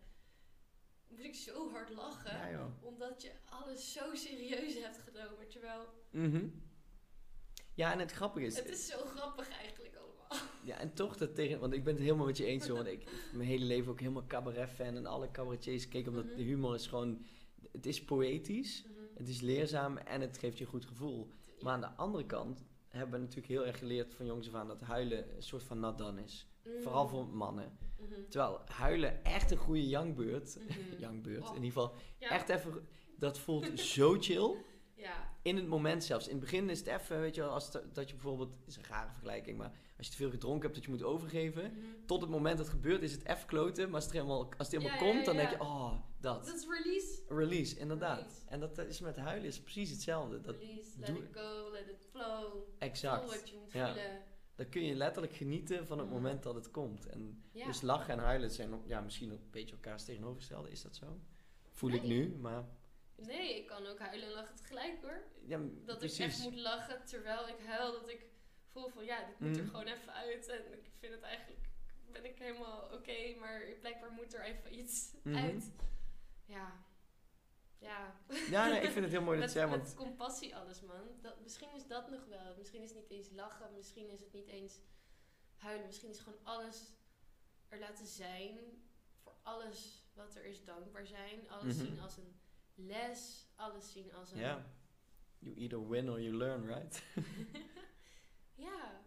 Moest 1.08 1.22
ik 1.24 1.34
zo 1.34 1.70
hard 1.70 1.90
lachen. 1.90 2.50
ja. 2.50 2.70
Omdat 2.80 3.22
je 3.22 3.30
alles 3.44 3.92
zo 3.92 4.14
serieus 4.14 4.74
hebt 4.82 4.98
genomen. 4.98 5.48
Terwijl 5.48 5.82
Mhm. 6.10 6.48
Ja, 7.74 7.92
en 7.92 7.98
het 7.98 8.12
grappige 8.12 8.46
is, 8.46 8.56
het 8.56 8.68
is 8.68 8.86
zo 8.86 9.04
grappig 9.04 9.48
eigenlijk 9.50 9.96
allemaal. 9.96 10.48
Ja, 10.64 10.78
en 10.78 10.94
toch 10.94 11.16
dat 11.16 11.34
tegen... 11.34 11.60
Want 11.60 11.72
ik 11.72 11.84
ben 11.84 11.94
het 11.94 12.02
helemaal 12.02 12.26
met 12.26 12.36
je 12.36 12.44
eens, 12.44 12.66
hoor. 12.66 12.76
Want 12.76 12.88
ik 12.88 13.10
mijn 13.32 13.48
hele 13.48 13.64
leven 13.64 13.90
ook 13.92 14.00
helemaal 14.00 14.26
cabaret-fan. 14.26 14.96
En 14.96 15.06
alle 15.06 15.30
cabaretiers 15.30 15.88
keken 15.88 16.10
omdat 16.10 16.24
Mhm. 16.24 16.36
de 16.36 16.42
humor 16.42 16.74
is 16.74 16.86
gewoon... 16.86 17.26
Het 17.72 17.86
is 17.86 18.04
poëtisch, 18.04 18.84
Mhm. 18.84 19.00
het 19.14 19.28
is 19.28 19.40
leerzaam 19.40 19.96
en 19.96 20.20
het 20.20 20.38
geeft 20.38 20.58
je 20.58 20.64
een 20.64 20.70
goed 20.70 20.86
gevoel. 20.86 21.30
Maar 21.60 21.72
aan 21.72 21.80
de 21.80 21.86
andere 21.96 22.26
kant 22.26 22.64
hebben 22.88 23.10
we 23.14 23.18
natuurlijk 23.18 23.46
heel 23.52 23.66
erg 23.66 23.78
geleerd 23.78 24.14
van 24.14 24.26
jongs 24.26 24.48
af 24.48 24.54
aan... 24.54 24.68
dat 24.68 24.80
huilen 24.80 25.36
een 25.36 25.42
soort 25.42 25.62
van 25.62 25.96
done 25.96 26.22
is. 26.22 26.46
Mhm. 26.64 26.82
Vooral 26.82 27.08
voor 27.08 27.28
mannen. 27.28 27.78
Mhm. 28.00 28.12
Terwijl 28.28 28.60
huilen 28.66 29.24
echt 29.24 29.50
een 29.50 29.56
goede 29.56 29.88
youngbeurt... 29.88 30.58
Mhm. 30.68 31.00
youngbeurt, 31.04 31.42
Oh. 31.48 31.56
in 31.56 31.62
ieder 31.64 31.80
geval. 31.82 31.94
Ja. 32.18 32.28
Echt 32.30 32.48
even... 32.48 32.88
Dat 33.16 33.38
voelt 33.38 33.80
zo 33.96 34.16
chill. 34.20 34.54
Ja. 34.94 35.36
In 35.42 35.56
het 35.56 35.66
moment 35.66 36.04
zelfs. 36.04 36.26
In 36.26 36.32
het 36.32 36.40
begin 36.40 36.70
is 36.70 36.78
het 36.78 36.88
even, 36.88 37.20
weet 37.20 37.34
je 37.34 37.40
wel, 37.40 37.50
als 37.50 37.72
het- 37.72 37.94
dat 37.94 38.08
je 38.08 38.14
bijvoorbeeld... 38.14 38.50
Het 38.58 38.66
is 38.68 38.76
een 38.76 38.84
rare 38.88 39.10
vergelijking, 39.10 39.58
maar 39.58 39.72
als 39.96 40.06
je 40.06 40.12
te 40.12 40.18
veel 40.18 40.30
gedronken 40.30 40.62
hebt 40.62 40.74
dat 40.74 40.84
je 40.84 40.90
moet 40.90 41.02
overgeven... 41.02 41.62
Mhm. 41.72 41.84
tot 42.06 42.20
het 42.20 42.30
moment 42.30 42.56
dat 42.56 42.66
het 42.66 42.74
gebeurt 42.74 43.02
is 43.02 43.12
het 43.12 43.24
even 43.26 43.46
kloten. 43.46 43.84
Maar 43.86 43.94
als 43.94 44.04
het, 44.04 44.12
helemaal, 44.12 44.38
als 44.58 44.70
het 44.70 44.70
helemaal 44.70 44.98
Ja, 44.98 45.04
ja, 45.06 45.12
komt, 45.12 45.24
dan 45.24 45.36
denk 45.36 45.50
je, 45.50 45.60
oh, 45.60 45.92
dat. 46.20 46.44
Dat 46.46 46.54
is 46.54 46.66
release. 46.66 47.22
Release, 47.28 47.76
inderdaad. 47.78 48.18
Release. 48.18 48.40
En 48.48 48.60
dat 48.60 48.78
is 48.78 49.00
met 49.00 49.16
huilen 49.16 49.46
is 49.48 49.60
precies 49.60 49.90
hetzelfde. 49.90 50.40
Dat, 50.40 50.56
Release, 50.58 50.98
let 50.98 51.08
it 51.08 51.28
go, 51.32 51.70
let 51.72 51.88
it 51.88 52.02
flow. 52.10 52.50
Voel 52.50 52.74
exact. 52.78 53.26
wat 53.30 53.48
je 53.48 53.56
moet 53.56 53.72
Ja. 53.72 53.86
voelen. 53.92 54.22
Dan 54.54 54.68
kun 54.68 54.84
je 54.84 54.94
letterlijk 54.94 55.34
genieten 55.34 55.86
van 55.86 55.98
het 55.98 56.06
Mhm. 56.06 56.16
moment 56.16 56.42
dat 56.42 56.54
het 56.54 56.70
komt. 56.70 57.06
En 57.06 57.42
Ja. 57.52 57.66
Dus 57.66 57.80
lachen 57.80 58.12
en 58.14 58.18
huilen 58.20 58.50
zijn 58.50 58.82
ja, 58.86 59.00
misschien 59.00 59.30
een 59.30 59.48
beetje 59.50 59.74
elkaars 59.74 60.04
tegenovergestelde. 60.04 60.70
Is 60.70 60.82
dat 60.82 60.96
zo? 60.96 61.20
Voel 61.72 61.90
ik 61.90 62.02
nu, 62.02 62.36
maar... 62.36 62.64
Nee, 63.16 63.56
ik 63.56 63.66
kan 63.66 63.86
ook 63.86 63.98
huilen 63.98 64.26
en 64.28 64.32
lachen 64.34 64.54
tegelijk 64.56 64.98
hoor. 65.02 65.22
Ja, 65.46 65.60
Dat 65.84 65.98
precies. 65.98 66.18
ik 66.18 66.24
echt 66.24 66.42
moet 66.42 66.60
lachen 66.60 67.04
terwijl 67.06 67.48
ik 67.48 67.56
huil. 67.66 67.92
Dat 67.92 68.08
ik 68.08 68.26
voel 68.66 68.88
van 68.88 69.04
ja, 69.04 69.26
dit 69.26 69.40
moet 69.40 69.56
er 69.56 69.62
Mhm. 69.62 69.70
gewoon 69.70 69.86
even 69.86 70.12
uit. 70.12 70.48
En 70.48 70.72
ik 70.72 70.90
vind 70.98 71.12
het 71.14 71.22
eigenlijk, 71.22 71.68
ben 72.12 72.24
ik 72.24 72.38
helemaal 72.38 72.90
oké. 72.92 73.34
maar 73.38 73.62
blijkbaar 73.80 74.10
moet 74.12 74.34
er 74.34 74.44
even 74.44 74.78
iets 74.78 75.14
Mhm. 75.22 75.36
uit. 75.36 75.72
Ja. 76.48 76.72
Ja. 77.78 78.20
Ja, 78.50 78.68
nee, 78.68 78.80
ik 78.80 78.90
vind 78.90 79.04
het 79.04 79.12
heel 79.14 79.22
mooi 79.22 79.38
dat 79.40 79.52
je 79.52 79.58
zei, 79.58 79.70
met 79.70 79.78
want... 79.80 79.94
compassie 79.94 80.56
alles 80.56 80.80
man. 80.80 81.20
Dat, 81.20 81.40
misschien 81.40 81.74
is 81.74 81.86
dat 81.86 82.10
nog 82.10 82.24
wel. 82.26 82.56
Misschien 82.56 82.82
is 82.82 82.88
het 82.90 82.98
niet 82.98 83.10
eens 83.18 83.30
lachen. 83.30 83.74
Misschien 83.74 84.08
is 84.10 84.20
het 84.20 84.32
niet 84.32 84.46
eens 84.46 84.78
huilen. 85.56 85.86
Misschien 85.86 86.10
is 86.10 86.18
gewoon 86.18 86.38
alles 86.42 86.82
er 87.68 87.78
laten 87.78 88.06
zijn. 88.06 88.58
Voor 89.22 89.34
alles 89.42 90.06
wat 90.14 90.34
er 90.34 90.44
is 90.44 90.64
dankbaar 90.64 91.06
zijn. 91.06 91.50
Alles 91.50 91.76
Mhm. 91.76 91.84
zien 91.86 92.00
als 92.00 92.16
een 92.16 92.40
les. 92.74 93.46
Alles 93.56 93.92
zien 93.92 94.14
als 94.14 94.32
een... 94.32 94.38
Ja. 94.38 94.66
You 95.38 95.56
either 95.56 95.88
win 95.88 96.10
or 96.10 96.20
you 96.20 96.36
learn, 96.36 96.66
right? 96.66 97.02
Ja. 98.54 99.00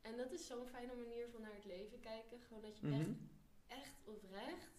En 0.00 0.16
dat 0.16 0.32
is 0.32 0.46
zo'n 0.46 0.66
fijne 0.66 0.94
manier 0.94 1.28
van 1.30 1.40
naar 1.40 1.54
het 1.54 1.64
leven 1.64 2.00
kijken. 2.00 2.40
Gewoon 2.40 2.62
dat 2.62 2.78
je 2.78 2.86
Mhm. 2.86 3.00
echt, 3.00 3.08
echt 3.66 3.92
oprecht. 4.04 4.71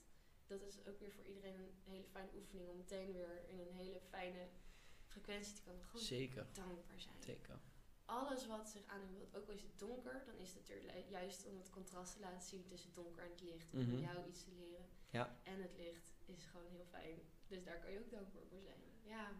Dat 0.59 0.73
is 0.73 0.87
ook 0.87 0.99
weer 0.99 1.11
voor 1.11 1.23
iedereen 1.25 1.55
een 1.55 1.73
hele 1.83 2.07
fijne 2.07 2.29
oefening 2.35 2.69
om 2.69 2.77
meteen 2.77 3.11
weer 3.11 3.49
in 3.49 3.59
een 3.59 3.73
hele 3.73 3.99
fijne 4.09 4.47
frequentie 5.07 5.53
te 5.55 5.61
komen. 5.61 5.83
Gewoon 5.85 6.05
Zeker. 6.05 6.47
dankbaar 6.53 6.99
zijn. 6.99 7.15
Zeker. 7.25 7.59
alles 8.05 8.47
wat 8.47 8.69
zich 8.69 8.85
aandoet, 8.87 9.17
wat 9.31 9.41
ook 9.41 9.47
al 9.47 9.53
is 9.53 9.61
het 9.61 9.79
donker, 9.79 10.23
dan 10.25 10.35
is 10.37 10.47
het 10.53 10.57
natuurlijk 10.57 11.09
juist 11.09 11.45
om 11.45 11.57
het 11.57 11.69
contrast 11.69 12.13
te 12.13 12.19
laten 12.19 12.41
zien 12.47 12.65
tussen 12.65 12.87
het 12.87 12.95
donker 13.03 13.23
en 13.23 13.29
het 13.29 13.41
licht. 13.41 13.73
Om 13.73 13.79
Mhm. 13.79 13.99
jou 14.01 14.27
iets 14.27 14.43
te 14.43 14.51
leren. 14.51 14.85
Ja. 15.09 15.39
En 15.43 15.61
het 15.61 15.75
licht 15.77 16.13
is 16.25 16.45
gewoon 16.45 16.67
heel 16.71 16.85
fijn. 16.85 17.19
Dus 17.47 17.63
daar 17.63 17.79
kan 17.79 17.91
je 17.91 17.99
ook 17.99 18.09
dankbaar 18.11 18.41
voor 18.49 18.61
zijn. 18.61 18.79
Ja. 19.03 19.31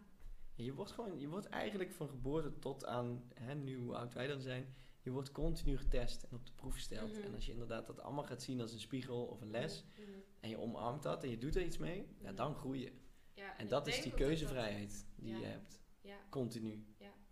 Je 0.54 0.72
wordt 0.74 0.90
gewoon, 0.92 1.18
je 1.20 1.28
wordt 1.28 1.46
eigenlijk 1.46 1.92
van 1.92 2.08
geboorte 2.08 2.58
tot 2.58 2.84
aan, 2.84 3.30
hè, 3.34 3.54
nu 3.54 3.76
hoe 3.78 3.94
oud 3.96 4.12
wij 4.12 4.26
dan 4.26 4.40
zijn, 4.40 4.74
je 5.04 5.10
wordt 5.10 5.32
continu 5.32 5.76
getest 5.78 6.22
en 6.22 6.36
op 6.36 6.46
de 6.46 6.52
proef 6.52 6.72
gesteld. 6.72 7.12
Mhm. 7.12 7.22
En 7.22 7.34
als 7.34 7.46
je 7.46 7.52
inderdaad 7.52 7.86
dat 7.86 8.00
allemaal 8.00 8.24
gaat 8.24 8.42
zien 8.42 8.60
als 8.60 8.72
een 8.72 8.80
spiegel 8.80 9.24
of 9.26 9.40
een 9.40 9.50
les, 9.50 9.84
Mhm. 9.98 10.10
en 10.40 10.48
je 10.48 10.58
omarmt 10.58 11.02
dat 11.02 11.22
en 11.22 11.30
je 11.30 11.38
doet 11.38 11.56
er 11.56 11.62
iets 11.62 11.78
mee, 11.78 12.06
ja, 12.18 12.26
Mhm. 12.26 12.34
dan 12.34 12.54
groei 12.54 12.80
je. 12.80 12.92
ja 13.34 13.58
En 13.58 13.68
dat 13.68 13.86
is 13.86 14.02
die 14.02 14.14
keuzevrijheid 14.14 15.06
die 15.16 15.32
Ja. 15.32 15.38
je 15.38 15.44
hebt, 15.46 15.80
Ja, 16.00 16.18
continu. 16.30 16.84
ja. 16.98 17.22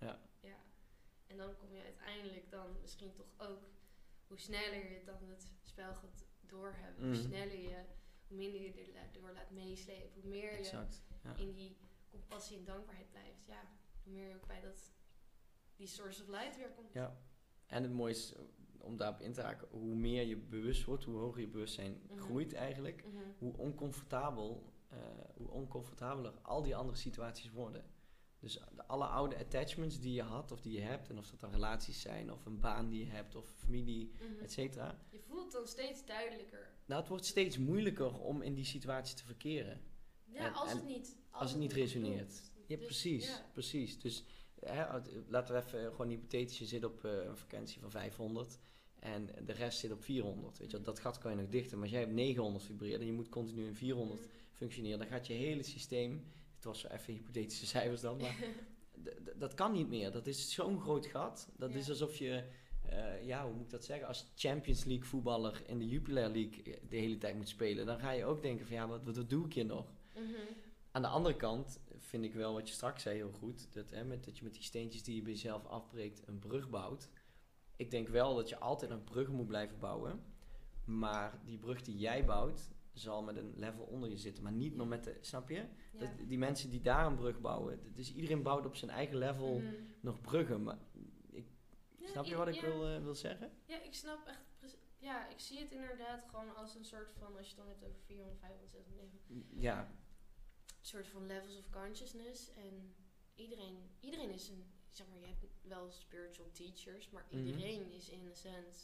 En 1.27 1.39
dan 1.39 1.57
kom 1.57 1.75
je 1.75 1.83
uiteindelijk 1.83 2.51
dan 2.51 2.77
misschien 2.81 3.12
toch 3.12 3.27
ook, 3.37 3.68
hoe 4.27 4.39
sneller 4.39 4.91
je 4.91 5.03
dan 5.05 5.29
het 5.29 5.49
spel 5.62 5.95
gaat 5.95 6.27
doorhebben, 6.41 7.05
hoe 7.07 7.14
sneller 7.14 7.59
je, 7.61 7.85
hoe 8.29 8.37
minder 8.37 8.61
je 8.61 8.73
er 8.93 9.12
door 9.12 9.31
laat 9.33 9.51
meeslepen, 9.51 10.20
hoe 10.20 10.31
meer 10.31 10.51
je 10.53 10.59
Exact. 10.59 11.03
Ja. 11.23 11.37
in 11.37 11.53
die 11.53 11.77
compassie 12.11 12.59
en 12.59 12.64
dankbaarheid 12.64 13.11
blijft. 13.11 13.47
Ja, 13.47 13.62
hoe 14.05 14.12
meer 14.12 14.29
je 14.29 14.35
ook 14.35 14.47
bij 14.47 14.61
dat, 14.61 14.93
die 15.77 15.87
source 15.87 16.23
of 16.23 16.29
light 16.29 16.57
weer 16.57 16.70
komt. 16.70 16.93
Ja. 16.93 17.16
En 17.73 17.83
het 17.83 17.93
mooie 17.93 18.12
is, 18.12 18.35
om 18.79 18.97
daarop 18.97 19.20
in 19.20 19.33
te 19.33 19.41
haken, 19.41 19.68
hoe 19.70 19.95
meer 19.95 20.23
je 20.27 20.37
bewust 20.37 20.85
wordt, 20.85 21.05
hoe 21.05 21.16
hoger 21.18 21.41
je 21.41 21.49
bewustzijn 21.49 22.01
Mhm. 22.11 22.20
groeit 22.20 22.53
eigenlijk, 22.53 23.05
Mhm. 23.07 23.16
hoe 23.39 23.57
oncomfortabel, 23.57 24.73
eh, 24.89 24.99
hoe 25.37 25.51
oncomfortabeler 25.51 26.33
al 26.43 26.62
die 26.62 26.77
andere 26.77 26.99
situaties 26.99 27.51
worden. 27.51 27.85
Dus 28.39 28.53
de- 28.53 28.87
alle 28.87 29.05
oude 29.05 29.37
attachments 29.39 30.01
die 30.01 30.12
je 30.12 30.23
had 30.23 30.53
of 30.53 30.61
die 30.61 30.73
je 30.73 30.81
hebt, 30.81 31.09
en 31.09 31.18
of 31.18 31.27
dat 31.31 31.41
dan 31.41 31.51
relaties 31.51 32.01
zijn, 32.01 32.33
of 32.33 32.47
een 32.47 32.61
baan 32.61 32.89
die 32.89 33.05
je 33.05 33.11
hebt, 33.11 33.35
of 33.35 33.49
familie, 33.57 34.12
Mhm. 34.14 34.43
et 34.43 34.53
cetera. 34.53 34.99
Je 35.11 35.20
voelt 35.20 35.53
dan 35.53 35.66
steeds 35.66 36.05
duidelijker. 36.05 36.70
Nou, 36.87 37.01
het 37.01 37.09
wordt 37.09 37.27
steeds 37.27 37.59
moeilijker 37.59 38.18
om 38.18 38.43
in 38.43 38.55
die 38.55 38.64
situatie 38.64 39.16
te 39.16 39.25
verkeren. 39.25 39.81
Ja, 40.25 40.47
En- 40.47 40.55
als 40.55 40.70
en 40.70 40.77
het 40.77 40.87
niet. 40.87 41.16
Als, 41.31 41.51
het 41.51 41.61
niet 41.61 41.73
resoneert. 41.73 42.29
klopt. 42.29 42.51
Ja, 42.66 42.77
Dus, 42.77 42.85
precies, 42.87 43.27
ja. 43.27 43.47
precies. 43.53 43.99
Dus 44.01 44.25
hè, 44.67 44.87
uit- 44.87 45.11
laten 45.29 45.55
we 45.55 45.61
even 45.63 45.91
gewoon 45.91 46.09
hypothetisch, 46.09 46.59
je 46.59 46.65
zit 46.67 46.85
op 46.85 47.05
eh, 47.05 47.25
een 47.25 47.37
vakantie 47.37 47.81
van 47.81 47.91
500 47.91 48.59
en 48.99 49.29
de 49.45 49.53
rest 49.53 49.79
zit 49.79 49.93
op 49.93 50.03
400. 50.05 50.59
Weet 50.59 50.71
je, 50.71 50.81
dat 50.81 50.99
gat 50.99 51.19
kan 51.19 51.31
je 51.31 51.37
nog 51.37 51.49
dichten, 51.49 51.73
maar 51.75 51.83
als 51.83 51.91
jij 51.93 52.01
hebt 52.01 52.13
900 52.13 52.65
vibreren 52.65 53.01
en 53.01 53.07
je 53.07 53.13
moet 53.13 53.29
continu 53.29 53.67
in 53.67 53.75
400 53.75 54.21
Mhm. 54.21 54.29
functioneren, 54.53 54.99
dan 54.99 55.07
gaat 55.09 55.27
je 55.27 55.33
hele 55.33 55.63
systeem, 55.63 56.25
het 56.55 56.65
was 56.65 56.81
zo 56.81 56.89
even 56.89 57.13
hypothetische 57.15 57.67
cijfers 57.67 58.01
dan, 58.01 58.17
maar 58.17 58.37
dat 59.37 59.55
kan 59.55 59.73
niet 59.73 59.89
meer. 59.89 60.11
Dat 60.13 60.27
is 60.27 60.53
zo'n 60.55 60.81
groot 60.81 61.07
gat. 61.07 61.49
Dat 61.57 61.73
Ja. 61.73 61.79
is 61.79 61.89
alsof 61.89 62.17
je, 62.17 62.45
eh, 62.83 63.27
ja, 63.27 63.45
hoe 63.45 63.53
moet 63.53 63.65
ik 63.65 63.71
dat 63.71 63.85
zeggen, 63.85 64.07
als 64.07 64.33
Champions 64.35 64.85
League 64.85 65.05
voetballer 65.05 65.63
in 65.67 65.79
de 65.79 65.89
Jupiler 65.89 66.31
League 66.31 66.63
eh, 66.63 66.81
de 66.89 66.97
hele 66.97 67.19
tijd 67.19 67.37
moet 67.37 67.49
spelen, 67.49 67.87
dan 67.87 67.99
ga 67.99 68.11
je 68.11 68.25
ook 68.25 68.43
denken 68.43 68.67
van 68.67 68.77
ja, 68.77 68.89
wat, 68.89 69.05
wat, 69.05 69.17
wat 69.17 69.31
doe 69.31 69.47
ik 69.47 69.53
hier 69.53 69.65
nog? 69.65 69.87
Mhm. 70.15 70.25
Aan 70.91 71.03
de 71.03 71.09
andere 71.09 71.37
kant 71.37 71.81
vind 72.03 72.24
ik 72.24 72.34
wel 72.34 72.53
wat 72.53 72.68
je 72.68 72.74
straks 72.74 73.03
zei 73.03 73.16
heel 73.16 73.32
goed. 73.32 73.72
Dat, 73.74 73.90
hè, 73.90 74.05
met, 74.05 74.24
dat 74.24 74.38
je 74.38 74.44
met 74.44 74.55
die 74.55 74.62
steentjes 74.62 75.03
die 75.03 75.14
je 75.16 75.22
bij 75.22 75.32
jezelf 75.32 75.66
afbreekt 75.66 76.22
een 76.28 76.38
brug 76.38 76.70
bouwt. 76.70 77.09
Ik 77.76 77.90
denk 77.90 78.09
wel 78.09 78.34
dat 78.34 78.48
je 78.48 78.59
altijd 78.59 78.90
een 78.90 79.05
brug 79.05 79.28
moet 79.28 79.46
blijven 79.46 79.78
bouwen. 79.78 80.22
Maar 80.84 81.38
die 81.44 81.59
brug 81.59 81.82
die 81.82 81.98
jij 81.98 82.24
bouwt, 82.24 82.70
zal 82.92 83.22
met 83.22 83.36
een 83.36 83.53
level 83.57 83.84
onder 83.84 84.11
je 84.11 84.16
zitten. 84.18 84.42
Maar 84.42 84.53
niet 84.53 84.74
meer 84.76 84.86
met 84.86 85.05
de... 85.05 85.16
Snap 85.20 85.48
je? 85.48 85.55
Ja. 85.55 85.98
Dat, 85.98 86.09
die 86.28 86.38
mensen 86.38 86.70
die 86.70 86.80
daar 86.80 87.07
een 87.07 87.16
brug 87.16 87.40
bouwen. 87.40 87.94
Dus 87.94 88.14
iedereen 88.14 88.42
bouwt 88.42 88.66
op 88.66 88.76
zijn 88.76 88.90
eigen 88.90 89.16
level 89.16 89.59
Mhm. 89.59 89.74
nog 90.00 90.20
bruggen. 90.20 90.62
Maar 90.62 90.78
ik, 91.30 91.46
Ja, 91.98 92.09
snap 92.09 92.24
je 92.24 92.36
wat 92.36 92.48
ik 92.48 92.55
ja. 92.55 92.61
wil, 92.62 92.86
eh, 92.88 93.03
wil 93.03 93.14
zeggen? 93.14 93.50
Ja, 93.64 93.82
ik 93.82 93.94
snap 93.94 94.26
echt. 94.26 94.40
Ja, 94.98 95.28
ik 95.28 95.38
zie 95.38 95.59
het 95.59 95.70
inderdaad 95.72 96.24
gewoon 96.30 96.57
als 96.57 96.74
een 96.74 96.84
soort 96.84 97.12
van, 97.18 97.36
als 97.36 97.48
je 97.48 97.55
het 97.55 97.57
dan 97.57 97.66
hebt 97.68 97.84
over 97.84 98.00
400, 98.07 98.38
500, 98.38 98.70
600, 98.70 99.12
900, 99.28 99.62
Ja, 99.62 99.90
soort 100.93 101.09
van 101.09 101.26
levels 101.26 101.57
of 101.57 101.70
consciousness. 101.70 102.51
En 102.55 102.95
iedereen, 103.34 103.76
iedereen 104.01 104.30
is 104.30 104.49
een, 104.49 104.64
zeg 104.90 105.07
maar, 105.09 105.18
je 105.18 105.26
hebt 105.26 105.45
wel 105.62 105.90
spiritual 105.90 106.51
teachers, 106.53 107.11
maar 107.11 107.26
Mhm. 107.30 107.47
iedereen 107.47 107.90
is 107.90 108.09
in 108.09 108.28
a 108.30 108.34
sense 108.34 108.80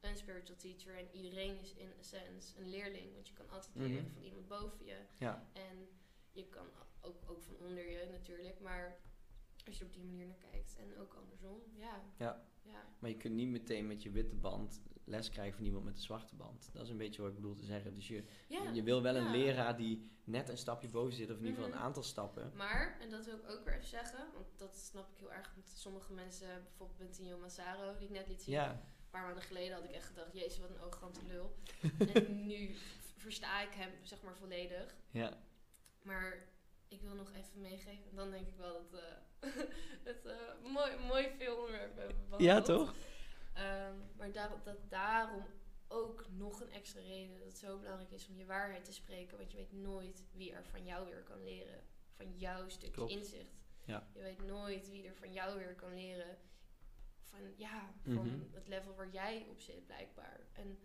een 0.00 0.16
spiritual 0.16 0.56
teacher 0.58 0.94
en 0.96 1.08
iedereen 1.12 1.58
is 1.60 1.74
in 1.74 1.92
a 1.98 2.02
sense 2.02 2.58
een 2.58 2.68
leerling. 2.68 3.12
Want 3.14 3.28
je 3.28 3.34
kan 3.34 3.48
altijd 3.50 3.74
Mhm. 3.74 3.84
leren 3.86 4.10
van 4.10 4.22
iemand 4.22 4.48
boven 4.48 4.84
je. 4.86 4.98
ja, 5.18 5.50
En 5.52 5.88
je 6.32 6.48
kan 6.48 6.66
ook, 7.00 7.16
ook 7.30 7.42
van 7.42 7.56
onder 7.56 7.90
je 7.90 8.08
natuurlijk, 8.10 8.60
maar 8.60 9.00
als 9.66 9.78
je 9.78 9.84
op 9.84 9.92
die 9.92 10.04
manier 10.04 10.26
naar 10.26 10.36
kijkt. 10.50 10.76
En 10.76 10.96
ook 10.98 11.14
andersom, 11.14 11.62
ja. 11.74 12.02
Ja. 12.18 12.46
ja. 12.62 12.94
maar 12.98 13.10
je 13.10 13.16
kunt 13.16 13.34
niet 13.34 13.48
meteen 13.48 13.86
met 13.86 14.02
je 14.02 14.10
witte 14.10 14.34
band 14.34 14.82
les 15.06 15.28
krijgen 15.30 15.56
van 15.56 15.64
iemand 15.64 15.84
met 15.84 15.94
een 15.94 16.00
zwarte 16.02 16.34
band. 16.34 16.68
Dat 16.72 16.82
is 16.82 16.90
een 16.90 16.96
beetje 16.96 17.20
wat 17.22 17.30
ik 17.30 17.36
bedoel 17.36 17.54
te 17.54 17.64
zeggen. 17.64 17.94
Dus 17.94 18.08
je, 18.08 18.24
ja. 18.48 18.70
Je 18.70 18.82
wil 18.82 19.02
wel 19.02 19.16
een 19.16 19.30
leraar 19.30 19.76
die 19.76 20.10
net 20.24 20.48
een 20.48 20.58
stapje 20.58 20.88
boven 20.88 21.12
zit, 21.12 21.30
of 21.30 21.36
in 21.36 21.44
ieder 21.44 21.54
geval 21.54 21.68
Mhm. 21.68 21.78
een 21.78 21.84
aantal 21.84 22.02
stappen. 22.02 22.52
Maar, 22.54 22.96
en 23.00 23.10
dat 23.10 23.24
wil 23.24 23.34
ik 23.36 23.48
ook 23.50 23.64
weer 23.64 23.74
even 23.74 23.88
zeggen, 23.88 24.26
want 24.34 24.46
dat 24.56 24.76
snap 24.76 25.10
ik 25.10 25.16
heel 25.18 25.32
erg. 25.32 25.54
Want 25.54 25.68
sommige 25.68 26.12
mensen, 26.12 26.62
bijvoorbeeld 26.62 26.98
Bentinho 26.98 27.38
Massaro, 27.38 27.96
die 27.96 28.06
ik 28.08 28.12
net 28.14 28.28
liet 28.28 28.42
zien. 28.42 28.54
Ja, 28.54 28.70
Een 28.70 29.10
paar 29.10 29.22
maanden 29.24 29.42
geleden 29.42 29.74
had 29.74 29.84
ik 29.84 29.90
echt 29.90 30.06
gedacht, 30.06 30.32
jezus, 30.32 30.58
wat 30.58 30.70
een 30.70 30.78
arrogante 30.80 31.20
lul. 31.26 31.56
en 32.14 32.46
nu 32.46 32.74
versta 33.16 33.62
ik 33.62 33.72
hem, 33.74 33.90
zeg 34.02 34.22
maar, 34.22 34.36
volledig. 34.36 34.94
ja, 35.10 35.38
Maar 36.02 36.48
ik 36.88 37.00
wil 37.00 37.14
nog 37.14 37.32
even 37.32 37.60
meegeven. 37.60 38.10
En 38.10 38.16
dan 38.16 38.30
denk 38.30 38.46
ik 38.46 38.56
wel 38.56 38.72
dat 38.90 39.00
eh 39.00 39.50
het 40.10 40.24
eh 40.26 40.70
mooi, 40.72 40.96
mooi 41.08 41.28
veel 41.38 41.56
onderwerp 41.56 41.96
hebben 41.96 42.42
ja 42.42 42.60
toch? 42.60 42.94
Ehm, 43.56 43.94
maar 44.16 44.32
dat 44.32 44.78
daarom 44.88 45.44
ook 45.88 46.28
nog 46.30 46.60
een 46.60 46.70
extra 46.70 47.00
reden 47.00 47.38
dat 47.38 47.46
het 47.46 47.58
zo 47.58 47.78
belangrijk 47.78 48.10
is 48.10 48.28
om 48.28 48.36
je 48.36 48.44
waarheid 48.46 48.84
te 48.84 48.92
spreken. 48.92 49.36
Want 49.36 49.50
je 49.50 49.56
weet 49.56 49.72
nooit 49.72 50.24
wie 50.32 50.52
er 50.52 50.64
van 50.64 50.84
jou 50.84 51.06
weer 51.08 51.22
kan 51.22 51.42
leren. 51.44 51.82
Van 52.12 52.36
jouw 52.38 52.68
stukje 52.68 52.90
Klopt. 52.94 53.10
inzicht. 53.10 53.54
Ja. 53.84 54.08
Je 54.14 54.20
weet 54.22 54.42
nooit 54.42 54.90
wie 54.90 55.06
er 55.06 55.14
van 55.16 55.32
jou 55.32 55.58
weer 55.58 55.74
kan 55.74 55.94
leren. 55.94 56.38
Van 57.22 57.40
ja, 57.56 57.94
van 58.04 58.26
Mhm. 58.26 58.54
het 58.54 58.68
level 58.68 58.94
waar 58.94 59.10
jij 59.10 59.46
op 59.50 59.60
zit 59.60 59.86
blijkbaar. 59.86 60.40
En 60.52 60.78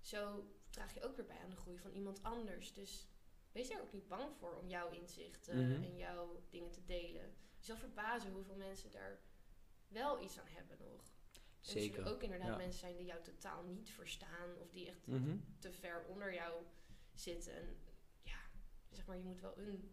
zo 0.00 0.44
draag 0.70 0.94
je 0.94 1.02
ook 1.02 1.16
weer 1.16 1.26
bij 1.26 1.38
aan 1.38 1.50
de 1.50 1.56
groei 1.56 1.78
van 1.78 1.90
iemand 1.92 2.22
anders. 2.22 2.72
Dus 2.72 3.08
wees 3.52 3.70
er 3.70 3.80
ook 3.80 3.92
niet 3.92 4.08
bang 4.08 4.36
voor 4.36 4.54
om 4.56 4.68
jouw 4.68 4.90
inzichten 4.90 5.70
Mhm. 5.72 5.82
en 5.82 5.96
jouw 5.96 6.42
dingen 6.50 6.70
te 6.70 6.84
delen. 6.84 7.34
Je 7.58 7.64
zal 7.64 7.76
verbazen 7.76 8.32
hoeveel 8.32 8.56
mensen 8.56 8.90
daar 8.90 9.18
wel 9.88 10.22
iets 10.22 10.38
aan 10.38 10.46
hebben 10.46 10.78
nog. 10.78 11.16
En 11.62 11.64
er 11.74 11.80
zullen 11.80 11.94
Zeker. 11.94 12.06
ook 12.12 12.22
inderdaad 12.22 12.48
ja. 12.48 12.56
mensen 12.56 12.80
zijn 12.80 12.96
die 12.96 13.06
jou 13.06 13.22
totaal 13.22 13.62
niet 13.62 13.90
verstaan. 13.90 14.56
Of 14.62 14.70
die 14.70 14.88
echt 14.88 15.06
Mhm. 15.06 15.36
te 15.58 15.72
ver 15.72 16.04
onder 16.08 16.34
jou 16.34 16.62
zitten. 17.14 17.52
En 17.56 17.76
ja, 18.22 18.38
zeg 18.90 19.06
maar, 19.06 19.16
je 19.16 19.24
moet 19.24 19.40
wel 19.40 19.58
een, 19.58 19.90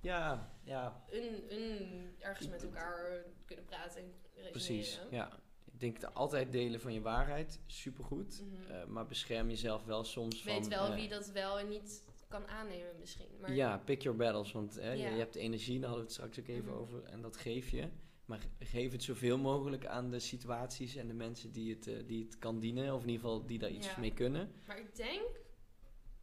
Ja, 0.00 0.52
ja, 0.64 1.04
een, 1.10 1.44
een 1.62 2.14
ergens 2.18 2.48
met 2.48 2.62
elkaar 2.62 3.24
kunnen 3.44 3.64
praten 3.64 4.00
en 4.02 4.12
resoneren. 4.34 4.50
precies. 4.52 5.00
Ja. 5.10 5.40
Ik 5.72 5.80
denk 5.80 6.00
dat 6.00 6.14
altijd 6.14 6.52
delen 6.52 6.80
van 6.80 6.92
je 6.92 7.00
waarheid, 7.00 7.60
supergoed. 7.66 8.42
Eh, 8.68 8.84
maar 8.84 9.06
bescherm 9.06 9.48
jezelf 9.48 9.84
wel 9.84 10.04
soms 10.04 10.42
Weet 10.42 10.60
van... 10.60 10.68
wel 10.68 10.86
eh, 10.86 10.94
wie 10.94 11.08
dat 11.08 11.26
wel 11.30 11.58
en 11.58 11.68
niet 11.68 12.04
kan 12.28 12.46
aannemen 12.48 12.98
misschien. 12.98 13.28
Maar 13.40 13.52
Ja, 13.54 13.78
pick 13.78 14.02
your 14.02 14.18
battles. 14.18 14.52
Want 14.52 14.74
Ja. 14.74 14.92
je 14.92 15.02
hebt 15.02 15.34
energie, 15.34 15.78
daar 15.80 15.88
hadden 15.88 16.06
we 16.06 16.12
het 16.12 16.12
straks 16.12 16.38
ook 16.40 16.46
even 16.56 16.70
Mhm. 16.70 16.78
over. 16.80 17.04
En 17.04 17.20
dat 17.22 17.36
geef 17.36 17.68
je. 17.70 17.88
Maar 18.32 18.46
geef 18.58 18.92
het 18.92 19.02
zoveel 19.02 19.38
mogelijk 19.38 19.86
aan 19.86 20.10
de 20.10 20.18
situaties 20.18 20.96
en 20.96 21.06
de 21.06 21.12
mensen 21.14 21.52
die 21.52 21.74
het, 21.74 21.86
eh, 21.86 22.06
die 22.06 22.24
het 22.24 22.38
kan 22.38 22.60
dienen. 22.60 22.94
Of 22.94 23.02
in 23.02 23.08
ieder 23.08 23.24
geval 23.24 23.46
die 23.46 23.58
daar 23.58 23.70
iets 23.70 23.86
Ja. 23.86 23.98
mee 24.00 24.12
kunnen. 24.14 24.52
Maar 24.66 24.78
ik 24.78 24.96
denk, 24.96 25.40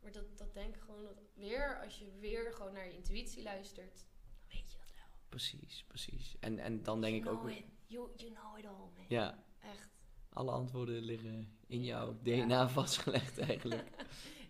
maar 0.02 0.12
dat, 0.12 0.38
dat 0.38 0.54
denk 0.54 0.76
ik 0.76 0.82
gewoon 0.82 1.04
dat 1.04 1.22
weer, 1.34 1.82
als 1.84 2.00
je 2.00 2.06
weer 2.20 2.54
gewoon 2.54 2.74
naar 2.74 2.86
je 2.88 2.94
intuïtie 2.96 3.44
luistert, 3.44 3.96
dan 3.96 4.58
weet 4.58 4.72
je 4.72 4.78
dat 4.78 4.94
wel. 4.96 5.06
Precies, 5.30 5.84
precies. 5.88 6.36
En, 6.40 6.60
en 6.60 6.84
dan 6.84 7.02
denk 7.02 7.26
ik 7.26 7.32
ook... 7.32 7.44
weer-. 7.44 7.64
You, 7.88 8.10
you 8.16 8.32
know 8.34 8.58
it 8.58 8.66
all, 8.66 8.72
man. 8.96 9.06
Ja, 9.08 9.44
Echt. 9.60 9.90
alle 10.30 10.52
antwoorden 10.52 11.02
liggen 11.02 11.58
in 11.68 11.84
jouw 11.84 12.18
Ja. 12.24 12.46
DNA 12.46 12.70
vastgelegd 12.70 13.40
eigenlijk. 13.50 13.90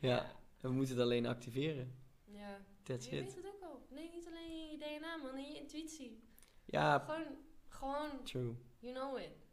ja, 0.02 0.32
we 0.62 0.70
moeten 0.70 0.96
het 0.96 1.04
alleen 1.04 1.26
activeren. 1.26 1.96
Ja. 2.26 2.66
That's 2.84 3.06
je 3.06 3.12
weet 3.16 3.36
het 3.36 3.46
ook 3.46 3.62
al. 3.62 3.86
Nee, 3.90 4.10
niet 4.12 4.28
alleen 4.28 4.52
in 4.52 4.70
je 4.72 4.78
DNA, 4.78 5.16
man, 5.18 5.38
in 5.38 5.48
je 5.52 5.60
intuïtie. 5.60 6.24
Ja, 6.66 7.00
Gewoon, 7.00 7.38
gewoon, 7.80 8.24
true. 8.24 8.56
you 8.80 8.94
know 8.94 9.18
it. 9.20 9.48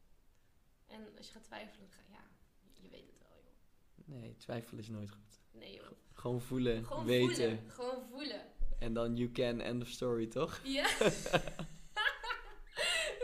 En 0.86 1.16
als 1.16 1.26
je 1.26 1.32
gaat 1.32 1.44
twijfelen, 1.44 1.88
ga 1.90 2.00
ja, 2.08 2.24
je, 2.82 2.88
weet 2.88 3.06
het 3.06 3.18
wel, 3.18 3.38
joh. 3.44 3.52
Nee, 4.20 4.36
twijfel 4.36 4.78
is 4.78 4.88
nooit 4.88 5.10
goed. 5.10 5.40
Nee, 5.50 5.74
joh. 5.74 5.90
Gewoon 6.12 6.40
voelen, 6.40 6.84
Gewoon 6.84 7.04
weten. 7.04 7.28
voelen. 7.34 7.70
Gewoon 7.70 8.02
voelen. 8.10 8.52
En 8.78 8.92
dan 8.92 9.16
you 9.16 9.30
can, 9.32 9.60
end 9.60 9.82
of 9.82 9.88
story, 9.88 10.26
toch? 10.26 10.60
Ja. 10.78 10.86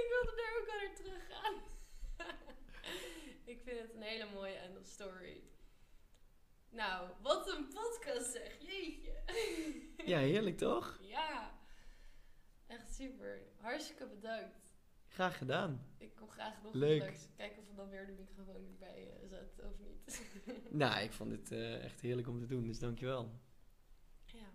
ik 0.00 0.06
wilde 0.08 0.34
daar 0.36 0.58
ook 0.60 0.68
al 0.68 0.76
naar 0.78 0.94
terug 0.94 1.26
gaan. 1.28 1.54
ik 3.52 3.60
vind 3.64 3.78
het 3.80 3.94
een 3.94 4.02
hele 4.02 4.26
mooie 4.32 4.54
end 4.54 4.78
of 4.78 4.86
story. 4.86 5.42
Nou, 6.70 7.08
wat 7.22 7.48
een 7.48 7.68
podcast 7.68 8.32
zeg, 8.32 8.56
jeetje. 8.60 9.22
Ja, 10.04 10.18
heerlijk 10.18 10.58
toch? 10.58 10.98
ja, 11.02 11.58
echt 12.66 12.94
super. 12.94 13.42
Hartstikke 13.56 14.06
bedankt. 14.06 14.61
Graag 15.12 15.38
gedaan. 15.38 15.80
Ik 15.98 16.14
kom 16.14 16.28
graag 16.30 16.62
nog 16.62 16.72
Leuk. 16.74 17.18
Kijken 17.36 17.58
of 17.62 17.68
we 17.68 17.74
dan 17.74 17.88
weer 17.88 18.06
de 18.06 18.12
microfoon 18.12 18.54
erbij 18.72 19.10
eh, 19.22 19.28
zet 19.28 19.60
of 19.64 19.78
niet. 19.78 20.22
Nou, 20.70 21.02
ik 21.02 21.12
vond 21.12 21.30
het 21.30 21.52
eh, 21.52 21.84
echt 21.84 22.00
heerlijk 22.00 22.28
om 22.28 22.38
te 22.40 22.46
doen, 22.46 22.66
dus 22.66 22.78
dankjewel. 22.78 23.30
ja, 24.24 24.52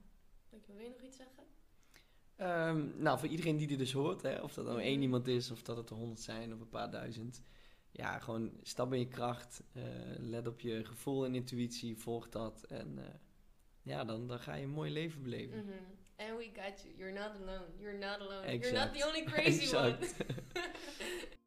dankjewel. 0.49 0.78
Wil 0.82 0.86
je 0.89 0.93
nog 0.97 1.01
iets 1.08 1.18
zeggen? 1.18 1.43
Ehm, 2.36 3.01
nou, 3.01 3.20
voor 3.20 3.28
iedereen 3.28 3.58
die 3.58 3.68
dit 3.68 3.78
dus 3.78 3.91
hoort, 3.93 4.22
hè, 4.22 4.41
of 4.41 4.53
dat 4.53 4.66
nou 4.66 4.82
één 4.82 4.93
Mhm. 4.93 5.01
iemand 5.01 5.28
is, 5.28 5.51
of 5.51 5.62
dat 5.64 5.78
het 5.78 5.89
er 5.89 5.95
honderd 5.95 6.20
zijn, 6.20 6.53
of 6.53 6.60
een 6.60 6.70
paar 6.70 6.91
duizend. 6.91 7.41
Ja, 7.91 8.20
gewoon 8.20 8.51
stap 8.62 8.93
in 8.93 8.99
je 8.99 9.08
kracht, 9.08 9.64
eh, 9.74 9.84
let 10.18 10.47
op 10.47 10.60
je 10.60 10.86
gevoel 10.86 11.26
en 11.26 11.36
intuïtie, 11.36 11.97
volg 11.97 12.30
dat. 12.30 12.64
En 12.64 12.99
ja, 13.82 14.03
dan, 14.03 14.28
dan 14.28 14.39
ga 14.39 14.53
je 14.53 14.64
een 14.64 14.70
mooi 14.70 14.91
leven 14.91 15.24
beleven. 15.24 15.66
Mhm. 15.66 15.74
And 16.20 16.38
we 16.38 16.51
got 16.55 16.84
you. 16.84 16.91
You're 16.97 17.11
not 17.11 17.32
alone. 17.41 17.70
You're 17.80 17.93
not 17.93 18.22
alone. 18.22 18.59
You're 18.61 18.74
not 18.74 18.93
the 18.93 19.03
only 19.03 19.22
crazy 19.24 19.63
Exact. 19.63 20.01
one. 20.01 20.26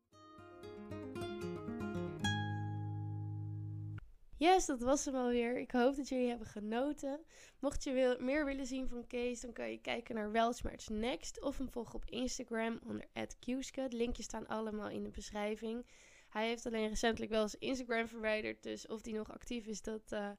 Yes, 4.40 4.66
dat 4.66 4.80
was 4.80 5.04
hem 5.04 5.14
alweer. 5.14 5.58
Ik 5.58 5.70
hoop 5.70 5.96
dat 5.96 6.08
jullie 6.08 6.28
hebben 6.28 6.46
genoten. 6.46 7.20
Mocht 7.58 7.84
je 7.84 7.92
wil, 7.92 8.20
meer 8.20 8.44
willen 8.44 8.66
zien 8.66 8.88
van 8.88 9.06
Kees, 9.06 9.40
dan 9.40 9.52
kan 9.52 9.70
je 9.70 9.80
kijken 9.80 10.14
naar 10.14 10.32
Weltsmarts 10.32 10.88
Next 10.88 11.42
of 11.42 11.58
hem 11.58 11.70
volgen 11.70 11.94
op 11.94 12.04
Instagram 12.04 12.80
onder 12.86 13.06
@qska. 13.38 13.88
De 13.88 13.96
linkjes 13.96 14.24
staan 14.24 14.46
allemaal 14.46 14.88
in 14.88 15.02
de 15.02 15.10
beschrijving. 15.10 15.86
Hij 16.28 16.46
heeft 16.46 16.66
alleen 16.66 16.88
recentelijk 16.88 17.30
wel 17.30 17.48
zijn 17.48 17.62
Instagram 17.62 18.08
verwijderd, 18.08 18.62
dus 18.62 18.86
of 18.86 19.00
die 19.00 19.14
nog 19.14 19.32
actief 19.32 19.66
is, 19.66 19.82
dat, 19.82 20.12
eh, 20.12 20.30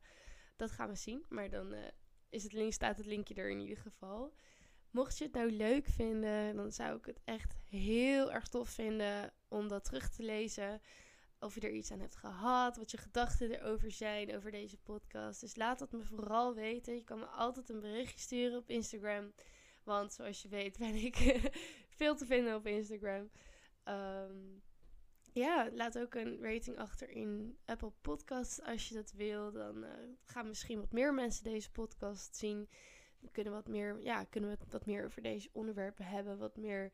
dat 0.56 0.72
gaan 0.72 0.90
we 0.90 0.96
zien. 0.96 1.26
Maar 1.30 1.50
dan 1.50 1.74
eh, 1.74 1.84
is 2.32 2.44
het 2.44 2.54
link, 2.54 2.74
staat 2.74 2.98
het 2.98 3.06
linkje 3.06 3.34
er 3.34 3.50
in 3.50 3.60
ieder 3.60 3.78
geval. 3.78 4.34
Mocht 4.92 5.18
je 5.18 5.24
het 5.24 5.34
nou 5.34 5.52
leuk 5.52 5.88
vinden, 5.88 6.56
dan 6.56 6.72
zou 6.72 6.98
ik 6.98 7.06
het 7.06 7.20
echt 7.24 7.56
heel 7.70 8.32
erg 8.32 8.48
tof 8.48 8.70
vinden 8.70 9.34
om 9.48 9.68
dat 9.68 9.84
terug 9.84 10.10
te 10.10 10.24
lezen. 10.24 10.82
Of 11.40 11.56
je 11.56 11.62
er 11.62 11.72
iets 11.72 11.92
aan 11.92 12.00
hebt 12.00 12.16
gehad, 12.16 12.78
wat 12.78 12.92
je 12.92 12.98
gedachten 12.98 13.52
erover 13.52 13.92
zijn 13.92 14.36
over 14.36 14.52
deze 14.52 14.78
podcast. 14.78 15.42
Dus 15.42 15.56
laat 15.56 15.80
dat 15.80 15.92
me 15.92 16.04
vooral 16.04 16.54
weten. 16.54 16.96
Je 16.96 17.04
kan 17.04 17.20
me 17.20 17.26
altijd 17.26 17.70
een 17.70 17.80
berichtje 17.80 18.20
sturen 18.20 18.58
op 18.58 18.70
Instagram. 18.70 19.34
Want 19.84 20.14
zoals 20.14 20.42
je 20.42 20.48
weet 20.48 20.78
ben 20.78 20.96
ik 20.96 21.16
veel 21.98 22.16
te 22.16 22.26
vinden 22.26 22.56
op 22.56 22.66
Instagram. 22.66 23.30
Ehm, 23.84 24.38
ja, 25.32 25.70
laat 25.74 26.00
ook 26.00 26.16
een 26.16 26.42
rating 26.42 26.78
achter 26.78 27.10
in 27.10 27.58
Apple 27.66 27.92
Podcasts 28.02 28.62
als 28.62 28.90
je 28.90 28.96
dat 28.96 29.12
wil. 29.12 29.52
Dan 29.52 29.84
eh, 29.84 29.92
gaan 30.24 30.48
misschien 30.48 30.80
wat 30.80 30.92
meer 30.92 31.14
mensen 31.14 31.44
deze 31.44 31.72
podcast 31.72 32.36
zien. 32.36 32.70
Dan 33.20 33.32
kunnen, 33.32 33.54
we 33.54 33.60
wat 33.60 33.68
meer, 33.68 34.02
ja, 34.02 34.24
kunnen 34.24 34.50
we 34.50 34.58
wat 34.70 34.86
meer 34.86 35.06
over 35.06 35.22
deze 35.22 35.50
onderwerpen 35.52 36.06
hebben. 36.06 36.38
Wat 36.38 36.58
meer 36.58 36.92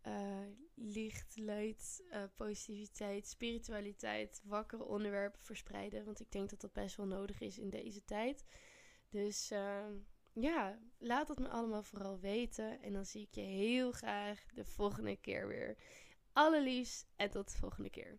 eh, 0.00 0.46
licht, 0.74 1.36
luid, 1.36 2.04
eh, 2.10 2.22
positiviteit, 2.36 3.26
spiritualiteit, 3.26 4.40
wakkere 4.44 4.84
onderwerpen 4.84 5.40
verspreiden. 5.40 6.04
Want 6.04 6.20
ik 6.20 6.32
denk 6.32 6.50
dat 6.50 6.60
dat 6.60 6.72
best 6.72 6.96
wel 6.96 7.06
nodig 7.06 7.40
is 7.40 7.58
in 7.58 7.70
deze 7.70 8.04
tijd. 8.04 8.44
Dus 9.08 9.50
ehm, 9.50 9.92
ja, 10.32 10.78
laat 10.98 11.28
het 11.28 11.38
me 11.38 11.48
allemaal 11.48 11.82
vooral 11.82 12.18
weten. 12.18 12.82
En 12.82 12.92
dan 12.92 13.06
zie 13.06 13.22
ik 13.22 13.34
je 13.34 13.40
heel 13.40 13.92
graag 13.92 14.46
de 14.54 14.64
volgende 14.64 15.16
keer 15.16 15.48
weer. 15.48 15.76
Allerliefst 16.40 17.06
en 17.16 17.30
tot 17.30 17.52
de 17.52 17.58
volgende 17.58 17.90
keer. 17.90 18.18